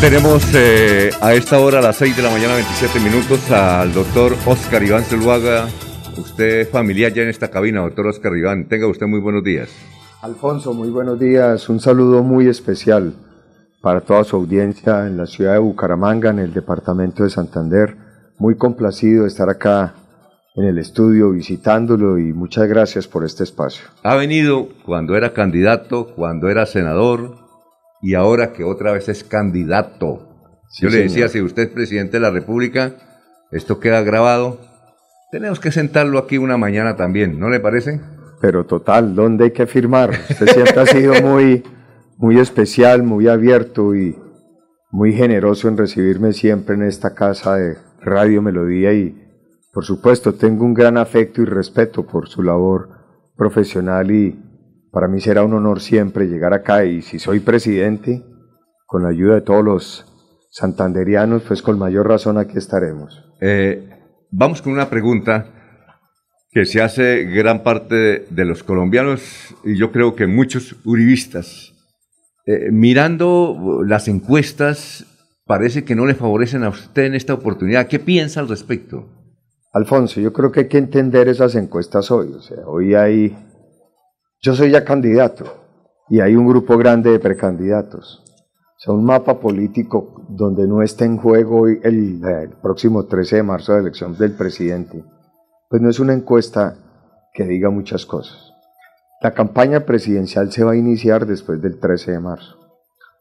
Tenemos 0.03 0.43
eh, 0.53 1.11
a 1.21 1.34
esta 1.34 1.61
hora, 1.61 1.80
a 1.80 1.81
las 1.81 1.95
6 1.95 2.17
de 2.17 2.23
la 2.23 2.30
mañana, 2.30 2.55
27 2.55 2.99
minutos, 2.99 3.49
al 3.49 3.93
doctor 3.93 4.35
Oscar 4.45 4.84
Iván 4.84 5.03
Zuluaga. 5.05 5.69
Usted 6.17 6.59
es 6.59 6.69
familiar 6.69 7.13
ya 7.13 7.23
en 7.23 7.30
esta 7.30 7.49
cabina, 7.49 7.80
doctor 7.80 8.07
Oscar 8.07 8.35
Iván. 8.35 8.67
Tenga 8.67 8.85
usted 8.85 9.07
muy 9.07 9.21
buenos 9.21 9.45
días. 9.45 9.69
Alfonso, 10.21 10.73
muy 10.73 10.89
buenos 10.89 11.17
días. 11.17 11.69
Un 11.69 11.80
saludo 11.80 12.21
muy 12.21 12.47
especial 12.47 13.13
para 13.81 14.01
toda 14.01 14.25
su 14.25 14.35
audiencia 14.35 15.07
en 15.07 15.15
la 15.15 15.25
ciudad 15.25 15.53
de 15.53 15.59
Bucaramanga, 15.59 16.31
en 16.31 16.39
el 16.39 16.53
departamento 16.53 17.23
de 17.23 17.30
Santander. 17.30 17.95
Muy 18.38 18.57
complacido 18.57 19.21
de 19.21 19.30
estar 19.30 19.49
acá 19.49 19.93
en 20.55 20.65
el 20.65 20.80
estudio 20.80 21.31
visitándolo 21.31 22.19
y 22.19 22.34
muchas 22.34 22.67
gracias 22.67 23.07
por 23.07 23.23
este 23.23 23.45
espacio. 23.45 23.85
Ha 24.03 24.15
venido 24.15 24.67
cuando 24.85 25.15
era 25.15 25.31
candidato, 25.31 26.13
cuando 26.13 26.49
era 26.49 26.65
senador 26.65 27.43
y 28.03 28.13
ahora 28.13 28.53
que 28.53 28.63
otra 28.63 28.91
vez 28.91 29.09
es 29.09 29.23
candidato. 29.23 30.30
Sí, 30.69 30.84
Yo 30.84 30.89
le 30.89 30.99
decía, 30.99 31.27
señor. 31.27 31.30
si 31.30 31.41
usted 31.41 31.63
es 31.63 31.69
presidente 31.69 32.17
de 32.17 32.19
la 32.19 32.30
República, 32.30 32.93
esto 33.51 33.80
queda 33.80 34.01
grabado. 34.01 34.59
Tenemos 35.31 35.59
que 35.59 35.71
sentarlo 35.71 36.19
aquí 36.19 36.38
una 36.38 36.57
mañana 36.57 36.95
también, 36.95 37.39
¿no 37.39 37.49
le 37.49 37.59
parece? 37.59 37.99
Pero 38.39 38.65
total, 38.65 39.15
¿dónde 39.15 39.45
hay 39.45 39.51
que 39.51 39.65
firmar? 39.65 40.11
Usted 40.30 40.47
siempre 40.47 40.80
ha 40.80 40.85
sido 40.85 41.13
muy, 41.23 41.63
muy 42.17 42.38
especial, 42.38 43.01
muy 43.01 43.27
abierto 43.27 43.95
y, 43.95 44.15
muy 44.93 45.11
generoso 45.11 45.67
en 45.67 45.75
recibirme 45.75 46.34
siempre 46.34 46.75
en 46.75 46.84
esta 46.84 47.15
casa 47.15 47.55
de 47.55 47.77
Radio 47.99 48.43
Melodía 48.43 48.93
y 48.93 49.19
por 49.73 49.85
supuesto 49.85 50.35
tengo 50.35 50.65
un 50.65 50.75
gran 50.75 50.97
afecto 50.97 51.41
y 51.41 51.45
respeto 51.45 52.05
por 52.05 52.30
su 52.30 52.43
labor 52.43 52.89
profesional 53.35 54.11
y 54.11 54.39
para 54.94 55.07
mí 55.07 55.20
será 55.20 55.44
un 55.44 55.53
honor 55.53 55.82
siempre 55.82 56.28
llegar 56.28 56.53
acá 56.53 56.86
y 56.86 57.02
si 57.02 57.18
soy 57.18 57.40
presidente, 57.40 58.24
con 58.86 59.02
la 59.03 59.10
ayuda 59.10 59.34
de 59.34 59.41
todos 59.41 59.65
los 59.65 60.06
santanderianos, 60.52 61.41
pues 61.48 61.64
con 61.64 61.80
mayor 61.80 62.07
razón 62.07 62.38
aquí 62.38 62.60
estaremos. 62.60 63.26
Eh, 63.41 63.90
vamos 64.30 64.61
con 64.61 64.72
una 64.72 64.91
pregunta 64.91 65.48
que 66.52 66.65
se 66.65 66.80
hace 66.80 67.24
gran 67.24 67.64
parte 67.64 67.95
de, 67.95 68.28
de 68.30 68.45
los 68.45 68.61
colombianos 68.61 69.56
y 69.64 69.76
yo 69.76 69.91
creo 69.91 70.15
que 70.15 70.28
muchos 70.28 70.76
uribistas. 70.86 71.74
Eh, 72.45 72.70
mirando 72.72 73.82
las 73.84 74.07
encuestas, 74.07 75.07
parece 75.45 75.84
que 75.84 75.95
no 75.95 76.06
le 76.06 76.14
favorecen 76.14 76.64
a 76.64 76.70
usted 76.70 77.06
en 77.06 77.15
esta 77.15 77.34
oportunidad. 77.34 77.88
¿Qué 77.88 77.98
piensa 77.98 78.41
al 78.41 78.48
respecto? 78.48 79.10
Alfonso, 79.74 80.22
yo 80.22 80.34
creo 80.34 80.52
que 80.52 80.61
hay 80.61 80.68
que 80.68 80.78
entender 80.78 81.30
esas 81.30 81.56
encuestas 81.56 82.11
hoy. 82.11 82.32
O 82.34 82.41
sea, 82.41 82.60
hoy 82.68 82.94
hay. 82.94 83.36
Yo 84.45 84.53
soy 84.53 84.72
ya 84.72 84.84
candidato 84.84 85.45
y 86.10 86.20
hay 86.20 86.36
un 86.36 86.45
grupo 86.45 86.78
grande 86.78 87.11
de 87.11 87.20
precandidatos. 87.20 88.22
O 88.86 88.94
un 88.94 89.06
mapa 89.06 89.40
político 89.40 90.26
donde 90.28 90.68
no 90.68 90.82
está 90.82 91.06
en 91.06 91.15
juego 91.15 91.68
el, 91.68 92.20
próximo 92.61 93.06
13 93.06 93.38
de 93.38 93.44
marzo 93.44 93.72
la 93.72 93.80
elección 93.80 94.18
del 94.18 94.34
presidente. 94.34 95.02
Pues 95.70 95.82
no 95.82 95.90
es 95.90 96.02
una 96.02 96.14
encuesta 96.14 96.76
que 97.34 97.45
diga 97.45 97.70
muchas 97.70 98.06
cosas. 98.06 98.52
La 99.22 99.32
campaña 99.32 99.86
presidencial 99.86 100.52
se 100.52 100.65
va 100.65 100.74
a 100.74 100.76
iniciar 100.76 101.26
después 101.26 101.61
del 101.61 101.80
13 101.80 102.11
de 102.11 102.20
marzo. 102.20 102.57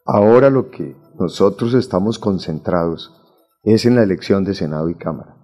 Ahora 0.04 0.50
lo 0.50 0.70
que 0.70 0.96
nosotros 1.20 1.74
estamos 1.74 2.18
concentrados 2.18 3.14
es 3.62 3.86
en 3.86 3.94
la 3.94 4.02
elección 4.02 4.42
de 4.42 4.54
Senado 4.54 4.90
y 4.90 4.96
Cámara. 4.96 5.36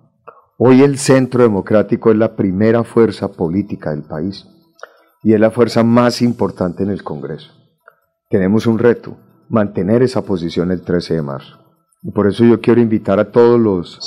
Hoy 0.57 0.83
el 0.83 0.99
Centro 0.99 1.45
Democrático 1.45 2.11
es 2.11 2.17
la 2.17 2.35
primera 2.35 2.83
fuerza 2.83 3.29
política 3.29 3.91
del 3.91 4.03
país 4.03 4.45
y 5.23 5.35
es 5.35 5.41
la 5.41 5.51
fuerza 5.51 5.83
más 5.83 6.23
importante 6.23 6.83
en 6.83 6.91
el 6.91 7.03
Congreso. 7.03 7.51
Tenemos 8.31 8.67
un 8.67 8.79
reto, 8.79 9.17
mantener 9.49 10.03
esa 10.03 10.23
posición 10.23 10.71
el 10.71 10.83
13 10.83 11.15
de 11.15 11.23
marzo. 11.23 11.59
Y 12.03 12.13
por 12.13 12.29
eso 12.29 12.45
yo 12.45 12.61
quiero 12.61 12.81
invitar 12.81 13.19
a 13.19 13.33
todos 13.33 13.59
los 13.59 13.99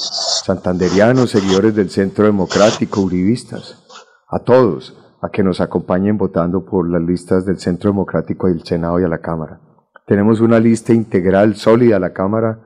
santanderianos, 0.45 1.31
seguidores 1.31 1.75
del 1.75 1.89
Centro 1.89 2.25
Democrático, 2.25 3.01
uribistas, 3.01 3.83
a 4.29 4.39
todos, 4.39 4.97
a 5.21 5.29
que 5.29 5.43
nos 5.43 5.59
acompañen 5.59 6.17
votando 6.17 6.65
por 6.65 6.89
las 6.89 7.01
listas 7.01 7.45
del 7.45 7.59
Centro 7.59 7.91
Democrático 7.91 8.47
y 8.47 8.53
el 8.53 8.63
Senado 8.63 8.99
y 8.99 9.03
a 9.03 9.09
la 9.09 9.19
Cámara. 9.19 9.59
Tenemos 10.07 10.39
una 10.39 10.59
lista 10.59 10.93
integral 10.93 11.55
sólida 11.55 11.97
a 11.97 11.99
la 11.99 12.13
Cámara 12.13 12.59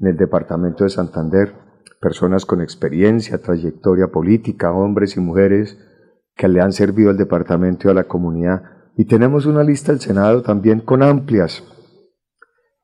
en 0.00 0.08
el 0.08 0.16
Departamento 0.16 0.84
de 0.84 0.90
Santander, 0.90 1.54
personas 2.00 2.46
con 2.46 2.60
experiencia, 2.60 3.42
trayectoria 3.42 4.08
política, 4.08 4.72
hombres 4.72 5.16
y 5.16 5.20
mujeres 5.20 5.76
que 6.38 6.48
le 6.48 6.60
han 6.60 6.72
servido 6.72 7.10
al 7.10 7.18
departamento 7.18 7.88
y 7.88 7.90
a 7.90 7.94
la 7.94 8.04
comunidad. 8.04 8.62
Y 8.96 9.04
tenemos 9.06 9.44
una 9.44 9.64
lista 9.64 9.92
del 9.92 10.00
Senado 10.00 10.40
también 10.40 10.80
con 10.80 11.02
amplias 11.02 11.64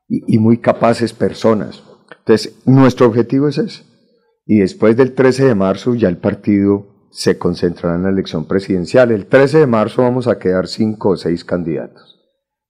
y, 0.07 0.37
muy 0.37 0.59
capaces 0.59 1.13
personas. 1.13 1.81
Entonces, 2.19 2.61
nuestro 2.65 3.07
objetivo 3.07 3.47
es 3.47 3.57
ese. 3.57 3.83
Y 4.45 4.59
después 4.59 4.95
del 4.97 5.13
13 5.13 5.45
de 5.45 5.55
marzo 5.55 5.95
ya 5.95 6.09
el 6.09 6.17
partido 6.17 7.07
se 7.11 7.37
concentrará 7.37 7.95
en 7.95 8.03
la 8.03 8.09
elección 8.09 8.45
presidencial. 8.45 9.11
El 9.11 9.25
13 9.25 9.59
de 9.59 9.67
marzo 9.67 10.03
vamos 10.03 10.27
a 10.27 10.37
quedar 10.37 10.67
cinco 10.67 11.11
o 11.11 11.15
seis 11.15 11.45
candidatos. 11.45 12.19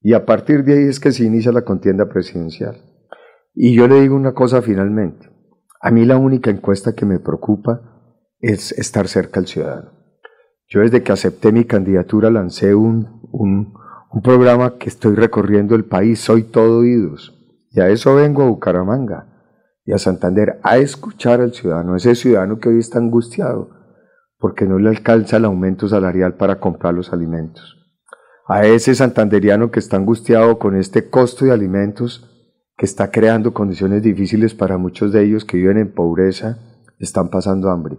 Y 0.01 0.13
a 0.13 0.25
partir 0.25 0.63
de 0.63 0.73
ahí 0.73 0.83
es 0.87 0.99
que 0.99 1.11
se 1.11 1.25
inicia 1.25 1.51
la 1.51 1.63
contienda 1.63 2.07
presidencial. 2.07 2.77
Y 3.55 3.73
yo 3.73 3.87
le 3.87 4.01
digo 4.01 4.15
una 4.15 4.33
cosa 4.33 4.61
finalmente. 4.61 5.29
A 5.81 5.89
mí 5.89 6.05
la 6.05 6.17
única 6.17 6.51
encuesta 6.51 6.93
que 6.93 7.05
me 7.05 7.19
preocupa 7.19 7.81
es 8.39 8.71
estar 8.73 9.07
cerca 9.07 9.39
al 9.39 9.47
ciudadano. 9.47 9.94
Yo 10.67 10.81
desde 10.81 11.03
que 11.03 11.11
acepté 11.11 11.51
mi 11.51 11.65
candidatura 11.65 12.29
lancé 12.29 12.73
un, 12.73 13.21
un, 13.31 13.73
programa 14.23 14.77
que 14.77 14.89
estoy 14.89 15.15
recorriendo 15.15 15.75
el 15.75 15.85
país, 15.85 16.19
soy 16.19 16.43
todo 16.43 16.79
oídos. 16.79 17.37
Y 17.71 17.81
a 17.81 17.89
eso 17.89 18.15
vengo 18.15 18.43
a 18.43 18.47
Bucaramanga 18.47 19.27
y 19.85 19.91
a 19.91 19.97
Santander, 19.97 20.59
a 20.63 20.77
escuchar 20.77 21.41
al 21.41 21.53
ciudadano, 21.53 21.95
ese 21.95 22.15
ciudadano 22.15 22.59
que 22.59 22.69
hoy 22.69 22.79
está 22.79 22.97
angustiado 22.97 23.69
porque 24.39 24.65
no 24.65 24.79
le 24.79 24.89
alcanza 24.89 25.37
el 25.37 25.45
aumento 25.45 25.87
salarial 25.87 26.35
para 26.35 26.59
comprar 26.59 26.93
los 26.93 27.11
alimentos. 27.13 27.77
A 28.47 28.65
ese 28.65 28.93
santanderiano 28.93 29.71
que 29.71 29.79
está 29.79 29.97
angustiado 29.97 30.59
con 30.59 30.75
este 30.75 31.09
costo 31.09 31.45
de 31.45 31.51
alimentos 31.51 32.31
que 32.77 32.85
está 32.85 33.09
creando 33.09 33.53
condiciones 33.53 34.03
difíciles 34.03 34.53
para 34.53 34.77
muchos 34.77 35.11
de 35.11 35.23
ellos 35.23 35.45
que 35.45 35.57
viven 35.57 35.77
en 35.77 35.93
pobreza, 35.93 36.59
están 36.99 37.29
pasando 37.29 37.69
hambre. 37.69 37.97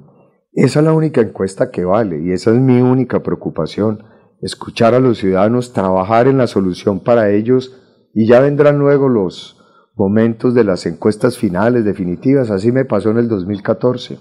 Esa 0.56 0.80
es 0.80 0.84
la 0.86 0.94
única 0.94 1.20
encuesta 1.20 1.70
que 1.70 1.84
vale 1.84 2.20
y 2.22 2.32
esa 2.32 2.50
es 2.50 2.56
mi 2.56 2.80
única 2.80 3.22
preocupación, 3.22 4.02
escuchar 4.40 4.94
a 4.94 5.00
los 5.00 5.18
ciudadanos, 5.18 5.72
trabajar 5.74 6.28
en 6.28 6.38
la 6.38 6.46
solución 6.46 7.00
para 7.00 7.30
ellos 7.30 7.78
y 8.14 8.26
ya 8.26 8.40
vendrán 8.40 8.78
luego 8.78 9.08
los 9.10 9.62
momentos 9.94 10.54
de 10.54 10.64
las 10.64 10.86
encuestas 10.86 11.36
finales, 11.36 11.84
definitivas. 11.84 12.50
Así 12.50 12.72
me 12.72 12.86
pasó 12.86 13.10
en 13.10 13.18
el 13.18 13.28
2014, 13.28 14.18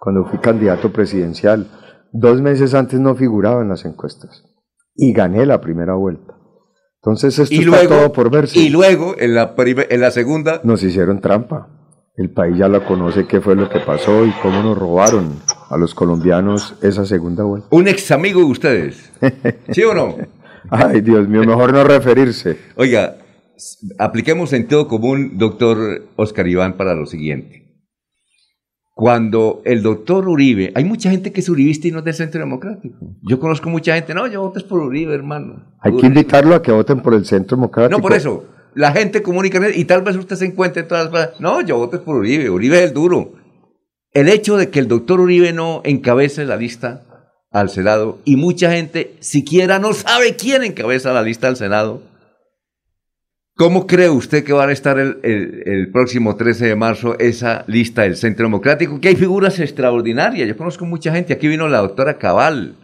cuando 0.00 0.24
fui 0.24 0.38
candidato 0.38 0.92
presidencial. 0.92 1.66
Dos 2.10 2.40
meses 2.40 2.72
antes 2.74 2.98
no 2.98 3.14
figuraba 3.14 3.60
en 3.60 3.68
las 3.68 3.84
encuestas 3.84 4.44
y 4.94 5.12
gané 5.12 5.44
la 5.44 5.60
primera 5.60 5.94
vuelta. 5.94 6.34
Entonces 7.02 7.38
esto 7.38 7.54
Y 7.54 7.58
está 7.58 7.70
luego- 7.70 7.94
todo 7.96 8.12
por 8.12 8.30
verse. 8.30 8.58
Y 8.58 8.70
luego, 8.70 9.14
en 9.18 9.34
la, 9.34 9.54
en 9.56 10.00
la 10.00 10.10
segunda, 10.10 10.60
Nos 10.64 10.82
hicieron 10.82 11.20
trampa. 11.20 11.68
El 12.16 12.30
país 12.30 12.56
ya 12.56 12.66
lo 12.66 12.82
conoce 12.84 13.26
qué 13.26 13.42
fue 13.42 13.54
lo 13.54 13.68
que 13.68 13.78
pasó 13.80 14.24
y 14.24 14.30
cómo 14.42 14.62
nos 14.62 14.78
robaron 14.78 15.38
a 15.68 15.76
los 15.76 15.94
colombianos 15.94 16.74
esa 16.82 17.04
segunda 17.04 17.44
vuelta. 17.44 17.68
un 17.70 17.88
ex 17.88 18.10
amigo 18.10 18.40
de 18.40 18.46
ustedes. 18.46 19.12
¿Sí 19.70 19.82
o 19.82 19.92
no? 19.92 20.16
Ay, 20.70 21.02
Dios 21.02 21.28
mío, 21.28 21.42
mejor 21.44 21.74
no 21.74 21.84
referirse. 21.84 22.58
Oiga, 22.76 23.18
apliquemos 23.98 24.48
sentido 24.48 24.88
común, 24.88 25.36
doctor 25.36 26.08
Oscar 26.16 26.48
Iván, 26.48 26.78
para 26.78 26.94
lo 26.94 27.04
siguiente. 27.04 27.66
Cuando 28.94 29.60
el 29.66 29.82
doctor 29.82 30.26
Uribe, 30.26 30.72
hay 30.74 30.84
mucha 30.84 31.10
gente 31.10 31.30
que 31.30 31.40
es 31.40 31.48
uribista 31.50 31.86
y 31.86 31.90
no 31.90 31.98
es 31.98 32.04
del 32.06 32.14
Centro 32.14 32.40
Democrático. 32.40 32.96
Yo 33.28 33.38
conozco 33.38 33.68
mucha 33.68 33.94
gente, 33.94 34.14
no, 34.14 34.26
yo 34.26 34.40
voto 34.40 34.66
por 34.66 34.80
Uribe, 34.80 35.14
hermano. 35.14 35.76
Hay 35.80 35.94
que 35.98 36.06
invitarlo 36.06 36.54
a 36.54 36.62
que 36.62 36.72
voten 36.72 37.02
por 37.02 37.12
el 37.12 37.26
Centro 37.26 37.58
Democrático. 37.58 37.94
No, 37.94 38.02
por 38.02 38.14
eso. 38.14 38.55
La 38.76 38.92
gente 38.92 39.22
comunica 39.22 39.58
y 39.74 39.86
tal 39.86 40.02
vez 40.02 40.16
usted 40.16 40.36
se 40.36 40.44
encuentre 40.44 40.82
en 40.82 40.88
todas 40.88 41.10
las... 41.10 41.40
No, 41.40 41.62
yo 41.62 41.78
voto 41.78 42.02
por 42.04 42.16
Uribe. 42.16 42.50
Uribe 42.50 42.76
es 42.76 42.84
el 42.90 42.92
duro. 42.94 43.32
El 44.12 44.28
hecho 44.28 44.56
de 44.58 44.68
que 44.68 44.78
el 44.80 44.86
doctor 44.86 45.18
Uribe 45.18 45.52
no 45.54 45.80
encabece 45.84 46.44
la 46.44 46.56
lista 46.56 47.02
al 47.50 47.70
Senado 47.70 48.18
y 48.26 48.36
mucha 48.36 48.70
gente 48.70 49.16
siquiera 49.20 49.78
no 49.78 49.94
sabe 49.94 50.36
quién 50.36 50.62
encabeza 50.62 51.12
la 51.14 51.22
lista 51.22 51.48
al 51.48 51.56
Senado. 51.56 52.02
¿Cómo 53.54 53.86
cree 53.86 54.10
usted 54.10 54.44
que 54.44 54.52
va 54.52 54.66
a 54.66 54.72
estar 54.72 54.98
el, 54.98 55.20
el- 55.22 55.62
el 55.64 55.90
próximo 55.90 56.36
13 56.36 56.66
de 56.66 56.76
marzo 56.76 57.18
esa 57.18 57.64
lista 57.66 58.02
del 58.02 58.16
Centro 58.16 58.44
Democrático? 58.44 59.00
Que 59.00 59.08
hay 59.08 59.16
figuras 59.16 59.58
extraordinarias. 59.58 60.46
Yo 60.46 60.56
conozco 60.58 60.84
mucha 60.84 61.12
gente. 61.14 61.32
Aquí 61.32 61.48
vino 61.48 61.66
la 61.66 61.78
doctora 61.78 62.18
Cabal. 62.18 62.74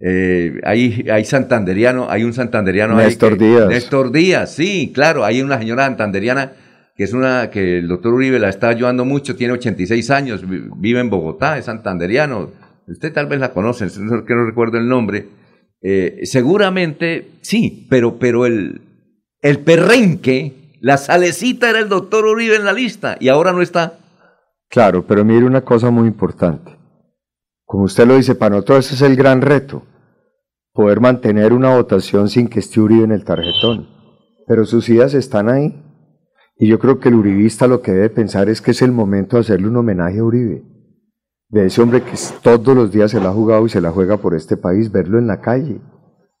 Eh, 0.00 0.60
hay, 0.64 1.06
hay 1.10 1.24
santanderiano, 1.24 2.10
hay 2.10 2.24
un 2.24 2.32
santanderiano 2.32 2.96
ahí 2.98 3.06
Néstor 3.06 3.38
que- 3.38 3.44
Díaz. 3.44 3.68
Néstor 3.68 4.12
Díaz, 4.12 4.54
sí, 4.54 4.90
claro. 4.94 5.24
Hay 5.24 5.40
una 5.40 5.58
señora 5.58 5.84
santanderiana 5.86 6.52
que 6.96 7.04
es 7.04 7.12
una 7.12 7.50
que 7.50 7.78
el 7.78 7.88
doctor 7.88 8.14
Uribe 8.14 8.38
la 8.38 8.48
está 8.48 8.68
ayudando 8.68 9.04
mucho, 9.04 9.34
tiene 9.34 9.54
86 9.54 10.10
años, 10.10 10.48
vi- 10.48 10.62
vive 10.76 11.00
en 11.00 11.10
Bogotá, 11.10 11.58
es 11.58 11.64
santanderiano. 11.64 12.50
Usted 12.86 13.12
tal 13.12 13.26
vez 13.26 13.40
la 13.40 13.52
conoce, 13.52 13.86
no, 13.98 14.24
que 14.24 14.34
no 14.34 14.44
recuerdo 14.46 14.78
el 14.78 14.88
nombre. 14.88 15.26
Eh, 15.82 16.20
seguramente 16.24 17.26
sí, 17.40 17.86
pero, 17.90 18.18
pero 18.18 18.46
el, 18.46 18.80
el 19.42 19.58
perrenque, 19.58 20.76
la 20.80 20.96
salecita 20.98 21.68
era 21.70 21.78
el 21.80 21.88
doctor 21.88 22.26
Uribe 22.26 22.56
en 22.56 22.64
la 22.64 22.72
lista 22.72 23.16
y 23.18 23.28
ahora 23.28 23.52
no 23.52 23.60
está. 23.62 23.94
Claro, 24.68 25.04
pero 25.06 25.24
mire 25.24 25.44
una 25.44 25.62
cosa 25.62 25.90
muy 25.90 26.06
importante. 26.06 26.70
Como 27.74 27.86
usted 27.86 28.06
lo 28.06 28.14
dice, 28.14 28.36
para 28.36 28.54
nosotros 28.54 28.86
ese 28.86 28.94
es 28.94 29.02
el 29.02 29.16
gran 29.16 29.42
reto. 29.42 29.82
Poder 30.72 31.00
mantener 31.00 31.52
una 31.52 31.74
votación 31.74 32.28
sin 32.28 32.46
que 32.46 32.60
esté 32.60 32.80
Uribe 32.80 33.02
en 33.02 33.10
el 33.10 33.24
tarjetón. 33.24 33.88
Pero 34.46 34.64
sus 34.64 34.88
ideas 34.88 35.12
están 35.12 35.48
ahí. 35.48 35.82
Y 36.56 36.68
yo 36.68 36.78
creo 36.78 37.00
que 37.00 37.08
el 37.08 37.16
uribista 37.16 37.66
lo 37.66 37.82
que 37.82 37.90
debe 37.90 38.10
pensar 38.10 38.48
es 38.48 38.62
que 38.62 38.70
es 38.70 38.80
el 38.80 38.92
momento 38.92 39.34
de 39.34 39.40
hacerle 39.40 39.66
un 39.66 39.76
homenaje 39.76 40.20
a 40.20 40.22
Uribe. 40.22 40.62
De 41.48 41.66
ese 41.66 41.82
hombre 41.82 42.02
que 42.02 42.16
todos 42.44 42.76
los 42.76 42.92
días 42.92 43.10
se 43.10 43.18
la 43.18 43.30
ha 43.30 43.32
jugado 43.32 43.66
y 43.66 43.70
se 43.70 43.80
la 43.80 43.90
juega 43.90 44.18
por 44.18 44.36
este 44.36 44.56
país, 44.56 44.92
verlo 44.92 45.18
en 45.18 45.26
la 45.26 45.40
calle, 45.40 45.80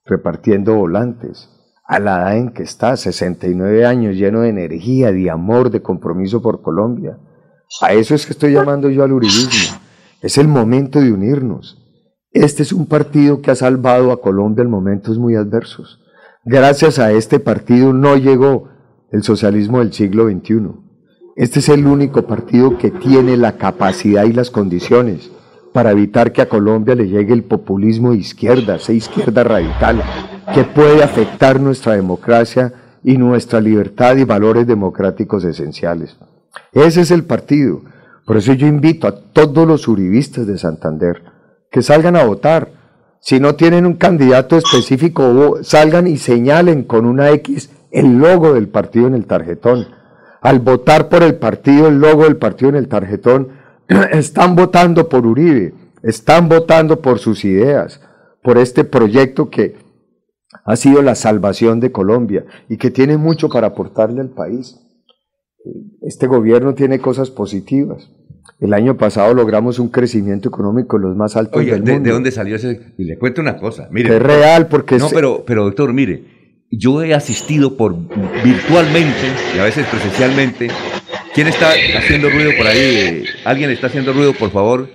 repartiendo 0.04 0.76
volantes, 0.76 1.50
a 1.84 1.98
la 1.98 2.18
edad 2.18 2.36
en 2.36 2.50
que 2.52 2.62
está, 2.62 2.96
69 2.96 3.84
años, 3.84 4.14
lleno 4.14 4.42
de 4.42 4.50
energía, 4.50 5.10
de 5.10 5.28
amor, 5.32 5.70
de 5.70 5.82
compromiso 5.82 6.40
por 6.40 6.62
Colombia. 6.62 7.18
A 7.80 7.92
eso 7.92 8.14
es 8.14 8.24
que 8.24 8.34
estoy 8.34 8.52
llamando 8.52 8.88
yo 8.88 9.02
al 9.02 9.12
uribismo. 9.12 9.80
Es 10.24 10.38
el 10.38 10.48
momento 10.48 11.02
de 11.02 11.12
unirnos. 11.12 11.84
Este 12.32 12.62
es 12.62 12.72
un 12.72 12.86
partido 12.86 13.42
que 13.42 13.50
ha 13.50 13.54
salvado 13.54 14.10
a 14.10 14.22
Colombia 14.22 14.62
en 14.62 14.70
momentos 14.70 15.18
muy 15.18 15.36
adversos. 15.36 16.00
Gracias 16.46 16.98
a 16.98 17.12
este 17.12 17.40
partido 17.40 17.92
no 17.92 18.16
llegó 18.16 18.70
el 19.12 19.22
socialismo 19.22 19.80
del 19.80 19.92
siglo 19.92 20.26
XXI. 20.26 20.70
Este 21.36 21.58
es 21.58 21.68
el 21.68 21.86
único 21.86 22.22
partido 22.22 22.78
que 22.78 22.90
tiene 22.90 23.36
la 23.36 23.58
capacidad 23.58 24.24
y 24.24 24.32
las 24.32 24.50
condiciones 24.50 25.30
para 25.74 25.90
evitar 25.90 26.32
que 26.32 26.40
a 26.40 26.48
Colombia 26.48 26.94
le 26.94 27.06
llegue 27.08 27.34
el 27.34 27.44
populismo 27.44 28.12
de 28.12 28.16
izquierda, 28.16 28.76
esa 28.76 28.94
izquierda 28.94 29.44
radical, 29.44 30.02
que 30.54 30.64
puede 30.64 31.02
afectar 31.02 31.60
nuestra 31.60 31.96
democracia 31.96 32.72
y 33.02 33.18
nuestra 33.18 33.60
libertad 33.60 34.16
y 34.16 34.24
valores 34.24 34.66
democráticos 34.66 35.44
esenciales. 35.44 36.16
Ese 36.72 37.02
es 37.02 37.10
el 37.10 37.24
partido. 37.24 37.82
Por 38.24 38.36
eso 38.36 38.54
yo 38.54 38.66
invito 38.66 39.06
a 39.06 39.14
todos 39.32 39.66
los 39.66 39.86
uribistas 39.86 40.46
de 40.46 40.58
Santander 40.58 41.22
que 41.70 41.82
salgan 41.82 42.16
a 42.16 42.24
votar. 42.24 42.72
Si 43.20 43.40
no 43.40 43.54
tienen 43.54 43.86
un 43.86 43.94
candidato 43.94 44.56
específico, 44.56 45.58
salgan 45.62 46.06
y 46.06 46.16
señalen 46.16 46.84
con 46.84 47.06
una 47.06 47.30
X 47.30 47.70
el 47.90 48.18
logo 48.18 48.54
del 48.54 48.68
partido 48.68 49.06
en 49.06 49.14
el 49.14 49.26
tarjetón. 49.26 49.86
Al 50.40 50.60
votar 50.60 51.08
por 51.08 51.22
el 51.22 51.36
partido, 51.36 51.88
el 51.88 52.00
logo 52.00 52.24
del 52.24 52.36
partido 52.36 52.70
en 52.70 52.76
el 52.76 52.88
tarjetón, 52.88 53.48
están 54.10 54.56
votando 54.56 55.08
por 55.08 55.26
Uribe, 55.26 55.74
están 56.02 56.48
votando 56.48 57.00
por 57.00 57.18
sus 57.18 57.44
ideas, 57.44 58.00
por 58.42 58.58
este 58.58 58.84
proyecto 58.84 59.48
que 59.48 59.76
ha 60.64 60.76
sido 60.76 61.02
la 61.02 61.14
salvación 61.14 61.80
de 61.80 61.92
Colombia 61.92 62.44
y 62.68 62.76
que 62.76 62.90
tiene 62.90 63.16
mucho 63.16 63.48
para 63.48 63.68
aportarle 63.68 64.20
al 64.20 64.30
país. 64.30 64.83
Este 66.02 66.26
gobierno 66.26 66.74
tiene 66.74 66.98
cosas 66.98 67.30
positivas. 67.30 68.10
El 68.60 68.72
año 68.74 68.96
pasado 68.96 69.32
logramos 69.34 69.78
un 69.78 69.88
crecimiento 69.88 70.48
económico 70.48 70.98
los 70.98 71.16
más 71.16 71.36
altos 71.36 71.60
Oye, 71.60 71.72
del 71.72 71.84
¿de, 71.84 71.92
mundo. 71.94 72.06
de 72.08 72.12
dónde 72.12 72.30
salió 72.30 72.56
ese? 72.56 72.92
Y 72.98 73.04
le 73.04 73.18
cuento 73.18 73.40
una 73.40 73.56
cosa. 73.56 73.88
Mire, 73.90 74.10
Que 74.10 74.16
es 74.16 74.22
real, 74.22 74.68
porque 74.68 74.96
No, 74.98 75.06
es- 75.06 75.12
pero, 75.14 75.44
pero 75.46 75.64
doctor, 75.64 75.92
mire, 75.92 76.22
yo 76.70 77.02
he 77.02 77.14
asistido 77.14 77.76
por 77.76 77.96
virtualmente 78.44 79.18
y 79.56 79.58
a 79.58 79.64
veces 79.64 79.86
presencialmente. 79.86 80.68
¿Quién 81.34 81.48
está 81.48 81.70
haciendo 81.98 82.28
ruido 82.30 82.50
por 82.56 82.66
ahí? 82.66 83.24
¿Alguien 83.44 83.70
está 83.70 83.88
haciendo 83.88 84.12
ruido, 84.12 84.32
por 84.38 84.50
favor? 84.50 84.88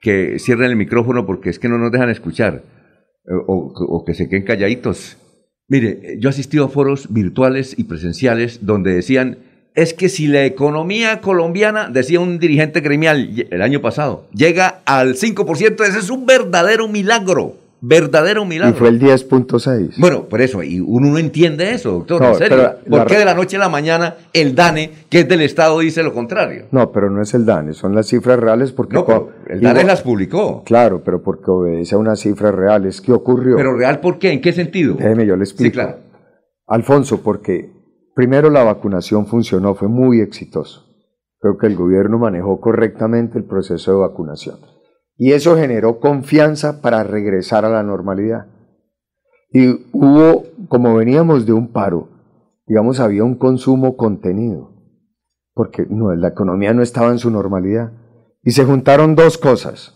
Que 0.00 0.38
cierren 0.38 0.70
el 0.70 0.76
micrófono 0.76 1.26
porque 1.26 1.50
es 1.50 1.58
que 1.58 1.68
no 1.68 1.78
nos 1.78 1.92
dejan 1.92 2.10
escuchar. 2.10 2.62
Eh, 3.26 3.32
O, 3.46 3.72
o 3.76 4.04
que 4.04 4.14
se 4.14 4.28
queden 4.28 4.44
calladitos. 4.44 5.16
Mire, 5.68 6.16
yo 6.20 6.28
he 6.28 6.30
asistido 6.30 6.64
a 6.64 6.68
foros 6.68 7.12
virtuales 7.12 7.74
y 7.78 7.84
presenciales 7.84 8.64
donde 8.66 8.94
decían, 8.94 9.38
es 9.76 9.94
que 9.94 10.08
si 10.08 10.26
la 10.26 10.44
economía 10.44 11.20
colombiana, 11.20 11.88
decía 11.90 12.18
un 12.18 12.38
dirigente 12.38 12.80
gremial 12.80 13.46
el 13.50 13.62
año 13.62 13.80
pasado, 13.80 14.24
llega 14.34 14.80
al 14.86 15.14
5%, 15.14 15.84
ese 15.84 15.98
es 16.00 16.10
un 16.10 16.26
verdadero 16.26 16.88
milagro. 16.88 17.54
Verdadero 17.82 18.42
y 18.44 18.46
milagro. 18.46 18.74
fue 18.74 18.88
el 18.88 18.98
10.6. 18.98 19.96
Bueno, 19.98 20.24
por 20.24 20.40
eso, 20.40 20.62
y 20.62 20.80
uno 20.80 21.10
no 21.10 21.18
entiende 21.18 21.72
eso, 21.72 21.92
doctor, 21.92 22.22
No, 22.22 22.28
en 22.30 22.34
serio. 22.36 22.72
¿Por 22.88 23.00
la- 23.00 23.04
qué 23.06 23.18
de 23.18 23.24
la 23.26 23.34
noche 23.34 23.56
a 23.56 23.60
la 23.60 23.68
mañana 23.68 24.16
el 24.32 24.54
DANE, 24.54 24.90
que 25.10 25.20
es 25.20 25.28
del 25.28 25.42
Estado, 25.42 25.78
dice 25.80 26.02
lo 26.02 26.14
contrario? 26.14 26.64
No, 26.72 26.90
pero 26.90 27.10
no 27.10 27.20
es 27.22 27.34
el 27.34 27.44
DANE, 27.44 27.74
son 27.74 27.94
las 27.94 28.06
cifras 28.08 28.40
reales 28.40 28.72
porque... 28.72 28.94
No, 28.94 29.04
pero 29.04 29.26
cua- 29.28 29.30
el 29.52 29.60
DANE 29.60 29.80
igual- 29.80 29.86
las 29.88 30.00
publicó. 30.02 30.64
Claro, 30.64 31.02
pero 31.04 31.22
porque 31.22 31.50
obedece 31.50 31.94
a 31.94 31.98
unas 31.98 32.18
cifras 32.18 32.54
reales. 32.54 33.02
¿Qué 33.02 33.12
ocurrió? 33.12 33.56
Pero 33.56 33.76
real, 33.76 34.00
¿por 34.00 34.18
qué? 34.18 34.32
¿En 34.32 34.40
qué 34.40 34.54
sentido? 34.54 34.94
Déjeme, 34.94 35.26
yo 35.26 35.36
le 35.36 35.44
explico. 35.44 35.68
Sí, 35.68 35.72
claro. 35.72 35.98
Alfonso, 36.66 37.20
porque 37.22 37.70
primero 38.16 38.48
la 38.48 38.64
vacunación 38.64 39.26
funcionó, 39.26 39.74
fue 39.74 39.88
muy 39.88 40.20
exitoso. 40.20 40.86
Creo 41.38 41.58
que 41.58 41.66
el 41.66 41.76
gobierno 41.76 42.18
manejó 42.18 42.60
correctamente 42.60 43.36
el 43.38 43.44
proceso 43.44 43.92
de 43.92 43.98
vacunación. 43.98 44.58
Y 45.18 45.32
eso 45.32 45.54
generó 45.54 46.00
confianza 46.00 46.80
para 46.80 47.04
regresar 47.04 47.66
a 47.66 47.68
la 47.68 47.82
normalidad. 47.82 48.46
Y 49.50 49.86
hubo, 49.92 50.44
como 50.68 50.94
veníamos 50.94 51.44
de 51.44 51.52
un 51.52 51.72
paro, 51.72 52.08
digamos, 52.66 53.00
había 53.00 53.22
un 53.22 53.36
consumo 53.36 53.96
contenido, 53.96 54.72
porque 55.52 55.86
no, 55.88 56.14
la 56.14 56.28
economía 56.28 56.72
no 56.72 56.82
estaba 56.82 57.10
en 57.10 57.18
su 57.18 57.30
normalidad. 57.30 57.92
Y 58.42 58.52
se 58.52 58.64
juntaron 58.64 59.14
dos 59.14 59.36
cosas. 59.36 59.94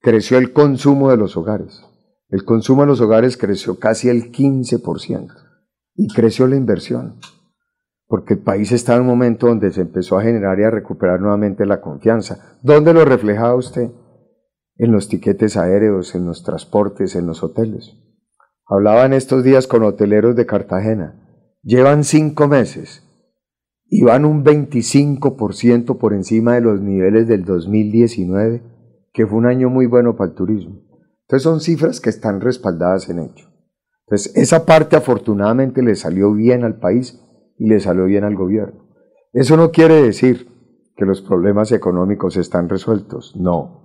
Creció 0.00 0.38
el 0.38 0.52
consumo 0.52 1.10
de 1.10 1.16
los 1.16 1.36
hogares. 1.36 1.84
El 2.30 2.44
consumo 2.44 2.82
de 2.82 2.88
los 2.88 3.00
hogares 3.00 3.36
creció 3.36 3.78
casi 3.78 4.08
el 4.08 4.32
15% 4.32 5.28
y 5.94 6.08
creció 6.08 6.46
la 6.46 6.56
inversión, 6.56 7.20
porque 8.10 8.34
el 8.34 8.40
país 8.40 8.72
está 8.72 8.96
en 8.96 9.02
un 9.02 9.06
momento 9.06 9.46
donde 9.46 9.70
se 9.70 9.82
empezó 9.82 10.18
a 10.18 10.22
generar 10.22 10.58
y 10.58 10.64
a 10.64 10.70
recuperar 10.70 11.20
nuevamente 11.20 11.64
la 11.64 11.80
confianza. 11.80 12.58
¿Dónde 12.60 12.92
lo 12.92 13.04
reflejaba 13.04 13.54
usted? 13.54 13.92
En 14.78 14.90
los 14.90 15.08
tiquetes 15.08 15.56
aéreos, 15.56 16.16
en 16.16 16.26
los 16.26 16.42
transportes, 16.42 17.14
en 17.14 17.28
los 17.28 17.44
hoteles. 17.44 17.94
Hablaba 18.66 19.06
en 19.06 19.12
estos 19.12 19.44
días 19.44 19.68
con 19.68 19.84
hoteleros 19.84 20.34
de 20.34 20.44
Cartagena. 20.44 21.24
Llevan 21.62 22.02
cinco 22.02 22.48
meses 22.48 23.06
y 23.86 24.02
van 24.02 24.24
un 24.24 24.44
25% 24.44 25.96
por 25.96 26.12
encima 26.12 26.54
de 26.54 26.62
los 26.62 26.80
niveles 26.80 27.28
del 27.28 27.44
2019, 27.44 28.60
que 29.12 29.24
fue 29.24 29.38
un 29.38 29.46
año 29.46 29.70
muy 29.70 29.86
bueno 29.86 30.16
para 30.16 30.30
el 30.30 30.36
turismo. 30.36 30.82
Entonces 31.28 31.44
son 31.44 31.60
cifras 31.60 32.00
que 32.00 32.10
están 32.10 32.40
respaldadas 32.40 33.08
en 33.08 33.20
hecho. 33.20 33.46
Entonces 34.06 34.34
esa 34.34 34.66
parte 34.66 34.96
afortunadamente 34.96 35.80
le 35.80 35.94
salió 35.94 36.32
bien 36.32 36.64
al 36.64 36.80
país 36.80 37.20
y 37.60 37.68
le 37.68 37.78
salió 37.78 38.06
bien 38.06 38.24
al 38.24 38.34
gobierno. 38.34 38.88
Eso 39.34 39.56
no 39.56 39.70
quiere 39.70 40.02
decir 40.02 40.48
que 40.96 41.04
los 41.04 41.20
problemas 41.20 41.70
económicos 41.72 42.38
están 42.38 42.70
resueltos, 42.70 43.36
no. 43.36 43.82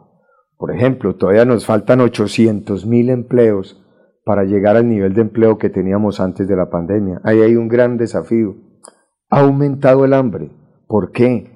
Por 0.58 0.74
ejemplo, 0.74 1.16
todavía 1.16 1.44
nos 1.44 1.66
faltan 1.66 2.00
800 2.00 2.86
mil 2.86 3.10
empleos 3.10 3.86
para 4.24 4.46
llegar 4.46 4.78
al 4.78 4.88
nivel 4.88 5.14
de 5.14 5.22
empleo 5.22 5.58
que 5.58 5.70
teníamos 5.70 6.22
antes 6.22 6.48
de 6.48 6.56
la 6.56 6.70
pandemia. 6.70 7.20
Ahí 7.24 7.42
hay 7.42 7.58
un 7.58 7.68
gran 7.68 7.98
desafío. 7.98 8.56
Ha 9.30 9.42
aumentado 9.42 10.06
el 10.06 10.14
hambre. 10.14 10.52
¿Por 10.88 11.12
qué? 11.12 11.52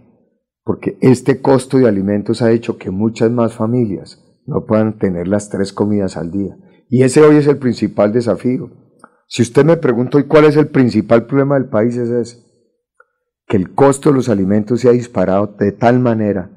Porque 0.65 0.97
este 0.99 1.41
costo 1.41 1.77
de 1.77 1.87
alimentos 1.87 2.41
ha 2.41 2.51
hecho 2.51 2.77
que 2.77 2.91
muchas 2.91 3.31
más 3.31 3.53
familias 3.53 4.23
no 4.45 4.65
puedan 4.65 4.99
tener 4.99 5.29
las 5.29 5.49
tres 5.49 5.71
comidas 5.71 6.17
al 6.17 6.31
día. 6.31 6.57
Y 6.89 7.03
ese 7.03 7.21
hoy 7.21 7.37
es 7.37 7.47
el 7.47 7.59
principal 7.59 8.11
desafío. 8.11 8.71
Si 9.31 9.43
usted 9.43 9.63
me 9.63 9.77
pregunta 9.77 10.17
hoy 10.17 10.23
cuál 10.23 10.45
es 10.45 10.57
el 10.57 10.69
principal 10.69 11.27
problema 11.27 11.53
del 11.53 11.69
país, 11.69 11.95
es 11.95 12.09
ese. 12.09 12.43
Que 13.45 13.57
el 13.57 13.75
costo 13.75 14.09
de 14.09 14.15
los 14.15 14.27
alimentos 14.27 14.81
se 14.81 14.89
ha 14.89 14.91
disparado 14.91 15.55
de 15.59 15.71
tal 15.71 15.99
manera 15.99 16.49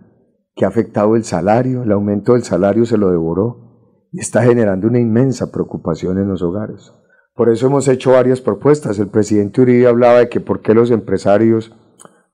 que 0.55 0.65
ha 0.65 0.69
afectado 0.69 1.15
el 1.15 1.25
salario, 1.25 1.83
el 1.83 1.93
aumento 1.93 2.33
del 2.33 2.45
salario 2.45 2.87
se 2.87 2.97
lo 2.97 3.11
devoró 3.11 4.09
y 4.11 4.21
está 4.21 4.43
generando 4.43 4.89
una 4.89 4.99
inmensa 4.99 5.53
preocupación 5.53 6.17
en 6.17 6.29
los 6.29 6.41
hogares. 6.41 6.95
Por 7.35 7.51
eso 7.51 7.67
hemos 7.67 7.89
hecho 7.89 8.13
varias 8.13 8.41
propuestas. 8.41 8.99
El 8.99 9.09
presidente 9.09 9.61
Uribe 9.61 9.87
hablaba 9.87 10.21
de 10.21 10.31
que 10.31 10.41
por 10.41 10.63
qué 10.63 10.73
los 10.73 10.91
empresarios 10.91 11.75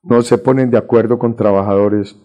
no 0.05 0.23
se 0.23 0.39
ponen 0.39 0.71
de 0.71 0.79
acuerdo 0.79 1.19
con 1.19 1.35
trabajadores 1.35 2.17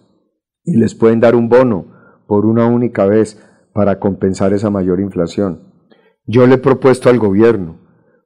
y 0.64 0.78
les 0.78 0.94
pueden 0.94 1.20
dar 1.20 1.36
un 1.36 1.50
bono 1.50 1.88
por 2.28 2.46
una 2.46 2.68
única 2.68 3.08
vez 3.08 3.44
para 3.74 4.00
compensar 4.00 4.54
esa 4.54 4.70
mayor 4.70 5.00
inflación. 5.00 5.74
Yo 6.28 6.46
le 6.46 6.56
he 6.56 6.60
propuesto 6.60 7.10
al 7.10 7.18
gobierno, 7.18 7.83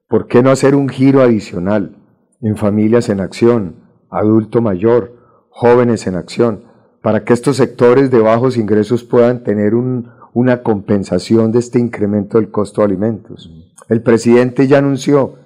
¿por 0.08 0.26
qué 0.26 0.42
no 0.42 0.50
hacer 0.50 0.74
un 0.74 0.88
giro 0.88 1.22
adicional 1.22 1.96
en 2.40 2.56
familias 2.56 3.08
en 3.08 3.20
acción, 3.20 3.76
adulto 4.10 4.62
mayor, 4.62 5.46
jóvenes 5.50 6.06
en 6.06 6.16
acción, 6.16 6.64
para 7.02 7.24
que 7.24 7.32
estos 7.32 7.56
sectores 7.56 8.10
de 8.10 8.18
bajos 8.18 8.56
ingresos 8.56 9.04
puedan 9.04 9.44
tener 9.44 9.74
un, 9.74 10.10
una 10.32 10.62
compensación 10.62 11.52
de 11.52 11.58
este 11.58 11.78
incremento 11.78 12.38
del 12.38 12.50
costo 12.50 12.80
de 12.80 12.86
alimentos? 12.86 13.50
El 13.88 14.02
presidente 14.02 14.66
ya 14.66 14.78
anunció 14.78 15.36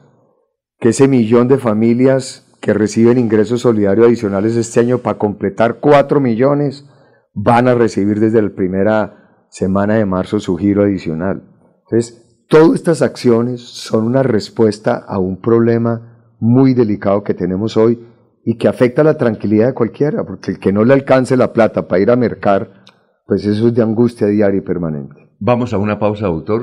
que 0.78 0.90
ese 0.90 1.08
millón 1.08 1.48
de 1.48 1.58
familias 1.58 2.48
que 2.60 2.72
reciben 2.72 3.18
ingresos 3.18 3.62
solidarios 3.62 4.06
adicionales 4.06 4.56
este 4.56 4.80
año 4.80 4.98
para 4.98 5.18
completar 5.18 5.80
cuatro 5.80 6.20
millones 6.20 6.88
van 7.34 7.66
a 7.66 7.74
recibir 7.74 8.20
desde 8.20 8.40
la 8.40 8.50
primera 8.50 9.46
semana 9.50 9.94
de 9.94 10.06
marzo 10.06 10.38
su 10.38 10.56
giro 10.56 10.82
adicional. 10.82 11.42
Entonces, 11.84 12.31
todas 12.48 12.74
estas 12.74 13.02
acciones 13.02 13.60
son 13.62 14.04
una 14.04 14.22
respuesta 14.22 14.96
a 15.06 15.18
un 15.18 15.40
problema 15.40 16.34
muy 16.40 16.74
delicado 16.74 17.22
que 17.22 17.34
tenemos 17.34 17.76
hoy 17.76 18.06
y 18.44 18.56
que 18.56 18.68
afecta 18.68 19.04
la 19.04 19.16
tranquilidad 19.16 19.68
de 19.68 19.74
cualquiera, 19.74 20.24
porque 20.24 20.50
el 20.52 20.58
que 20.58 20.72
no 20.72 20.84
le 20.84 20.94
alcance 20.94 21.36
la 21.36 21.52
plata 21.52 21.86
para 21.86 22.02
ir 22.02 22.10
a 22.10 22.16
mercar, 22.16 22.84
pues 23.26 23.46
eso 23.46 23.68
es 23.68 23.74
de 23.74 23.82
angustia 23.82 24.26
diaria 24.26 24.58
y 24.58 24.62
permanente. 24.62 25.30
Vamos 25.44 25.72
a 25.72 25.78
una 25.78 25.98
pausa, 25.98 26.26
doctor. 26.28 26.62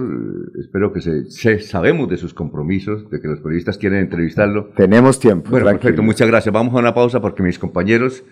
Espero 0.59 0.93
que 0.93 1.01
se, 1.01 1.29
se- 1.31 1.59
sabemos 1.59 2.09
de 2.09 2.15
sus 2.17 2.33
compromisos, 2.33 3.09
de 3.09 3.19
que 3.19 3.27
los 3.27 3.39
periodistas 3.41 3.77
quieren 3.77 3.99
entrevistarlo. 3.99 4.69
Tenemos 4.75 5.19
tiempo. 5.19 5.49
Bueno, 5.49 5.65
tranquilo. 5.65 5.81
perfecto, 5.81 6.03
muchas 6.03 6.27
gracias. 6.29 6.53
Vamos 6.53 6.73
a 6.73 6.77
una 6.77 6.93
pausa 6.93 7.19
porque 7.21 7.43
mis 7.43 7.59
compañeros, 7.59 8.23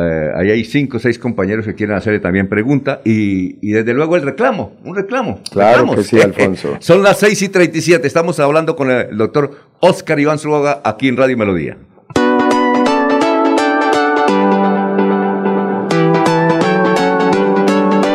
eh, 0.00 0.30
ahí 0.36 0.50
hay 0.50 0.64
cinco 0.64 0.96
o 0.96 1.00
seis 1.00 1.18
compañeros 1.18 1.64
que 1.66 1.74
quieren 1.74 1.94
hacerle 1.96 2.20
también 2.20 2.48
pregunta 2.48 3.00
y, 3.04 3.56
y 3.66 3.72
desde 3.72 3.92
luego 3.92 4.16
el 4.16 4.22
reclamo, 4.22 4.72
un 4.84 4.96
reclamo. 4.96 5.40
Claro 5.50 5.80
reclamos. 5.80 5.96
que 5.96 6.02
sí, 6.04 6.20
Alfonso. 6.20 6.76
Son 6.80 7.02
las 7.02 7.18
6 7.18 7.42
y 7.42 7.48
37, 7.50 8.06
estamos 8.06 8.40
hablando 8.40 8.74
con 8.74 8.90
el 8.90 9.16
doctor 9.16 9.50
Oscar 9.80 10.18
Iván 10.18 10.38
Zuluaga 10.38 10.80
aquí 10.84 11.08
en 11.08 11.16
Radio 11.16 11.36
Melodía. 11.36 11.76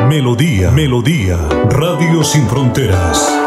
Melodía, 0.07 0.71
Melodía, 0.71 1.37
Radio 1.69 2.23
Sin 2.23 2.47
Fronteras. 2.47 3.46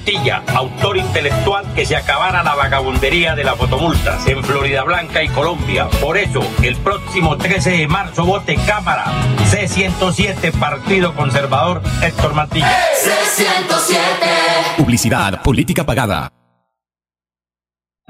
Héctor 0.00 0.14
Mantilla, 0.14 0.42
autor 0.54 0.96
intelectual 0.96 1.74
que 1.74 1.84
se 1.84 1.96
acabara 1.96 2.42
la 2.42 2.54
vagabundería 2.54 3.34
de 3.34 3.44
las 3.44 3.56
fotomultas 3.56 4.26
en 4.26 4.42
Florida 4.42 4.82
Blanca 4.82 5.22
y 5.22 5.28
Colombia. 5.28 5.88
Por 6.00 6.16
eso, 6.16 6.42
el 6.62 6.76
próximo 6.76 7.36
13 7.36 7.70
de 7.70 7.88
marzo 7.88 8.24
vote 8.24 8.56
Cámara 8.66 9.12
C107 9.50 10.52
Partido 10.52 11.14
Conservador 11.14 11.82
Héctor 12.02 12.34
Mantilla. 12.34 12.70
C107. 13.04 14.76
Publicidad, 14.76 15.42
política 15.42 15.84
pagada. 15.84 16.39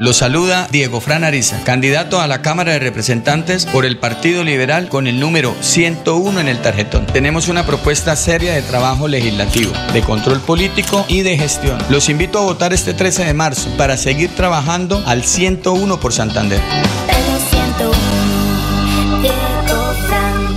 Lo 0.03 0.15
saluda 0.15 0.67
Diego 0.73 0.99
Fran 1.03 1.25
Ariza, 1.25 1.63
candidato 1.63 2.23
a 2.23 2.27
la 2.27 2.41
Cámara 2.41 2.73
de 2.73 2.79
Representantes 2.79 3.67
por 3.67 3.85
el 3.85 3.99
Partido 3.99 4.43
Liberal 4.45 4.89
con 4.89 5.07
el 5.07 5.21
número 5.21 5.55
101 5.61 6.41
en 6.41 6.49
el 6.49 6.63
tarjetón. 6.63 7.05
Tenemos 7.05 7.49
una 7.49 7.67
propuesta 7.67 8.17
seria 8.17 8.55
de 8.55 8.63
trabajo 8.63 9.09
legislativo, 9.09 9.75
de 9.93 10.01
control 10.01 10.41
político 10.41 11.05
y 11.07 11.21
de 11.21 11.37
gestión. 11.37 11.77
Los 11.91 12.09
invito 12.09 12.39
a 12.39 12.45
votar 12.45 12.73
este 12.73 12.95
13 12.95 13.27
de 13.27 13.35
marzo 13.35 13.69
para 13.77 13.99
seguir 13.99 14.31
trabajando 14.35 15.03
al 15.05 15.23
101 15.23 16.01
por 16.01 16.15
Santander. 16.15 16.63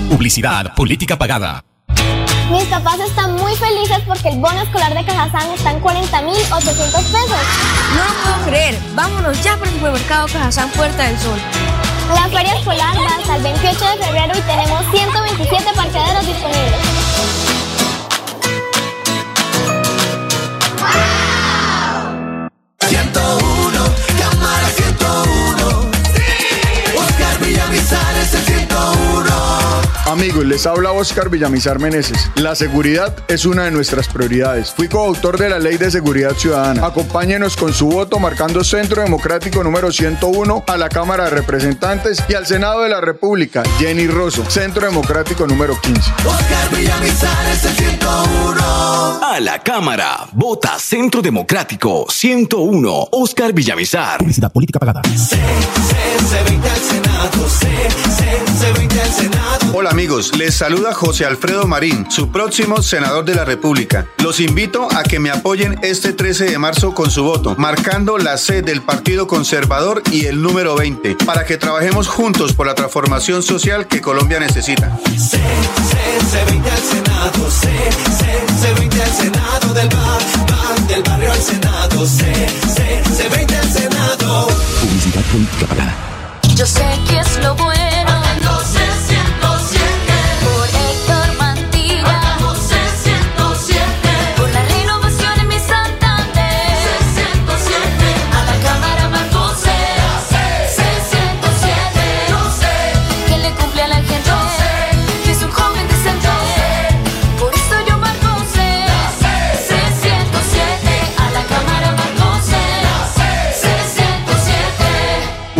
Publicidad, 0.09 0.73
política 0.73 1.17
pagada. 1.17 1.65
Mis 2.53 2.65
papás 2.65 2.99
están 2.99 3.33
muy 3.33 3.55
felices 3.55 3.97
porque 4.05 4.29
el 4.29 4.37
bono 4.37 4.61
escolar 4.61 4.93
de 4.93 5.03
Cajazán 5.03 5.49
está 5.49 5.71
en 5.71 5.81
40.800 5.81 6.61
pesos. 6.61 7.39
No 7.95 8.03
lo 8.05 8.13
puedo 8.21 8.45
creer. 8.45 8.77
Vámonos 8.93 9.41
ya 9.41 9.57
por 9.57 9.67
el 9.67 9.73
supermercado 9.73 10.27
Cajazán 10.27 10.69
Puerta 10.69 11.03
del 11.03 11.17
Sol. 11.17 11.39
La 12.13 12.29
feria 12.29 12.55
escolar 12.55 12.95
va 12.95 13.15
hasta 13.15 13.37
el 13.37 13.41
28 13.41 13.85
de 13.85 14.05
febrero 14.05 14.37
y 14.37 14.41
tenemos 14.41 14.85
127 14.91 15.63
parqueaderos 15.75 16.27
disponibles. 16.27 16.79
Cámara 24.19 24.67
101. 24.69 25.91
Oscar 26.99 27.39
Villamizar 27.39 28.17
es 28.17 28.33
el 28.35 28.41
101. 28.41 28.52
Amigos, 30.13 30.45
les 30.45 30.67
habla 30.67 30.91
Oscar 30.91 31.27
Villamizar 31.27 31.79
Meneses. 31.79 32.29
La 32.35 32.53
seguridad 32.53 33.15
es 33.27 33.47
una 33.47 33.63
de 33.63 33.71
nuestras 33.71 34.07
prioridades. 34.07 34.71
Fui 34.71 34.87
coautor 34.87 35.39
de 35.39 35.49
la 35.49 35.57
Ley 35.57 35.77
de 35.77 35.89
Seguridad 35.89 36.35
Ciudadana. 36.35 36.85
Acompáñenos 36.85 37.57
con 37.57 37.73
su 37.73 37.87
voto 37.87 38.19
marcando 38.19 38.63
Centro 38.63 39.01
Democrático 39.01 39.63
número 39.63 39.91
101 39.91 40.65
a 40.67 40.77
la 40.77 40.89
Cámara 40.89 41.23
de 41.23 41.29
Representantes 41.31 42.23
y 42.29 42.35
al 42.35 42.45
Senado 42.45 42.83
de 42.83 42.89
la 42.89 43.01
República. 43.01 43.63
Jenny 43.79 44.05
Rosso, 44.05 44.47
Centro 44.51 44.85
Democrático 44.85 45.47
número 45.47 45.81
15. 45.81 46.11
Oscar 46.27 46.77
Villamizar 46.77 47.47
es 47.51 47.65
el 47.65 47.75
101. 47.75 49.19
A 49.23 49.39
la 49.39 49.63
Cámara, 49.63 50.27
vota 50.33 50.77
Centro 50.77 51.23
Democrático 51.23 52.05
101, 52.07 53.07
Oscar 53.13 53.51
Villamizar. 53.51 54.19
Publicidad 54.19 54.51
política 54.51 54.77
pagada. 54.77 55.01
C, 55.17 55.37
C20 55.37 56.69
al 56.69 56.81
Senado. 56.81 57.49
C, 57.49 57.67
C, 58.15 58.41
C20 58.59 59.01
al 59.01 59.11
Senado. 59.11 59.63
Hola 59.75 59.89
amigos, 59.89 60.02
les 60.37 60.53
saluda 60.53 60.93
José 60.93 61.23
Alfredo 61.23 61.65
Marín, 61.65 62.11
su 62.11 62.29
próximo 62.29 62.81
senador 62.81 63.23
de 63.23 63.35
la 63.35 63.45
República. 63.45 64.05
Los 64.17 64.41
invito 64.41 64.89
a 64.93 65.01
que 65.03 65.17
me 65.17 65.31
apoyen 65.31 65.79
este 65.81 66.11
13 66.11 66.43
de 66.43 66.57
marzo 66.57 66.93
con 66.93 67.09
su 67.09 67.23
voto, 67.23 67.55
marcando 67.57 68.17
la 68.17 68.37
C 68.37 68.61
del 68.61 68.81
Partido 68.81 69.27
Conservador 69.27 70.03
y 70.11 70.25
el 70.25 70.41
número 70.41 70.75
20, 70.75 71.15
para 71.25 71.45
que 71.45 71.57
trabajemos 71.57 72.09
juntos 72.09 72.51
por 72.51 72.67
la 72.67 72.75
transformación 72.75 73.43
social 73.43 73.87
que 73.87 74.01
Colombia 74.01 74.41
necesita. 74.41 74.99
C, 75.05 75.37
C, 75.37 75.97
C20 76.33 76.69
al 76.69 76.83
Senado. 76.83 77.49
C, 77.49 77.69
C, 78.19 78.45
C20 78.61 79.01
al 79.01 79.11
Senado. 79.13 79.73
Del 79.73 79.87
bar, 79.87 80.21
bar, 80.49 80.87
del 80.87 81.03
barrio 81.03 81.31
al 81.31 81.41
Senado. 81.41 82.05
C, 82.05 82.25
C, 82.75 83.03
C20 83.05 83.55
al 83.57 83.71
Senado. 83.71 84.47
Publicidad 84.81 85.23
política 85.31 85.67
pagada. 85.67 85.95
Yo 86.55 86.65
sé 86.65 86.83
que 87.07 87.19
es 87.19 87.37
lo 87.41 87.55
bueno. 87.55 88.12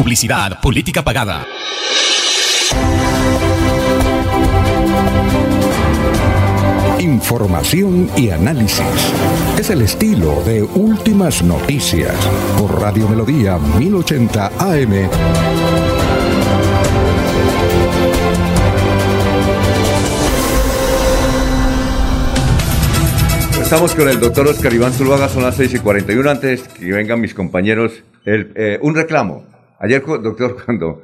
Publicidad 0.03 0.59
política 0.59 1.01
pagada. 1.01 1.47
Información 6.99 8.09
y 8.17 8.29
análisis. 8.29 8.83
Es 9.57 9.69
el 9.69 9.81
estilo 9.81 10.43
de 10.43 10.61
Últimas 10.61 11.41
Noticias 11.41 12.17
por 12.57 12.81
Radio 12.81 13.07
Melodía 13.07 13.57
1080 13.57 14.51
AM. 14.59 15.09
Estamos 23.61 23.95
con 23.95 24.09
el 24.09 24.19
doctor 24.19 24.49
Oscar 24.49 24.73
Iván 24.73 24.91
Zuluaga, 24.91 25.29
son 25.29 25.43
las 25.43 25.55
6 25.55 25.75
y 25.75 25.79
41. 25.79 26.29
Antes 26.29 26.67
que 26.67 26.91
vengan 26.91 27.21
mis 27.21 27.33
compañeros, 27.33 28.03
el, 28.25 28.51
eh, 28.55 28.79
un 28.81 28.95
reclamo. 28.95 29.52
Ayer, 29.83 30.01
doctor, 30.01 30.55
cuando 30.65 31.03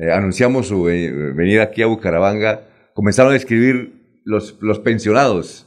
eh, 0.00 0.10
anunciamos 0.10 0.66
su 0.66 0.88
eh, 0.88 1.32
venida 1.32 1.62
aquí 1.62 1.82
a 1.82 1.86
Bucaramanga, 1.86 2.62
comenzaron 2.92 3.32
a 3.32 3.36
escribir 3.36 4.20
los, 4.24 4.58
los 4.60 4.80
pensionados. 4.80 5.66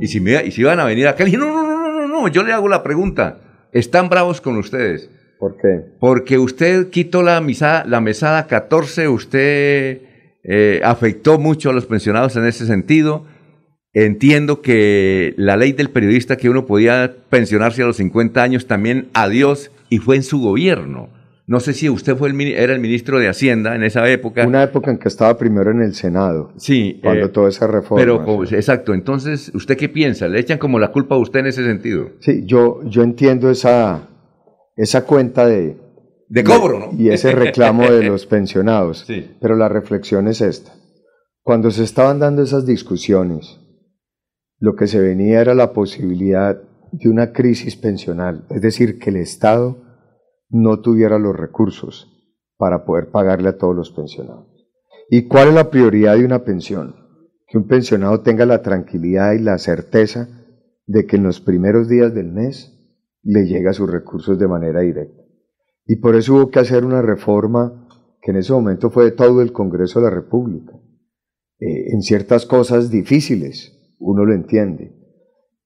Y, 0.00 0.08
si 0.08 0.20
me, 0.20 0.44
y 0.44 0.50
si 0.50 0.62
iban 0.62 0.80
a 0.80 0.84
venir 0.84 1.06
acá, 1.06 1.20
le 1.20 1.26
dije, 1.26 1.38
no, 1.38 1.46
no, 1.46 1.62
no, 1.62 1.78
no, 1.78 1.92
no, 1.92 2.08
no, 2.08 2.28
yo 2.28 2.42
le 2.42 2.52
hago 2.52 2.68
la 2.68 2.82
pregunta. 2.82 3.68
¿Están 3.72 4.08
bravos 4.08 4.40
con 4.40 4.56
ustedes? 4.56 5.10
¿Por 5.38 5.56
qué? 5.56 5.80
Porque 6.00 6.38
usted 6.38 6.90
quitó 6.90 7.22
la, 7.22 7.40
misa, 7.40 7.84
la 7.86 8.00
mesada 8.00 8.46
14, 8.48 9.08
usted 9.08 10.02
eh, 10.42 10.80
afectó 10.82 11.38
mucho 11.38 11.70
a 11.70 11.72
los 11.72 11.86
pensionados 11.86 12.34
en 12.36 12.46
ese 12.46 12.66
sentido. 12.66 13.26
Entiendo 13.92 14.60
que 14.60 15.34
la 15.36 15.56
ley 15.56 15.72
del 15.72 15.90
periodista 15.90 16.36
que 16.36 16.50
uno 16.50 16.66
podía 16.66 17.14
pensionarse 17.28 17.82
a 17.82 17.86
los 17.86 17.96
50 17.98 18.42
años 18.42 18.66
también 18.66 19.08
adiós 19.14 19.70
y 19.88 19.98
fue 19.98 20.16
en 20.16 20.22
su 20.22 20.40
gobierno. 20.40 21.21
No 21.46 21.58
sé 21.58 21.72
si 21.72 21.90
usted 21.90 22.16
fue 22.16 22.28
el, 22.30 22.40
era 22.40 22.72
el 22.72 22.80
ministro 22.80 23.18
de 23.18 23.28
Hacienda 23.28 23.74
en 23.74 23.82
esa 23.82 24.08
época. 24.08 24.46
Una 24.46 24.62
época 24.62 24.90
en 24.90 24.98
que 24.98 25.08
estaba 25.08 25.36
primero 25.36 25.70
en 25.72 25.82
el 25.82 25.94
Senado. 25.94 26.52
Sí. 26.56 27.00
Cuando 27.02 27.26
eh, 27.26 27.28
toda 27.30 27.48
esa 27.48 27.66
reforma. 27.66 28.00
Pero, 28.00 28.24
pues, 28.24 28.52
exacto. 28.52 28.94
Entonces, 28.94 29.50
¿usted 29.54 29.76
qué 29.76 29.88
piensa? 29.88 30.28
¿Le 30.28 30.38
echan 30.38 30.58
como 30.58 30.78
la 30.78 30.92
culpa 30.92 31.16
a 31.16 31.18
usted 31.18 31.40
en 31.40 31.46
ese 31.46 31.64
sentido? 31.64 32.10
Sí, 32.20 32.44
yo, 32.46 32.80
yo 32.84 33.02
entiendo 33.02 33.50
esa, 33.50 34.08
esa 34.76 35.04
cuenta 35.04 35.46
de... 35.46 35.76
De 36.28 36.44
cobro, 36.44 36.78
¿no? 36.78 36.90
Y 36.98 37.10
ese 37.10 37.32
reclamo 37.32 37.90
de 37.90 38.04
los 38.04 38.24
pensionados. 38.26 39.04
Sí. 39.06 39.32
Pero 39.40 39.56
la 39.56 39.68
reflexión 39.68 40.28
es 40.28 40.40
esta. 40.40 40.72
Cuando 41.42 41.70
se 41.70 41.82
estaban 41.82 42.20
dando 42.20 42.42
esas 42.42 42.64
discusiones, 42.64 43.58
lo 44.58 44.76
que 44.76 44.86
se 44.86 45.00
venía 45.00 45.40
era 45.40 45.54
la 45.54 45.72
posibilidad 45.72 46.62
de 46.92 47.08
una 47.08 47.32
crisis 47.32 47.74
pensional, 47.74 48.46
es 48.50 48.60
decir, 48.60 48.98
que 48.98 49.10
el 49.10 49.16
Estado 49.16 49.91
no 50.52 50.80
tuviera 50.80 51.18
los 51.18 51.34
recursos 51.34 52.08
para 52.58 52.84
poder 52.84 53.10
pagarle 53.10 53.48
a 53.48 53.58
todos 53.58 53.74
los 53.74 53.90
pensionados. 53.90 54.46
¿Y 55.08 55.26
cuál 55.26 55.48
es 55.48 55.54
la 55.54 55.70
prioridad 55.70 56.16
de 56.16 56.24
una 56.24 56.44
pensión? 56.44 56.94
Que 57.48 57.58
un 57.58 57.66
pensionado 57.66 58.20
tenga 58.20 58.46
la 58.46 58.62
tranquilidad 58.62 59.32
y 59.32 59.40
la 59.40 59.58
certeza 59.58 60.28
de 60.86 61.06
que 61.06 61.16
en 61.16 61.24
los 61.24 61.40
primeros 61.40 61.88
días 61.88 62.14
del 62.14 62.30
mes 62.30 62.78
le 63.22 63.46
llega 63.46 63.72
sus 63.72 63.90
recursos 63.90 64.38
de 64.38 64.46
manera 64.46 64.80
directa. 64.80 65.22
Y 65.86 65.96
por 65.96 66.16
eso 66.16 66.34
hubo 66.34 66.50
que 66.50 66.60
hacer 66.60 66.84
una 66.84 67.02
reforma 67.02 67.88
que 68.20 68.30
en 68.30 68.36
ese 68.36 68.52
momento 68.52 68.90
fue 68.90 69.04
de 69.04 69.12
todo 69.12 69.42
el 69.42 69.52
Congreso 69.52 70.00
de 70.00 70.04
la 70.04 70.14
República. 70.14 70.72
Eh, 71.58 71.92
en 71.92 72.02
ciertas 72.02 72.46
cosas 72.46 72.90
difíciles, 72.90 73.96
uno 73.98 74.24
lo 74.24 74.34
entiende. 74.34 75.01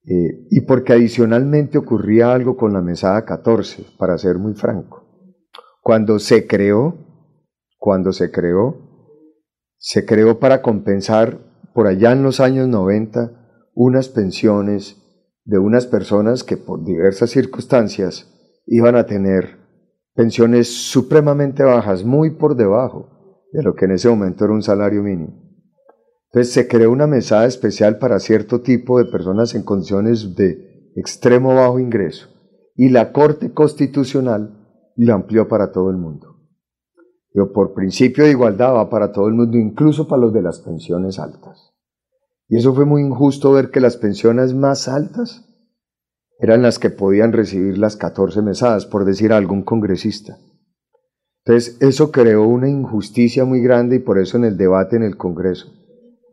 Eh, 0.09 0.47
y 0.51 0.61
porque 0.61 0.93
adicionalmente 0.93 1.79
ocurría 1.79 2.33
algo 2.33 2.57
con 2.57 2.73
la 2.73 2.81
mesada 2.81 3.25
14, 3.25 3.85
para 3.99 4.17
ser 4.19 4.39
muy 4.39 4.55
franco. 4.55 5.05
Cuando 5.83 6.19
se 6.21 6.47
creó, 6.47 6.97
cuando 7.77 8.13
se 8.13 8.31
creó, 8.31 8.87
se 9.79 10.07
creó 10.07 10.39
para 10.39 10.63
compensar 10.63 11.39
por 11.75 11.89
allá 11.89 12.13
en 12.13 12.23
los 12.23 12.41
años 12.41 12.69
90 12.69 13.71
unas 13.75 14.09
pensiones 14.09 15.03
de 15.45 15.59
unas 15.59 15.87
personas 15.87 16.43
que 16.43 16.57
por 16.57 16.85
diversas 16.85 17.31
circunstancias 17.31 18.33
iban 18.67 18.97
a 18.97 19.07
tener 19.07 19.59
pensiones 20.15 20.69
supremamente 20.69 21.63
bajas, 21.63 22.05
muy 22.05 22.31
por 22.31 22.57
debajo 22.57 23.45
de 23.53 23.63
lo 23.63 23.75
que 23.75 23.85
en 23.85 23.93
ese 23.93 24.09
momento 24.09 24.45
era 24.45 24.55
un 24.55 24.63
salario 24.63 25.03
mínimo. 25.03 25.46
Entonces 26.37 26.53
se 26.53 26.69
creó 26.69 26.91
una 26.91 27.07
mesada 27.07 27.47
especial 27.47 27.97
para 27.97 28.21
cierto 28.21 28.61
tipo 28.61 28.99
de 28.99 29.07
personas 29.07 29.55
en 29.55 29.63
condiciones 29.63 30.37
de 30.37 30.93
extremo 30.95 31.55
bajo 31.55 31.79
ingreso 31.79 32.29
y 32.75 32.91
la 32.91 33.11
Corte 33.11 33.55
Constitucional 33.55 34.93
lo 34.97 35.15
amplió 35.15 35.49
para 35.49 35.73
todo 35.73 35.89
el 35.89 35.97
mundo. 35.97 36.37
Pero 37.33 37.55
por 37.55 37.73
principio 37.73 38.25
de 38.25 38.33
igualdad 38.33 38.75
va 38.75 38.91
para 38.91 39.13
todo 39.13 39.29
el 39.29 39.33
mundo, 39.33 39.57
incluso 39.57 40.07
para 40.07 40.21
los 40.21 40.35
de 40.35 40.43
las 40.43 40.61
pensiones 40.61 41.19
altas. 41.19 41.73
Y 42.49 42.59
eso 42.59 42.75
fue 42.75 42.85
muy 42.85 43.01
injusto 43.01 43.53
ver 43.53 43.71
que 43.71 43.81
las 43.81 43.97
pensiones 43.97 44.53
más 44.53 44.89
altas 44.89 45.43
eran 46.39 46.61
las 46.61 46.79
que 46.79 46.91
podían 46.91 47.33
recibir 47.33 47.79
las 47.79 47.97
14 47.97 48.43
mesadas, 48.43 48.85
por 48.85 49.07
decir 49.07 49.33
a 49.33 49.39
algún 49.39 49.63
congresista. 49.63 50.37
Entonces, 51.47 51.79
eso 51.81 52.13
creó 52.13 52.47
una 52.47 52.69
injusticia 52.69 53.47
muy 53.47 53.63
grande 53.63 53.97
y 53.97 54.01
por 54.01 54.19
eso 54.19 54.37
en 54.37 54.45
el 54.45 54.59
debate 54.59 54.97
en 54.97 55.03
el 55.03 55.17
Congreso, 55.17 55.73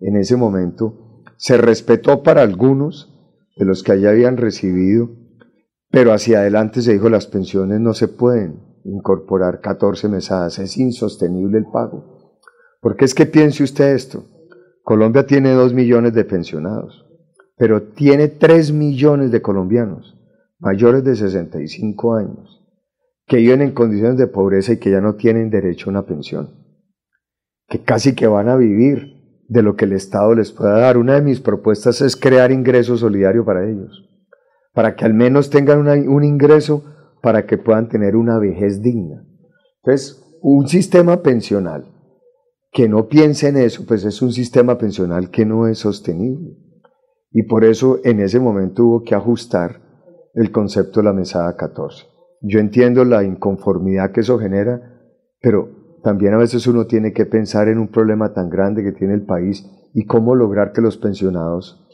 en 0.03 0.17
ese 0.17 0.35
momento, 0.35 1.23
se 1.37 1.57
respetó 1.57 2.23
para 2.23 2.41
algunos 2.41 3.09
de 3.57 3.65
los 3.65 3.83
que 3.83 3.93
allá 3.93 4.09
habían 4.09 4.37
recibido, 4.37 5.09
pero 5.89 6.11
hacia 6.11 6.39
adelante 6.39 6.81
se 6.81 6.93
dijo 6.93 7.09
las 7.09 7.27
pensiones 7.27 7.79
no 7.79 7.93
se 7.93 8.07
pueden 8.07 8.59
incorporar 8.83 9.61
14 9.61 10.09
mesadas, 10.09 10.59
es 10.59 10.77
insostenible 10.77 11.57
el 11.57 11.65
pago. 11.65 12.39
Porque 12.81 13.05
es 13.05 13.15
que 13.15 13.25
piense 13.25 13.63
usted 13.63 13.93
esto, 13.93 14.25
Colombia 14.83 15.25
tiene 15.25 15.51
2 15.51 15.73
millones 15.73 16.13
de 16.13 16.25
pensionados, 16.25 17.05
pero 17.55 17.83
tiene 17.83 18.27
3 18.27 18.73
millones 18.73 19.31
de 19.31 19.41
colombianos 19.41 20.19
mayores 20.59 21.03
de 21.03 21.15
65 21.15 22.15
años 22.15 22.61
que 23.27 23.37
viven 23.37 23.61
en 23.61 23.71
condiciones 23.71 24.17
de 24.17 24.27
pobreza 24.27 24.73
y 24.73 24.77
que 24.77 24.91
ya 24.91 25.01
no 25.01 25.15
tienen 25.15 25.49
derecho 25.49 25.89
a 25.89 25.91
una 25.91 26.05
pensión, 26.05 26.49
que 27.69 27.79
casi 27.83 28.15
que 28.15 28.27
van 28.27 28.49
a 28.49 28.57
vivir 28.57 29.22
de 29.47 29.61
lo 29.61 29.75
que 29.75 29.85
el 29.85 29.93
Estado 29.93 30.33
les 30.35 30.51
pueda 30.51 30.79
dar. 30.79 30.97
Una 30.97 31.15
de 31.15 31.21
mis 31.21 31.39
propuestas 31.39 32.01
es 32.01 32.15
crear 32.15 32.51
ingreso 32.51 32.97
solidario 32.97 33.45
para 33.45 33.67
ellos, 33.67 34.09
para 34.73 34.95
que 34.95 35.05
al 35.05 35.13
menos 35.13 35.49
tengan 35.49 35.87
un 36.07 36.23
ingreso 36.23 36.83
para 37.21 37.45
que 37.45 37.57
puedan 37.57 37.87
tener 37.89 38.15
una 38.15 38.39
vejez 38.39 38.81
digna. 38.81 39.25
Entonces, 39.83 40.21
un 40.41 40.67
sistema 40.67 41.21
pensional 41.21 41.85
que 42.71 42.89
no 42.89 43.07
piense 43.07 43.47
en 43.47 43.57
eso, 43.57 43.85
pues 43.87 44.03
es 44.03 44.21
un 44.21 44.33
sistema 44.33 44.77
pensional 44.77 45.29
que 45.29 45.45
no 45.45 45.67
es 45.67 45.79
sostenible. 45.79 46.57
Y 47.31 47.43
por 47.43 47.63
eso 47.63 47.99
en 48.03 48.19
ese 48.19 48.39
momento 48.39 48.85
hubo 48.85 49.03
que 49.03 49.15
ajustar 49.15 49.81
el 50.33 50.51
concepto 50.51 50.99
de 50.99 51.05
la 51.05 51.13
mesada 51.13 51.55
14. 51.55 52.05
Yo 52.41 52.59
entiendo 52.59 53.05
la 53.05 53.23
inconformidad 53.23 54.11
que 54.11 54.21
eso 54.21 54.37
genera, 54.37 54.81
pero 55.39 55.82
también 56.03 56.33
a 56.33 56.37
veces 56.37 56.67
uno 56.67 56.85
tiene 56.85 57.13
que 57.13 57.25
pensar 57.25 57.67
en 57.69 57.77
un 57.79 57.87
problema 57.87 58.33
tan 58.33 58.49
grande 58.49 58.83
que 58.83 58.91
tiene 58.91 59.13
el 59.13 59.23
país 59.25 59.65
y 59.93 60.05
cómo 60.05 60.35
lograr 60.35 60.71
que 60.73 60.81
los 60.81 60.97
pensionados 60.97 61.87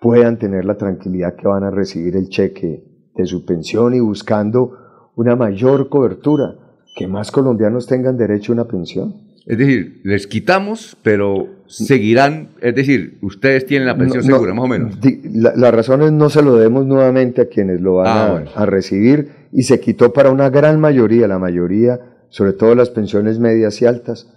puedan 0.00 0.38
tener 0.38 0.64
la 0.64 0.76
tranquilidad 0.76 1.34
que 1.36 1.48
van 1.48 1.64
a 1.64 1.70
recibir 1.70 2.14
el 2.16 2.28
cheque 2.28 2.84
de 3.14 3.26
su 3.26 3.44
pensión 3.46 3.94
y 3.94 4.00
buscando 4.00 4.72
una 5.16 5.36
mayor 5.36 5.88
cobertura, 5.88 6.56
que 6.96 7.06
más 7.06 7.30
colombianos 7.30 7.86
tengan 7.86 8.16
derecho 8.16 8.52
a 8.52 8.54
una 8.54 8.64
pensión. 8.66 9.14
Es 9.46 9.58
decir, 9.58 10.00
les 10.04 10.26
quitamos, 10.26 10.96
pero 11.02 11.46
seguirán, 11.66 12.48
es 12.60 12.74
decir, 12.74 13.18
ustedes 13.22 13.66
tienen 13.66 13.86
la 13.86 13.96
pensión 13.96 14.24
No, 14.24 14.30
no, 14.30 14.36
segura, 14.36 14.54
más 14.54 14.64
o 14.64 14.68
menos. 14.68 14.98
La, 15.32 15.54
la 15.54 15.70
razón 15.70 16.02
es 16.02 16.12
no 16.12 16.30
se 16.30 16.42
lo 16.42 16.56
demos 16.56 16.86
nuevamente 16.86 17.42
a 17.42 17.48
quienes 17.48 17.80
lo 17.80 17.96
van 17.96 18.06
Ah, 18.08 18.26
a, 18.26 18.32
bueno. 18.32 18.50
a 18.54 18.66
recibir 18.66 19.28
y 19.52 19.62
se 19.64 19.80
quitó 19.80 20.12
para 20.12 20.30
una 20.30 20.50
gran 20.50 20.80
mayoría, 20.80 21.28
la 21.28 21.38
mayoría, 21.38 22.00
sobre 22.34 22.52
todo 22.52 22.74
las 22.74 22.90
pensiones 22.90 23.38
medias 23.38 23.80
y 23.80 23.86
altas, 23.86 24.28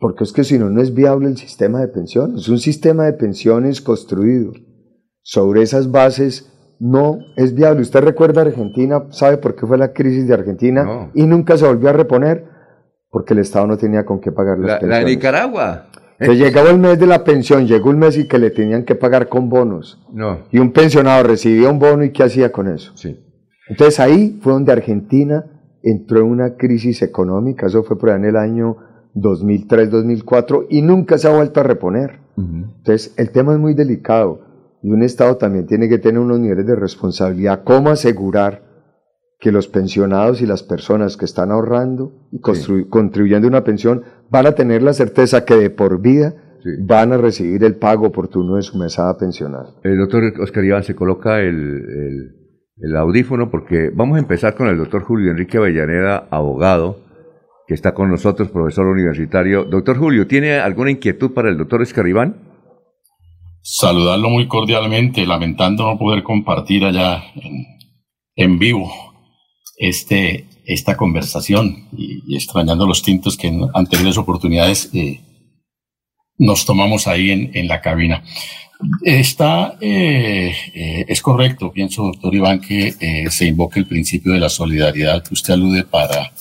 porque 0.00 0.24
es 0.24 0.32
que 0.32 0.42
si 0.42 0.58
no, 0.58 0.68
no 0.68 0.82
es 0.82 0.92
viable 0.92 1.28
el 1.28 1.36
sistema 1.36 1.80
de 1.80 1.86
pensiones. 1.86 2.40
Es 2.42 2.48
un 2.48 2.58
sistema 2.58 3.04
de 3.04 3.12
pensiones 3.12 3.80
construido 3.80 4.52
sobre 5.22 5.62
esas 5.62 5.92
bases 5.92 6.52
no 6.80 7.18
es 7.36 7.54
viable. 7.54 7.82
Usted 7.82 8.00
recuerda 8.00 8.40
Argentina, 8.42 9.04
sabe 9.10 9.36
por 9.38 9.54
qué 9.54 9.64
fue 9.64 9.78
la 9.78 9.92
crisis 9.92 10.26
de 10.26 10.34
Argentina 10.34 10.82
No. 10.84 11.10
y 11.14 11.22
nunca 11.24 11.56
se 11.56 11.64
volvió 11.68 11.88
a 11.88 11.92
reponer 11.92 12.44
porque 13.10 13.32
el 13.34 13.38
Estado 13.40 13.68
no 13.68 13.76
tenía 13.78 14.04
con 14.04 14.20
qué 14.20 14.32
pagar 14.32 14.58
las 14.58 14.66
La, 14.66 14.72
la 14.74 14.78
de 14.80 15.04
pensiones. 15.04 15.16
Nicaragua. 15.16 15.86
Entonces 16.18 16.44
llegaba 16.44 16.70
el 16.70 16.78
mes 16.80 16.98
de 16.98 17.06
la 17.06 17.22
pensión, 17.22 17.68
llegó 17.68 17.90
un 17.90 18.00
mes 18.00 18.18
y 18.18 18.26
que 18.26 18.38
le 18.40 18.50
tenían 18.50 18.84
que 18.84 18.96
pagar 18.96 19.28
con 19.28 19.48
bonos. 19.48 20.04
No. 20.12 20.40
Y 20.50 20.58
un 20.58 20.72
pensionado 20.72 21.22
recibía 21.22 21.70
un 21.70 21.78
bono 21.78 22.02
y 22.02 22.10
¿qué 22.10 22.24
hacía 22.24 22.50
con 22.50 22.66
eso? 22.66 22.90
Sí. 22.96 23.16
Entonces 23.68 24.00
ahí 24.00 24.40
fue 24.42 24.52
donde 24.52 24.72
Argentina 24.72 25.44
entró 25.90 26.20
en 26.20 26.26
una 26.26 26.56
crisis 26.56 27.02
económica, 27.02 27.66
eso 27.66 27.82
fue 27.84 27.96
por 27.98 28.10
ahí 28.10 28.16
en 28.16 28.24
el 28.26 28.36
año 28.36 28.76
2003-2004 29.14 30.66
y 30.70 30.82
nunca 30.82 31.18
se 31.18 31.28
ha 31.28 31.34
vuelto 31.36 31.60
a 31.60 31.62
reponer. 31.62 32.20
Entonces 32.36 33.14
el 33.16 33.30
tema 33.30 33.52
es 33.54 33.58
muy 33.58 33.74
delicado 33.74 34.40
y 34.82 34.90
un 34.90 35.02
Estado 35.02 35.36
también 35.36 35.66
tiene 35.66 35.88
que 35.88 35.98
tener 35.98 36.20
unos 36.20 36.38
niveles 36.38 36.66
de 36.66 36.76
responsabilidad. 36.76 37.62
¿Cómo 37.64 37.90
asegurar 37.90 38.62
que 39.38 39.52
los 39.52 39.68
pensionados 39.68 40.40
y 40.42 40.46
las 40.46 40.62
personas 40.62 41.16
que 41.16 41.24
están 41.24 41.50
ahorrando 41.50 42.12
y 42.32 42.38
constru- 42.40 42.88
contribuyendo 42.88 43.46
a 43.46 43.50
una 43.50 43.64
pensión 43.64 44.02
van 44.30 44.46
a 44.46 44.52
tener 44.52 44.82
la 44.82 44.92
certeza 44.92 45.44
que 45.44 45.56
de 45.56 45.70
por 45.70 46.00
vida 46.00 46.34
van 46.80 47.12
a 47.12 47.16
recibir 47.18 47.62
el 47.64 47.76
pago 47.76 48.06
oportuno 48.08 48.56
de 48.56 48.62
su 48.62 48.76
mesada 48.78 49.16
pensional? 49.18 49.66
El 49.82 49.98
doctor 49.98 50.24
Oscar 50.40 50.64
Iván 50.64 50.82
se 50.82 50.94
coloca 50.94 51.40
el, 51.40 51.54
el- 51.54 52.34
el 52.78 52.96
audífono 52.96 53.50
porque 53.50 53.90
vamos 53.92 54.16
a 54.16 54.20
empezar 54.20 54.54
con 54.54 54.68
el 54.68 54.76
doctor 54.76 55.02
Julio 55.02 55.30
Enrique 55.30 55.56
Avellaneda, 55.56 56.28
abogado, 56.30 57.00
que 57.66 57.74
está 57.74 57.94
con 57.94 58.10
nosotros, 58.10 58.50
profesor 58.50 58.86
universitario. 58.86 59.64
Doctor 59.64 59.98
Julio, 59.98 60.26
¿tiene 60.26 60.58
alguna 60.58 60.90
inquietud 60.90 61.32
para 61.32 61.48
el 61.48 61.58
doctor 61.58 61.82
Oscar 61.82 62.06
Iván? 62.06 62.36
Saludarlo 63.62 64.30
muy 64.30 64.46
cordialmente, 64.46 65.26
lamentando 65.26 65.84
no 65.84 65.98
poder 65.98 66.22
compartir 66.22 66.84
allá 66.84 67.24
en, 67.34 67.66
en 68.36 68.58
vivo 68.58 68.92
este, 69.78 70.46
esta 70.64 70.96
conversación 70.96 71.88
y, 71.96 72.22
y 72.26 72.36
extrañando 72.36 72.86
los 72.86 73.02
tintos 73.02 73.36
que 73.36 73.48
en 73.48 73.62
anteriores 73.74 74.18
oportunidades 74.18 74.90
eh, 74.94 75.20
nos 76.38 76.66
tomamos 76.66 77.08
ahí 77.08 77.30
en, 77.30 77.50
en 77.54 77.66
la 77.66 77.80
cabina. 77.80 78.22
Está, 79.02 79.76
eh, 79.80 80.54
eh, 80.74 81.04
es 81.08 81.22
correcto, 81.22 81.72
pienso, 81.72 82.04
doctor 82.04 82.34
Iván, 82.34 82.60
que 82.60 82.94
eh, 83.00 83.30
se 83.30 83.46
invoque 83.46 83.80
el 83.80 83.86
principio 83.86 84.32
de 84.32 84.40
la 84.40 84.48
solidaridad 84.48 85.22
que 85.22 85.34
usted 85.34 85.54
alude 85.54 85.84
para 85.84 86.32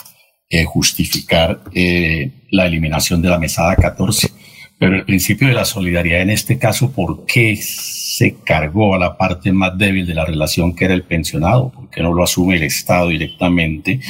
eh, 0.47 0.63
justificar 0.63 1.59
eh, 1.73 2.31
la 2.51 2.67
eliminación 2.67 3.21
de 3.21 3.29
la 3.29 3.39
mesada 3.39 3.75
14. 3.75 4.29
Pero 4.77 4.95
el 4.95 5.05
principio 5.05 5.47
de 5.47 5.53
la 5.53 5.65
solidaridad 5.65 6.21
en 6.21 6.29
este 6.29 6.59
caso, 6.59 6.91
¿por 6.91 7.25
qué 7.25 7.57
se 7.57 8.35
cargó 8.43 8.93
a 8.93 8.99
la 8.99 9.17
parte 9.17 9.51
más 9.51 9.77
débil 9.77 10.05
de 10.05 10.13
la 10.13 10.25
relación 10.25 10.75
que 10.75 10.85
era 10.85 10.93
el 10.93 11.03
pensionado? 11.03 11.71
¿Por 11.71 11.89
qué 11.89 12.03
no 12.03 12.13
lo 12.13 12.23
asume 12.23 12.57
el 12.57 12.63
Estado 12.63 13.07
directamente? 13.07 14.01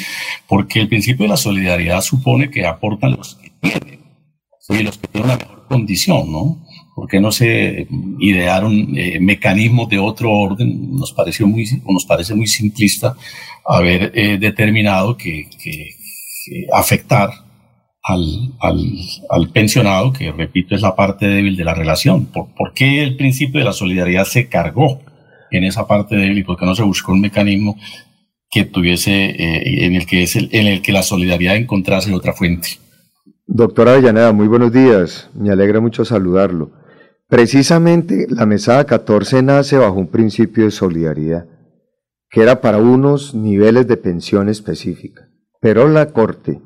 Porque 0.47 0.81
el 0.81 0.89
principio 0.89 1.23
de 1.23 1.29
la 1.29 1.37
solidaridad 1.37 2.01
supone 2.01 2.49
que 2.49 2.65
aportan 2.65 3.11
los 3.11 3.35
que 3.35 3.51
tienen 3.61 3.99
y 4.67 4.83
los 4.83 4.97
que 4.97 5.07
tienen 5.07 5.29
una 5.29 5.37
mejor 5.37 5.67
condición, 5.67 6.31
¿no? 6.31 6.64
¿Por 6.95 7.09
qué 7.09 7.19
no 7.19 7.29
se 7.31 7.87
idearon 8.19 8.97
eh, 8.97 9.19
mecanismos 9.19 9.89
de 9.89 9.99
otro 9.99 10.31
orden? 10.31 10.91
Nos 10.93 11.11
pareció 11.11 11.45
muy, 11.45 11.65
nos 11.85 12.05
parece 12.05 12.33
muy 12.33 12.47
simplista 12.47 13.15
haber 13.65 14.13
eh, 14.15 14.37
determinado 14.39 15.17
que, 15.17 15.49
afectar 16.73 17.31
al, 18.01 19.51
pensionado, 19.51 20.13
que 20.13 20.31
repito 20.31 20.73
es 20.75 20.81
la 20.81 20.95
parte 20.95 21.27
débil 21.27 21.57
de 21.57 21.65
la 21.65 21.73
relación. 21.73 22.27
¿Por, 22.27 22.53
por 22.55 22.73
qué 22.73 23.03
el 23.03 23.17
principio 23.17 23.59
de 23.59 23.65
la 23.65 23.73
solidaridad 23.73 24.23
se 24.25 24.47
cargó 24.47 25.01
en 25.51 25.63
esa 25.65 25.87
parte 25.87 26.15
débil 26.15 26.37
y 26.39 26.43
por 26.43 26.57
qué 26.57 26.65
no 26.65 26.75
se 26.75 26.83
buscó 26.83 27.11
un 27.11 27.21
mecanismo 27.21 27.77
que 28.49 28.63
tuviese, 28.63 29.31
eh, 29.31 29.85
en, 29.85 29.95
el 29.95 30.05
que 30.05 30.23
es 30.23 30.35
el- 30.37 30.49
en 30.53 30.67
el 30.67 30.81
que 30.81 30.93
la 30.93 31.03
solidaridad 31.03 31.57
encontrase 31.57 32.13
otra 32.13 32.31
fuente? 32.33 32.69
Doctora 33.47 33.93
Avellaneda, 33.93 34.31
muy 34.31 34.47
buenos 34.47 34.71
días. 34.71 35.29
Me 35.33 35.51
alegra 35.51 35.81
mucho 35.81 36.05
saludarlo. 36.05 36.71
Precisamente 37.27 38.27
la 38.29 38.45
mesada 38.45 38.85
14 38.85 39.41
nace 39.41 39.77
bajo 39.77 39.95
un 39.95 40.07
principio 40.07 40.65
de 40.65 40.71
solidaridad, 40.71 41.47
que 42.29 42.43
era 42.43 42.61
para 42.61 42.77
unos 42.77 43.33
niveles 43.33 43.87
de 43.87 43.97
pensión 43.97 44.47
específica. 44.47 45.27
Pero 45.59 45.87
la 45.87 46.11
Corte, 46.11 46.61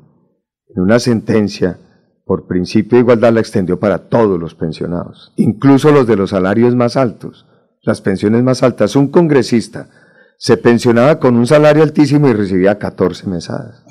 en 0.68 0.82
una 0.82 0.98
sentencia, 0.98 1.78
por 2.26 2.46
principio 2.46 2.96
de 2.96 3.02
igualdad 3.02 3.32
la 3.32 3.40
extendió 3.40 3.80
para 3.80 4.08
todos 4.08 4.38
los 4.38 4.54
pensionados, 4.54 5.32
incluso 5.36 5.90
los 5.90 6.06
de 6.06 6.16
los 6.16 6.30
salarios 6.30 6.76
más 6.76 6.96
altos, 6.96 7.46
las 7.82 8.02
pensiones 8.02 8.42
más 8.42 8.62
altas. 8.62 8.94
Un 8.96 9.08
congresista 9.08 9.88
se 10.36 10.58
pensionaba 10.58 11.18
con 11.18 11.36
un 11.36 11.46
salario 11.46 11.82
altísimo 11.82 12.28
y 12.28 12.34
recibía 12.34 12.78
14 12.78 13.26
mesadas. 13.28 13.82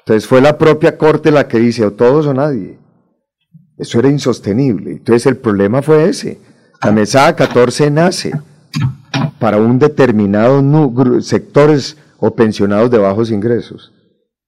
Entonces 0.00 0.28
fue 0.28 0.40
la 0.40 0.58
propia 0.58 0.98
Corte 0.98 1.30
la 1.30 1.48
que 1.48 1.58
dice 1.58 1.84
o 1.84 1.92
todos 1.92 2.26
o 2.26 2.34
nadie. 2.34 2.78
Eso 3.78 3.98
era 3.98 4.08
insostenible. 4.08 4.92
Entonces 4.92 5.26
el 5.26 5.36
problema 5.36 5.82
fue 5.82 6.08
ese. 6.08 6.38
La 6.82 6.92
mesada 6.92 7.34
14 7.34 7.90
nace 7.90 8.32
para 9.38 9.58
un 9.58 9.78
determinado 9.78 10.62
sectores 11.20 11.96
o 12.18 12.34
pensionados 12.34 12.90
de 12.90 12.98
bajos 12.98 13.30
ingresos 13.30 13.92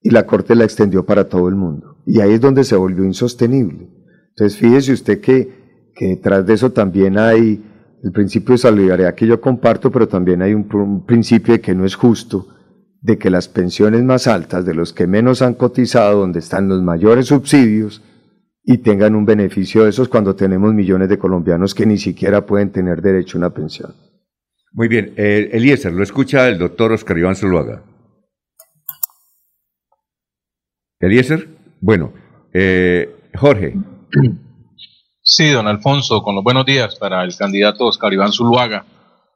y 0.02 0.10
la 0.10 0.26
Corte 0.26 0.54
la 0.54 0.64
extendió 0.64 1.04
para 1.04 1.28
todo 1.28 1.48
el 1.48 1.54
mundo. 1.54 2.02
Y 2.06 2.20
ahí 2.20 2.32
es 2.32 2.40
donde 2.40 2.64
se 2.64 2.76
volvió 2.76 3.04
insostenible. 3.04 3.88
Entonces 4.30 4.58
fíjese 4.58 4.92
usted 4.92 5.20
que, 5.20 5.90
que 5.94 6.06
detrás 6.06 6.46
de 6.46 6.54
eso 6.54 6.70
también 6.70 7.18
hay 7.18 7.64
el 8.02 8.12
principio 8.12 8.52
de 8.52 8.58
solidaridad 8.58 9.14
que 9.14 9.26
yo 9.26 9.40
comparto, 9.40 9.90
pero 9.90 10.08
también 10.08 10.40
hay 10.42 10.54
un 10.54 11.04
principio 11.04 11.54
de 11.54 11.60
que 11.60 11.74
no 11.74 11.84
es 11.84 11.94
justo 11.94 12.46
de 13.02 13.18
que 13.18 13.30
las 13.30 13.48
pensiones 13.48 14.02
más 14.04 14.26
altas 14.26 14.64
de 14.64 14.74
los 14.74 14.92
que 14.92 15.06
menos 15.06 15.42
han 15.42 15.54
cotizado, 15.54 16.20
donde 16.20 16.38
están 16.38 16.68
los 16.68 16.82
mayores 16.82 17.26
subsidios, 17.26 18.02
y 18.62 18.78
tengan 18.78 19.14
un 19.14 19.24
beneficio 19.24 19.84
de 19.84 19.90
esos 19.90 20.08
cuando 20.08 20.34
tenemos 20.34 20.72
millones 20.74 21.08
de 21.08 21.18
colombianos 21.18 21.74
que 21.74 21.86
ni 21.86 21.98
siquiera 21.98 22.44
pueden 22.44 22.70
tener 22.70 23.00
derecho 23.00 23.36
a 23.36 23.40
una 23.40 23.50
pensión. 23.50 23.94
Muy 24.72 24.88
bien, 24.88 25.14
eh, 25.16 25.50
Eliezer, 25.52 25.92
lo 25.92 26.02
escucha 26.02 26.48
el 26.48 26.58
doctor 26.58 26.92
Oscar 26.92 27.18
Iván 27.18 27.34
Zuluaga. 27.34 27.82
Eliezer, 31.00 31.48
bueno, 31.80 32.12
eh, 32.52 33.08
Jorge, 33.34 33.74
Sí, 35.22 35.48
don 35.50 35.68
Alfonso, 35.68 36.22
con 36.22 36.34
los 36.34 36.42
buenos 36.42 36.64
días 36.64 36.96
para 36.96 37.22
el 37.22 37.36
candidato 37.36 37.86
Oscar 37.86 38.12
Iván 38.12 38.32
Zuluaga. 38.32 38.84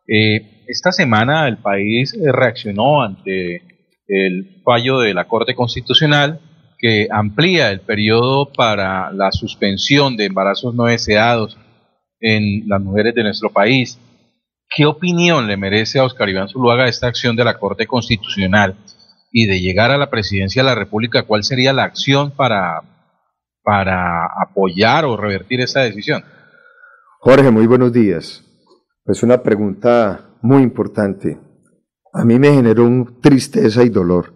Eh, 0.09 0.65
esta 0.67 0.91
semana 0.91 1.47
el 1.47 1.59
país 1.59 2.19
reaccionó 2.21 3.03
ante 3.03 3.63
el 4.09 4.63
fallo 4.65 4.99
de 4.99 5.15
la 5.15 5.29
Corte 5.29 5.55
Constitucional 5.55 6.41
que 6.85 7.09
amplía 7.11 7.71
el 7.71 7.81
periodo 7.81 8.53
para 8.53 9.11
la 9.11 9.33
suspensión 9.33 10.19
de 10.19 10.27
embarazos 10.27 10.75
no 10.75 10.85
deseados 10.85 11.57
en 12.21 12.69
las 12.69 12.79
mujeres 12.79 13.15
de 13.15 13.23
nuestro 13.23 13.49
país. 13.49 13.99
¿Qué 14.69 14.85
opinión 14.85 15.47
le 15.47 15.57
merece 15.57 15.99
a 15.99 16.05
Oscar 16.05 16.29
Iván 16.29 16.51
Zuluaga 16.51 16.87
esta 16.87 17.07
acción 17.07 17.37
de 17.37 17.45
la 17.45 17.59
Corte 17.59 17.87
Constitucional? 17.87 18.77
Y 19.33 19.47
de 19.47 19.61
llegar 19.61 19.93
a 19.93 19.97
la 19.97 20.11
presidencia 20.11 20.63
de 20.63 20.69
la 20.69 20.75
República, 20.75 21.23
¿cuál 21.23 21.43
sería 21.43 21.73
la 21.73 21.85
acción 21.85 22.33
para, 22.33 22.83
para 23.63 24.27
apoyar 24.47 25.07
o 25.07 25.17
revertir 25.17 25.63
esa 25.63 25.81
decisión? 25.81 26.23
Jorge, 27.19 27.51
muy 27.51 27.67
buenos 27.67 27.95
días. 27.95 28.45
Es 29.07 29.23
una 29.23 29.43
pregunta 29.43 30.37
muy 30.43 30.63
importante. 30.63 31.39
A 32.13 32.27
mí 32.27 32.39
me 32.39 32.53
generó 32.53 32.85
un 32.85 33.23
tristeza 33.23 33.83
y 33.85 33.89
dolor. 33.89 34.35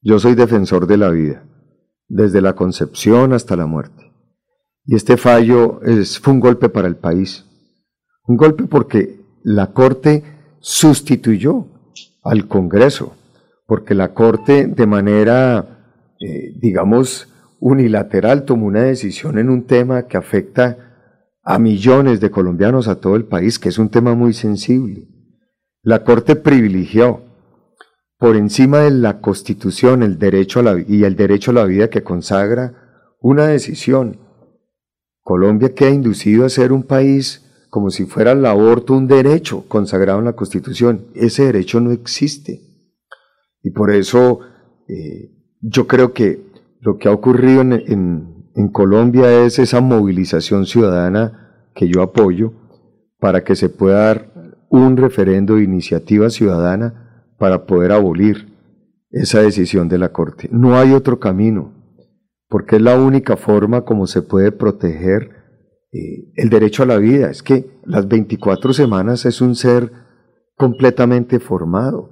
Yo 0.00 0.18
soy 0.18 0.34
defensor 0.34 0.86
de 0.86 0.96
la 0.96 1.10
vida, 1.10 1.44
desde 2.14 2.40
la 2.40 2.54
concepción 2.54 3.32
hasta 3.32 3.56
la 3.56 3.66
muerte. 3.66 4.12
Y 4.86 4.94
este 4.94 5.16
fallo 5.16 5.80
fue 6.22 6.32
un 6.32 6.38
golpe 6.38 6.68
para 6.68 6.86
el 6.86 6.94
país. 6.94 7.44
Un 8.28 8.36
golpe 8.36 8.64
porque 8.64 9.20
la 9.42 9.72
Corte 9.72 10.22
sustituyó 10.60 11.66
al 12.22 12.46
Congreso, 12.46 13.16
porque 13.66 13.94
la 13.94 14.14
Corte 14.14 14.68
de 14.68 14.86
manera, 14.86 16.14
eh, 16.20 16.52
digamos, 16.60 17.28
unilateral 17.58 18.44
tomó 18.44 18.66
una 18.66 18.82
decisión 18.82 19.38
en 19.38 19.50
un 19.50 19.66
tema 19.66 20.06
que 20.06 20.16
afecta 20.16 20.78
a 21.42 21.58
millones 21.58 22.20
de 22.20 22.30
colombianos, 22.30 22.86
a 22.86 23.00
todo 23.00 23.16
el 23.16 23.24
país, 23.24 23.58
que 23.58 23.70
es 23.70 23.78
un 23.78 23.88
tema 23.88 24.14
muy 24.14 24.34
sensible. 24.34 25.08
La 25.82 26.04
Corte 26.04 26.36
privilegió 26.36 27.22
por 28.24 28.36
encima 28.36 28.78
de 28.78 28.90
la 28.90 29.20
Constitución 29.20 30.02
el 30.02 30.18
derecho 30.18 30.60
a 30.60 30.62
la, 30.62 30.82
y 30.88 31.04
el 31.04 31.14
derecho 31.14 31.50
a 31.50 31.54
la 31.54 31.64
vida 31.64 31.90
que 31.90 32.02
consagra 32.02 32.72
una 33.20 33.48
decisión. 33.48 34.18
Colombia 35.20 35.74
queda 35.74 35.90
inducido 35.90 36.46
a 36.46 36.48
ser 36.48 36.72
un 36.72 36.84
país 36.84 37.44
como 37.68 37.90
si 37.90 38.06
fuera 38.06 38.32
el 38.32 38.46
aborto 38.46 38.94
un 38.94 39.08
derecho 39.08 39.68
consagrado 39.68 40.20
en 40.20 40.24
la 40.24 40.32
Constitución. 40.32 41.08
Ese 41.14 41.44
derecho 41.44 41.80
no 41.80 41.90
existe. 41.92 42.62
Y 43.62 43.72
por 43.72 43.90
eso 43.90 44.40
eh, 44.88 45.30
yo 45.60 45.86
creo 45.86 46.14
que 46.14 46.46
lo 46.80 46.96
que 46.96 47.08
ha 47.08 47.12
ocurrido 47.12 47.60
en, 47.60 47.74
en- 47.74 48.50
en 48.54 48.68
Colombia 48.68 49.44
es 49.44 49.58
esa 49.58 49.82
movilización 49.82 50.64
ciudadana 50.64 51.68
que 51.74 51.88
yo 51.88 52.00
apoyo 52.00 52.54
para 53.20 53.44
que 53.44 53.54
se 53.54 53.68
pueda 53.68 53.98
dar 54.06 54.64
un 54.70 54.96
referendo 54.96 55.56
de 55.56 55.64
iniciativa 55.64 56.30
ciudadana 56.30 57.02
para 57.38 57.66
poder 57.66 57.92
abolir 57.92 58.54
esa 59.10 59.40
decisión 59.40 59.88
de 59.88 59.98
la 59.98 60.10
Corte. 60.10 60.48
No 60.50 60.76
hay 60.76 60.92
otro 60.92 61.20
camino, 61.20 61.72
porque 62.48 62.76
es 62.76 62.82
la 62.82 62.98
única 62.98 63.36
forma 63.36 63.84
como 63.84 64.06
se 64.06 64.22
puede 64.22 64.52
proteger 64.52 65.30
eh, 65.92 66.32
el 66.36 66.50
derecho 66.50 66.82
a 66.82 66.86
la 66.86 66.98
vida. 66.98 67.30
Es 67.30 67.42
que 67.42 67.80
las 67.84 68.08
24 68.08 68.72
semanas 68.72 69.24
es 69.24 69.40
un 69.40 69.54
ser 69.54 69.92
completamente 70.56 71.38
formado, 71.38 72.10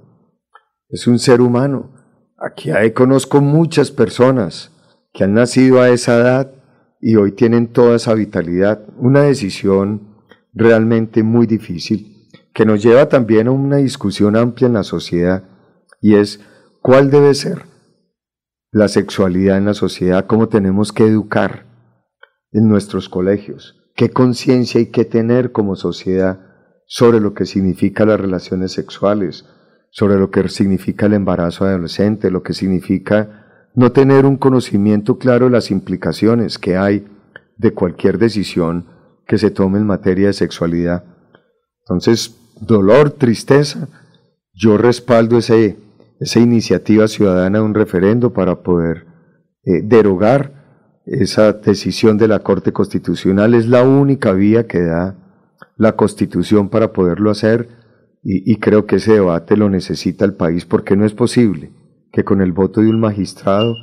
es 0.89 1.07
un 1.07 1.19
ser 1.19 1.41
humano. 1.41 1.93
Aquí 2.37 2.71
hay, 2.71 2.91
conozco 2.91 3.41
muchas 3.41 3.91
personas 3.91 4.71
que 5.13 5.23
han 5.23 5.33
nacido 5.33 5.81
a 5.81 5.89
esa 5.89 6.17
edad 6.17 6.51
y 6.99 7.15
hoy 7.15 7.33
tienen 7.33 7.67
toda 7.67 7.95
esa 7.95 8.13
vitalidad. 8.13 8.85
Una 8.97 9.23
decisión 9.23 10.15
realmente 10.53 11.23
muy 11.23 11.47
difícil 11.47 12.12
que 12.53 12.65
nos 12.65 12.83
lleva 12.83 13.09
también 13.09 13.47
a 13.47 13.51
una 13.51 13.77
discusión 13.77 14.35
amplia 14.35 14.67
en 14.67 14.73
la 14.73 14.83
sociedad 14.83 15.43
y 16.01 16.15
es 16.15 16.39
cuál 16.81 17.09
debe 17.09 17.33
ser 17.33 17.63
la 18.71 18.87
sexualidad 18.87 19.57
en 19.57 19.65
la 19.65 19.73
sociedad, 19.73 20.25
cómo 20.25 20.49
tenemos 20.49 20.91
que 20.91 21.05
educar 21.05 21.65
en 22.51 22.67
nuestros 22.67 23.09
colegios, 23.09 23.75
qué 23.95 24.09
conciencia 24.09 24.79
hay 24.79 24.87
que 24.87 25.05
tener 25.05 25.51
como 25.51 25.75
sociedad 25.75 26.39
sobre 26.85 27.19
lo 27.19 27.33
que 27.33 27.45
significa 27.45 28.05
las 28.05 28.19
relaciones 28.19 28.71
sexuales, 28.71 29.45
sobre 29.89 30.17
lo 30.17 30.31
que 30.31 30.47
significa 30.49 31.05
el 31.05 31.13
embarazo 31.13 31.65
adolescente, 31.65 32.31
lo 32.31 32.43
que 32.43 32.53
significa 32.53 33.69
no 33.75 33.91
tener 33.91 34.25
un 34.25 34.37
conocimiento 34.37 35.17
claro 35.17 35.45
de 35.45 35.51
las 35.51 35.71
implicaciones 35.71 36.59
que 36.59 36.77
hay 36.77 37.07
de 37.57 37.73
cualquier 37.73 38.17
decisión 38.17 38.87
que 39.27 39.37
se 39.37 39.51
tome 39.51 39.79
en 39.79 39.87
materia 39.87 40.27
de 40.27 40.33
sexualidad. 40.33 41.05
Entonces, 41.81 42.42
dolor, 42.65 43.11
tristeza, 43.11 43.87
yo 44.53 44.77
respaldo 44.77 45.37
ese, 45.37 45.77
esa 46.19 46.39
iniciativa 46.39 47.07
ciudadana 47.07 47.59
de 47.59 47.65
un 47.65 47.73
referendo 47.73 48.33
para 48.33 48.61
poder 48.63 49.05
eh, 49.63 49.81
derogar 49.83 51.01
esa 51.05 51.53
decisión 51.53 52.17
de 52.17 52.27
la 52.27 52.39
Corte 52.39 52.71
Constitucional. 52.71 53.53
Es 53.53 53.67
la 53.67 53.83
única 53.83 54.31
vía 54.33 54.67
que 54.67 54.81
da 54.81 55.17
la 55.77 55.95
Constitución 55.95 56.69
para 56.69 56.93
poderlo 56.93 57.31
hacer 57.31 57.67
y, 58.23 58.51
y 58.51 58.57
creo 58.57 58.85
que 58.85 58.97
ese 58.97 59.13
debate 59.13 59.57
lo 59.57 59.69
necesita 59.69 60.23
el 60.25 60.33
país 60.33 60.65
porque 60.65 60.95
no 60.95 61.05
es 61.05 61.13
posible 61.13 61.71
que 62.11 62.23
con 62.23 62.41
el 62.41 62.51
voto 62.51 62.81
de 62.81 62.89
un 62.89 62.99
magistrado 62.99 63.73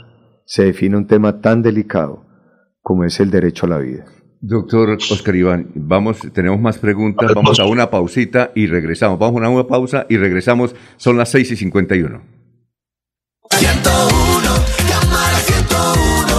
se 0.47 0.65
defina 0.65 0.97
un 0.97 1.07
tema 1.07 1.41
tan 1.41 1.63
delicado 1.63 2.27
como 2.81 3.05
es 3.05 3.21
el 3.21 3.31
derecho 3.31 3.67
a 3.67 3.71
la 3.71 3.79
vida. 3.79 4.07
Doctor 4.41 4.91
Oscar 5.11 5.37
Iván, 5.37 5.71
vamos, 5.75 6.21
tenemos 6.33 6.61
más 6.61 6.79
preguntas, 6.79 7.33
vamos 7.35 7.61
a 7.61 7.67
una 7.67 7.91
pausita 7.91 8.53
y 8.55 8.67
regresamos. 8.67 9.19
Vamos 9.19 9.37
a 9.37 9.39
una 9.39 9.49
nueva 9.49 9.69
pausa 9.69 10.07
y 10.09 10.17
regresamos, 10.17 10.75
son 10.97 11.17
las 11.17 11.31
6 11.31 11.53
y 11.53 11.57
51. 11.57 12.23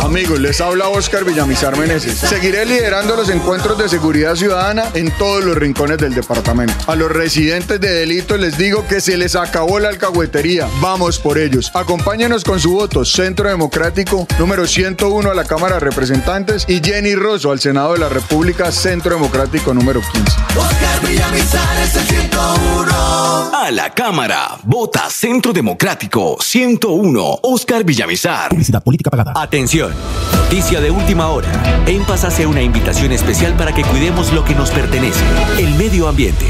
Amigos, 0.03 0.41
les 0.41 0.59
habla 0.59 0.89
Oscar 0.89 1.23
Villamizar 1.23 1.77
Meneses. 1.77 2.17
Seguiré 2.17 2.65
liderando 2.65 3.15
los 3.15 3.29
encuentros 3.29 3.77
de 3.77 3.87
seguridad 3.87 4.35
ciudadana 4.35 4.83
en 4.93 5.09
todos 5.11 5.41
los 5.41 5.55
rincones 5.55 5.99
del 5.99 6.13
departamento. 6.13 6.73
A 6.87 6.95
los 6.95 7.09
residentes 7.09 7.79
de 7.79 7.93
delitos 7.93 8.37
les 8.37 8.57
digo 8.57 8.85
que 8.87 8.99
se 8.99 9.15
les 9.15 9.37
acabó 9.37 9.79
la 9.79 9.87
alcahuetería. 9.87 10.67
Vamos 10.81 11.17
por 11.17 11.37
ellos. 11.37 11.71
Acompáñenos 11.73 12.43
con 12.43 12.59
su 12.59 12.73
voto. 12.73 13.05
Centro 13.05 13.47
Democrático 13.47 14.27
número 14.37 14.67
101 14.67 15.31
a 15.31 15.33
la 15.33 15.45
Cámara 15.45 15.75
de 15.75 15.79
Representantes 15.81 16.65
y 16.67 16.81
Jenny 16.83 17.15
Rosso 17.15 17.51
al 17.51 17.61
Senado 17.61 17.93
de 17.93 17.99
la 17.99 18.09
República, 18.09 18.69
Centro 18.71 19.15
Democrático 19.15 19.73
número 19.73 20.01
15. 20.01 20.21
Oscar 20.57 21.07
Villamizar 21.07 21.77
es 21.83 21.95
el 21.95 22.03
101. 22.03 23.51
A 23.53 23.71
la 23.71 23.93
Cámara, 23.93 24.57
vota 24.63 25.09
Centro 25.09 25.53
Democrático 25.53 26.37
101. 26.41 27.39
Oscar 27.43 27.85
Villamizar. 27.85 28.49
Publicidad 28.49 28.83
política 28.83 29.09
pagada. 29.09 29.20
Atención, 29.35 29.93
noticia 30.34 30.81
de 30.81 30.91
última 30.91 31.27
hora. 31.27 31.52
En 31.85 32.03
hace 32.23 32.45
una 32.45 32.61
invitación 32.61 33.11
especial 33.11 33.53
para 33.56 33.73
que 33.73 33.84
cuidemos 33.84 34.34
lo 34.34 34.43
que 34.43 34.56
nos 34.56 34.72
pertenece, 34.72 35.23
el 35.60 35.76
medio 35.76 36.07
ambiente. 36.07 36.45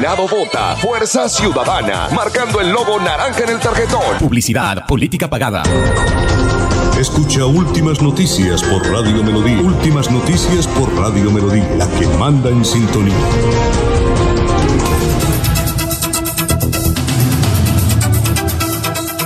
Senado 0.07 0.29
vota 0.29 0.77
Fuerza 0.77 1.29
Ciudadana, 1.29 2.09
marcando 2.15 2.61
el 2.61 2.71
logo 2.71 3.01
naranja 3.01 3.43
en 3.43 3.49
el 3.49 3.59
tarjetón. 3.59 4.19
Publicidad, 4.21 4.87
política 4.87 5.29
pagada. 5.29 5.65
Escucha 6.97 7.45
Últimas 7.45 8.01
Noticias 8.01 8.63
por 8.63 8.89
Radio 8.89 9.25
Melodía. 9.25 9.59
Últimas 9.59 10.09
Noticias 10.09 10.69
por 10.69 10.95
Radio 10.95 11.33
Melodía, 11.33 11.69
la 11.77 11.89
que 11.99 12.07
manda 12.07 12.51
en 12.51 12.65
sintonía. 12.65 13.17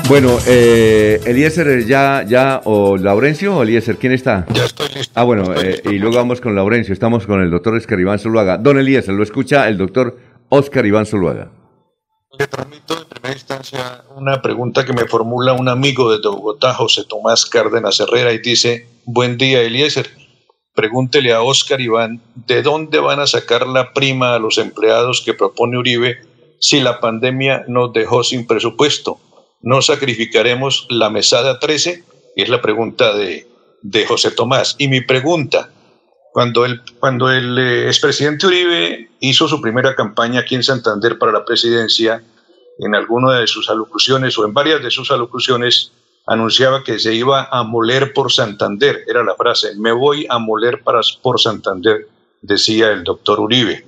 Bueno, 0.08 0.38
eh, 0.46 1.20
Eliezer 1.26 1.84
ya, 1.84 2.24
ya, 2.26 2.62
o 2.64 2.96
Laurencio 2.96 3.58
o 3.58 3.62
Eliezer, 3.64 3.98
¿quién 3.98 4.14
está? 4.14 4.46
Ya 4.54 4.64
estoy 4.64 4.88
listo. 4.94 5.12
Ah, 5.14 5.24
bueno, 5.24 5.54
eh, 5.54 5.82
y 5.84 5.98
luego 5.98 6.16
vamos 6.16 6.40
con 6.40 6.54
Laurencio, 6.54 6.94
estamos 6.94 7.26
con 7.26 7.42
el 7.42 7.50
doctor 7.50 7.74
Oscar 7.74 8.00
Iván 8.00 8.18
Zuluaga. 8.18 8.56
Don 8.56 8.78
Eliezer, 8.78 9.12
lo 9.12 9.22
escucha 9.22 9.68
el 9.68 9.76
doctor 9.76 10.29
Oscar 10.50 10.84
Iván 10.84 11.06
Zuluaga. 11.06 11.48
Le 12.36 12.46
transmito 12.48 12.98
en 12.98 13.08
primera 13.08 13.32
instancia 13.32 14.02
una 14.16 14.42
pregunta 14.42 14.84
que 14.84 14.92
me 14.92 15.06
formula 15.06 15.52
un 15.52 15.68
amigo 15.68 16.10
de 16.10 16.18
Bogotá, 16.26 16.74
José 16.74 17.04
Tomás 17.04 17.46
Cárdenas 17.46 18.00
Herrera, 18.00 18.32
y 18.32 18.38
dice, 18.38 18.88
buen 19.04 19.38
día, 19.38 19.62
Eliezer. 19.62 20.10
Pregúntele 20.74 21.32
a 21.32 21.42
Oscar 21.42 21.80
Iván, 21.80 22.20
¿de 22.34 22.62
dónde 22.62 22.98
van 22.98 23.20
a 23.20 23.28
sacar 23.28 23.66
la 23.66 23.92
prima 23.92 24.34
a 24.34 24.38
los 24.40 24.58
empleados 24.58 25.22
que 25.24 25.34
propone 25.34 25.78
Uribe 25.78 26.18
si 26.58 26.80
la 26.80 26.98
pandemia 26.98 27.64
nos 27.68 27.92
dejó 27.92 28.24
sin 28.24 28.46
presupuesto? 28.46 29.20
¿No 29.60 29.82
sacrificaremos 29.82 30.86
la 30.90 31.10
mesada 31.10 31.60
13? 31.60 32.04
Y 32.34 32.42
es 32.42 32.48
la 32.48 32.60
pregunta 32.60 33.14
de, 33.14 33.46
de 33.82 34.06
José 34.06 34.32
Tomás. 34.32 34.74
Y 34.78 34.88
mi 34.88 35.00
pregunta, 35.00 35.70
cuando 36.32 36.64
el, 36.64 36.80
cuando 36.98 37.30
el 37.30 37.58
eh, 37.58 37.86
expresidente 37.86 38.46
Uribe 38.46 38.99
hizo 39.20 39.46
su 39.48 39.60
primera 39.60 39.94
campaña 39.94 40.40
aquí 40.40 40.54
en 40.54 40.62
Santander 40.62 41.18
para 41.18 41.32
la 41.32 41.44
presidencia, 41.44 42.22
en 42.78 42.94
alguna 42.94 43.38
de 43.38 43.46
sus 43.46 43.68
alocuciones 43.68 44.38
o 44.38 44.46
en 44.46 44.54
varias 44.54 44.82
de 44.82 44.90
sus 44.90 45.10
alocuciones, 45.10 45.92
anunciaba 46.26 46.82
que 46.82 46.98
se 46.98 47.14
iba 47.14 47.48
a 47.50 47.62
moler 47.62 48.12
por 48.12 48.32
Santander. 48.32 49.04
Era 49.06 49.22
la 49.22 49.34
frase, 49.34 49.74
me 49.76 49.92
voy 49.92 50.26
a 50.28 50.38
moler 50.38 50.82
para, 50.82 51.00
por 51.22 51.40
Santander, 51.40 52.08
decía 52.40 52.90
el 52.90 53.04
doctor 53.04 53.40
Uribe. 53.40 53.84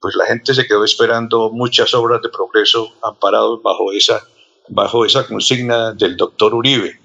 Pues 0.00 0.14
la 0.14 0.24
gente 0.24 0.54
se 0.54 0.66
quedó 0.66 0.84
esperando 0.84 1.50
muchas 1.50 1.92
obras 1.92 2.22
de 2.22 2.30
progreso 2.30 2.94
amparados 3.02 3.62
bajo 3.62 3.92
esa, 3.92 4.22
bajo 4.68 5.04
esa 5.04 5.26
consigna 5.26 5.92
del 5.92 6.16
doctor 6.16 6.54
Uribe. 6.54 6.98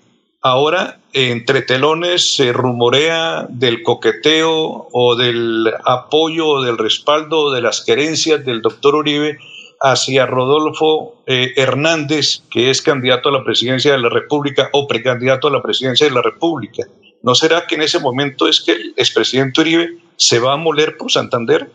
Ahora, 0.48 1.00
entre 1.14 1.64
telones, 1.64 2.36
se 2.36 2.54
rumorea 2.54 3.48
del 3.50 3.82
coqueteo 3.82 4.90
o 4.92 5.16
del 5.16 5.74
apoyo 5.84 6.48
o 6.48 6.62
del 6.62 6.78
respaldo 6.78 7.52
de 7.52 7.64
las 7.64 7.84
querencias 7.84 8.46
del 8.46 8.62
doctor 8.62 8.94
Uribe 8.94 9.40
hacia 9.82 10.28
Rodolfo 10.28 11.24
eh, 11.26 11.54
Hernández, 11.56 12.44
que 12.52 12.70
es 12.70 12.84
candidato 12.84 13.30
a 13.30 13.32
la 13.32 13.44
presidencia 13.44 13.94
de 13.94 13.98
la 13.98 14.10
República 14.10 14.70
o 14.72 14.88
precandidato 14.88 15.48
a 15.48 15.52
la 15.52 15.64
presidencia 15.64 16.06
de 16.06 16.14
la 16.14 16.22
República. 16.22 16.84
¿No 17.24 17.34
será 17.34 17.66
que 17.66 17.74
en 17.74 17.82
ese 17.82 17.98
momento 17.98 18.48
es 18.48 18.62
que 18.62 18.74
el 18.74 18.94
expresidente 18.98 19.62
Uribe 19.62 19.98
se 20.16 20.38
va 20.38 20.54
a 20.54 20.58
moler 20.58 20.96
por 20.96 21.12
Santander? 21.12 21.72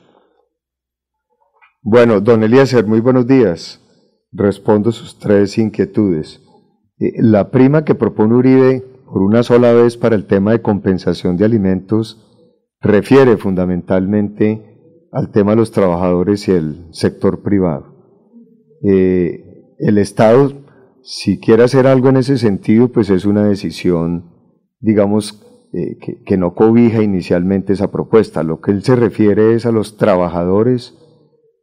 Bueno, 1.82 2.20
don 2.20 2.44
Eliezer, 2.44 2.86
muy 2.86 3.01
buenos 3.01 3.26
días. 3.26 3.80
Respondo 4.30 4.92
sus 4.92 5.18
tres 5.18 5.59
inquietudes. 5.59 6.40
Eh, 7.01 7.14
La 7.18 7.51
prima 7.51 7.85
que 7.85 7.94
propone 7.94 8.35
Uribe 8.35 8.85
por 9.06 9.22
una 9.22 9.43
sola 9.43 9.72
vez 9.72 9.97
para 9.97 10.14
el 10.14 10.27
tema 10.27 10.52
de 10.52 10.62
compensación 10.62 11.36
de 11.36 11.44
alimentos 11.44 12.27
refiere 12.81 13.36
fundamentalmente 13.36 15.09
al 15.10 15.32
tema 15.32 15.52
de 15.52 15.56
los 15.56 15.72
trabajadores 15.72 16.47
y 16.47 16.52
el 16.52 16.86
sector 16.93 17.43
privado. 17.43 17.86
Eh, 18.82 19.74
el 19.78 19.98
Estado, 19.98 20.52
si 21.02 21.40
quiere 21.40 21.64
hacer 21.64 21.86
algo 21.86 22.10
en 22.10 22.18
ese 22.18 22.39
sentido, 22.39 22.89
pues 22.89 23.10
es 23.10 23.24
una 23.24 23.44
decisión, 23.44 24.31
digamos, 24.78 25.43
eh, 25.72 25.97
que, 25.98 26.22
que 26.22 26.36
no 26.36 26.55
cobija 26.55 27.02
inicialmente 27.02 27.72
esa 27.72 27.90
propuesta. 27.90 28.43
Lo 28.43 28.60
que 28.60 28.70
él 28.70 28.82
se 28.82 28.94
refiere 28.94 29.55
es 29.55 29.66
a 29.66 29.72
los 29.72 29.97
trabajadores 29.97 30.97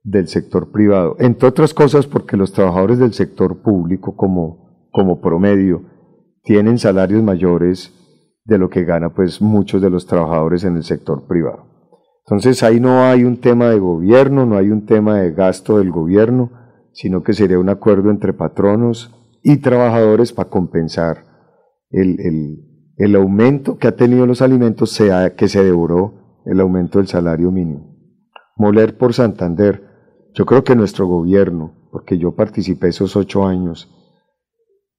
del 0.04 0.28
sector 0.28 0.72
privado, 0.72 1.18
entre 1.20 1.50
otras 1.50 1.74
cosas 1.74 2.08
porque 2.08 2.38
los 2.38 2.54
trabajadores 2.54 2.98
del 2.98 3.14
sector 3.14 3.62
público 3.62 4.16
como, 4.16 4.67
como 4.98 5.22
promedio 5.22 5.84
tienen 6.42 6.80
salarios 6.80 7.22
mayores 7.22 7.94
de 8.46 8.58
lo 8.58 8.68
que 8.68 8.84
gana 8.84 9.14
pues 9.14 9.44
muchos 9.44 9.80
de 9.80 9.92
los 9.92 10.08
trabajadores 10.08 10.64
en 10.64 10.76
el 10.76 10.82
sector 10.82 11.28
privado. 11.28 11.68
Entonces 12.26 12.64
ahí 12.64 12.80
no 12.80 13.04
hay 13.04 13.24
un 13.24 13.38
tema 13.38 13.70
de 13.70 13.78
gobierno, 13.78 14.48
no 14.48 14.58
hay 14.58 14.72
un 14.72 14.88
tema 14.88 15.20
de 15.20 15.34
gasto 15.34 15.78
del 15.78 15.92
gobierno, 15.92 16.50
sino 16.94 17.22
que 17.22 17.34
sería 17.34 17.60
un 17.60 17.70
acuerdo 17.70 18.10
entre 18.10 18.34
patronos 18.34 19.14
y 19.44 19.58
trabajadores 19.58 20.34
para 20.34 20.50
compensar 20.50 21.26
el, 21.92 22.20
el, 22.20 22.58
el 22.98 23.16
aumento 23.16 23.78
que 23.78 23.90
ha 23.90 23.96
tenido 23.96 24.26
los 24.26 24.42
alimentos, 24.42 24.90
sea 24.94 25.36
que 25.36 25.48
se 25.48 25.64
devoró 25.64 26.42
el 26.44 26.60
aumento 26.60 26.98
del 26.98 27.08
salario 27.08 27.52
mínimo. 27.52 27.96
Moler 28.56 28.98
por 28.98 29.14
Santander, 29.14 29.84
yo 30.34 30.48
creo 30.48 30.64
que 30.64 30.76
nuestro 30.76 31.06
gobierno, 31.06 31.88
porque 31.92 32.18
yo 32.18 32.34
participé 32.34 32.88
esos 32.88 33.16
ocho 33.16 33.46
años, 33.46 33.94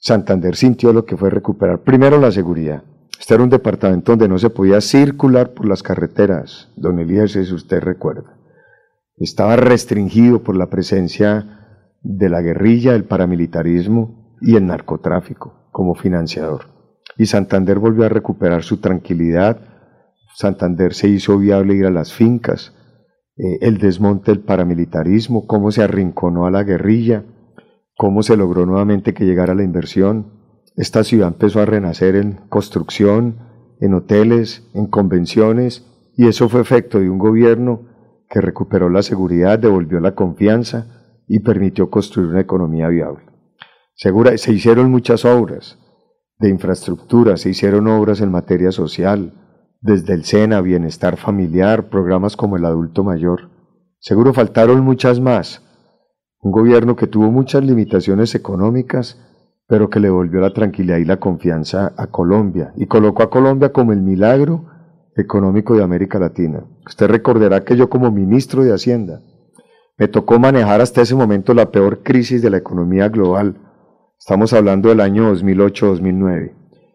Santander 0.00 0.54
sintió 0.54 0.92
lo 0.92 1.04
que 1.04 1.16
fue 1.16 1.30
recuperar 1.30 1.82
primero 1.82 2.18
la 2.18 2.30
seguridad. 2.30 2.84
Este 3.18 3.34
era 3.34 3.42
un 3.42 3.50
departamento 3.50 4.12
donde 4.12 4.28
no 4.28 4.38
se 4.38 4.50
podía 4.50 4.80
circular 4.80 5.52
por 5.54 5.66
las 5.66 5.82
carreteras, 5.82 6.72
don 6.76 7.00
Elías, 7.00 7.32
si 7.32 7.40
usted 7.40 7.80
recuerda. 7.80 8.38
Estaba 9.16 9.56
restringido 9.56 10.44
por 10.44 10.56
la 10.56 10.70
presencia 10.70 11.96
de 12.00 12.28
la 12.28 12.40
guerrilla, 12.40 12.94
el 12.94 13.04
paramilitarismo 13.04 14.36
y 14.40 14.54
el 14.54 14.66
narcotráfico 14.66 15.68
como 15.72 15.96
financiador. 15.96 16.66
Y 17.16 17.26
Santander 17.26 17.80
volvió 17.80 18.04
a 18.04 18.08
recuperar 18.08 18.62
su 18.62 18.76
tranquilidad. 18.76 19.58
Santander 20.36 20.94
se 20.94 21.08
hizo 21.08 21.36
viable 21.38 21.74
ir 21.74 21.86
a 21.86 21.90
las 21.90 22.12
fincas, 22.12 22.72
eh, 23.36 23.58
el 23.62 23.78
desmonte 23.78 24.30
del 24.30 24.44
paramilitarismo, 24.44 25.48
cómo 25.48 25.72
se 25.72 25.82
arrinconó 25.82 26.46
a 26.46 26.52
la 26.52 26.62
guerrilla 26.62 27.24
cómo 27.98 28.22
se 28.22 28.36
logró 28.36 28.64
nuevamente 28.64 29.12
que 29.12 29.26
llegara 29.26 29.56
la 29.56 29.64
inversión. 29.64 30.30
Esta 30.76 31.02
ciudad 31.02 31.26
empezó 31.26 31.60
a 31.60 31.66
renacer 31.66 32.14
en 32.14 32.34
construcción, 32.48 33.38
en 33.80 33.92
hoteles, 33.92 34.70
en 34.72 34.86
convenciones, 34.86 35.84
y 36.16 36.28
eso 36.28 36.48
fue 36.48 36.60
efecto 36.60 37.00
de 37.00 37.10
un 37.10 37.18
gobierno 37.18 37.88
que 38.30 38.40
recuperó 38.40 38.88
la 38.88 39.02
seguridad, 39.02 39.58
devolvió 39.58 39.98
la 39.98 40.14
confianza 40.14 40.86
y 41.26 41.40
permitió 41.40 41.90
construir 41.90 42.28
una 42.28 42.40
economía 42.40 42.86
viable. 42.86 43.24
Segura, 43.96 44.38
se 44.38 44.52
hicieron 44.52 44.92
muchas 44.92 45.24
obras 45.24 45.76
de 46.38 46.50
infraestructura, 46.50 47.36
se 47.36 47.50
hicieron 47.50 47.88
obras 47.88 48.20
en 48.20 48.30
materia 48.30 48.70
social, 48.70 49.32
desde 49.80 50.14
el 50.14 50.24
SENA, 50.24 50.60
bienestar 50.60 51.16
familiar, 51.16 51.88
programas 51.88 52.36
como 52.36 52.58
el 52.58 52.64
adulto 52.64 53.02
mayor. 53.02 53.50
Seguro 53.98 54.32
faltaron 54.32 54.84
muchas 54.84 55.18
más. 55.18 55.67
Un 56.40 56.52
gobierno 56.52 56.94
que 56.94 57.08
tuvo 57.08 57.32
muchas 57.32 57.64
limitaciones 57.64 58.34
económicas, 58.36 59.20
pero 59.66 59.90
que 59.90 59.98
le 59.98 60.08
volvió 60.08 60.40
la 60.40 60.52
tranquilidad 60.52 60.98
y 60.98 61.04
la 61.04 61.18
confianza 61.18 61.92
a 61.96 62.06
Colombia 62.06 62.72
y 62.76 62.86
colocó 62.86 63.24
a 63.24 63.30
Colombia 63.30 63.72
como 63.72 63.92
el 63.92 64.02
milagro 64.02 64.64
económico 65.16 65.76
de 65.76 65.82
América 65.82 66.18
Latina. 66.20 66.64
Usted 66.86 67.08
recordará 67.08 67.64
que 67.64 67.76
yo 67.76 67.90
como 67.90 68.12
ministro 68.12 68.62
de 68.62 68.72
Hacienda 68.72 69.20
me 69.98 70.06
tocó 70.06 70.38
manejar 70.38 70.80
hasta 70.80 71.02
ese 71.02 71.16
momento 71.16 71.54
la 71.54 71.72
peor 71.72 72.04
crisis 72.04 72.40
de 72.40 72.50
la 72.50 72.58
economía 72.58 73.08
global. 73.08 73.56
Estamos 74.16 74.52
hablando 74.52 74.90
del 74.90 75.00
año 75.00 75.34
2008-2009. 75.34 76.52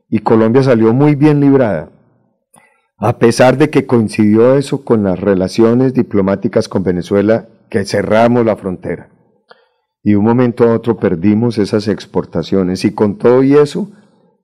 Y 0.10 0.20
Colombia 0.20 0.64
salió 0.64 0.94
muy 0.94 1.16
bien 1.16 1.42
librada, 1.42 1.90
a 2.98 3.18
pesar 3.18 3.58
de 3.58 3.70
que 3.70 3.86
coincidió 3.86 4.56
eso 4.56 4.86
con 4.86 5.04
las 5.04 5.20
relaciones 5.20 5.94
diplomáticas 5.94 6.70
con 6.70 6.84
Venezuela, 6.84 7.48
que 7.70 7.84
cerramos 7.84 8.46
la 8.46 8.56
frontera. 8.56 9.10
Y 10.04 10.16
un 10.16 10.26
momento 10.26 10.66
a 10.66 10.76
otro 10.76 10.98
perdimos 10.98 11.58
esas 11.58 11.88
exportaciones. 11.88 12.84
Y 12.84 12.94
con 12.94 13.18
todo 13.18 13.42
y 13.42 13.54
eso, 13.54 13.90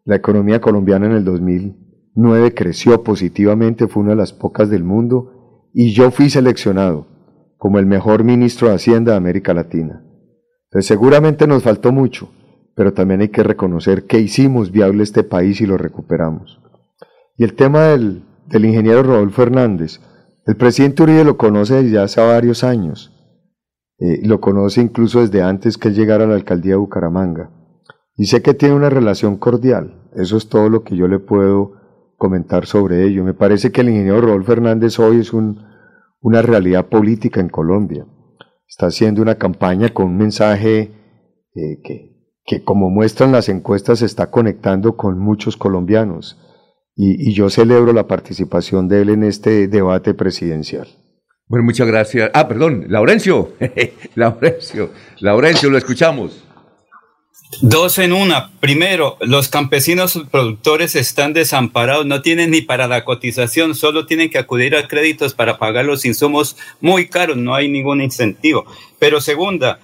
la 0.05 0.15
economía 0.15 0.61
colombiana 0.61 1.05
en 1.07 1.11
el 1.11 1.25
2009 1.25 2.53
creció 2.53 3.03
positivamente, 3.03 3.87
fue 3.87 4.03
una 4.03 4.11
de 4.11 4.17
las 4.17 4.31
pocas 4.31 4.69
del 4.69 4.85
mundo, 4.85 5.67
y 5.73 5.93
yo 5.93 6.11
fui 6.11 6.29
seleccionado 6.29 7.07
como 7.57 7.77
el 7.77 7.85
mejor 7.85 8.23
ministro 8.23 8.69
de 8.69 8.75
Hacienda 8.75 9.11
de 9.11 9.17
América 9.17 9.53
Latina. 9.53 10.01
Entonces 10.69 10.87
seguramente 10.87 11.45
nos 11.45 11.63
faltó 11.63 11.91
mucho, 11.91 12.29
pero 12.73 12.93
también 12.93 13.19
hay 13.19 13.29
que 13.29 13.43
reconocer 13.43 14.05
que 14.05 14.19
hicimos 14.19 14.71
viable 14.71 15.03
este 15.03 15.23
país 15.23 15.59
y 15.59 15.65
lo 15.65 15.77
recuperamos. 15.77 16.61
Y 17.37 17.43
el 17.43 17.53
tema 17.55 17.87
del, 17.87 18.23
del 18.47 18.65
ingeniero 18.65 19.03
Rodolfo 19.03 19.43
Hernández, 19.43 19.99
el 20.45 20.55
presidente 20.55 21.03
Uribe 21.03 21.25
lo 21.25 21.37
conoce 21.37 21.83
desde 21.83 21.99
hace 21.99 22.21
varios 22.21 22.63
años, 22.63 23.11
eh, 23.99 24.21
lo 24.23 24.39
conoce 24.39 24.81
incluso 24.81 25.21
desde 25.21 25.41
antes 25.41 25.77
que 25.77 25.91
llegara 25.91 26.25
a 26.25 26.27
la 26.27 26.35
alcaldía 26.35 26.73
de 26.73 26.77
Bucaramanga, 26.77 27.51
y 28.15 28.25
sé 28.25 28.41
que 28.41 28.53
tiene 28.53 28.75
una 28.75 28.89
relación 28.89 29.37
cordial, 29.37 30.09
eso 30.15 30.37
es 30.37 30.49
todo 30.49 30.69
lo 30.69 30.83
que 30.83 30.95
yo 30.95 31.07
le 31.07 31.19
puedo 31.19 31.73
comentar 32.17 32.65
sobre 32.65 33.05
ello. 33.05 33.23
Me 33.23 33.33
parece 33.33 33.71
que 33.71 33.81
el 33.81 33.89
ingeniero 33.89 34.19
Rodolfo 34.19 34.51
Hernández 34.51 34.99
hoy 34.99 35.21
es 35.21 35.31
un 35.31 35.69
una 36.21 36.41
realidad 36.41 36.87
política 36.87 37.39
en 37.39 37.49
Colombia. 37.49 38.05
Está 38.67 38.87
haciendo 38.87 39.21
una 39.21 39.35
campaña 39.35 39.89
con 39.93 40.07
un 40.07 40.17
mensaje 40.17 40.91
eh, 41.55 41.81
que, 41.83 42.35
que, 42.45 42.63
como 42.63 42.89
muestran 42.89 43.31
las 43.31 43.49
encuestas, 43.49 43.99
se 43.99 44.05
está 44.05 44.29
conectando 44.29 44.95
con 44.95 45.17
muchos 45.17 45.57
colombianos. 45.57 46.37
Y, 46.95 47.33
yo 47.33 47.49
celebro 47.49 47.93
la 47.93 48.07
participación 48.07 48.89
de 48.89 49.01
él 49.01 49.09
en 49.09 49.23
este 49.23 49.67
debate 49.67 50.13
presidencial. 50.13 50.87
Bueno, 51.49 51.65
muchas 51.65 51.87
gracias. 51.87 52.29
Ah, 52.35 52.47
perdón, 52.47 52.85
Laurencio. 52.89 53.53
Laurencio, 54.15 54.91
Laurencio, 55.19 55.71
lo 55.71 55.79
escuchamos. 55.79 56.43
Dos 57.63 57.97
en 57.97 58.13
una. 58.13 58.51
Primero, 58.59 59.17
los 59.19 59.49
campesinos 59.49 60.21
productores 60.29 60.95
están 60.95 61.33
desamparados, 61.33 62.05
no 62.05 62.21
tienen 62.21 62.51
ni 62.51 62.61
para 62.61 62.87
la 62.87 63.03
cotización, 63.03 63.73
solo 63.73 64.05
tienen 64.05 64.29
que 64.29 64.37
acudir 64.37 64.75
a 64.75 64.87
créditos 64.87 65.33
para 65.33 65.57
pagar 65.57 65.85
los 65.85 66.05
insumos 66.05 66.55
muy 66.79 67.09
caros, 67.09 67.35
no 67.35 67.55
hay 67.55 67.67
ningún 67.67 68.01
incentivo. 68.01 68.65
Pero 68.99 69.19
segunda, 69.19 69.79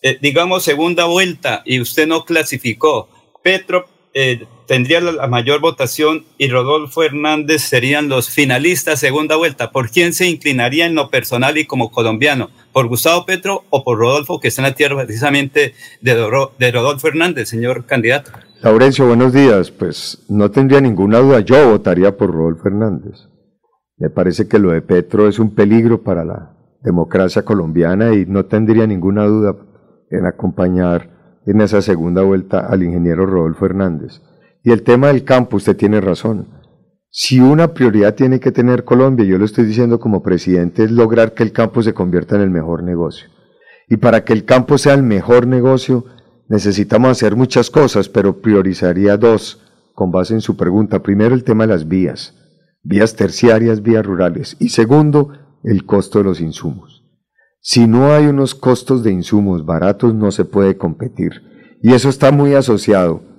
eh, 0.00 0.16
digamos 0.22 0.64
segunda 0.64 1.04
vuelta 1.04 1.62
y 1.66 1.80
usted 1.80 2.06
no 2.06 2.24
clasificó. 2.24 3.10
Petro 3.42 3.86
eh, 4.14 4.46
tendría 4.70 5.00
la, 5.00 5.26
mayor 5.26 5.60
votación 5.60 6.26
y 6.38 6.46
Rodolfo 6.48 7.02
Hernández 7.02 7.60
serían 7.60 8.08
los 8.08 8.30
finalistas 8.30 9.00
segunda 9.00 9.34
vuelta. 9.34 9.72
¿Por 9.72 9.90
quién 9.90 10.12
se 10.12 10.28
inclinaría 10.28 10.86
en 10.86 10.94
lo 10.94 11.10
personal 11.10 11.58
y 11.58 11.66
como 11.66 11.90
colombiano? 11.90 12.50
¿Por 12.72 12.86
Gustavo 12.86 13.26
Petro 13.26 13.64
o 13.70 13.82
por 13.82 13.98
Rodolfo, 13.98 14.38
que 14.38 14.46
está 14.46 14.62
en 14.62 14.68
la 14.68 14.76
tierra 14.76 15.04
precisamente 15.04 15.74
de, 16.00 16.46
de 16.56 16.70
Rodolfo 16.70 17.08
Hernández, 17.08 17.48
señor 17.48 17.84
candidato? 17.84 18.30
Laurencio, 18.62 19.08
buenos 19.08 19.32
días. 19.32 19.72
Pues 19.72 20.24
no 20.28 20.52
tendría 20.52 20.80
ninguna 20.80 21.18
duda, 21.18 21.40
yo 21.40 21.68
votaría 21.68 22.16
por 22.16 22.30
Rodolfo 22.30 22.68
Hernández. 22.68 23.26
Me 23.96 24.08
parece 24.08 24.46
que 24.46 24.60
lo 24.60 24.70
de 24.70 24.82
Petro 24.82 25.26
es 25.26 25.40
un 25.40 25.52
peligro 25.52 26.04
para 26.04 26.24
la 26.24 26.56
democracia 26.80 27.42
colombiana 27.42 28.14
y 28.14 28.24
no 28.24 28.44
tendría 28.44 28.86
ninguna 28.86 29.24
duda 29.24 29.56
en 30.12 30.26
acompañar 30.26 31.40
en 31.44 31.60
esa 31.60 31.82
segunda 31.82 32.22
vuelta 32.22 32.60
al 32.60 32.84
ingeniero 32.84 33.26
Rodolfo 33.26 33.66
Hernández. 33.66 34.20
Y 34.62 34.72
el 34.72 34.82
tema 34.82 35.08
del 35.08 35.24
campo, 35.24 35.56
usted 35.56 35.76
tiene 35.76 36.00
razón. 36.00 36.48
Si 37.10 37.40
una 37.40 37.74
prioridad 37.74 38.14
tiene 38.14 38.38
que 38.38 38.52
tener 38.52 38.84
Colombia, 38.84 39.26
yo 39.26 39.38
lo 39.38 39.44
estoy 39.44 39.64
diciendo 39.64 39.98
como 39.98 40.22
presidente, 40.22 40.84
es 40.84 40.90
lograr 40.90 41.34
que 41.34 41.42
el 41.42 41.52
campo 41.52 41.82
se 41.82 41.94
convierta 41.94 42.36
en 42.36 42.42
el 42.42 42.50
mejor 42.50 42.84
negocio. 42.84 43.28
Y 43.88 43.96
para 43.96 44.24
que 44.24 44.32
el 44.32 44.44
campo 44.44 44.78
sea 44.78 44.94
el 44.94 45.02
mejor 45.02 45.46
negocio, 45.46 46.04
necesitamos 46.48 47.10
hacer 47.10 47.34
muchas 47.34 47.70
cosas, 47.70 48.08
pero 48.08 48.40
priorizaría 48.40 49.16
dos 49.16 49.60
con 49.94 50.12
base 50.12 50.34
en 50.34 50.40
su 50.40 50.56
pregunta. 50.56 51.02
Primero, 51.02 51.34
el 51.34 51.42
tema 51.42 51.64
de 51.64 51.72
las 51.72 51.88
vías, 51.88 52.34
vías 52.84 53.16
terciarias, 53.16 53.82
vías 53.82 54.06
rurales. 54.06 54.56
Y 54.60 54.68
segundo, 54.68 55.32
el 55.64 55.84
costo 55.86 56.18
de 56.18 56.24
los 56.24 56.40
insumos. 56.40 57.04
Si 57.60 57.88
no 57.88 58.12
hay 58.12 58.26
unos 58.26 58.54
costos 58.54 59.02
de 59.02 59.10
insumos 59.10 59.66
baratos, 59.66 60.14
no 60.14 60.30
se 60.30 60.44
puede 60.44 60.76
competir. 60.76 61.42
Y 61.82 61.92
eso 61.92 62.08
está 62.08 62.30
muy 62.30 62.54
asociado 62.54 63.29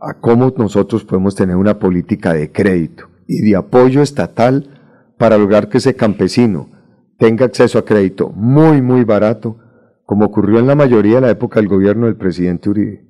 a 0.00 0.14
cómo 0.20 0.52
nosotros 0.56 1.04
podemos 1.04 1.34
tener 1.34 1.56
una 1.56 1.78
política 1.78 2.32
de 2.32 2.50
crédito 2.50 3.08
y 3.26 3.42
de 3.42 3.56
apoyo 3.56 4.02
estatal 4.02 4.80
para 5.18 5.36
lograr 5.36 5.68
que 5.68 5.78
ese 5.78 5.94
campesino 5.94 6.68
tenga 7.18 7.44
acceso 7.44 7.78
a 7.78 7.84
crédito 7.84 8.30
muy, 8.30 8.80
muy 8.80 9.04
barato, 9.04 9.58
como 10.04 10.24
ocurrió 10.24 10.58
en 10.58 10.66
la 10.66 10.74
mayoría 10.74 11.16
de 11.16 11.20
la 11.20 11.30
época 11.30 11.60
del 11.60 11.68
gobierno 11.68 12.06
del 12.06 12.16
presidente 12.16 12.70
Uribe. 12.70 13.06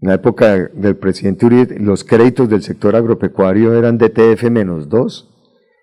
En 0.00 0.08
la 0.08 0.14
época 0.14 0.70
del 0.72 0.96
presidente 0.96 1.44
Uribe, 1.44 1.78
los 1.80 2.04
créditos 2.04 2.48
del 2.48 2.62
sector 2.62 2.94
agropecuario 2.94 3.74
eran 3.74 3.98
menos 4.50 4.88
dos, 4.88 5.34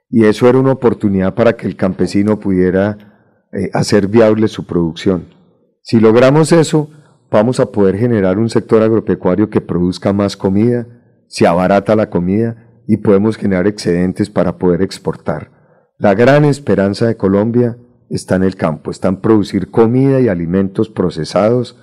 y 0.09 0.23
eso 0.23 0.47
era 0.47 0.57
una 0.57 0.71
oportunidad 0.71 1.35
para 1.35 1.57
que 1.57 1.67
el 1.67 1.75
campesino 1.75 2.39
pudiera 2.39 3.47
eh, 3.51 3.69
hacer 3.73 4.07
viable 4.07 4.47
su 4.47 4.65
producción. 4.65 5.25
Si 5.81 5.99
logramos 5.99 6.53
eso, 6.53 6.89
vamos 7.35 7.59
a 7.59 7.71
poder 7.71 7.97
generar 7.97 8.39
un 8.39 8.49
sector 8.49 8.81
agropecuario 8.81 9.49
que 9.49 9.59
produzca 9.59 10.13
más 10.13 10.37
comida, 10.37 10.87
se 11.27 11.45
abarata 11.45 11.95
la 11.95 12.09
comida 12.09 12.81
y 12.87 12.97
podemos 12.97 13.35
generar 13.35 13.67
excedentes 13.67 14.29
para 14.29 14.57
poder 14.57 14.81
exportar. 14.81 15.51
La 15.97 16.13
gran 16.13 16.45
esperanza 16.45 17.07
de 17.07 17.17
Colombia 17.17 17.77
está 18.09 18.37
en 18.37 18.43
el 18.43 18.55
campo, 18.55 18.89
está 18.89 19.09
en 19.09 19.17
producir 19.17 19.69
comida 19.69 20.21
y 20.21 20.29
alimentos 20.29 20.89
procesados, 20.89 21.77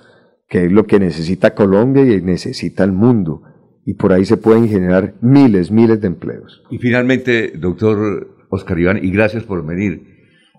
que 0.49 0.65
es 0.65 0.71
lo 0.71 0.87
que 0.87 0.99
necesita 0.99 1.53
Colombia 1.53 2.03
y 2.03 2.21
necesita 2.21 2.83
el 2.83 2.91
mundo. 2.91 3.43
Y 3.85 3.93
por 3.95 4.11
ahí 4.11 4.25
se 4.25 4.37
pueden 4.37 4.67
generar 4.67 5.13
miles, 5.21 5.69
miles 5.69 6.01
de 6.01 6.07
empleos. 6.07 6.63
Y 6.71 6.79
finalmente, 6.79 7.53
doctor 7.55 8.47
Oscar 8.49 8.79
Iván, 8.79 9.05
y 9.05 9.11
gracias 9.11 9.43
por 9.43 9.63
venir. 9.65 10.12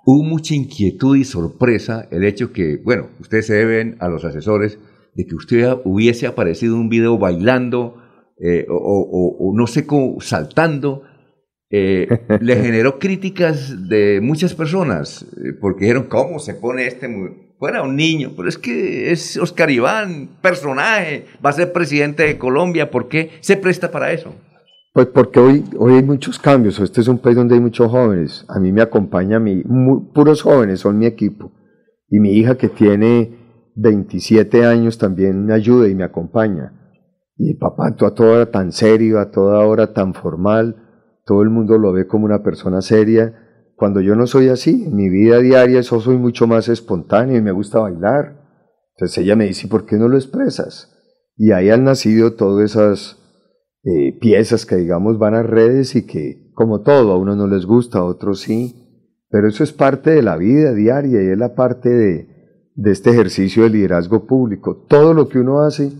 Hubo 0.07 0.23
mucha 0.23 0.55
inquietud 0.55 1.17
y 1.17 1.25
sorpresa 1.25 2.09
el 2.11 2.25
hecho 2.25 2.53
que, 2.53 2.77
bueno, 2.77 3.09
ustedes 3.21 3.47
se 3.47 3.55
deben 3.55 3.97
a 4.01 4.09
los 4.09 4.25
asesores 4.25 4.79
de 5.15 5.27
que 5.27 5.35
usted 5.35 5.73
hubiese 5.85 6.27
aparecido 6.27 6.77
un 6.77 6.89
video 6.89 7.19
bailando 7.19 7.97
eh, 8.39 8.67
o, 8.69 8.75
o- 8.77 9.37
o 9.49 9.57
no 9.57 9.67
sé 9.67 9.87
cómo, 9.87 10.21
saltando. 10.21 11.03
Eh, 11.71 12.07
le 12.41 12.57
generó 12.57 12.99
críticas 12.99 13.89
de 13.89 14.21
muchas 14.23 14.55
personas 14.55 15.23
eh, 15.37 15.53
porque 15.61 15.85
dijeron, 15.85 16.05
¿cómo 16.09 16.39
se 16.39 16.55
pone 16.55 16.87
este? 16.87 17.09
Fuera 17.59 17.83
un 17.83 17.97
niño, 17.97 18.33
pero 18.37 18.49
es 18.49 18.59
que 18.59 19.11
es 19.13 19.37
Oscar 19.39 19.71
Iván, 19.71 20.29
personaje, 20.43 21.25
va 21.45 21.51
a 21.51 21.55
ser 21.55 21.73
presidente 21.73 22.25
de 22.25 22.37
Colombia, 22.37 22.91
¿por 22.91 23.09
qué 23.09 23.31
se 23.41 23.57
presta 23.57 23.91
para 23.91 24.13
eso? 24.13 24.35
Pues 24.95 25.09
porque 25.09 25.41
hoy, 25.41 25.65
hoy 25.77 25.95
hay 25.95 26.03
muchos 26.05 26.39
cambios, 26.39 26.79
este 26.79 27.01
es 27.01 27.09
un 27.09 27.19
país 27.19 27.35
donde 27.37 27.57
hay 27.57 27.61
muchos 27.61 27.91
jóvenes, 27.91 28.45
a 28.49 28.61
mí 28.61 28.71
me 28.71 28.81
acompaña 28.81 29.41
mi, 29.41 29.63
mu- 29.65 30.13
puros 30.13 30.43
jóvenes 30.43 30.81
son 30.81 30.99
mi 30.99 31.07
equipo, 31.07 31.51
y 32.09 32.21
mi 32.21 32.31
hija 32.35 32.55
que 32.57 32.69
tiene 32.69 33.73
27 33.75 34.65
años 34.65 34.97
también 34.97 35.45
me 35.47 35.53
ayuda 35.53 35.89
y 35.89 35.97
me 35.97 36.05
acompaña, 36.05 36.73
y 37.37 37.55
papá, 37.55 37.97
tú 37.97 38.07
a 38.07 38.15
toda 38.15 38.35
hora 38.35 38.51
tan 38.53 38.71
serio, 38.71 39.19
a 39.19 39.33
toda 39.33 39.67
hora 39.67 39.93
tan 39.93 40.15
formal, 40.15 40.77
todo 41.27 41.43
el 41.43 41.51
mundo 41.51 41.77
lo 41.77 41.93
ve 41.93 42.07
como 42.07 42.27
una 42.27 42.45
persona 42.45 42.81
seria, 42.81 43.35
cuando 43.75 44.01
yo 44.01 44.15
no 44.15 44.29
soy 44.29 44.49
así, 44.49 44.85
en 44.85 44.95
mi 44.95 45.09
vida 45.09 45.39
diaria 45.39 45.81
yo 45.81 46.01
soy 46.01 46.17
mucho 46.19 46.47
más 46.47 46.69
espontáneo 46.69 47.37
y 47.37 47.43
me 47.43 47.51
gusta 47.51 47.81
bailar, 47.81 48.45
Entonces 48.95 49.19
ella 49.19 49.35
me 49.35 49.47
dice, 49.47 49.67
¿por 49.67 49.87
qué 49.87 49.97
no 49.97 50.07
lo 50.07 50.17
expresas? 50.17 50.93
Y 51.37 51.51
ahí 51.51 51.71
han 51.71 51.83
nacido 51.83 52.35
todas 52.35 52.71
esas 52.71 53.19
eh, 53.85 54.19
piezas 54.19 54.67
que 54.67 54.77
digamos 54.77 55.19
van 55.19 55.35
a 55.35 55.43
redes 55.43 55.95
y 55.95 56.07
que 56.07 56.51
como 56.55 56.83
todo, 56.83 57.13
a 57.13 57.19
uno 57.19 57.37
no 57.37 57.47
les 57.47 57.67
gusta, 57.67 57.99
a 57.99 58.05
otros 58.05 58.41
sí, 58.41 58.85
pero 59.29 59.49
eso 59.49 59.65
es 59.65 59.73
parte 59.73 60.11
de 60.11 60.23
la 60.23 60.37
vida 60.37 60.73
diaria 60.73 61.23
y 61.23 61.27
es 61.27 61.39
la 61.39 61.55
parte 61.55 61.89
de, 61.91 62.29
de 62.75 62.91
este 62.93 63.11
ejercicio 63.11 63.65
de 63.65 63.71
liderazgo 63.71 64.27
público. 64.27 64.87
Todo 64.89 65.13
lo 65.13 65.29
que 65.29 65.41
uno 65.41 65.61
hace 65.61 65.93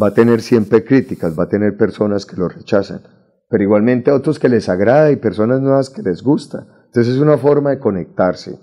va 0.00 0.08
a 0.08 0.14
tener 0.14 0.40
siempre 0.40 0.84
críticas, 0.84 1.38
va 1.38 1.44
a 1.44 1.48
tener 1.48 1.76
personas 1.76 2.26
que 2.26 2.36
lo 2.36 2.48
rechazan, 2.48 3.00
pero 3.48 3.62
igualmente 3.62 4.10
a 4.10 4.14
otros 4.14 4.38
que 4.38 4.48
les 4.48 4.68
agrada 4.68 5.12
y 5.12 5.16
personas 5.16 5.60
nuevas 5.60 5.90
que 5.90 6.02
les 6.02 6.22
gusta. 6.22 6.66
Entonces 6.86 7.14
es 7.14 7.20
una 7.20 7.38
forma 7.38 7.70
de 7.70 7.78
conectarse 7.78 8.58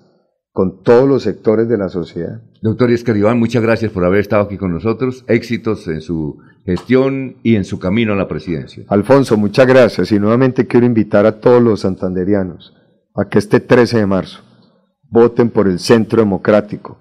con 0.52 0.84
todos 0.84 1.08
los 1.08 1.24
sectores 1.24 1.70
de 1.70 1.78
la 1.78 1.88
sociedad. 1.88 2.42
Doctor 2.62 2.92
Escaribán, 2.92 3.40
muchas 3.40 3.64
gracias 3.64 3.92
por 3.92 4.04
haber 4.04 4.20
estado 4.20 4.44
aquí 4.44 4.58
con 4.58 4.74
nosotros. 4.74 5.24
Éxitos 5.28 5.88
en 5.88 6.02
su 6.02 6.38
gestión 6.66 7.38
y 7.44 7.56
en 7.56 7.66
su 7.66 7.80
camino 7.80 8.14
a 8.14 8.16
la 8.16 8.28
presidencia. 8.28 8.84
Alfonso, 8.88 9.38
muchas 9.38 9.68
gracias 9.68 10.12
y 10.12 10.20
nuevamente 10.20 10.68
quiero 10.68 10.86
invitar 10.86 11.26
a 11.26 11.40
todos 11.40 11.62
los 11.62 11.82
santanderianos 11.82 12.76
a 13.16 13.28
que 13.28 13.40
este 13.40 13.60
13 13.60 14.00
de 14.00 14.06
marzo 14.06 14.42
voten 15.10 15.50
por 15.50 15.68
el 15.68 15.80
Centro 15.80 16.22
Democrático, 16.22 16.98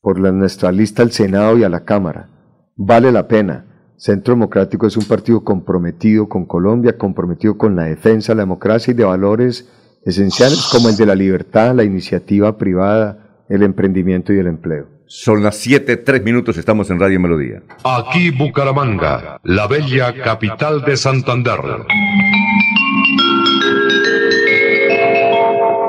por 0.00 0.20
la, 0.20 0.30
nuestra 0.30 0.70
lista 0.72 1.02
al 1.02 1.12
Senado 1.12 1.56
y 1.58 1.64
a 1.64 1.68
la 1.68 1.84
Cámara. 1.84 2.28
Vale 2.76 3.10
la 3.10 3.26
pena. 3.26 3.94
Centro 3.96 4.34
Democrático 4.34 4.86
es 4.86 4.96
un 4.96 5.04
partido 5.04 5.42
comprometido 5.42 6.28
con 6.28 6.44
Colombia, 6.44 6.98
comprometido 6.98 7.56
con 7.56 7.74
la 7.74 7.84
defensa 7.84 8.32
de 8.32 8.36
la 8.36 8.42
democracia 8.42 8.90
y 8.90 8.94
de 8.94 9.04
valores 9.04 9.72
esenciales 10.04 10.68
como 10.70 10.90
el 10.90 10.96
de 10.96 11.06
la 11.06 11.14
libertad, 11.14 11.74
la 11.74 11.84
iniciativa 11.84 12.58
privada, 12.58 13.44
el 13.48 13.62
emprendimiento 13.62 14.34
y 14.34 14.38
el 14.38 14.48
empleo. 14.48 14.95
Son 15.08 15.40
las 15.40 15.56
7, 15.58 15.98
3 15.98 16.24
minutos, 16.24 16.56
estamos 16.56 16.90
en 16.90 16.98
Radio 16.98 17.20
Melodía. 17.20 17.62
Aquí 17.84 18.30
Bucaramanga, 18.30 19.38
la 19.44 19.68
bella 19.68 20.12
capital 20.12 20.84
de 20.84 20.96
Santander. 20.96 21.60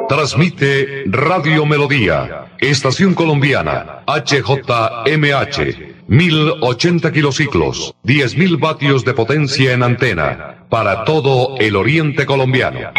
Transmite 0.07 1.05
Radio 1.07 1.65
Melodía, 1.65 2.45
Estación 2.59 3.15
Colombiana, 3.15 4.03
HJMH, 4.05 5.95
1080 6.07 7.11
kilociclos, 7.11 7.95
10.000 8.03 8.59
vatios 8.59 9.03
de 9.03 9.15
potencia 9.15 9.73
en 9.73 9.81
antena, 9.81 10.67
para 10.69 11.05
todo 11.05 11.57
el 11.57 11.75
oriente 11.75 12.27
colombiano. 12.27 12.91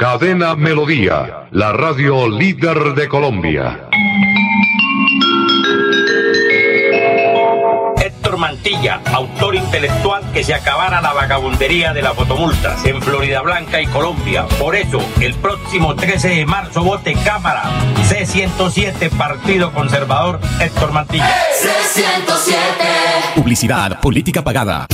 Cadena 0.00 0.56
Melodía, 0.56 1.46
la 1.50 1.74
radio 1.74 2.26
líder 2.26 2.94
de 2.94 3.06
Colombia. 3.06 3.90
Mantilla, 8.38 9.02
intelectual 9.54 10.22
que 10.32 10.44
se 10.44 10.54
acabara 10.54 11.00
la 11.00 11.12
vagabundería 11.12 11.92
de 11.92 12.02
las 12.02 12.14
fotomultas 12.14 12.84
en 12.84 13.00
Florida 13.02 13.40
Blanca 13.42 13.80
y 13.80 13.86
Colombia. 13.86 14.46
Por 14.58 14.76
eso, 14.76 15.00
el 15.20 15.34
próximo 15.34 15.94
13 15.94 16.28
de 16.28 16.46
marzo 16.46 16.82
vote 16.82 17.14
Cámara 17.24 17.70
C107 18.08 19.10
Partido 19.10 19.72
Conservador 19.72 20.40
Héctor 20.60 20.92
Mantilla. 20.92 21.28
C107. 21.62 23.34
Publicidad, 23.34 24.00
política 24.00 24.42
pagada. 24.42 24.86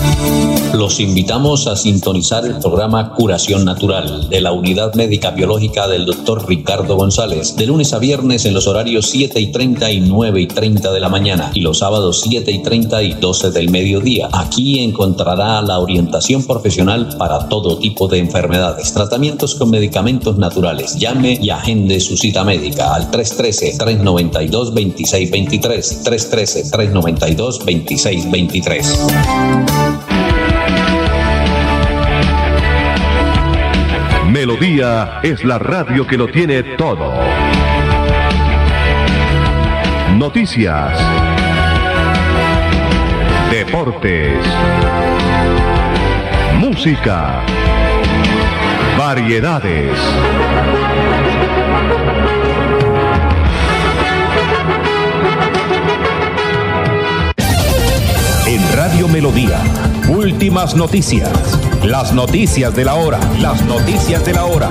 Los 0.76 1.00
invitamos 1.00 1.66
a 1.68 1.76
sintonizar 1.76 2.44
el 2.44 2.58
programa 2.58 3.14
Curación 3.14 3.64
Natural 3.64 4.28
de 4.28 4.40
la 4.42 4.52
Unidad 4.52 4.92
Médica 4.94 5.30
Biológica 5.30 5.88
del 5.88 6.04
Dr. 6.04 6.46
Ricardo 6.46 6.96
González, 6.96 7.56
de 7.56 7.66
lunes 7.66 7.94
a 7.94 7.98
viernes 7.98 8.44
en 8.44 8.52
los 8.52 8.66
horarios 8.66 9.06
7 9.06 9.40
y 9.40 9.52
30 9.52 9.90
y 9.90 10.00
9 10.00 10.40
y 10.40 10.46
30 10.46 10.92
de 10.92 11.00
la 11.00 11.08
mañana 11.08 11.50
y 11.54 11.60
los 11.60 11.78
sábados 11.78 12.20
7 12.22 12.50
y 12.50 12.62
30 12.62 13.02
y 13.04 13.14
12 13.14 13.52
del 13.52 13.70
mediodía. 13.70 14.28
Aquí 14.32 14.45
encontrará 14.78 15.60
la 15.62 15.78
orientación 15.78 16.44
profesional 16.44 17.14
para 17.18 17.48
todo 17.48 17.78
tipo 17.78 18.08
de 18.08 18.18
enfermedades, 18.18 18.92
tratamientos 18.92 19.54
con 19.54 19.70
medicamentos 19.70 20.36
naturales. 20.38 20.96
Llame 20.96 21.38
y 21.40 21.50
agende 21.50 22.00
su 22.00 22.16
cita 22.16 22.42
médica 22.44 22.92
al 22.94 23.08
313-392-2623, 23.10 26.04
313-392-2623. 26.04 28.86
Melodía 34.30 35.20
es 35.22 35.44
la 35.44 35.58
radio 35.58 36.06
que 36.06 36.16
lo 36.16 36.28
tiene 36.28 36.62
todo. 36.76 37.12
Noticias. 40.16 41.35
Deportes. 43.66 44.38
Música. 46.60 47.42
Variedades. 48.96 49.90
En 58.46 58.76
Radio 58.76 59.08
Melodía, 59.08 59.58
últimas 60.08 60.76
noticias. 60.76 61.58
Las 61.82 62.12
noticias 62.12 62.74
de 62.74 62.84
la 62.84 62.94
hora. 62.94 63.18
Las 63.40 63.62
noticias 63.62 64.24
de 64.24 64.32
la 64.32 64.44
hora. 64.44 64.70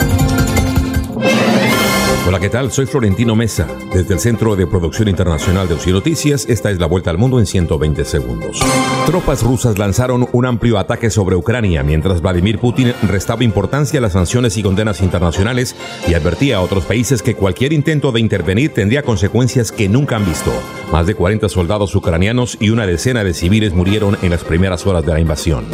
Hola, 2.28 2.40
¿qué 2.40 2.50
tal? 2.50 2.72
Soy 2.72 2.88
Florentino 2.88 3.36
Mesa. 3.36 3.68
Desde 3.94 4.16
el 4.16 4.20
Centro 4.20 4.56
de 4.56 4.66
Producción 4.66 5.08
Internacional 5.08 5.68
de 5.68 5.76
Ocio 5.76 5.94
Noticias, 5.94 6.48
esta 6.50 6.72
es 6.72 6.80
la 6.80 6.88
vuelta 6.88 7.12
al 7.12 7.20
mundo 7.20 7.38
en 7.38 7.46
120 7.46 8.04
segundos. 8.04 8.62
Tropas 9.06 9.44
rusas 9.44 9.78
lanzaron 9.78 10.28
un 10.32 10.46
amplio 10.48 10.80
ataque 10.80 11.12
sobre 11.12 11.36
Ucrania 11.36 11.84
mientras 11.84 12.24
Vladimir 12.24 12.58
Putin 12.58 12.94
restaba 13.04 13.44
importancia 13.44 14.00
a 14.00 14.02
las 14.02 14.14
sanciones 14.14 14.58
y 14.58 14.64
condenas 14.64 15.02
internacionales 15.02 15.76
y 16.08 16.16
advertía 16.16 16.58
a 16.58 16.62
otros 16.62 16.86
países 16.86 17.22
que 17.22 17.36
cualquier 17.36 17.74
intento 17.74 18.12
de 18.12 18.22
intervenir 18.22 18.74
tendría 18.74 19.04
consecuencias 19.04 19.72
que 19.72 19.88
nunca 19.88 20.16
han 20.16 20.26
visto. 20.26 20.52
Más 20.92 21.06
de 21.06 21.14
40 21.14 21.48
soldados 21.48 21.96
ucranianos 21.96 22.58
y 22.60 22.72
una 22.72 22.88
decena 22.88 23.24
de 23.24 23.36
civiles 23.36 23.74
murieron 23.74 24.18
en 24.24 24.32
las 24.32 24.44
primeras 24.44 24.88
horas 24.88 25.06
de 25.06 25.14
la 25.14 25.20
invasión. 25.20 25.66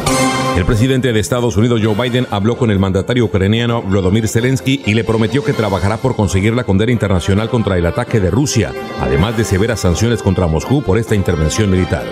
El 0.56 0.66
presidente 0.66 1.14
de 1.14 1.18
Estados 1.18 1.56
Unidos, 1.56 1.80
Joe 1.82 1.94
Biden, 1.94 2.26
habló 2.30 2.58
con 2.58 2.70
el 2.70 2.78
mandatario 2.78 3.24
ucraniano 3.24 3.80
Volodymyr 3.80 4.28
Zelensky 4.28 4.82
y 4.84 4.92
le 4.92 5.02
prometió 5.02 5.42
que 5.42 5.54
trabajará 5.54 5.96
por 5.96 6.14
conseguir 6.14 6.54
la 6.54 6.64
condena 6.64 6.92
internacional 6.92 7.48
contra 7.48 7.78
el 7.78 7.86
ataque 7.86 8.20
de 8.20 8.30
Rusia, 8.30 8.72
además 9.00 9.36
de 9.36 9.44
severas 9.44 9.80
sanciones 9.80 10.22
contra 10.22 10.46
Moscú 10.46 10.82
por 10.82 10.98
esta 10.98 11.14
intervención 11.14 11.70
militar. 11.70 12.04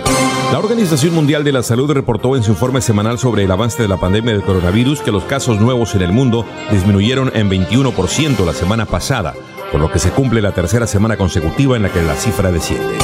La 0.51 0.57
Organización 0.57 1.13
Mundial 1.13 1.43
de 1.43 1.51
la 1.51 1.61
Salud 1.61 1.91
reportó 1.91 2.35
en 2.35 2.41
su 2.41 2.51
informe 2.51 2.81
semanal 2.81 3.19
sobre 3.19 3.43
el 3.43 3.51
avance 3.51 3.81
de 3.81 3.87
la 3.87 3.97
pandemia 3.97 4.33
del 4.33 4.41
coronavirus 4.41 5.01
que 5.01 5.11
los 5.11 5.23
casos 5.23 5.61
nuevos 5.61 5.93
en 5.93 6.01
el 6.01 6.11
mundo 6.11 6.45
disminuyeron 6.71 7.31
en 7.35 7.49
21% 7.49 8.43
la 8.43 8.53
semana 8.53 8.85
pasada, 8.87 9.35
por 9.71 9.79
lo 9.81 9.91
que 9.91 9.99
se 9.99 10.11
cumple 10.11 10.41
la 10.41 10.51
tercera 10.51 10.87
semana 10.87 11.17
consecutiva 11.17 11.75
en 11.75 11.83
la 11.83 11.89
que 11.89 12.01
la 12.01 12.15
cifra 12.15 12.51
desciende. 12.51 12.97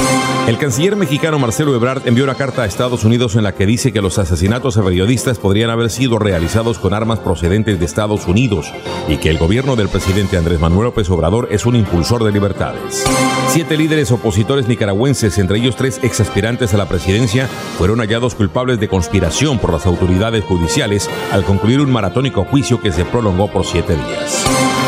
El 0.48 0.56
canciller 0.56 0.96
mexicano 0.96 1.38
Marcelo 1.38 1.74
Ebrard 1.74 2.08
envió 2.08 2.24
una 2.24 2.34
carta 2.34 2.62
a 2.62 2.66
Estados 2.66 3.04
Unidos 3.04 3.36
en 3.36 3.42
la 3.42 3.54
que 3.54 3.66
dice 3.66 3.92
que 3.92 4.00
los 4.00 4.18
asesinatos 4.18 4.78
a 4.78 4.82
periodistas 4.82 5.38
podrían 5.38 5.68
haber 5.68 5.90
sido 5.90 6.18
realizados 6.18 6.78
con 6.78 6.94
armas 6.94 7.18
procedentes 7.18 7.78
de 7.78 7.84
Estados 7.84 8.26
Unidos 8.26 8.72
y 9.08 9.18
que 9.18 9.28
el 9.28 9.36
gobierno 9.36 9.76
del 9.76 9.90
presidente 9.90 10.38
Andrés 10.38 10.58
Manuel 10.58 10.84
López 10.84 11.10
Obrador 11.10 11.48
es 11.50 11.66
un 11.66 11.76
impulsor 11.76 12.24
de 12.24 12.32
libertades. 12.32 13.04
Siete 13.48 13.76
líderes 13.76 14.10
opositores 14.10 14.68
nicaragüenses, 14.68 15.36
entre 15.36 15.58
ellos 15.58 15.76
tres 15.76 16.00
exaspirantes 16.02 16.72
a 16.72 16.78
la 16.78 16.88
presidencia, 16.88 17.46
fueron 17.76 17.98
hallados 17.98 18.34
culpables 18.34 18.80
de 18.80 18.88
conspiración 18.88 19.58
por 19.58 19.72
las 19.72 19.84
autoridades 19.84 20.44
judiciales 20.44 21.10
al 21.30 21.44
concluir 21.44 21.80
un 21.80 21.92
maratónico 21.92 22.44
juicio 22.44 22.80
que 22.80 22.92
se 22.92 23.04
prolongó 23.04 23.48
por 23.52 23.66
siete 23.66 23.96
días. 23.96 24.46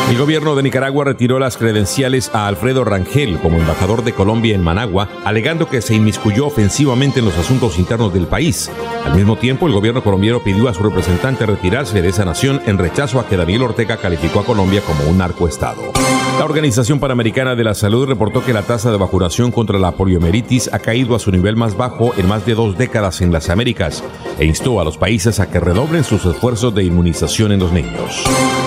El 0.09 0.17
gobierno 0.17 0.55
de 0.55 0.63
Nicaragua 0.63 1.05
retiró 1.05 1.39
las 1.39 1.55
credenciales 1.71 2.29
a 2.33 2.47
Alfredo 2.47 2.83
Rangel 2.83 3.39
como 3.39 3.57
embajador 3.57 4.03
de 4.03 4.11
Colombia 4.11 4.53
en 4.53 4.61
Managua, 4.61 5.07
alegando 5.23 5.69
que 5.69 5.81
se 5.81 5.95
inmiscuyó 5.95 6.47
ofensivamente 6.47 7.19
en 7.19 7.25
los 7.25 7.37
asuntos 7.37 7.79
internos 7.79 8.13
del 8.13 8.27
país. 8.27 8.69
Al 9.05 9.15
mismo 9.15 9.37
tiempo, 9.37 9.67
el 9.67 9.73
gobierno 9.73 10.03
colombiano 10.03 10.43
pidió 10.43 10.67
a 10.67 10.73
su 10.73 10.83
representante 10.83 11.45
retirarse 11.45 12.01
de 12.01 12.09
esa 12.09 12.25
nación 12.25 12.61
en 12.65 12.77
rechazo 12.77 13.21
a 13.21 13.25
que 13.25 13.37
Daniel 13.37 13.61
Ortega 13.61 13.95
calificó 13.95 14.41
a 14.41 14.45
Colombia 14.45 14.81
como 14.81 15.09
un 15.09 15.19
narcoestado. 15.19 15.93
La 16.37 16.43
Organización 16.43 16.99
Panamericana 16.99 17.55
de 17.55 17.63
la 17.63 17.73
Salud 17.73 18.05
reportó 18.05 18.43
que 18.43 18.51
la 18.51 18.63
tasa 18.63 18.91
de 18.91 18.97
vacunación 18.97 19.51
contra 19.51 19.79
la 19.79 19.91
poliomielitis 19.91 20.73
ha 20.73 20.79
caído 20.79 21.15
a 21.15 21.19
su 21.19 21.31
nivel 21.31 21.55
más 21.55 21.77
bajo 21.77 22.13
en 22.17 22.27
más 22.27 22.45
de 22.45 22.53
dos 22.53 22.77
décadas 22.77 23.21
en 23.21 23.31
las 23.31 23.49
Américas 23.49 24.03
e 24.39 24.45
instó 24.45 24.79
a 24.79 24.83
los 24.83 24.97
países 24.97 25.39
a 25.39 25.49
que 25.49 25.59
redoblen 25.59 26.03
sus 26.03 26.25
esfuerzos 26.25 26.73
de 26.73 26.83
inmunización 26.83 27.51
en 27.51 27.59
los 27.59 27.71
niños. 27.71 28.23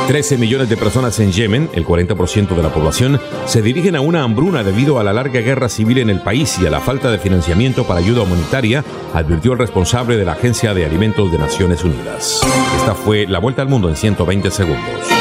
13 0.09 0.37
millones 0.39 0.69
de 0.69 0.77
personas 0.77 1.19
en 1.21 1.33
Yemen, 1.33 1.71
el 1.73 1.87
40% 1.87 2.55
de 2.55 2.63
la 2.63 2.73
población, 2.73 3.21
se 3.47 3.63
dirigen 3.63 3.97
a 3.97 4.01
una 4.01 4.23
hambruna 4.23 4.63
debido 4.63 4.99
a 4.99 5.05
la 5.05 5.13
larga 5.13 5.41
guerra 5.41 5.69
civil 5.69 5.99
en 5.99 6.11
el 6.11 6.21
país 6.21 6.59
y 6.61 6.67
a 6.67 6.71
la 6.71 6.81
falta 6.81 7.11
de 7.11 7.19
financiamiento 7.19 7.85
para 7.85 8.01
ayuda 8.01 8.23
humanitaria, 8.23 8.85
advirtió 9.15 9.53
el 9.53 9.59
responsable 9.59 10.17
de 10.17 10.25
la 10.25 10.33
Agencia 10.33 10.75
de 10.75 10.85
Alimentos 10.85 11.33
de 11.33 11.39
Naciones 11.39 11.85
Unidas. 11.85 12.41
Esta 12.77 12.95
fue 12.95 13.27
la 13.27 13.39
vuelta 13.39 13.63
al 13.63 13.69
mundo 13.69 13.89
en 13.89 13.97
120 13.97 14.51
segundos. 14.51 15.14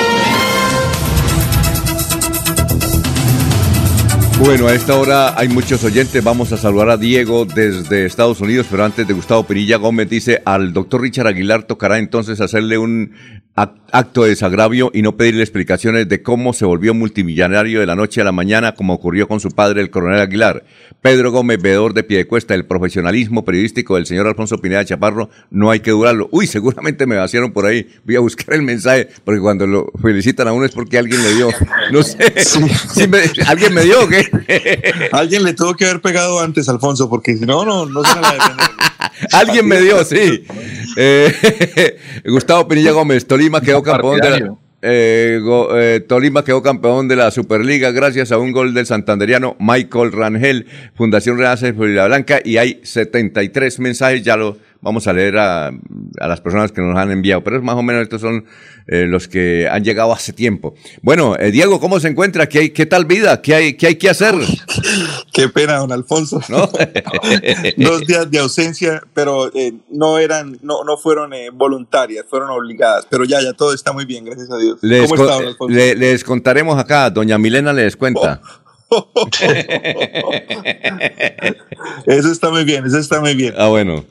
Bueno, 4.46 4.68
a 4.68 4.74
esta 4.74 5.00
hora 5.00 5.40
hay 5.40 5.48
muchos 5.48 5.86
oyentes. 5.86 6.22
Vamos 6.22 6.52
a 6.52 6.58
saludar 6.58 6.90
a 6.90 6.98
Diego 6.98 7.46
desde 7.46 8.06
Estados 8.06 8.42
Unidos, 8.42 8.68
pero 8.70 8.84
antes 8.84 9.08
de 9.08 9.14
Gustavo 9.14 9.46
Pirilla 9.46 9.78
Gómez 9.78 10.10
dice, 10.10 10.42
al 10.44 10.74
doctor 10.74 11.00
Richard 11.02 11.28
Aguilar 11.28 11.64
tocará 11.64 11.98
entonces 11.98 12.42
hacerle 12.42 12.78
un 12.78 13.14
acto 13.56 14.24
de 14.24 14.30
desagravio 14.30 14.90
y 14.96 15.04
no 15.04 15.16
pedirle 15.16 15.44
explicaciones 15.44 16.10
de 16.10 16.24
cómo 16.24 16.54
se 16.54 16.66
volvió 16.66 16.96
multimillonario 16.96 17.80
de 17.80 17.86
la 17.86 17.96
noche 17.96 18.20
a 18.22 18.24
la 18.24 18.32
mañana, 18.32 18.74
como 18.74 18.94
ocurrió 18.96 19.28
con 19.28 19.40
su 19.40 19.50
padre, 19.50 19.82
el 19.82 19.92
coronel 19.92 20.20
Aguilar. 20.22 20.64
Pedro 21.04 21.32
Gómez, 21.32 21.62
veedor 21.62 21.94
de 21.94 22.04
Piedecuesta, 22.04 22.56
el 22.56 22.66
profesionalismo 22.66 23.46
periodístico 23.46 23.96
del 23.96 24.08
señor 24.08 24.26
Alfonso 24.28 24.58
Pineda 24.58 24.84
Chaparro, 24.86 25.30
no 25.52 25.70
hay 25.70 25.82
que 25.82 25.92
durarlo. 25.92 26.30
Uy, 26.32 26.48
seguramente 26.48 27.06
me 27.06 27.18
vaciaron 27.18 27.52
por 27.52 27.68
ahí. 27.68 27.88
Voy 28.06 28.16
a 28.16 28.22
buscar 28.22 28.56
el 28.56 28.64
mensaje, 28.64 29.10
porque 29.24 29.40
cuando 29.42 29.68
lo 29.68 29.92
felicitan 30.02 30.48
a 30.48 30.54
uno 30.54 30.66
es 30.66 30.72
porque 30.72 30.98
alguien 30.98 31.22
le 31.22 31.36
dio. 31.36 31.50
No 31.92 32.02
sé. 32.02 32.34
Sí 32.44 33.08
me- 33.08 33.20
¿Alguien 33.46 33.74
me 33.76 33.84
dio 33.84 34.02
o 34.04 34.08
qué? 34.08 34.26
Alguien 35.12 35.44
le 35.44 35.54
tuvo 35.54 35.76
que 35.76 35.86
haber 35.86 36.02
pegado 36.02 36.40
antes, 36.40 36.68
Alfonso, 36.70 37.08
porque 37.08 37.38
si 37.38 37.46
no, 37.46 37.64
no, 37.66 37.86
no 37.86 38.04
se 38.04 38.20
la. 38.20 38.58
Alguien 39.34 39.68
me 39.68 39.80
dio, 39.80 40.04
sí. 40.04 40.44
Eh, 40.98 41.98
Gustavo 42.26 42.68
Pinilla 42.68 42.92
Gómez, 42.92 43.26
Tolima 43.28 43.43
quedó 43.62 43.82
campeón 43.84 44.20
de 44.20 44.30
la, 44.30 44.36
eh, 44.82 45.40
go- 45.42 45.70
eh, 45.80 46.00
Tolima 46.02 46.44
quedó 46.44 46.62
campeón 46.62 47.08
de 47.08 47.16
la 47.16 47.32
Superliga 47.32 47.92
gracias 47.92 48.32
a 48.32 48.38
un 48.38 48.52
gol 48.52 48.74
del 48.74 48.86
santanderiano 48.86 49.56
Michael 49.60 50.12
Rangel, 50.12 50.66
Fundación 50.96 51.38
Real 51.38 51.58
de 51.60 51.74
Florida 51.74 52.08
Blanca, 52.08 52.40
y 52.44 52.58
hay 52.58 52.82
73 52.84 53.80
mensajes, 53.80 54.24
ya 54.24 54.36
lo 54.36 54.58
vamos 54.84 55.08
a 55.08 55.14
leer 55.14 55.38
a, 55.40 55.68
a 55.70 56.28
las 56.28 56.42
personas 56.42 56.72
que 56.72 56.82
nos 56.82 56.96
han 56.98 57.10
enviado, 57.12 57.44
pero 57.44 57.62
más 57.64 57.76
o 57.76 57.82
menos 57.82 58.04
estos 58.04 58.22
son 58.22 58.46
eh, 58.88 59.06
los 59.08 59.28
que 59.28 59.68
han 59.70 59.84
llegado 59.84 60.14
hace 60.14 60.34
tiempo. 60.34 60.76
Bueno, 61.02 61.36
eh, 61.40 61.50
Diego, 61.52 61.80
¿cómo 61.80 62.00
se 62.00 62.10
encuentra? 62.10 62.48
¿Qué, 62.48 62.60
hay, 62.60 62.70
¿Qué 62.70 62.86
tal 62.86 63.06
vida? 63.06 63.42
¿Qué 63.42 63.56
hay, 63.56 63.74
qué 63.76 63.88
hay 63.88 63.96
que 63.96 64.10
hacer? 64.10 64.36
Qué 65.34 65.50
pena, 65.50 65.78
don 65.78 65.92
Alfonso. 65.92 66.40
¿No? 66.50 66.68
Dos 67.78 68.06
días 68.06 68.30
de 68.30 68.38
ausencia, 68.40 69.02
pero 69.16 69.50
eh, 69.56 69.74
no 69.90 70.20
eran, 70.20 70.60
no, 70.62 70.84
no 70.84 70.98
fueron 70.98 71.32
voluntarias, 71.54 72.26
fueron 72.30 72.52
obligadas. 72.52 73.08
Pero 73.10 73.24
ya, 73.26 73.42
ya 73.42 73.54
todo 73.54 73.74
está 73.74 73.94
muy 73.94 74.06
bien, 74.06 74.26
gracias 74.26 74.52
a 74.52 74.58
Dios. 74.58 74.78
Les, 74.82 75.10
¿Cómo 75.10 75.24
está, 75.24 75.36
don 75.38 75.48
Alfonso? 75.48 75.76
le- 75.76 75.96
les 75.96 76.24
contaremos 76.24 76.78
acá, 76.78 77.10
doña 77.10 77.38
Milena 77.38 77.74
les 77.74 77.96
cuenta. 77.96 78.42
Eso 82.06 82.32
está 82.32 82.50
muy 82.52 82.64
bien, 82.64 82.86
eso 82.86 82.98
está 83.00 83.20
muy 83.20 83.34
bien. 83.36 83.54
Ah, 83.58 83.68
bueno. 83.70 84.06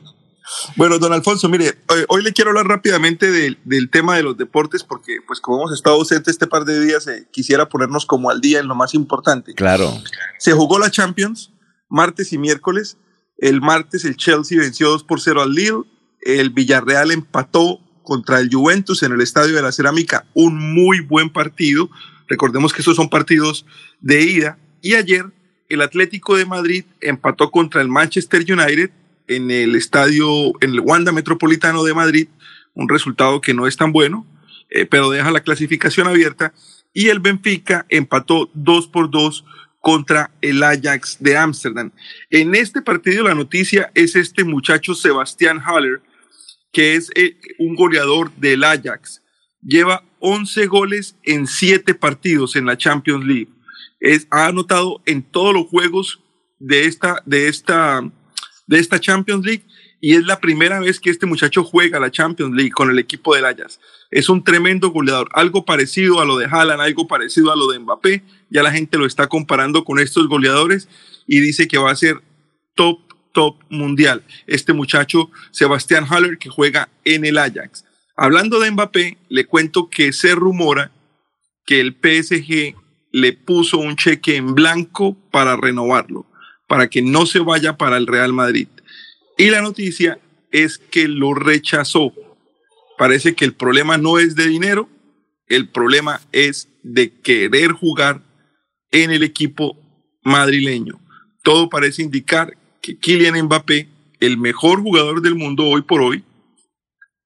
Bueno, 0.75 0.99
don 0.99 1.13
Alfonso, 1.13 1.49
mire, 1.49 1.77
hoy, 1.89 2.05
hoy 2.07 2.23
le 2.23 2.33
quiero 2.33 2.51
hablar 2.51 2.67
rápidamente 2.67 3.31
del, 3.31 3.57
del 3.63 3.89
tema 3.89 4.15
de 4.15 4.23
los 4.23 4.37
deportes 4.37 4.83
porque, 4.83 5.17
pues, 5.25 5.39
como 5.39 5.59
hemos 5.59 5.73
estado 5.73 5.95
ausentes 5.95 6.33
este 6.33 6.47
par 6.47 6.65
de 6.65 6.83
días, 6.83 7.07
eh, 7.07 7.27
quisiera 7.31 7.69
ponernos 7.69 8.05
como 8.05 8.29
al 8.29 8.41
día 8.41 8.59
en 8.59 8.67
lo 8.67 8.75
más 8.75 8.93
importante. 8.93 9.53
Claro. 9.53 9.91
Se 10.37 10.51
jugó 10.51 10.79
la 10.79 10.91
Champions 10.91 11.53
martes 11.93 12.33
y 12.33 12.39
miércoles. 12.39 12.97
El 13.37 13.61
martes 13.61 14.03
el 14.03 14.17
Chelsea 14.17 14.59
venció 14.59 14.89
2 14.89 15.03
por 15.03 15.21
0 15.21 15.43
al 15.43 15.53
Lille. 15.53 15.83
El 16.21 16.49
Villarreal 16.49 17.11
empató 17.11 17.79
contra 18.01 18.39
el 18.39 18.49
Juventus 18.51 19.03
en 19.03 19.11
el 19.11 19.21
Estadio 19.21 19.55
de 19.55 19.61
la 19.61 19.71
Cerámica. 19.71 20.25
Un 20.33 20.73
muy 20.73 21.01
buen 21.01 21.29
partido. 21.29 21.89
Recordemos 22.27 22.73
que 22.73 22.81
estos 22.81 22.95
son 22.95 23.09
partidos 23.09 23.65
de 24.01 24.23
ida. 24.23 24.57
Y 24.81 24.95
ayer 24.95 25.25
el 25.69 25.81
Atlético 25.81 26.35
de 26.35 26.45
Madrid 26.45 26.85
empató 26.99 27.51
contra 27.51 27.81
el 27.81 27.89
Manchester 27.89 28.41
United 28.41 28.89
en 29.27 29.51
el 29.51 29.75
estadio, 29.75 30.53
en 30.61 30.71
el 30.71 30.79
Wanda 30.79 31.11
Metropolitano 31.11 31.83
de 31.83 31.93
Madrid. 31.93 32.27
Un 32.73 32.89
resultado 32.89 33.41
que 33.41 33.53
no 33.53 33.67
es 33.67 33.77
tan 33.77 33.91
bueno, 33.91 34.25
eh, 34.69 34.85
pero 34.85 35.09
deja 35.09 35.31
la 35.31 35.41
clasificación 35.41 36.07
abierta. 36.07 36.53
Y 36.93 37.09
el 37.09 37.19
Benfica 37.19 37.85
empató 37.89 38.49
2 38.53 38.87
por 38.87 39.09
2 39.09 39.45
contra 39.79 40.31
el 40.41 40.63
Ajax 40.63 41.17
de 41.19 41.35
Ámsterdam. 41.35 41.91
En 42.29 42.55
este 42.55 42.81
partido 42.81 43.23
la 43.23 43.35
noticia 43.35 43.91
es 43.95 44.15
este 44.15 44.43
muchacho 44.43 44.95
Sebastián 44.95 45.59
Haller, 45.59 46.01
que 46.71 46.95
es 46.95 47.11
eh, 47.15 47.37
un 47.59 47.75
goleador 47.75 48.31
del 48.35 48.63
Ajax. 48.63 49.21
Lleva 49.61 50.03
11 50.19 50.67
goles 50.67 51.17
en 51.23 51.47
7 51.47 51.95
partidos 51.95 52.55
en 52.55 52.65
la 52.65 52.77
Champions 52.77 53.25
League. 53.25 53.49
Es, 53.99 54.27
ha 54.31 54.47
anotado 54.47 55.01
en 55.05 55.21
todos 55.21 55.53
los 55.53 55.67
juegos 55.67 56.21
de 56.59 56.85
esta, 56.85 57.21
de, 57.25 57.49
esta, 57.49 58.09
de 58.67 58.79
esta 58.79 58.99
Champions 58.99 59.45
League 59.45 59.63
y 59.99 60.15
es 60.15 60.25
la 60.25 60.41
primera 60.41 60.79
vez 60.79 60.99
que 60.99 61.09
este 61.09 61.25
muchacho 61.25 61.63
juega 61.63 61.99
la 61.99 62.11
Champions 62.11 62.53
League 62.55 62.71
con 62.71 62.89
el 62.89 62.99
equipo 62.99 63.33
del 63.33 63.45
Ajax. 63.45 63.79
Es 64.11 64.27
un 64.27 64.43
tremendo 64.43 64.89
goleador, 64.89 65.29
algo 65.33 65.63
parecido 65.63 66.19
a 66.19 66.25
lo 66.25 66.37
de 66.37 66.45
Haaland, 66.45 66.81
algo 66.81 67.07
parecido 67.07 67.53
a 67.53 67.55
lo 67.55 67.67
de 67.67 67.79
Mbappé. 67.79 68.21
Ya 68.49 68.63
la 68.63 68.71
gente 68.71 68.97
lo 68.97 69.05
está 69.05 69.27
comparando 69.27 69.85
con 69.85 69.99
estos 69.99 70.27
goleadores 70.27 70.89
y 71.25 71.39
dice 71.39 71.69
que 71.69 71.77
va 71.77 71.91
a 71.91 71.95
ser 71.95 72.21
top, 72.75 72.99
top 73.31 73.55
mundial. 73.69 74.23
Este 74.45 74.73
muchacho, 74.73 75.31
Sebastián 75.51 76.05
Haller, 76.09 76.37
que 76.37 76.49
juega 76.49 76.89
en 77.05 77.23
el 77.23 77.37
Ajax. 77.37 77.85
Hablando 78.17 78.59
de 78.59 78.71
Mbappé, 78.71 79.17
le 79.29 79.45
cuento 79.45 79.89
que 79.89 80.11
se 80.11 80.35
rumora 80.35 80.91
que 81.65 81.79
el 81.79 81.93
PSG 81.93 82.75
le 83.13 83.33
puso 83.33 83.77
un 83.77 83.95
cheque 83.95 84.35
en 84.35 84.53
blanco 84.53 85.15
para 85.31 85.55
renovarlo, 85.55 86.25
para 86.67 86.89
que 86.89 87.01
no 87.01 87.25
se 87.25 87.39
vaya 87.39 87.77
para 87.77 87.97
el 87.97 88.07
Real 88.07 88.33
Madrid. 88.33 88.67
Y 89.37 89.49
la 89.49 89.61
noticia 89.61 90.19
es 90.51 90.77
que 90.77 91.07
lo 91.07 91.33
rechazó. 91.33 92.13
Parece 92.97 93.35
que 93.35 93.45
el 93.45 93.53
problema 93.53 93.97
no 93.97 94.19
es 94.19 94.35
de 94.35 94.47
dinero, 94.47 94.89
el 95.47 95.69
problema 95.69 96.21
es 96.31 96.69
de 96.83 97.11
querer 97.11 97.71
jugar 97.71 98.21
en 98.91 99.11
el 99.11 99.23
equipo 99.23 99.77
madrileño. 100.23 100.99
Todo 101.43 101.69
parece 101.69 102.03
indicar 102.03 102.55
que 102.81 102.97
Kylian 102.97 103.45
Mbappé, 103.45 103.87
el 104.19 104.37
mejor 104.37 104.81
jugador 104.81 105.21
del 105.21 105.35
mundo 105.35 105.65
hoy 105.65 105.81
por 105.81 106.01
hoy, 106.01 106.23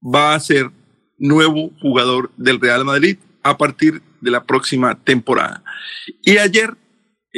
va 0.02 0.34
a 0.34 0.40
ser 0.40 0.72
nuevo 1.18 1.72
jugador 1.82 2.32
del 2.38 2.60
Real 2.60 2.86
Madrid 2.86 3.18
a 3.44 3.58
partir 3.58 4.02
de 4.22 4.32
la 4.32 4.44
próxima 4.44 4.96
temporada. 5.04 5.64
Y 6.24 6.38
ayer, 6.38 6.76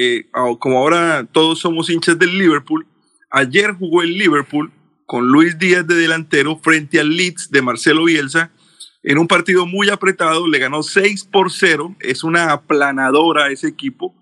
eh, 0.01 0.25
como 0.59 0.77
ahora 0.77 1.27
todos 1.31 1.59
somos 1.59 1.89
hinchas 1.89 2.17
del 2.17 2.37
Liverpool, 2.37 2.87
ayer 3.29 3.73
jugó 3.73 4.01
el 4.01 4.17
Liverpool 4.17 4.71
con 5.05 5.27
Luis 5.27 5.57
Díaz 5.59 5.85
de 5.87 5.95
delantero 5.95 6.57
frente 6.57 6.99
al 6.99 7.09
Leeds 7.09 7.51
de 7.51 7.61
Marcelo 7.61 8.05
Bielsa 8.05 8.51
en 9.01 9.17
un 9.17 9.27
partido 9.27 9.65
muy 9.65 9.89
apretado, 9.89 10.47
le 10.47 10.59
ganó 10.59 10.83
6 10.83 11.25
por 11.25 11.51
0, 11.51 11.95
es 11.99 12.23
una 12.23 12.51
aplanadora 12.51 13.49
ese 13.51 13.67
equipo. 13.67 14.13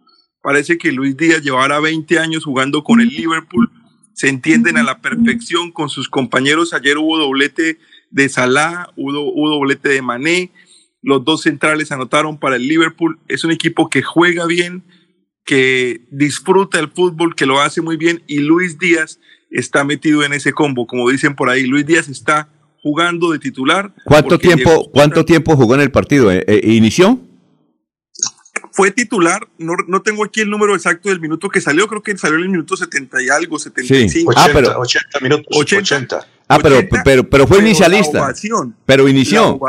Parece 0.41 0.77
que 0.77 0.91
Luis 0.91 1.17
Díaz 1.17 1.41
llevará 1.41 1.79
20 1.79 2.19
años 2.19 2.45
jugando 2.45 2.83
con 2.83 3.01
el 3.01 3.09
Liverpool, 3.09 3.71
se 4.13 4.29
entienden 4.29 4.77
a 4.77 4.83
la 4.83 4.99
perfección 4.99 5.71
con 5.71 5.89
sus 5.89 6.09
compañeros. 6.09 6.73
Ayer 6.73 6.97
hubo 6.97 7.17
doblete 7.17 7.79
de 8.09 8.29
Salah, 8.29 8.89
hubo, 8.95 9.31
hubo 9.31 9.49
doblete 9.49 9.89
de 9.89 10.01
Mané, 10.01 10.51
los 11.01 11.23
dos 11.23 11.41
centrales 11.41 11.91
anotaron 11.91 12.37
para 12.39 12.55
el 12.55 12.67
Liverpool. 12.67 13.19
Es 13.27 13.43
un 13.43 13.51
equipo 13.51 13.89
que 13.89 14.01
juega 14.01 14.45
bien, 14.45 14.83
que 15.47 16.01
disfruta 16.11 16.77
el 16.77 16.91
fútbol, 16.91 17.33
que 17.33 17.45
lo 17.45 17.59
hace 17.61 17.81
muy 17.81 17.95
bien 17.95 18.21
y 18.27 18.39
Luis 18.39 18.77
Díaz 18.77 19.19
está 19.49 19.85
metido 19.85 20.23
en 20.23 20.33
ese 20.33 20.51
combo, 20.51 20.85
como 20.85 21.09
dicen 21.09 21.35
por 21.35 21.49
ahí. 21.49 21.65
Luis 21.65 21.85
Díaz 21.85 22.09
está 22.09 22.49
jugando 22.83 23.31
de 23.31 23.39
titular. 23.39 23.93
¿Cuánto 24.03 24.37
tiempo, 24.37 24.91
cuánto 24.91 25.23
tiempo 25.23 25.55
jugó 25.55 25.73
en 25.75 25.81
el 25.81 25.89
partido? 25.89 26.31
Eh, 26.31 26.43
eh, 26.47 26.61
¿Inició? 26.75 27.19
fue 28.71 28.91
titular, 28.91 29.47
no, 29.57 29.73
no 29.87 30.03
tengo 30.03 30.23
aquí 30.23 30.41
el 30.41 30.51
número 30.51 30.75
exacto 30.75 31.09
del 31.09 31.19
minuto 31.19 31.49
que 31.49 31.59
salió, 31.61 31.87
creo 31.87 32.03
que 32.03 32.15
salió 32.15 32.37
en 32.37 32.43
el 32.43 32.49
minuto 32.49 32.77
70 32.77 33.23
y 33.23 33.29
algo, 33.29 33.57
75. 33.57 34.31
Ah, 34.35 34.49
pero- 34.53 34.79
80 34.79 35.19
minutos. 35.19 35.45
80. 35.49 36.27
Ah, 36.47 36.59
pero, 36.61 36.77
80, 36.77 37.01
pero, 37.03 37.27
pero 37.27 37.47
fue 37.47 37.57
pero 37.57 37.67
inicialista. 37.67 38.19
ovación, 38.19 38.75
Pero 38.85 39.07
inició. 39.09 39.59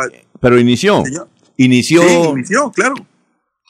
Pero 0.41 0.61
inició. 0.61 1.05
Señor. 1.07 1.29
Inició. 1.57 2.03
Sí, 2.03 2.15
inició, 2.33 2.71
claro. 2.71 2.95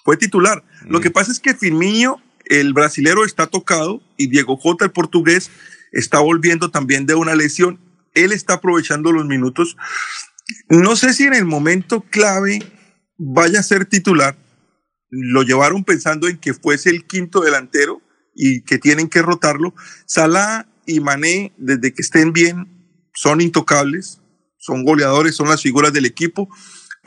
Fue 0.08 0.16
titular. 0.16 0.64
Mm. 0.86 0.90
Lo 0.90 1.00
que 1.02 1.10
pasa 1.10 1.30
es 1.30 1.38
que 1.38 1.52
Firmino, 1.52 2.22
el 2.46 2.72
brasilero, 2.72 3.26
está 3.26 3.46
tocado 3.46 4.00
y 4.16 4.28
Diego 4.28 4.56
Jota, 4.56 4.86
el 4.86 4.90
portugués, 4.90 5.50
está 5.92 6.18
volviendo 6.18 6.70
también 6.70 7.04
de 7.04 7.14
una 7.14 7.34
lesión. 7.34 7.78
Él 8.14 8.32
está 8.32 8.54
aprovechando 8.54 9.12
los 9.12 9.26
minutos. 9.26 9.76
No 10.70 10.96
sé 10.96 11.12
si 11.12 11.24
en 11.24 11.34
el 11.34 11.44
momento 11.44 12.06
clave 12.08 12.60
vaya 13.18 13.60
a 13.60 13.62
ser 13.62 13.84
titular. 13.84 14.34
Lo 15.10 15.42
llevaron 15.42 15.84
pensando 15.84 16.26
en 16.26 16.38
que 16.38 16.54
fuese 16.54 16.88
el 16.88 17.04
quinto 17.04 17.40
delantero 17.40 18.00
y 18.34 18.62
que 18.62 18.78
tienen 18.78 19.10
que 19.10 19.20
rotarlo. 19.20 19.74
Salah 20.06 20.66
y 20.86 21.00
Mané, 21.00 21.52
desde 21.58 21.92
que 21.92 22.00
estén 22.00 22.32
bien, 22.32 22.66
son 23.12 23.42
intocables, 23.42 24.22
son 24.56 24.86
goleadores, 24.86 25.36
son 25.36 25.50
las 25.50 25.60
figuras 25.60 25.92
del 25.92 26.06
equipo, 26.06 26.48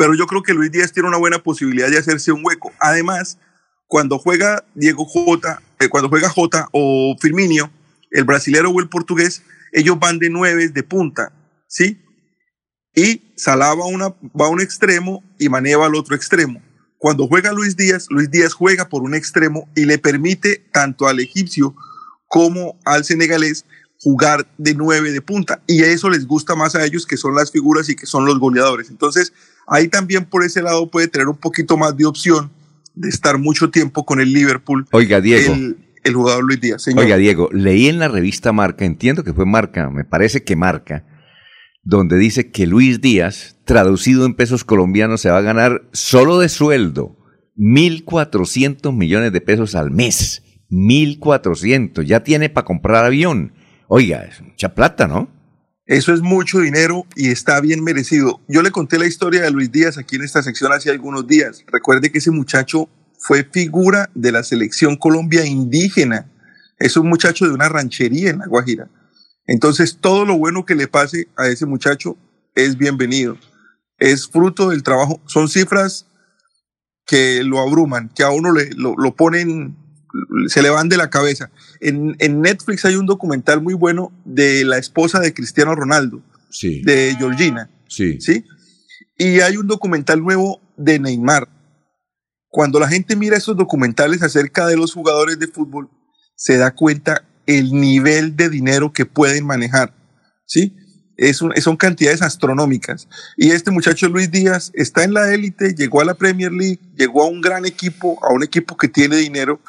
pero 0.02 0.16
yo 0.16 0.26
creo 0.26 0.42
que 0.42 0.56
Luis 0.56 0.72
Díaz 0.72 0.92
tiene 0.92 1.10
una 1.10 1.20
buena 1.20 1.44
posibilidad 1.44 1.88
de 1.88 2.00
hacerse 2.00 2.32
un 2.32 2.44
hueco. 2.44 2.72
Además, 2.80 3.38
cuando 3.86 4.18
juega 4.18 4.66
Diego 4.74 5.06
Jota, 5.06 5.62
eh, 5.80 5.90
cuando 5.90 6.10
juega 6.10 6.28
Jota 6.28 6.68
o 6.72 7.16
Firmino, 7.22 7.72
el 8.10 8.24
brasilero 8.24 8.72
o 8.72 8.80
el 8.80 8.90
portugués, 8.90 9.44
ellos 9.72 10.00
van 10.00 10.18
de 10.18 10.32
nueve 10.32 10.70
de 10.70 10.82
punta, 10.82 11.32
¿sí? 11.68 12.02
Y 12.96 13.32
Salah 13.38 13.76
va, 13.76 13.84
a 13.84 13.90
una, 13.90 14.08
va 14.10 14.48
a 14.48 14.50
un 14.50 14.60
extremo 14.60 15.24
y 15.38 15.50
Mané 15.50 15.76
va 15.76 15.86
al 15.86 15.94
otro 15.94 16.16
extremo. 16.16 16.64
Cuando 16.98 17.28
juega 17.28 17.52
Luis 17.52 17.76
Díaz, 17.76 18.08
Luis 18.10 18.32
Díaz 18.32 18.54
juega 18.54 18.90
por 18.90 19.04
un 19.04 19.14
extremo 19.14 19.70
y 19.76 19.86
le 19.86 20.00
permite 20.00 20.66
tanto 20.74 21.08
al 21.08 21.20
egipcio 21.20 21.76
como 22.26 22.80
al 22.86 23.06
senegalés 23.06 23.66
jugar 24.00 24.52
de 24.58 24.74
nueve 24.74 25.12
de 25.12 25.22
punta. 25.22 25.62
Y 25.68 25.84
eso 25.84 26.10
les 26.10 26.26
gusta 26.26 26.56
más 26.56 26.74
a 26.74 26.84
ellos, 26.84 27.06
que 27.06 27.18
son 27.18 27.36
las 27.36 27.52
figuras 27.52 27.88
y 27.88 27.96
que 27.96 28.08
son 28.08 28.26
los 28.26 28.40
goleadores. 28.40 28.90
Entonces, 28.90 29.32
ahí 29.72 29.88
también 29.88 30.26
por 30.26 30.44
ese 30.44 30.62
lado 30.62 30.92
puede 30.92 31.08
tener 31.08 31.28
un 31.28 31.38
poquito 31.38 31.78
más 31.78 31.96
de 31.98 32.06
opción 32.06 32.52
de 32.94 33.10
estar 33.10 33.38
mucho 33.38 33.72
tiempo 33.72 34.06
con 34.06 34.20
el 34.20 34.34
Liverpool. 34.34 34.86
Oiga, 34.92 35.22
Diego. 35.22 35.54
El, 35.54 35.78
el 36.04 36.14
jugador 36.14 36.44
Luis 36.44 36.60
Díaz. 36.60 36.84
Señor. 36.84 37.06
Oiga, 37.06 37.18
Diego, 37.18 37.50
leí 37.54 37.88
en 37.88 37.98
la 37.98 38.10
revista 38.10 38.52
Marca, 38.52 38.86
entiendo 38.86 39.24
que 39.24 39.34
fue 39.34 39.46
Marca, 39.46 39.90
me 39.90 40.04
parece 40.04 40.44
que 40.44 40.56
Marca, 40.56 41.06
donde 41.84 42.18
dice 42.18 42.52
que 42.52 42.68
Luis 42.68 43.00
Díaz, 43.00 43.58
traducido 43.66 44.26
en 44.26 44.36
pesos 44.36 44.66
colombianos, 44.66 45.22
se 45.22 45.30
va 45.30 45.38
a 45.38 45.42
ganar 45.42 45.84
solo 45.94 46.40
de 46.40 46.50
sueldo 46.50 47.18
1.400 47.58 48.94
millones 48.94 49.32
de 49.32 49.42
pesos 49.42 49.76
al 49.76 49.92
mes. 49.92 50.44
1.400. 50.70 52.04
Ya 52.04 52.24
tiene 52.24 52.50
para 52.50 52.66
comprar 52.66 53.06
avión. 53.06 53.54
Oiga, 53.88 54.24
es 54.24 54.42
mucha 54.42 54.74
plata, 54.74 55.08
¿no? 55.08 55.30
Eso 55.92 56.14
es 56.14 56.22
mucho 56.22 56.60
dinero 56.62 57.06
y 57.18 57.32
está 57.32 57.60
bien 57.60 57.84
merecido. 57.84 58.40
Yo 58.48 58.62
le 58.62 58.72
conté 58.72 58.98
la 58.98 59.08
historia 59.08 59.42
de 59.42 59.52
Luis 59.52 59.74
Díaz 59.74 59.98
aquí 59.98 60.16
en 60.16 60.24
esta 60.24 60.42
sección 60.42 60.72
hace 60.72 60.90
algunos 60.90 61.28
días. 61.28 61.66
Recuerde 61.68 62.10
que 62.10 62.20
ese 62.20 62.32
muchacho 62.32 62.88
fue 63.20 63.44
figura 63.44 64.10
de 64.16 64.32
la 64.32 64.42
selección 64.44 64.96
Colombia 64.96 65.46
indígena. 65.46 66.32
Es 66.80 66.96
un 66.96 67.10
muchacho 67.10 67.46
de 67.46 67.52
una 67.52 67.68
ranchería 67.68 68.30
en 68.30 68.40
La 68.40 68.48
Guajira. 68.48 68.88
Entonces, 69.48 69.98
todo 70.00 70.24
lo 70.24 70.38
bueno 70.38 70.66
que 70.66 70.76
le 70.76 70.88
pase 70.88 71.28
a 71.36 71.48
ese 71.48 71.66
muchacho 71.66 72.16
es 72.56 72.78
bienvenido. 72.78 73.38
Es 73.98 74.30
fruto 74.30 74.70
del 74.70 74.84
trabajo. 74.84 75.20
Son 75.26 75.50
cifras 75.50 76.06
que 77.06 77.44
lo 77.44 77.60
abruman, 77.60 78.08
que 78.16 78.24
a 78.24 78.30
uno 78.30 78.54
le, 78.54 78.70
lo, 78.78 78.96
lo 78.96 79.14
ponen, 79.14 79.76
se 80.48 80.62
le 80.62 80.70
van 80.70 80.90
de 80.90 80.98
la 80.98 81.10
cabeza. 81.10 81.52
En, 81.80 82.16
en, 82.20 82.42
Netflix 82.42 82.86
hay 82.86 82.96
un 82.96 83.06
documental 83.06 83.62
muy 83.62 83.74
bueno 83.74 84.12
de 84.26 84.66
la 84.66 84.78
esposa 84.78 85.20
de 85.20 85.34
Cristiano 85.34 85.76
Ronaldo, 85.76 86.22
sí. 86.50 86.82
de 86.84 87.16
Georgina. 87.18 87.70
Sí. 87.88 88.20
¿sí? 88.22 88.46
Y 89.18 89.40
hay 89.42 89.58
un 89.58 89.68
documental 89.68 90.22
nuevo 90.22 90.62
de 90.78 91.00
Neymar. 91.00 91.48
Cuando 92.50 92.80
la 92.80 92.88
gente 92.88 93.16
mira 93.16 93.38
esos 93.38 93.56
documentales 93.56 94.22
acerca 94.24 94.68
de 94.68 94.76
los 94.76 94.94
jugadores 94.94 95.40
de 95.40 95.48
fútbol, 95.48 95.90
se 96.36 96.58
da 96.58 96.74
cuenta 96.74 97.24
el 97.46 97.72
nivel 97.72 98.36
de 98.36 98.50
dinero 98.50 98.92
que 98.92 99.06
pueden 99.06 99.46
manejar. 99.46 99.94
¿sí? 100.46 100.76
Es 101.18 101.42
un, 101.42 101.54
son 101.62 101.78
cantidades 101.78 102.22
astronómicas. 102.22 103.08
Y 103.38 103.52
este 103.52 103.72
muchacho 103.72 104.10
Luis 104.10 104.32
Díaz 104.32 104.72
está 104.74 105.04
en 105.04 105.14
la 105.14 105.34
élite, 105.34 105.76
llegó 105.76 106.02
a 106.02 106.06
la 106.06 106.16
Premier 106.16 106.52
League, 106.52 106.80
llegó 106.96 107.24
a 107.24 107.28
un 107.28 107.42
gran 107.42 107.66
equipo, 107.66 108.20
a 108.26 108.34
un 108.34 108.44
equipo 108.44 108.76
que 108.76 108.88
tiene 108.88 109.18
dinero 109.18 109.62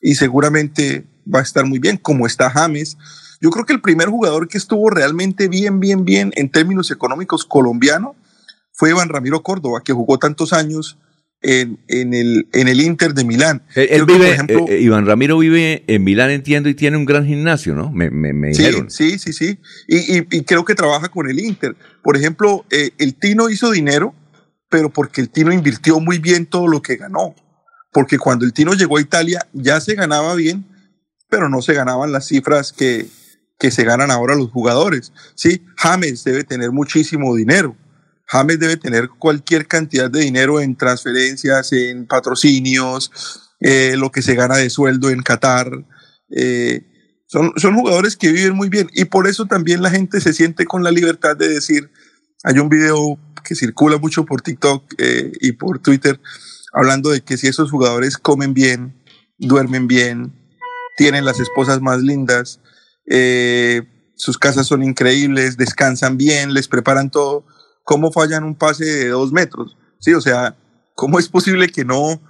y 0.00 0.14
seguramente 0.14 1.04
va 1.32 1.40
a 1.40 1.42
estar 1.42 1.66
muy 1.66 1.78
bien, 1.78 1.96
como 1.96 2.26
está 2.26 2.50
James. 2.50 2.96
Yo 3.40 3.50
creo 3.50 3.64
que 3.64 3.72
el 3.72 3.80
primer 3.80 4.08
jugador 4.08 4.48
que 4.48 4.58
estuvo 4.58 4.90
realmente 4.90 5.48
bien, 5.48 5.80
bien, 5.80 6.04
bien 6.04 6.32
en 6.36 6.50
términos 6.50 6.90
económicos 6.90 7.44
colombiano 7.44 8.14
fue 8.72 8.90
Iván 8.90 9.08
Ramiro 9.08 9.42
Córdoba, 9.42 9.82
que 9.84 9.92
jugó 9.92 10.18
tantos 10.18 10.52
años 10.52 10.98
en, 11.42 11.78
en, 11.88 12.14
el, 12.14 12.48
en 12.52 12.68
el 12.68 12.80
Inter 12.80 13.14
de 13.14 13.24
Milán. 13.24 13.62
Él, 13.74 13.88
él 13.90 14.04
vive, 14.04 14.26
que, 14.26 14.30
ejemplo, 14.32 14.66
eh, 14.68 14.80
Iván 14.80 15.06
Ramiro 15.06 15.38
vive 15.38 15.84
en 15.86 16.04
Milán, 16.04 16.30
entiendo, 16.30 16.68
y 16.68 16.74
tiene 16.74 16.96
un 16.96 17.04
gran 17.04 17.26
gimnasio, 17.26 17.74
¿no? 17.74 17.90
Me, 17.90 18.10
me, 18.10 18.32
me 18.32 18.54
sí, 18.54 18.62
dijeron. 18.62 18.90
Sí, 18.90 19.18
sí, 19.18 19.32
sí. 19.32 19.58
Y, 19.88 20.18
y, 20.18 20.26
y, 20.30 20.42
creo 20.44 20.64
que 20.64 20.74
trabaja 20.74 21.08
con 21.08 21.28
el 21.30 21.40
Inter. 21.40 21.76
Por 22.02 22.16
ejemplo, 22.16 22.64
eh, 22.70 22.90
el 22.98 23.14
Tino 23.14 23.48
hizo 23.48 23.70
dinero, 23.70 24.14
pero 24.68 24.90
porque 24.90 25.20
el 25.20 25.30
Tino 25.30 25.52
invirtió 25.52 25.98
muy 26.00 26.18
bien 26.18 26.46
todo 26.46 26.68
lo 26.68 26.82
que 26.82 26.96
ganó. 26.96 27.34
Porque 27.92 28.18
cuando 28.18 28.44
el 28.44 28.52
Tino 28.52 28.74
llegó 28.74 28.98
a 28.98 29.00
Italia 29.00 29.46
ya 29.52 29.80
se 29.80 29.94
ganaba 29.94 30.34
bien, 30.34 30.64
pero 31.28 31.48
no 31.48 31.62
se 31.62 31.74
ganaban 31.74 32.12
las 32.12 32.26
cifras 32.26 32.72
que, 32.72 33.08
que 33.58 33.70
se 33.70 33.84
ganan 33.84 34.10
ahora 34.10 34.34
los 34.34 34.50
jugadores. 34.50 35.12
Sí, 35.34 35.64
James 35.76 36.24
debe 36.24 36.44
tener 36.44 36.72
muchísimo 36.72 37.34
dinero. 37.36 37.76
James 38.26 38.60
debe 38.60 38.76
tener 38.76 39.08
cualquier 39.08 39.66
cantidad 39.66 40.10
de 40.10 40.20
dinero 40.20 40.60
en 40.60 40.76
transferencias, 40.76 41.72
en 41.72 42.06
patrocinios, 42.06 43.10
eh, 43.60 43.94
lo 43.96 44.10
que 44.10 44.22
se 44.22 44.34
gana 44.34 44.56
de 44.56 44.70
sueldo 44.70 45.10
en 45.10 45.22
Qatar. 45.22 45.68
Eh, 46.30 46.86
son, 47.26 47.52
son 47.56 47.74
jugadores 47.74 48.16
que 48.16 48.32
viven 48.32 48.54
muy 48.54 48.68
bien 48.68 48.88
y 48.92 49.04
por 49.04 49.26
eso 49.26 49.46
también 49.46 49.82
la 49.82 49.90
gente 49.90 50.20
se 50.20 50.32
siente 50.32 50.64
con 50.64 50.82
la 50.82 50.90
libertad 50.90 51.36
de 51.36 51.48
decir, 51.48 51.90
hay 52.42 52.58
un 52.58 52.68
video 52.68 53.18
que 53.44 53.54
circula 53.54 53.98
mucho 53.98 54.24
por 54.24 54.42
TikTok 54.42 54.94
eh, 54.98 55.32
y 55.40 55.52
por 55.52 55.80
Twitter 55.80 56.20
hablando 56.72 57.10
de 57.10 57.20
que 57.20 57.36
si 57.36 57.48
esos 57.48 57.70
jugadores 57.70 58.18
comen 58.18 58.54
bien, 58.54 58.94
duermen 59.38 59.86
bien, 59.86 60.32
tienen 60.96 61.24
las 61.24 61.40
esposas 61.40 61.80
más 61.80 62.00
lindas, 62.02 62.60
eh, 63.06 63.82
sus 64.16 64.38
casas 64.38 64.66
son 64.66 64.82
increíbles, 64.82 65.56
descansan 65.56 66.16
bien, 66.16 66.52
les 66.52 66.68
preparan 66.68 67.10
todo, 67.10 67.44
¿cómo 67.84 68.12
fallan 68.12 68.44
un 68.44 68.54
pase 68.54 68.84
de 68.84 69.08
dos 69.08 69.32
metros? 69.32 69.76
Sí, 69.98 70.12
o 70.12 70.20
sea, 70.20 70.56
¿cómo 70.94 71.18
es 71.18 71.28
posible 71.28 71.68
que 71.68 71.84
no, 71.84 72.20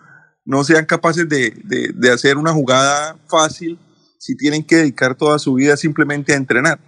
no 0.44 0.64
sean 0.64 0.86
capaces 0.86 1.28
de, 1.28 1.50
de, 1.64 1.92
de 1.94 2.10
hacer 2.12 2.36
una 2.36 2.52
jugada 2.52 3.16
fácil 3.28 3.78
si 4.18 4.36
tienen 4.36 4.62
que 4.62 4.76
dedicar 4.76 5.16
toda 5.16 5.38
su 5.38 5.54
vida 5.54 5.76
simplemente 5.76 6.32
a 6.32 6.36
entrenar? 6.36 6.80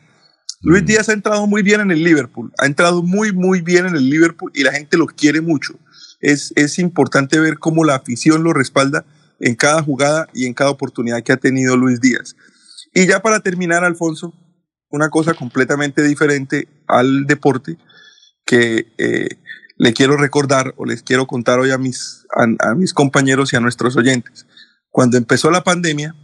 Luis 0.62 0.86
Díaz 0.86 1.08
ha 1.08 1.12
entrado 1.12 1.48
muy 1.48 1.62
bien 1.62 1.80
en 1.80 1.90
el 1.90 2.04
Liverpool, 2.04 2.52
ha 2.58 2.66
entrado 2.66 3.02
muy, 3.02 3.32
muy 3.32 3.60
bien 3.60 3.86
en 3.86 3.96
el 3.96 4.08
Liverpool 4.08 4.52
y 4.54 4.62
la 4.62 4.72
gente 4.72 4.96
lo 4.96 5.06
quiere 5.06 5.40
mucho. 5.40 5.74
Es, 6.22 6.52
es 6.56 6.78
importante 6.78 7.38
ver 7.38 7.58
cómo 7.58 7.84
la 7.84 7.96
afición 7.96 8.42
lo 8.42 8.54
respalda 8.54 9.04
en 9.40 9.54
cada 9.54 9.82
jugada 9.82 10.28
y 10.32 10.46
en 10.46 10.54
cada 10.54 10.70
oportunidad 10.70 11.22
que 11.22 11.32
ha 11.32 11.36
tenido 11.36 11.76
Luis 11.76 12.00
Díaz. 12.00 12.36
Y 12.94 13.06
ya 13.06 13.20
para 13.20 13.40
terminar, 13.40 13.84
Alfonso, 13.84 14.32
una 14.88 15.10
cosa 15.10 15.34
completamente 15.34 16.02
diferente 16.02 16.68
al 16.86 17.26
deporte 17.26 17.76
que 18.46 18.92
eh, 18.98 19.28
le 19.76 19.92
quiero 19.92 20.16
recordar 20.16 20.74
o 20.76 20.84
les 20.84 21.02
quiero 21.02 21.26
contar 21.26 21.58
hoy 21.58 21.70
a 21.70 21.78
mis, 21.78 22.26
a, 22.36 22.70
a 22.70 22.74
mis 22.74 22.94
compañeros 22.94 23.52
y 23.52 23.56
a 23.56 23.60
nuestros 23.60 23.96
oyentes. 23.96 24.46
Cuando 24.90 25.16
empezó 25.16 25.50
la 25.50 25.64
pandemia, 25.64 26.14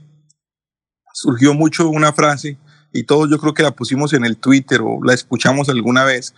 surgió 1.13 1.55
mucho 1.55 1.89
una 1.89 2.13
frase 2.13 2.59
y 2.93 3.05
todos 3.05 3.31
yo 3.31 3.39
creo 3.39 3.55
que 3.55 3.63
la 3.63 3.75
pusimos 3.75 4.13
en 4.13 4.25
el 4.25 4.37
Twitter 4.37 4.81
o 4.83 5.03
la 5.03 5.15
escuchamos 5.15 5.69
alguna 5.69 6.05
vez, 6.05 6.35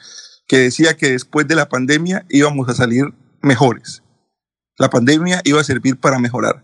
que 0.46 0.58
decía 0.58 0.96
que 0.96 1.10
después 1.10 1.46
de 1.46 1.54
la 1.54 1.68
pandemia 1.68 2.24
íbamos 2.28 2.68
a 2.68 2.74
salir 2.74 3.04
mejores. 3.42 4.02
La 4.78 4.88
pandemia 4.88 5.40
iba 5.44 5.60
a 5.60 5.64
servir 5.64 5.98
para 5.98 6.18
mejorar. 6.18 6.62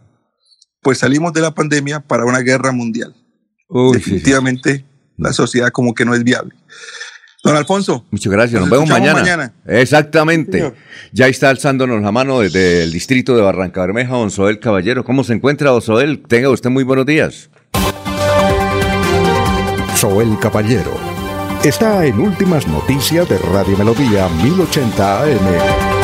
Pues 0.83 0.99
salimos 0.99 1.33
de 1.33 1.41
la 1.41 1.53
pandemia 1.53 2.01
para 2.01 2.25
una 2.25 2.41
guerra 2.41 2.73
mundial. 2.73 3.15
Uy, 3.69 3.99
Definitivamente 3.99 4.71
sí, 4.71 4.79
sí. 4.79 4.85
la 5.17 5.33
sociedad 5.33 5.71
como 5.71 5.95
que 5.95 6.05
no 6.05 6.15
es 6.15 6.23
viable. 6.25 6.55
Don 7.43 7.57
Alfonso. 7.57 8.05
Muchas 8.11 8.33
gracias. 8.33 8.61
Nos, 8.61 8.69
nos 8.69 8.79
vemos 8.79 8.91
mañana. 8.91 9.21
mañana. 9.21 9.53
Exactamente. 9.67 10.73
Ya 11.13 11.29
está 11.29 11.49
alzándonos 11.49 12.03
la 12.03 12.11
mano 12.11 12.41
desde 12.41 12.83
el 12.83 12.93
distrito 12.93 13.37
de 13.37 13.43
Barranca 13.43 13.83
Bermeja, 13.83 14.15
Don 14.15 14.31
Soel 14.31 14.59
Caballero. 14.59 15.05
¿Cómo 15.05 15.23
se 15.23 15.35
encuentra, 15.35 15.71
Don 15.71 15.83
Soel? 15.83 16.23
Tenga 16.27 16.51
usted 16.51 16.71
muy 16.71 16.83
buenos 16.83 17.07
días. 17.07 17.51
Soel 19.95 20.39
Caballero. 20.41 20.99
Está 21.65 22.05
en 22.05 22.19
Últimas 22.19 22.67
Noticias 22.67 23.29
de 23.29 23.39
Radio 23.39 23.77
Melodía 23.77 24.29
1080 24.43 25.23
AM. 25.23 25.96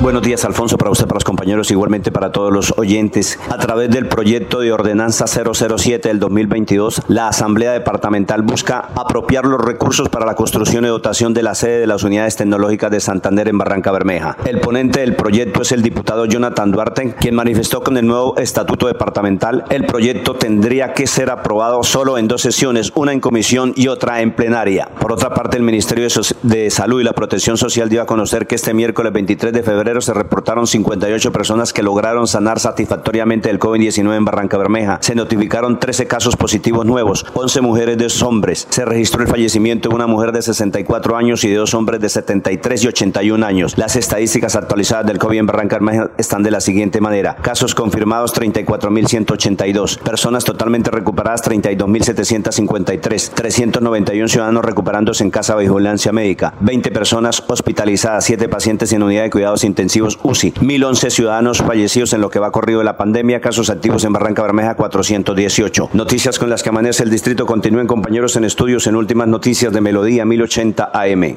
Buenos 0.00 0.22
días, 0.22 0.44
Alfonso, 0.44 0.78
para 0.78 0.92
usted, 0.92 1.06
para 1.06 1.16
los 1.16 1.24
compañeros, 1.24 1.72
igualmente 1.72 2.12
para 2.12 2.30
todos 2.30 2.52
los 2.52 2.72
oyentes. 2.76 3.36
A 3.50 3.58
través 3.58 3.90
del 3.90 4.06
proyecto 4.06 4.60
de 4.60 4.72
ordenanza 4.72 5.26
007 5.26 6.06
del 6.08 6.20
2022, 6.20 7.02
la 7.08 7.26
Asamblea 7.26 7.72
Departamental 7.72 8.42
busca 8.42 8.90
apropiar 8.94 9.44
los 9.44 9.60
recursos 9.60 10.08
para 10.08 10.24
la 10.24 10.36
construcción 10.36 10.84
y 10.84 10.88
dotación 10.88 11.34
de 11.34 11.42
la 11.42 11.56
sede 11.56 11.80
de 11.80 11.88
las 11.88 12.04
unidades 12.04 12.36
tecnológicas 12.36 12.92
de 12.92 13.00
Santander 13.00 13.48
en 13.48 13.58
Barranca 13.58 13.90
Bermeja. 13.90 14.36
El 14.44 14.60
ponente 14.60 15.00
del 15.00 15.16
proyecto 15.16 15.62
es 15.62 15.72
el 15.72 15.82
diputado 15.82 16.26
Jonathan 16.26 16.70
Duarte, 16.70 17.16
quien 17.18 17.34
manifestó 17.34 17.82
con 17.82 17.96
el 17.96 18.06
nuevo 18.06 18.36
estatuto 18.38 18.86
departamental 18.86 19.64
el 19.68 19.84
proyecto 19.84 20.34
tendría 20.34 20.92
que 20.92 21.08
ser 21.08 21.30
aprobado 21.30 21.82
solo 21.82 22.18
en 22.18 22.28
dos 22.28 22.40
sesiones, 22.42 22.92
una 22.94 23.12
en 23.12 23.20
comisión 23.20 23.72
y 23.74 23.88
otra 23.88 24.22
en 24.22 24.32
plenaria. 24.32 24.88
Por 25.00 25.12
otra 25.12 25.34
parte, 25.34 25.56
el 25.56 25.64
Ministerio 25.64 26.06
de 26.42 26.70
Salud 26.70 27.00
y 27.00 27.04
la 27.04 27.14
Protección 27.14 27.56
Social 27.56 27.88
dio 27.88 28.00
a 28.00 28.06
conocer 28.06 28.46
que 28.46 28.54
este 28.54 28.74
miércoles 28.74 29.12
23 29.12 29.52
de 29.52 29.62
febrero 29.64 29.87
se 30.00 30.12
reportaron 30.12 30.66
58 30.66 31.32
personas 31.32 31.72
que 31.72 31.82
lograron 31.82 32.26
sanar 32.26 32.60
satisfactoriamente 32.60 33.48
del 33.48 33.58
COVID-19 33.58 34.16
en 34.16 34.24
Barranca 34.24 34.58
Bermeja. 34.58 34.98
Se 35.00 35.14
notificaron 35.14 35.80
13 35.80 36.06
casos 36.06 36.36
positivos 36.36 36.84
nuevos, 36.84 37.24
11 37.32 37.60
mujeres 37.62 37.96
de 37.96 38.04
dos 38.04 38.22
hombres. 38.22 38.66
Se 38.70 38.84
registró 38.84 39.22
el 39.22 39.28
fallecimiento 39.28 39.88
de 39.88 39.94
una 39.94 40.06
mujer 40.06 40.32
de 40.32 40.42
64 40.42 41.16
años 41.16 41.42
y 41.44 41.48
de 41.48 41.56
dos 41.56 41.72
hombres 41.74 42.00
de 42.00 42.08
73 42.10 42.84
y 42.84 42.88
81 42.88 43.46
años. 43.46 43.78
Las 43.78 43.96
estadísticas 43.96 44.56
actualizadas 44.56 45.06
del 45.06 45.18
COVID 45.18 45.38
en 45.38 45.46
Barranca 45.46 45.76
Bermeja 45.76 46.10
están 46.18 46.42
de 46.42 46.50
la 46.50 46.60
siguiente 46.60 47.00
manera. 47.00 47.36
Casos 47.36 47.74
confirmados 47.74 48.34
34.182. 48.34 49.98
Personas 50.00 50.44
totalmente 50.44 50.90
recuperadas 50.90 51.42
32.753. 51.44 53.30
391 53.30 54.28
ciudadanos 54.28 54.64
recuperándose 54.64 55.24
en 55.24 55.30
casa 55.30 55.56
de 55.56 55.62
vigilancia 55.66 56.12
médica. 56.12 56.54
20 56.60 56.90
personas 56.90 57.42
hospitalizadas. 57.48 58.24
7 58.24 58.48
pacientes 58.48 58.92
en 58.92 59.02
unidad 59.02 59.22
de 59.22 59.30
cuidados 59.30 59.64
intensivos 59.64 59.77
UCI. 60.22 60.52
1.011 60.54 61.10
ciudadanos 61.10 61.58
fallecidos 61.58 62.12
en 62.12 62.20
lo 62.20 62.30
que 62.30 62.38
va 62.38 62.50
corrido 62.50 62.80
de 62.80 62.84
la 62.84 62.96
pandemia. 62.96 63.40
Casos 63.40 63.70
activos 63.70 64.04
en 64.04 64.12
Barranca 64.12 64.42
Bermeja 64.42 64.74
418. 64.74 65.90
Noticias 65.92 66.38
con 66.38 66.50
las 66.50 66.62
que 66.62 66.70
amanece 66.70 67.02
el 67.04 67.10
distrito. 67.10 67.46
Continúen 67.46 67.86
compañeros 67.86 68.36
en 68.36 68.44
estudios 68.44 68.86
en 68.86 68.96
últimas 68.96 69.28
noticias 69.28 69.72
de 69.72 69.80
Melodía 69.80 70.24
1080 70.24 70.90
AM. 70.92 71.36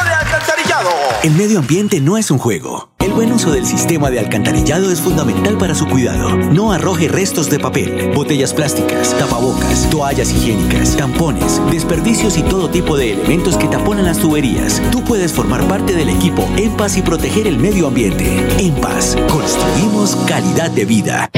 El 1.23 1.35
medio 1.35 1.59
ambiente 1.59 2.01
no 2.01 2.17
es 2.17 2.31
un 2.31 2.39
juego. 2.39 2.89
El 2.97 3.13
buen 3.13 3.31
uso 3.31 3.51
del 3.51 3.63
sistema 3.67 4.09
de 4.09 4.17
alcantarillado 4.17 4.91
es 4.91 5.01
fundamental 5.01 5.55
para 5.55 5.75
su 5.75 5.85
cuidado. 5.85 6.35
No 6.35 6.71
arroje 6.71 7.07
restos 7.07 7.47
de 7.47 7.59
papel, 7.59 8.11
botellas 8.15 8.55
plásticas, 8.55 9.15
tapabocas, 9.19 9.87
toallas 9.91 10.31
higiénicas, 10.31 10.97
tampones, 10.97 11.61
desperdicios 11.69 12.39
y 12.39 12.41
todo 12.41 12.71
tipo 12.71 12.97
de 12.97 13.13
elementos 13.13 13.55
que 13.55 13.67
taponan 13.67 14.05
las 14.05 14.17
tuberías. 14.17 14.81
Tú 14.91 15.03
puedes 15.03 15.31
formar 15.31 15.67
parte 15.67 15.93
del 15.93 16.09
equipo 16.09 16.49
En 16.57 16.71
Paz 16.71 16.97
y 16.97 17.03
proteger 17.03 17.45
el 17.45 17.59
medio 17.59 17.85
ambiente. 17.85 18.25
En 18.57 18.73
Paz, 18.73 19.15
construimos 19.29 20.15
calidad 20.25 20.71
de 20.71 20.85
vida. 20.85 21.29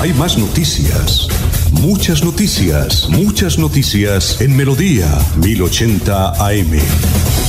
Hay 0.00 0.12
más 0.14 0.36
noticias. 0.36 1.28
Muchas 1.70 2.24
noticias, 2.24 3.08
muchas 3.08 3.56
noticias 3.56 4.40
en 4.40 4.56
Melodía 4.56 5.16
1080 5.36 6.44
AM. 6.44 7.47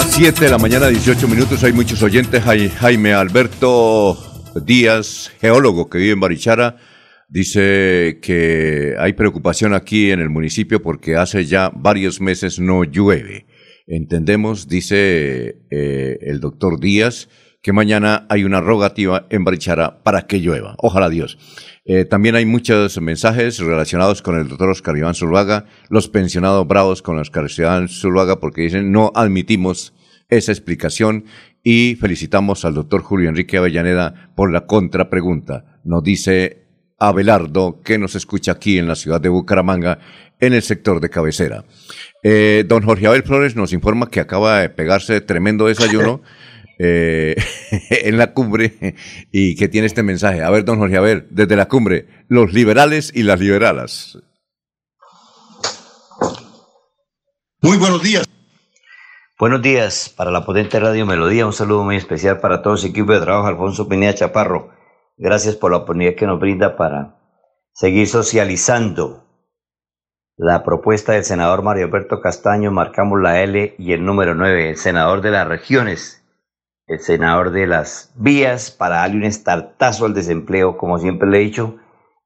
A 0.00 0.02
las 0.02 0.14
7 0.14 0.44
de 0.46 0.50
la 0.50 0.56
mañana, 0.56 0.88
18 0.88 1.28
minutos, 1.28 1.62
hay 1.62 1.74
muchos 1.74 2.02
oyentes. 2.02 2.42
Jai- 2.42 2.70
Jaime 2.70 3.12
Alberto 3.12 4.16
Díaz, 4.64 5.30
geólogo 5.42 5.90
que 5.90 5.98
vive 5.98 6.12
en 6.12 6.20
Barichara, 6.20 6.78
dice 7.28 8.18
que 8.22 8.94
hay 8.98 9.12
preocupación 9.12 9.74
aquí 9.74 10.10
en 10.10 10.20
el 10.20 10.30
municipio 10.30 10.80
porque 10.80 11.16
hace 11.16 11.44
ya 11.44 11.70
varios 11.74 12.18
meses 12.22 12.58
no 12.58 12.84
llueve. 12.84 13.44
Entendemos, 13.86 14.68
dice 14.68 15.58
eh, 15.70 16.18
el 16.22 16.40
doctor 16.40 16.80
Díaz, 16.80 17.28
que 17.62 17.72
mañana 17.72 18.26
hay 18.28 18.44
una 18.44 18.60
rogativa 18.60 19.26
en 19.30 19.44
Barichara 19.44 20.02
para 20.02 20.22
que 20.22 20.40
llueva. 20.40 20.74
Ojalá 20.78 21.08
Dios. 21.08 21.38
Eh, 21.84 22.04
también 22.04 22.36
hay 22.36 22.46
muchos 22.46 23.00
mensajes 23.00 23.58
relacionados 23.58 24.22
con 24.22 24.38
el 24.38 24.48
doctor 24.48 24.70
Oscar 24.70 24.96
Iván 24.96 25.14
Zuluaga, 25.14 25.66
los 25.88 26.08
pensionados 26.08 26.66
bravos 26.66 27.02
con 27.02 27.18
Oscar 27.18 27.46
Iván 27.56 27.88
Zuluaga, 27.88 28.40
porque 28.40 28.62
dicen 28.62 28.92
no 28.92 29.12
admitimos 29.14 29.94
esa 30.28 30.52
explicación 30.52 31.24
y 31.62 31.96
felicitamos 31.96 32.64
al 32.64 32.74
doctor 32.74 33.02
Julio 33.02 33.28
Enrique 33.28 33.58
Avellaneda 33.58 34.32
por 34.34 34.52
la 34.52 34.66
contrapregunta. 34.66 35.80
Nos 35.84 36.02
dice 36.02 36.66
Abelardo, 36.98 37.80
que 37.82 37.98
nos 37.98 38.14
escucha 38.14 38.52
aquí 38.52 38.78
en 38.78 38.86
la 38.86 38.94
ciudad 38.94 39.20
de 39.20 39.28
Bucaramanga, 39.28 39.98
en 40.38 40.52
el 40.54 40.62
sector 40.62 41.00
de 41.00 41.10
cabecera. 41.10 41.64
Eh, 42.22 42.64
don 42.66 42.82
Jorge 42.82 43.06
Abel 43.06 43.22
Flores 43.22 43.56
nos 43.56 43.72
informa 43.72 44.10
que 44.10 44.20
acaba 44.20 44.60
de 44.60 44.68
pegarse 44.70 45.20
tremendo 45.20 45.66
desayuno 45.66 46.22
eh, 46.82 47.36
en 47.90 48.16
la 48.16 48.32
cumbre 48.32 48.94
y 49.30 49.54
que 49.54 49.68
tiene 49.68 49.86
este 49.86 50.02
mensaje. 50.02 50.42
A 50.42 50.48
ver, 50.48 50.64
don 50.64 50.78
Jorge 50.78 50.96
Abel, 50.96 51.26
desde 51.30 51.56
la 51.56 51.68
cumbre, 51.68 52.06
los 52.28 52.54
liberales 52.54 53.12
y 53.14 53.22
las 53.22 53.38
liberalas. 53.38 54.18
Muy 57.60 57.76
buenos 57.76 58.02
días. 58.02 58.26
Buenos 59.38 59.60
días 59.60 60.12
para 60.16 60.30
la 60.30 60.46
potente 60.46 60.80
Radio 60.80 61.04
Melodía. 61.04 61.44
Un 61.44 61.52
saludo 61.52 61.84
muy 61.84 61.96
especial 61.96 62.40
para 62.40 62.62
todo 62.62 62.78
su 62.78 62.86
equipo 62.86 63.12
de 63.12 63.20
trabajo, 63.20 63.48
Alfonso 63.48 63.86
Pineda 63.86 64.14
Chaparro. 64.14 64.70
Gracias 65.18 65.56
por 65.56 65.70
la 65.70 65.78
oportunidad 65.78 66.14
que 66.14 66.26
nos 66.26 66.40
brinda 66.40 66.76
para 66.76 67.20
seguir 67.72 68.08
socializando 68.08 69.26
la 70.36 70.64
propuesta 70.64 71.12
del 71.12 71.24
senador 71.24 71.62
Mario 71.62 71.84
Alberto 71.84 72.22
Castaño. 72.22 72.70
Marcamos 72.70 73.20
la 73.20 73.42
L 73.42 73.74
y 73.78 73.92
el 73.92 74.04
número 74.04 74.34
9, 74.34 74.70
el 74.70 74.76
senador 74.78 75.20
de 75.20 75.30
las 75.30 75.46
regiones, 75.46 76.19
el 76.90 76.98
senador 76.98 77.52
de 77.52 77.68
las 77.68 78.12
vías, 78.16 78.72
para 78.72 78.96
darle 78.96 79.18
un 79.18 79.24
estartazo 79.24 80.06
al 80.06 80.12
desempleo, 80.12 80.76
como 80.76 80.98
siempre 80.98 81.28
le 81.28 81.38
he 81.38 81.42
dicho, 81.42 81.76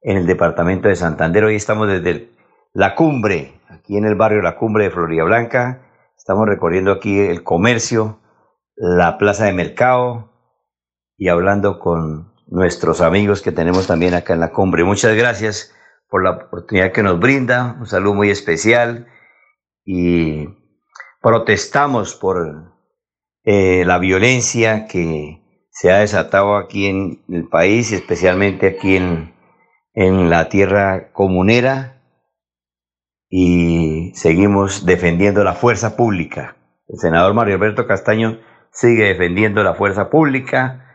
en 0.01 0.17
el 0.17 0.25
departamento 0.25 0.87
de 0.87 0.95
Santander. 0.95 1.43
Hoy 1.43 1.55
estamos 1.55 1.87
desde 1.87 2.31
la 2.73 2.95
cumbre, 2.95 3.61
aquí 3.69 3.95
en 3.95 4.05
el 4.05 4.15
barrio 4.15 4.41
La 4.41 4.57
Cumbre 4.57 4.85
de 4.85 4.89
Florida 4.89 5.23
Blanca. 5.23 5.83
Estamos 6.17 6.47
recorriendo 6.47 6.91
aquí 6.91 7.19
el 7.19 7.43
comercio, 7.43 8.19
la 8.75 9.19
plaza 9.19 9.45
de 9.45 9.53
mercado 9.53 10.31
y 11.15 11.27
hablando 11.27 11.77
con 11.77 12.33
nuestros 12.47 13.01
amigos 13.01 13.43
que 13.43 13.51
tenemos 13.51 13.85
también 13.85 14.15
acá 14.15 14.33
en 14.33 14.39
la 14.39 14.51
cumbre. 14.51 14.83
Muchas 14.83 15.15
gracias 15.15 15.75
por 16.09 16.23
la 16.23 16.31
oportunidad 16.31 16.91
que 16.91 17.03
nos 17.03 17.19
brinda, 17.19 17.75
un 17.79 17.85
saludo 17.85 18.15
muy 18.15 18.31
especial 18.31 19.05
y 19.85 20.49
protestamos 21.21 22.15
por 22.15 22.74
eh, 23.45 23.83
la 23.85 23.99
violencia 23.99 24.87
que 24.87 25.41
se 25.69 25.91
ha 25.91 25.99
desatado 25.99 26.55
aquí 26.55 26.87
en 26.87 27.23
el 27.29 27.47
país 27.47 27.91
especialmente 27.91 28.67
aquí 28.67 28.95
en, 28.95 29.33
en 29.93 30.29
la 30.29 30.49
tierra 30.49 31.11
comunera 31.11 32.01
y 33.29 34.11
seguimos 34.15 34.85
defendiendo 34.85 35.43
la 35.43 35.53
fuerza 35.53 35.95
pública. 35.95 36.57
El 36.87 36.99
senador 36.99 37.33
Mario 37.33 37.55
Alberto 37.55 37.87
Castaño 37.87 38.39
sigue 38.71 39.05
defendiendo 39.05 39.63
la 39.63 39.73
fuerza 39.73 40.09
pública 40.09 40.85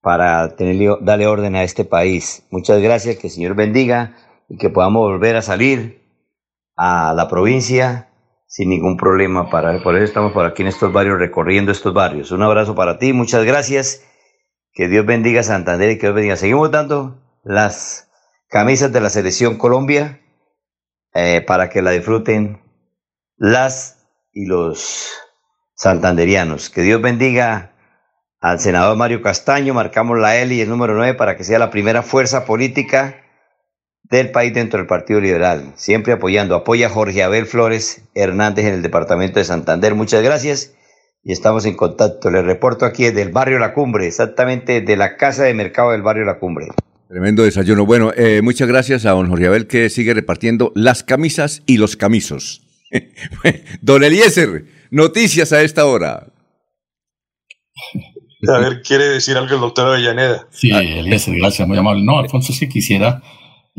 para 0.00 0.56
tenerle, 0.56 0.96
darle 1.00 1.26
orden 1.26 1.56
a 1.56 1.62
este 1.62 1.84
país. 1.84 2.46
Muchas 2.50 2.80
gracias, 2.80 3.16
que 3.16 3.26
el 3.26 3.32
Señor 3.32 3.54
bendiga 3.54 4.14
y 4.48 4.58
que 4.58 4.70
podamos 4.70 5.02
volver 5.02 5.36
a 5.36 5.42
salir 5.42 6.02
a 6.76 7.12
la 7.14 7.28
provincia 7.28 8.07
sin 8.48 8.70
ningún 8.70 8.96
problema. 8.96 9.48
Para, 9.50 9.80
por 9.82 9.94
eso 9.94 10.04
estamos 10.04 10.32
por 10.32 10.44
aquí 10.44 10.62
en 10.62 10.68
estos 10.68 10.92
barrios, 10.92 11.20
recorriendo 11.20 11.70
estos 11.70 11.94
barrios. 11.94 12.32
Un 12.32 12.42
abrazo 12.42 12.74
para 12.74 12.98
ti, 12.98 13.12
muchas 13.12 13.44
gracias. 13.44 14.02
Que 14.72 14.88
Dios 14.88 15.06
bendiga 15.06 15.42
Santander 15.42 15.90
y 15.90 15.98
que 15.98 16.06
Dios 16.06 16.14
bendiga. 16.14 16.36
Seguimos 16.36 16.70
dando 16.70 17.22
las 17.44 18.10
camisas 18.48 18.92
de 18.92 19.00
la 19.00 19.10
selección 19.10 19.56
Colombia 19.56 20.20
eh, 21.14 21.42
para 21.46 21.68
que 21.68 21.82
la 21.82 21.92
disfruten 21.92 22.60
las 23.36 24.06
y 24.32 24.46
los 24.46 25.10
santanderianos. 25.74 26.70
Que 26.70 26.82
Dios 26.82 27.00
bendiga 27.00 27.74
al 28.40 28.60
senador 28.60 28.96
Mario 28.96 29.20
Castaño, 29.20 29.74
marcamos 29.74 30.18
la 30.18 30.36
L 30.36 30.54
y 30.54 30.60
el 30.60 30.68
número 30.68 30.94
9 30.94 31.14
para 31.14 31.36
que 31.36 31.44
sea 31.44 31.58
la 31.58 31.70
primera 31.70 32.02
fuerza 32.02 32.44
política 32.44 33.16
del 34.04 34.30
país 34.30 34.54
dentro 34.54 34.78
del 34.78 34.86
Partido 34.86 35.20
Liberal. 35.20 35.72
Siempre 35.76 36.14
apoyando. 36.14 36.54
Apoya 36.54 36.86
a 36.86 36.90
Jorge 36.90 37.22
Abel 37.22 37.46
Flores 37.46 38.02
Hernández 38.14 38.66
en 38.66 38.74
el 38.74 38.82
departamento 38.82 39.38
de 39.38 39.44
Santander. 39.44 39.94
Muchas 39.94 40.22
gracias 40.22 40.74
y 41.24 41.32
estamos 41.32 41.66
en 41.66 41.74
contacto. 41.74 42.30
Les 42.30 42.44
reporto 42.44 42.84
aquí 42.84 43.04
desde 43.04 43.22
el 43.22 43.32
barrio 43.32 43.58
La 43.58 43.74
Cumbre, 43.74 44.06
exactamente 44.06 44.80
de 44.80 44.96
la 44.96 45.16
casa 45.16 45.44
de 45.44 45.54
mercado 45.54 45.92
del 45.92 46.02
barrio 46.02 46.24
La 46.24 46.38
Cumbre. 46.38 46.68
Tremendo 47.08 47.42
desayuno. 47.42 47.86
Bueno, 47.86 48.12
eh, 48.16 48.42
muchas 48.42 48.68
gracias 48.68 49.06
a 49.06 49.10
don 49.10 49.28
Jorge 49.28 49.46
Abel 49.46 49.66
que 49.66 49.88
sigue 49.88 50.14
repartiendo 50.14 50.72
las 50.74 51.02
camisas 51.02 51.62
y 51.66 51.78
los 51.78 51.96
camisos. 51.96 52.62
don 53.82 54.04
Eliezer, 54.04 54.64
noticias 54.90 55.52
a 55.52 55.62
esta 55.62 55.86
hora. 55.86 56.26
A 58.46 58.58
ver, 58.58 58.82
quiere 58.82 59.08
decir 59.08 59.36
algo 59.36 59.54
el 59.54 59.60
doctor 59.60 59.88
Avellaneda. 59.88 60.46
Sí, 60.50 60.70
Eliezer, 60.70 61.34
gracias, 61.36 61.66
muy 61.66 61.78
amable. 61.78 62.02
No, 62.02 62.18
Alfonso, 62.18 62.52
sí 62.52 62.68
quisiera 62.68 63.22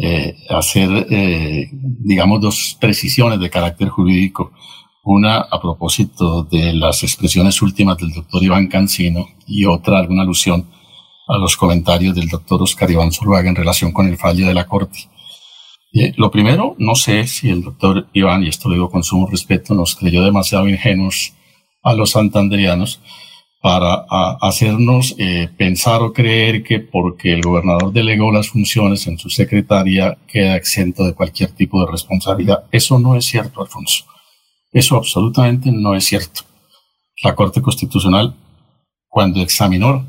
eh, 0.01 0.37
hacer, 0.49 1.07
eh, 1.09 1.69
digamos, 1.71 2.39
dos 2.39 2.77
precisiones 2.79 3.37
de 3.39 3.49
carácter 3.49 3.89
jurídico. 3.89 4.53
Una 5.03 5.39
a 5.39 5.61
propósito 5.61 6.43
de 6.43 6.73
las 6.73 7.03
expresiones 7.03 7.61
últimas 7.61 7.97
del 7.97 8.13
doctor 8.13 8.41
Iván 8.41 8.67
Cancino 8.67 9.27
y 9.45 9.65
otra 9.65 9.99
alguna 9.99 10.21
alusión 10.21 10.69
a 11.27 11.37
los 11.37 11.57
comentarios 11.57 12.15
del 12.15 12.29
doctor 12.29 12.61
Oscar 12.61 12.89
Iván 12.89 13.11
Zuluaga 13.11 13.49
en 13.49 13.55
relación 13.55 13.91
con 13.91 14.07
el 14.07 14.17
fallo 14.17 14.47
de 14.47 14.53
la 14.53 14.67
Corte. 14.67 14.99
Eh, 15.91 16.13
lo 16.15 16.31
primero, 16.31 16.75
no 16.77 16.95
sé 16.95 17.27
si 17.27 17.49
el 17.49 17.63
doctor 17.63 18.07
Iván, 18.13 18.43
y 18.43 18.47
esto 18.47 18.69
lo 18.69 18.75
digo 18.75 18.89
con 18.89 19.03
sumo 19.03 19.27
respeto, 19.27 19.73
nos 19.73 19.95
creyó 19.95 20.23
demasiado 20.23 20.69
ingenuos 20.69 21.33
a 21.83 21.93
los 21.93 22.11
santanderianos 22.11 23.01
para 23.61 24.05
hacernos 24.41 25.15
eh, 25.17 25.49
pensar 25.57 26.01
o 26.01 26.13
creer 26.13 26.63
que 26.63 26.79
porque 26.79 27.33
el 27.33 27.41
gobernador 27.41 27.91
delegó 27.91 28.31
las 28.31 28.47
funciones 28.47 29.05
en 29.07 29.17
su 29.17 29.29
secretaría 29.29 30.17
queda 30.27 30.55
exento 30.55 31.03
de 31.03 31.13
cualquier 31.13 31.51
tipo 31.51 31.83
de 31.83 31.91
responsabilidad. 31.91 32.63
Eso 32.71 32.99
no 32.99 33.17
es 33.17 33.25
cierto, 33.25 33.61
Alfonso. 33.61 34.05
Eso 34.71 34.95
absolutamente 34.95 35.71
no 35.73 35.93
es 35.93 36.05
cierto. 36.05 36.41
La 37.21 37.35
Corte 37.35 37.61
Constitucional, 37.61 38.33
cuando 39.09 39.41
examinó 39.41 40.07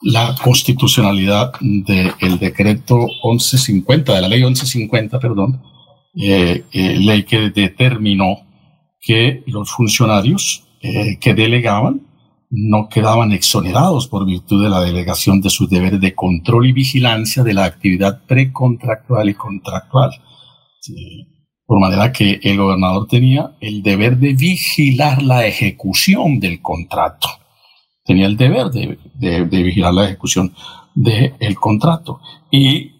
la 0.00 0.34
constitucionalidad 0.42 1.52
del 1.60 2.38
decreto 2.38 2.96
1150, 3.24 4.14
de 4.14 4.20
la 4.22 4.28
ley 4.28 4.42
1150, 4.42 5.18
perdón, 5.20 5.62
eh, 6.14 6.64
eh, 6.72 6.96
ley 6.98 7.24
que 7.24 7.50
determinó 7.50 8.38
que 9.00 9.42
los 9.46 9.70
funcionarios 9.70 10.62
que 11.20 11.34
delegaban 11.34 12.05
no 12.58 12.88
quedaban 12.88 13.32
exonerados 13.32 14.08
por 14.08 14.24
virtud 14.24 14.62
de 14.62 14.70
la 14.70 14.80
delegación 14.80 15.42
de 15.42 15.50
sus 15.50 15.68
deberes 15.68 16.00
de 16.00 16.14
control 16.14 16.66
y 16.66 16.72
vigilancia 16.72 17.42
de 17.42 17.52
la 17.52 17.66
actividad 17.66 18.24
precontractual 18.24 19.28
y 19.28 19.34
contractual. 19.34 20.10
Por 21.66 21.80
manera 21.80 22.12
que 22.12 22.40
el 22.42 22.56
gobernador 22.56 23.06
tenía 23.08 23.56
el 23.60 23.82
deber 23.82 24.16
de 24.16 24.32
vigilar 24.32 25.22
la 25.22 25.46
ejecución 25.46 26.40
del 26.40 26.62
contrato. 26.62 27.28
Tenía 28.04 28.24
el 28.24 28.38
deber 28.38 28.70
de, 28.70 28.98
de, 29.14 29.44
de 29.44 29.62
vigilar 29.62 29.92
la 29.92 30.06
ejecución 30.06 30.54
del 30.94 31.56
contrato. 31.56 32.20
Y 32.50 32.92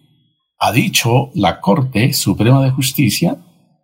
ha 0.59 0.71
dicho 0.71 1.31
la 1.33 1.59
Corte 1.59 2.13
Suprema 2.13 2.63
de 2.63 2.71
Justicia 2.71 3.37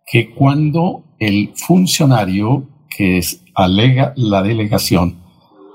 que 0.06 0.30
cuando 0.30 1.16
el 1.18 1.52
funcionario 1.56 2.68
que 2.96 3.18
es, 3.18 3.42
alega 3.56 4.12
la 4.16 4.42
delegación 4.42 5.23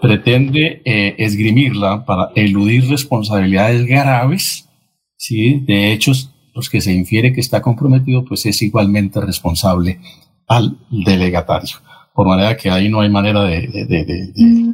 pretende 0.02 0.82
eh, 0.86 1.16
esgrimirla 1.18 2.06
para 2.06 2.32
eludir 2.36 2.88
responsabilidades 2.90 3.86
graves, 3.86 4.70
¿sí? 5.18 5.60
de 5.66 5.92
hechos 5.92 6.32
los 6.56 6.70
que 6.70 6.82
se 6.82 6.94
infiere 6.94 7.34
que 7.34 7.42
está 7.42 7.62
comprometido, 7.62 8.26
pues 8.26 8.46
es 8.46 8.62
igualmente 8.62 9.22
responsable 9.22 10.00
al 10.48 10.78
delegatario. 10.90 11.78
Por 12.20 12.28
manera 12.28 12.58
que 12.58 12.70
ahí 12.70 12.90
no 12.90 13.00
hay 13.00 13.10
manera 13.10 13.44
de, 13.44 13.66
de, 13.66 13.86
de, 13.86 14.04
de 14.04 14.74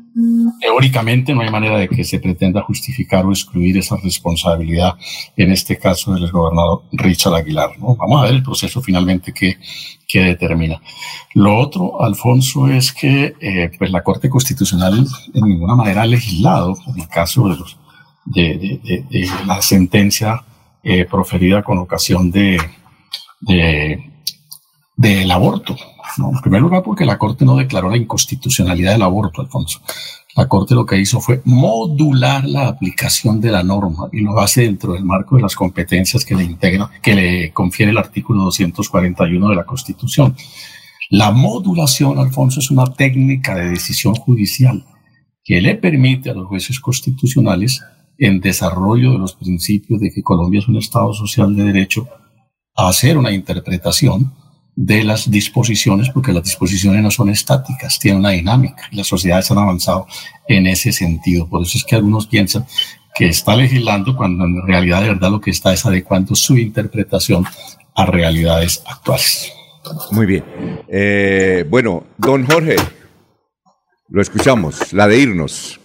teóricamente 0.60 1.32
no 1.32 1.42
hay 1.42 1.52
manera 1.52 1.78
de 1.78 1.88
que 1.88 2.04
se 2.04 2.20
pretenda 2.20 2.64
justificar 2.64 3.24
o 3.24 3.30
excluir 3.30 3.78
esa 3.78 3.98
responsabilidad, 3.98 4.96
en 5.38 5.52
este 5.52 5.78
caso 5.78 6.16
del 6.16 6.32
gobernador 6.32 6.86
Richard 6.92 7.36
Aguilar. 7.36 7.78
¿no? 7.78 7.96
Vamos 7.98 8.20
a 8.20 8.26
ver 8.26 8.34
el 8.34 8.42
proceso 8.42 8.82
finalmente 8.82 9.32
que, 9.32 9.60
que 10.08 10.22
determina. 10.22 10.82
Lo 11.36 11.56
otro, 11.60 12.02
Alfonso, 12.02 12.68
es 12.68 12.92
que 12.92 13.36
eh, 13.40 13.70
pues 13.78 13.92
la 13.92 14.02
Corte 14.02 14.28
Constitucional 14.28 15.06
en 15.36 15.44
ninguna 15.44 15.76
manera 15.76 16.02
ha 16.02 16.08
legislado 16.08 16.76
en 16.88 17.00
el 17.00 17.08
caso 17.08 17.48
de, 17.48 17.58
los, 17.58 17.78
de, 18.26 19.30
la 19.46 19.62
sentencia 19.62 20.44
eh, 20.82 21.06
proferida 21.06 21.62
con 21.62 21.78
ocasión 21.78 22.32
de, 22.32 22.58
del 24.98 25.30
aborto. 25.30 25.78
¿No? 26.18 26.32
En 26.32 26.42
primer 26.42 26.62
lugar, 26.62 26.84
porque 26.84 27.06
la 27.06 27.18
Corte 27.18 27.46
no 27.46 27.56
declaró 27.56 27.90
la 27.90 27.98
inconstitucionalidad 27.98 28.94
del 28.94 29.02
aborto, 29.02 29.42
Alfonso. 29.42 29.82
La 30.36 30.48
Corte 30.48 30.76
lo 30.76 30.86
que 30.86 31.00
hizo 31.00 31.22
fue 31.22 31.42
modular 31.46 32.44
la 32.46 32.68
aplicación 32.68 33.40
de 33.40 33.52
la 33.52 33.64
norma 33.64 34.10
y 34.12 34.22
lo 34.22 34.40
hace 34.40 34.64
dentro 34.64 34.94
del 34.94 35.06
marco 35.06 35.38
de 35.38 35.42
las 35.42 35.56
competencias 35.56 36.26
que 36.26 36.36
le 36.36 36.44
integra, 36.44 36.90
que 37.02 37.16
le 37.16 37.54
confiere 37.54 37.92
el 37.92 37.98
artículo 37.98 38.44
241 38.44 39.50
de 39.50 39.56
la 39.56 39.66
Constitución. 39.66 40.36
La 41.10 41.32
modulación, 41.32 42.20
Alfonso, 42.20 42.60
es 42.60 42.72
una 42.72 42.86
técnica 42.86 43.56
de 43.56 43.70
decisión 43.70 44.16
judicial 44.16 44.86
que 45.44 45.62
le 45.62 45.76
permite 45.76 46.32
a 46.32 46.34
los 46.34 46.48
jueces 46.48 46.80
constitucionales, 46.80 47.82
en 48.18 48.40
desarrollo 48.40 49.12
de 49.12 49.20
los 49.20 49.36
principios 49.36 50.00
de 50.00 50.12
que 50.12 50.24
Colombia 50.24 50.60
es 50.60 50.68
un 50.68 50.78
Estado 50.78 51.14
social 51.14 51.56
de 51.56 51.66
derecho, 51.66 52.08
hacer 52.76 53.18
una 53.18 53.32
interpretación 53.32 54.34
de 54.76 55.04
las 55.04 55.32
disposiciones, 55.32 56.10
porque 56.10 56.34
las 56.34 56.44
disposiciones 56.44 57.02
no 57.02 57.10
son 57.10 57.30
estáticas, 57.30 57.98
tienen 58.00 58.20
una 58.20 58.32
dinámica. 58.32 58.84
Y 58.92 58.98
las 58.98 59.08
sociedades 59.08 59.50
han 59.52 59.58
avanzado 59.58 60.08
en 60.48 60.68
ese 60.68 60.92
sentido. 60.92 61.48
Por 61.48 61.64
eso 61.64 61.78
es 61.78 61.86
que 61.86 61.96
algunos 61.96 62.28
piensan 62.28 62.66
que 63.16 63.28
está 63.28 63.56
legislando 63.56 64.16
cuando 64.16 64.44
en 64.44 64.68
realidad 64.68 65.02
de 65.02 65.10
verdad 65.10 65.32
lo 65.32 65.40
que 65.40 65.52
está 65.52 65.72
es 65.72 65.86
adecuando 65.86 66.36
su 66.36 66.58
interpretación 66.58 67.46
a 67.96 68.06
realidades 68.06 68.84
actuales. 68.86 69.54
Muy 70.12 70.26
bien. 70.26 70.44
Eh, 70.90 71.66
bueno, 71.70 72.04
don 72.18 72.46
Jorge, 72.46 72.76
lo 74.10 74.22
escuchamos, 74.22 74.92
la 74.92 75.08
de 75.08 75.20
irnos. 75.20 75.80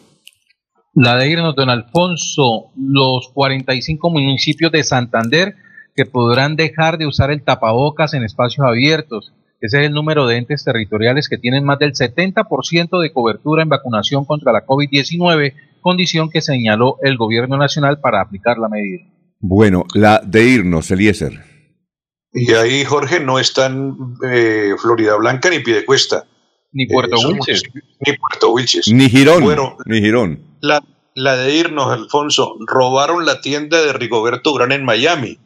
La 0.94 1.16
de 1.16 1.30
irnos, 1.30 1.54
don 1.54 1.70
Alfonso, 1.70 2.72
los 2.76 3.30
45 3.32 4.10
municipios 4.10 4.72
de 4.72 4.82
Santander 4.82 5.54
que 5.94 6.06
podrán 6.06 6.56
dejar 6.56 6.98
de 6.98 7.06
usar 7.06 7.30
el 7.30 7.42
tapabocas 7.42 8.14
en 8.14 8.24
espacios 8.24 8.66
abiertos. 8.66 9.32
Ese 9.60 9.80
es 9.80 9.86
el 9.86 9.92
número 9.92 10.26
de 10.26 10.36
entes 10.38 10.64
territoriales 10.64 11.28
que 11.28 11.36
tienen 11.36 11.64
más 11.64 11.78
del 11.78 11.92
70% 11.92 13.00
de 13.00 13.12
cobertura 13.12 13.62
en 13.62 13.68
vacunación 13.68 14.24
contra 14.24 14.52
la 14.52 14.64
COVID-19, 14.64 15.52
condición 15.82 16.30
que 16.30 16.40
señaló 16.40 16.96
el 17.02 17.16
gobierno 17.16 17.56
nacional 17.58 18.00
para 18.00 18.20
aplicar 18.22 18.58
la 18.58 18.68
medida. 18.68 19.04
Bueno, 19.40 19.84
la 19.94 20.20
de 20.24 20.44
irnos, 20.44 20.90
Eliezer. 20.90 21.44
Y 22.32 22.52
ahí, 22.54 22.84
Jorge, 22.84 23.20
no 23.20 23.38
están 23.38 23.96
eh, 24.30 24.72
Florida 24.80 25.16
Blanca 25.16 25.50
ni 25.50 25.58
Piedecuesta. 25.58 26.24
Ni 26.72 26.86
Puerto 26.86 27.16
Eh, 27.16 27.26
Wilches. 27.26 27.62
Ni 28.06 28.12
Puerto 28.16 28.52
Wilches. 28.52 28.88
Ni 28.92 29.08
Girón. 29.10 29.42
Bueno, 29.42 29.76
Ni 29.86 30.00
Girón. 30.00 30.40
la, 30.60 30.82
la 31.14 31.36
de 31.36 31.56
irnos, 31.56 31.90
Alfonso, 31.92 32.54
robaron 32.66 33.26
la 33.26 33.40
tienda 33.40 33.82
de 33.82 33.92
Rigoberto 33.92 34.52
Urán 34.52 34.70
en 34.72 34.84
Miami. 34.84 35.38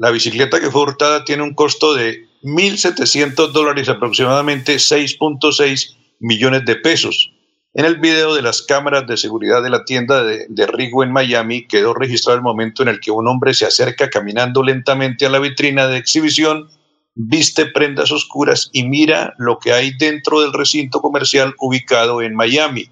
La 0.00 0.10
bicicleta 0.10 0.60
que 0.60 0.70
fue 0.70 0.80
hurtada 0.80 1.26
tiene 1.26 1.42
un 1.42 1.52
costo 1.52 1.94
de 1.94 2.26
1.700 2.42 3.52
dólares, 3.52 3.86
aproximadamente 3.90 4.76
6.6 4.76 5.94
millones 6.20 6.64
de 6.64 6.76
pesos. 6.76 7.30
En 7.74 7.84
el 7.84 7.98
video 7.98 8.34
de 8.34 8.40
las 8.40 8.62
cámaras 8.62 9.06
de 9.06 9.18
seguridad 9.18 9.62
de 9.62 9.68
la 9.68 9.84
tienda 9.84 10.22
de, 10.22 10.46
de 10.48 10.66
Rigo 10.66 11.04
en 11.04 11.12
Miami 11.12 11.66
quedó 11.66 11.92
registrado 11.92 12.38
el 12.38 12.42
momento 12.42 12.82
en 12.82 12.88
el 12.88 12.98
que 12.98 13.10
un 13.10 13.28
hombre 13.28 13.52
se 13.52 13.66
acerca 13.66 14.08
caminando 14.08 14.62
lentamente 14.62 15.26
a 15.26 15.28
la 15.28 15.38
vitrina 15.38 15.86
de 15.86 15.98
exhibición, 15.98 16.70
viste 17.14 17.66
prendas 17.66 18.10
oscuras 18.10 18.70
y 18.72 18.84
mira 18.84 19.34
lo 19.36 19.58
que 19.58 19.74
hay 19.74 19.92
dentro 19.98 20.40
del 20.40 20.54
recinto 20.54 21.02
comercial 21.02 21.54
ubicado 21.58 22.22
en 22.22 22.34
Miami. 22.34 22.88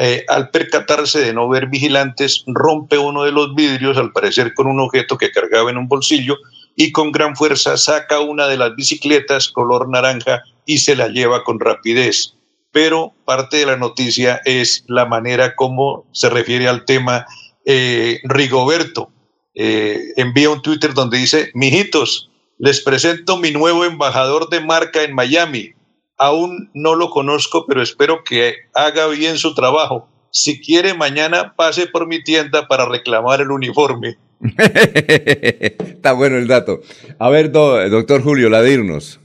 Eh, 0.00 0.24
al 0.28 0.50
percatarse 0.50 1.20
de 1.20 1.32
no 1.32 1.48
ver 1.48 1.68
vigilantes, 1.68 2.42
rompe 2.46 2.98
uno 2.98 3.22
de 3.24 3.32
los 3.32 3.54
vidrios, 3.54 3.96
al 3.96 4.12
parecer 4.12 4.52
con 4.54 4.66
un 4.66 4.80
objeto 4.80 5.16
que 5.16 5.30
cargaba 5.30 5.70
en 5.70 5.78
un 5.78 5.86
bolsillo, 5.86 6.36
y 6.76 6.90
con 6.90 7.12
gran 7.12 7.36
fuerza 7.36 7.76
saca 7.76 8.20
una 8.20 8.48
de 8.48 8.56
las 8.56 8.74
bicicletas 8.74 9.48
color 9.48 9.88
naranja 9.88 10.42
y 10.66 10.78
se 10.78 10.96
la 10.96 11.08
lleva 11.08 11.44
con 11.44 11.60
rapidez. 11.60 12.34
Pero 12.72 13.12
parte 13.24 13.58
de 13.58 13.66
la 13.66 13.76
noticia 13.76 14.40
es 14.44 14.84
la 14.88 15.06
manera 15.06 15.54
como 15.54 16.06
se 16.10 16.28
refiere 16.28 16.66
al 16.66 16.84
tema 16.84 17.26
eh, 17.64 18.20
Rigoberto. 18.24 19.10
Eh, 19.54 20.00
envía 20.16 20.50
un 20.50 20.62
Twitter 20.62 20.92
donde 20.92 21.18
dice, 21.18 21.50
mijitos, 21.54 22.30
les 22.58 22.80
presento 22.82 23.36
mi 23.36 23.52
nuevo 23.52 23.84
embajador 23.84 24.48
de 24.48 24.60
marca 24.60 25.02
en 25.02 25.14
Miami. 25.14 25.74
Aún 26.18 26.70
no 26.74 26.94
lo 26.94 27.10
conozco, 27.10 27.66
pero 27.66 27.82
espero 27.82 28.22
que 28.24 28.54
haga 28.74 29.06
bien 29.08 29.36
su 29.38 29.54
trabajo. 29.54 30.08
Si 30.30 30.60
quiere, 30.60 30.94
mañana 30.94 31.54
pase 31.56 31.86
por 31.86 32.06
mi 32.06 32.22
tienda 32.22 32.66
para 32.68 32.86
reclamar 32.86 33.40
el 33.40 33.50
uniforme. 33.50 34.16
Está 34.40 36.12
bueno 36.12 36.36
el 36.38 36.46
dato. 36.46 36.80
A 37.18 37.28
ver, 37.30 37.50
do- 37.52 37.88
doctor 37.88 38.22
Julio, 38.22 38.48
la 38.50 38.62
de 38.62 38.72
irnos. 38.74 39.20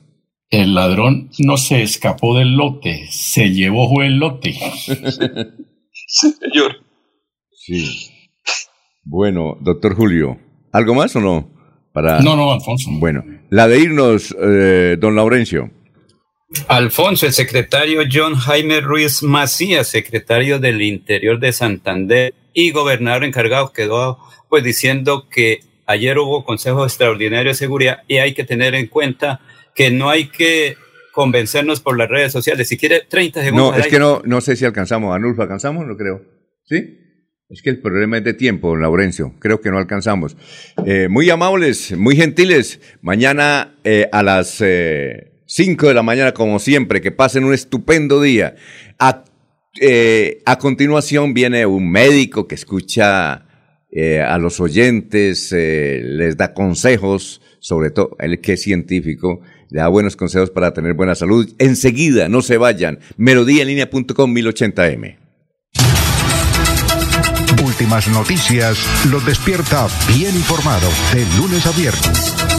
El 0.49 0.73
ladrón 0.73 1.29
no 1.39 1.57
se 1.57 1.83
escapó 1.83 2.35
del 2.37 2.55
lote, 2.55 3.07
se 3.11 3.49
llevó 3.51 4.01
el 4.01 4.17
lote. 4.17 4.53
Señor. 6.07 6.77
Sí. 7.51 8.09
Bueno, 9.03 9.57
doctor 9.61 9.95
Julio, 9.95 10.39
¿algo 10.71 10.95
más 10.95 11.15
o 11.15 11.19
no? 11.21 11.51
Para... 11.93 12.21
No, 12.21 12.35
no, 12.35 12.51
Alfonso. 12.51 12.89
Bueno, 12.93 13.23
la 13.49 13.67
de 13.67 13.79
irnos, 13.79 14.35
eh, 14.41 14.97
don 14.99 15.15
Laurencio. 15.15 15.69
Alfonso, 16.67 17.27
el 17.27 17.33
secretario 17.33 18.01
John 18.11 18.35
Jaime 18.35 18.81
Ruiz 18.81 19.21
Macías, 19.21 19.87
secretario 19.87 20.59
del 20.59 20.81
Interior 20.81 21.39
de 21.39 21.51
Santander 21.53 22.33
y 22.53 22.71
gobernador 22.71 23.23
encargado, 23.23 23.71
quedó 23.71 24.17
pues 24.49 24.63
diciendo 24.63 25.27
que 25.29 25.59
ayer 25.85 26.17
hubo 26.17 26.43
Consejo 26.43 26.85
Extraordinario 26.85 27.51
de 27.51 27.55
Seguridad 27.55 27.99
y 28.07 28.17
hay 28.17 28.33
que 28.33 28.43
tener 28.43 28.73
en 28.73 28.87
cuenta 28.87 29.41
que 29.75 29.91
no 29.91 30.09
hay 30.09 30.29
que 30.29 30.75
convencernos 31.13 31.81
por 31.81 31.97
las 31.97 32.09
redes 32.09 32.31
sociales. 32.31 32.67
Si 32.67 32.77
quiere 32.77 33.03
30 33.07 33.43
segundos. 33.43 33.71
No, 33.71 33.77
es 33.77 33.87
que 33.87 33.99
no, 33.99 34.21
no 34.25 34.41
sé 34.41 34.55
si 34.55 34.65
alcanzamos. 34.65 35.15
Anulfo, 35.15 35.43
¿alcanzamos? 35.43 35.85
No 35.85 35.95
creo. 35.97 36.21
¿Sí? 36.63 36.97
Es 37.49 37.61
que 37.61 37.71
el 37.71 37.81
problema 37.81 38.17
es 38.17 38.23
de 38.23 38.33
tiempo, 38.33 38.75
Laurencio. 38.75 39.33
Creo 39.39 39.61
que 39.61 39.69
no 39.69 39.77
alcanzamos. 39.77 40.37
Eh, 40.85 41.07
muy 41.09 41.29
amables, 41.29 41.95
muy 41.97 42.15
gentiles. 42.15 42.79
Mañana 43.01 43.75
eh, 43.83 44.07
a 44.11 44.21
las 44.21 44.61
eh, 44.61 45.28
5 45.49 45.87
de 45.87 45.93
la 45.95 46.03
mañana, 46.03 46.31
como 46.31 46.59
siempre, 46.59 47.01
que 47.01 47.11
pasen 47.11 47.43
un 47.43 47.55
estupendo 47.55 48.21
día. 48.21 48.55
A, 48.99 49.25
eh, 49.81 50.43
a 50.45 50.59
continuación 50.59 51.33
viene 51.33 51.65
un 51.65 51.89
médico 51.89 52.47
que 52.47 52.53
escucha 52.53 53.45
eh, 53.91 54.21
a 54.21 54.37
los 54.37 54.59
oyentes, 54.59 55.51
eh, 55.51 56.01
les 56.03 56.37
da 56.37 56.53
consejos, 56.53 57.41
sobre 57.59 57.89
todo 57.89 58.15
el 58.19 58.39
que 58.41 58.53
es 58.53 58.61
científico, 58.61 59.41
le 59.71 59.79
da 59.79 59.87
buenos 59.87 60.15
consejos 60.15 60.51
para 60.51 60.71
tener 60.71 60.93
buena 60.93 61.15
salud. 61.15 61.51
Enseguida, 61.57 62.29
no 62.29 62.43
se 62.43 62.57
vayan. 62.57 62.99
Melodíaenlínea.com 63.17 64.35
1080m. 64.35 65.17
Últimas 67.65 68.07
noticias 68.09 68.77
los 69.09 69.25
despierta 69.25 69.87
bien 70.15 70.35
informados 70.35 70.93
de 71.11 71.25
lunes 71.39 71.65
a 71.65 71.71
viernes. 71.71 72.58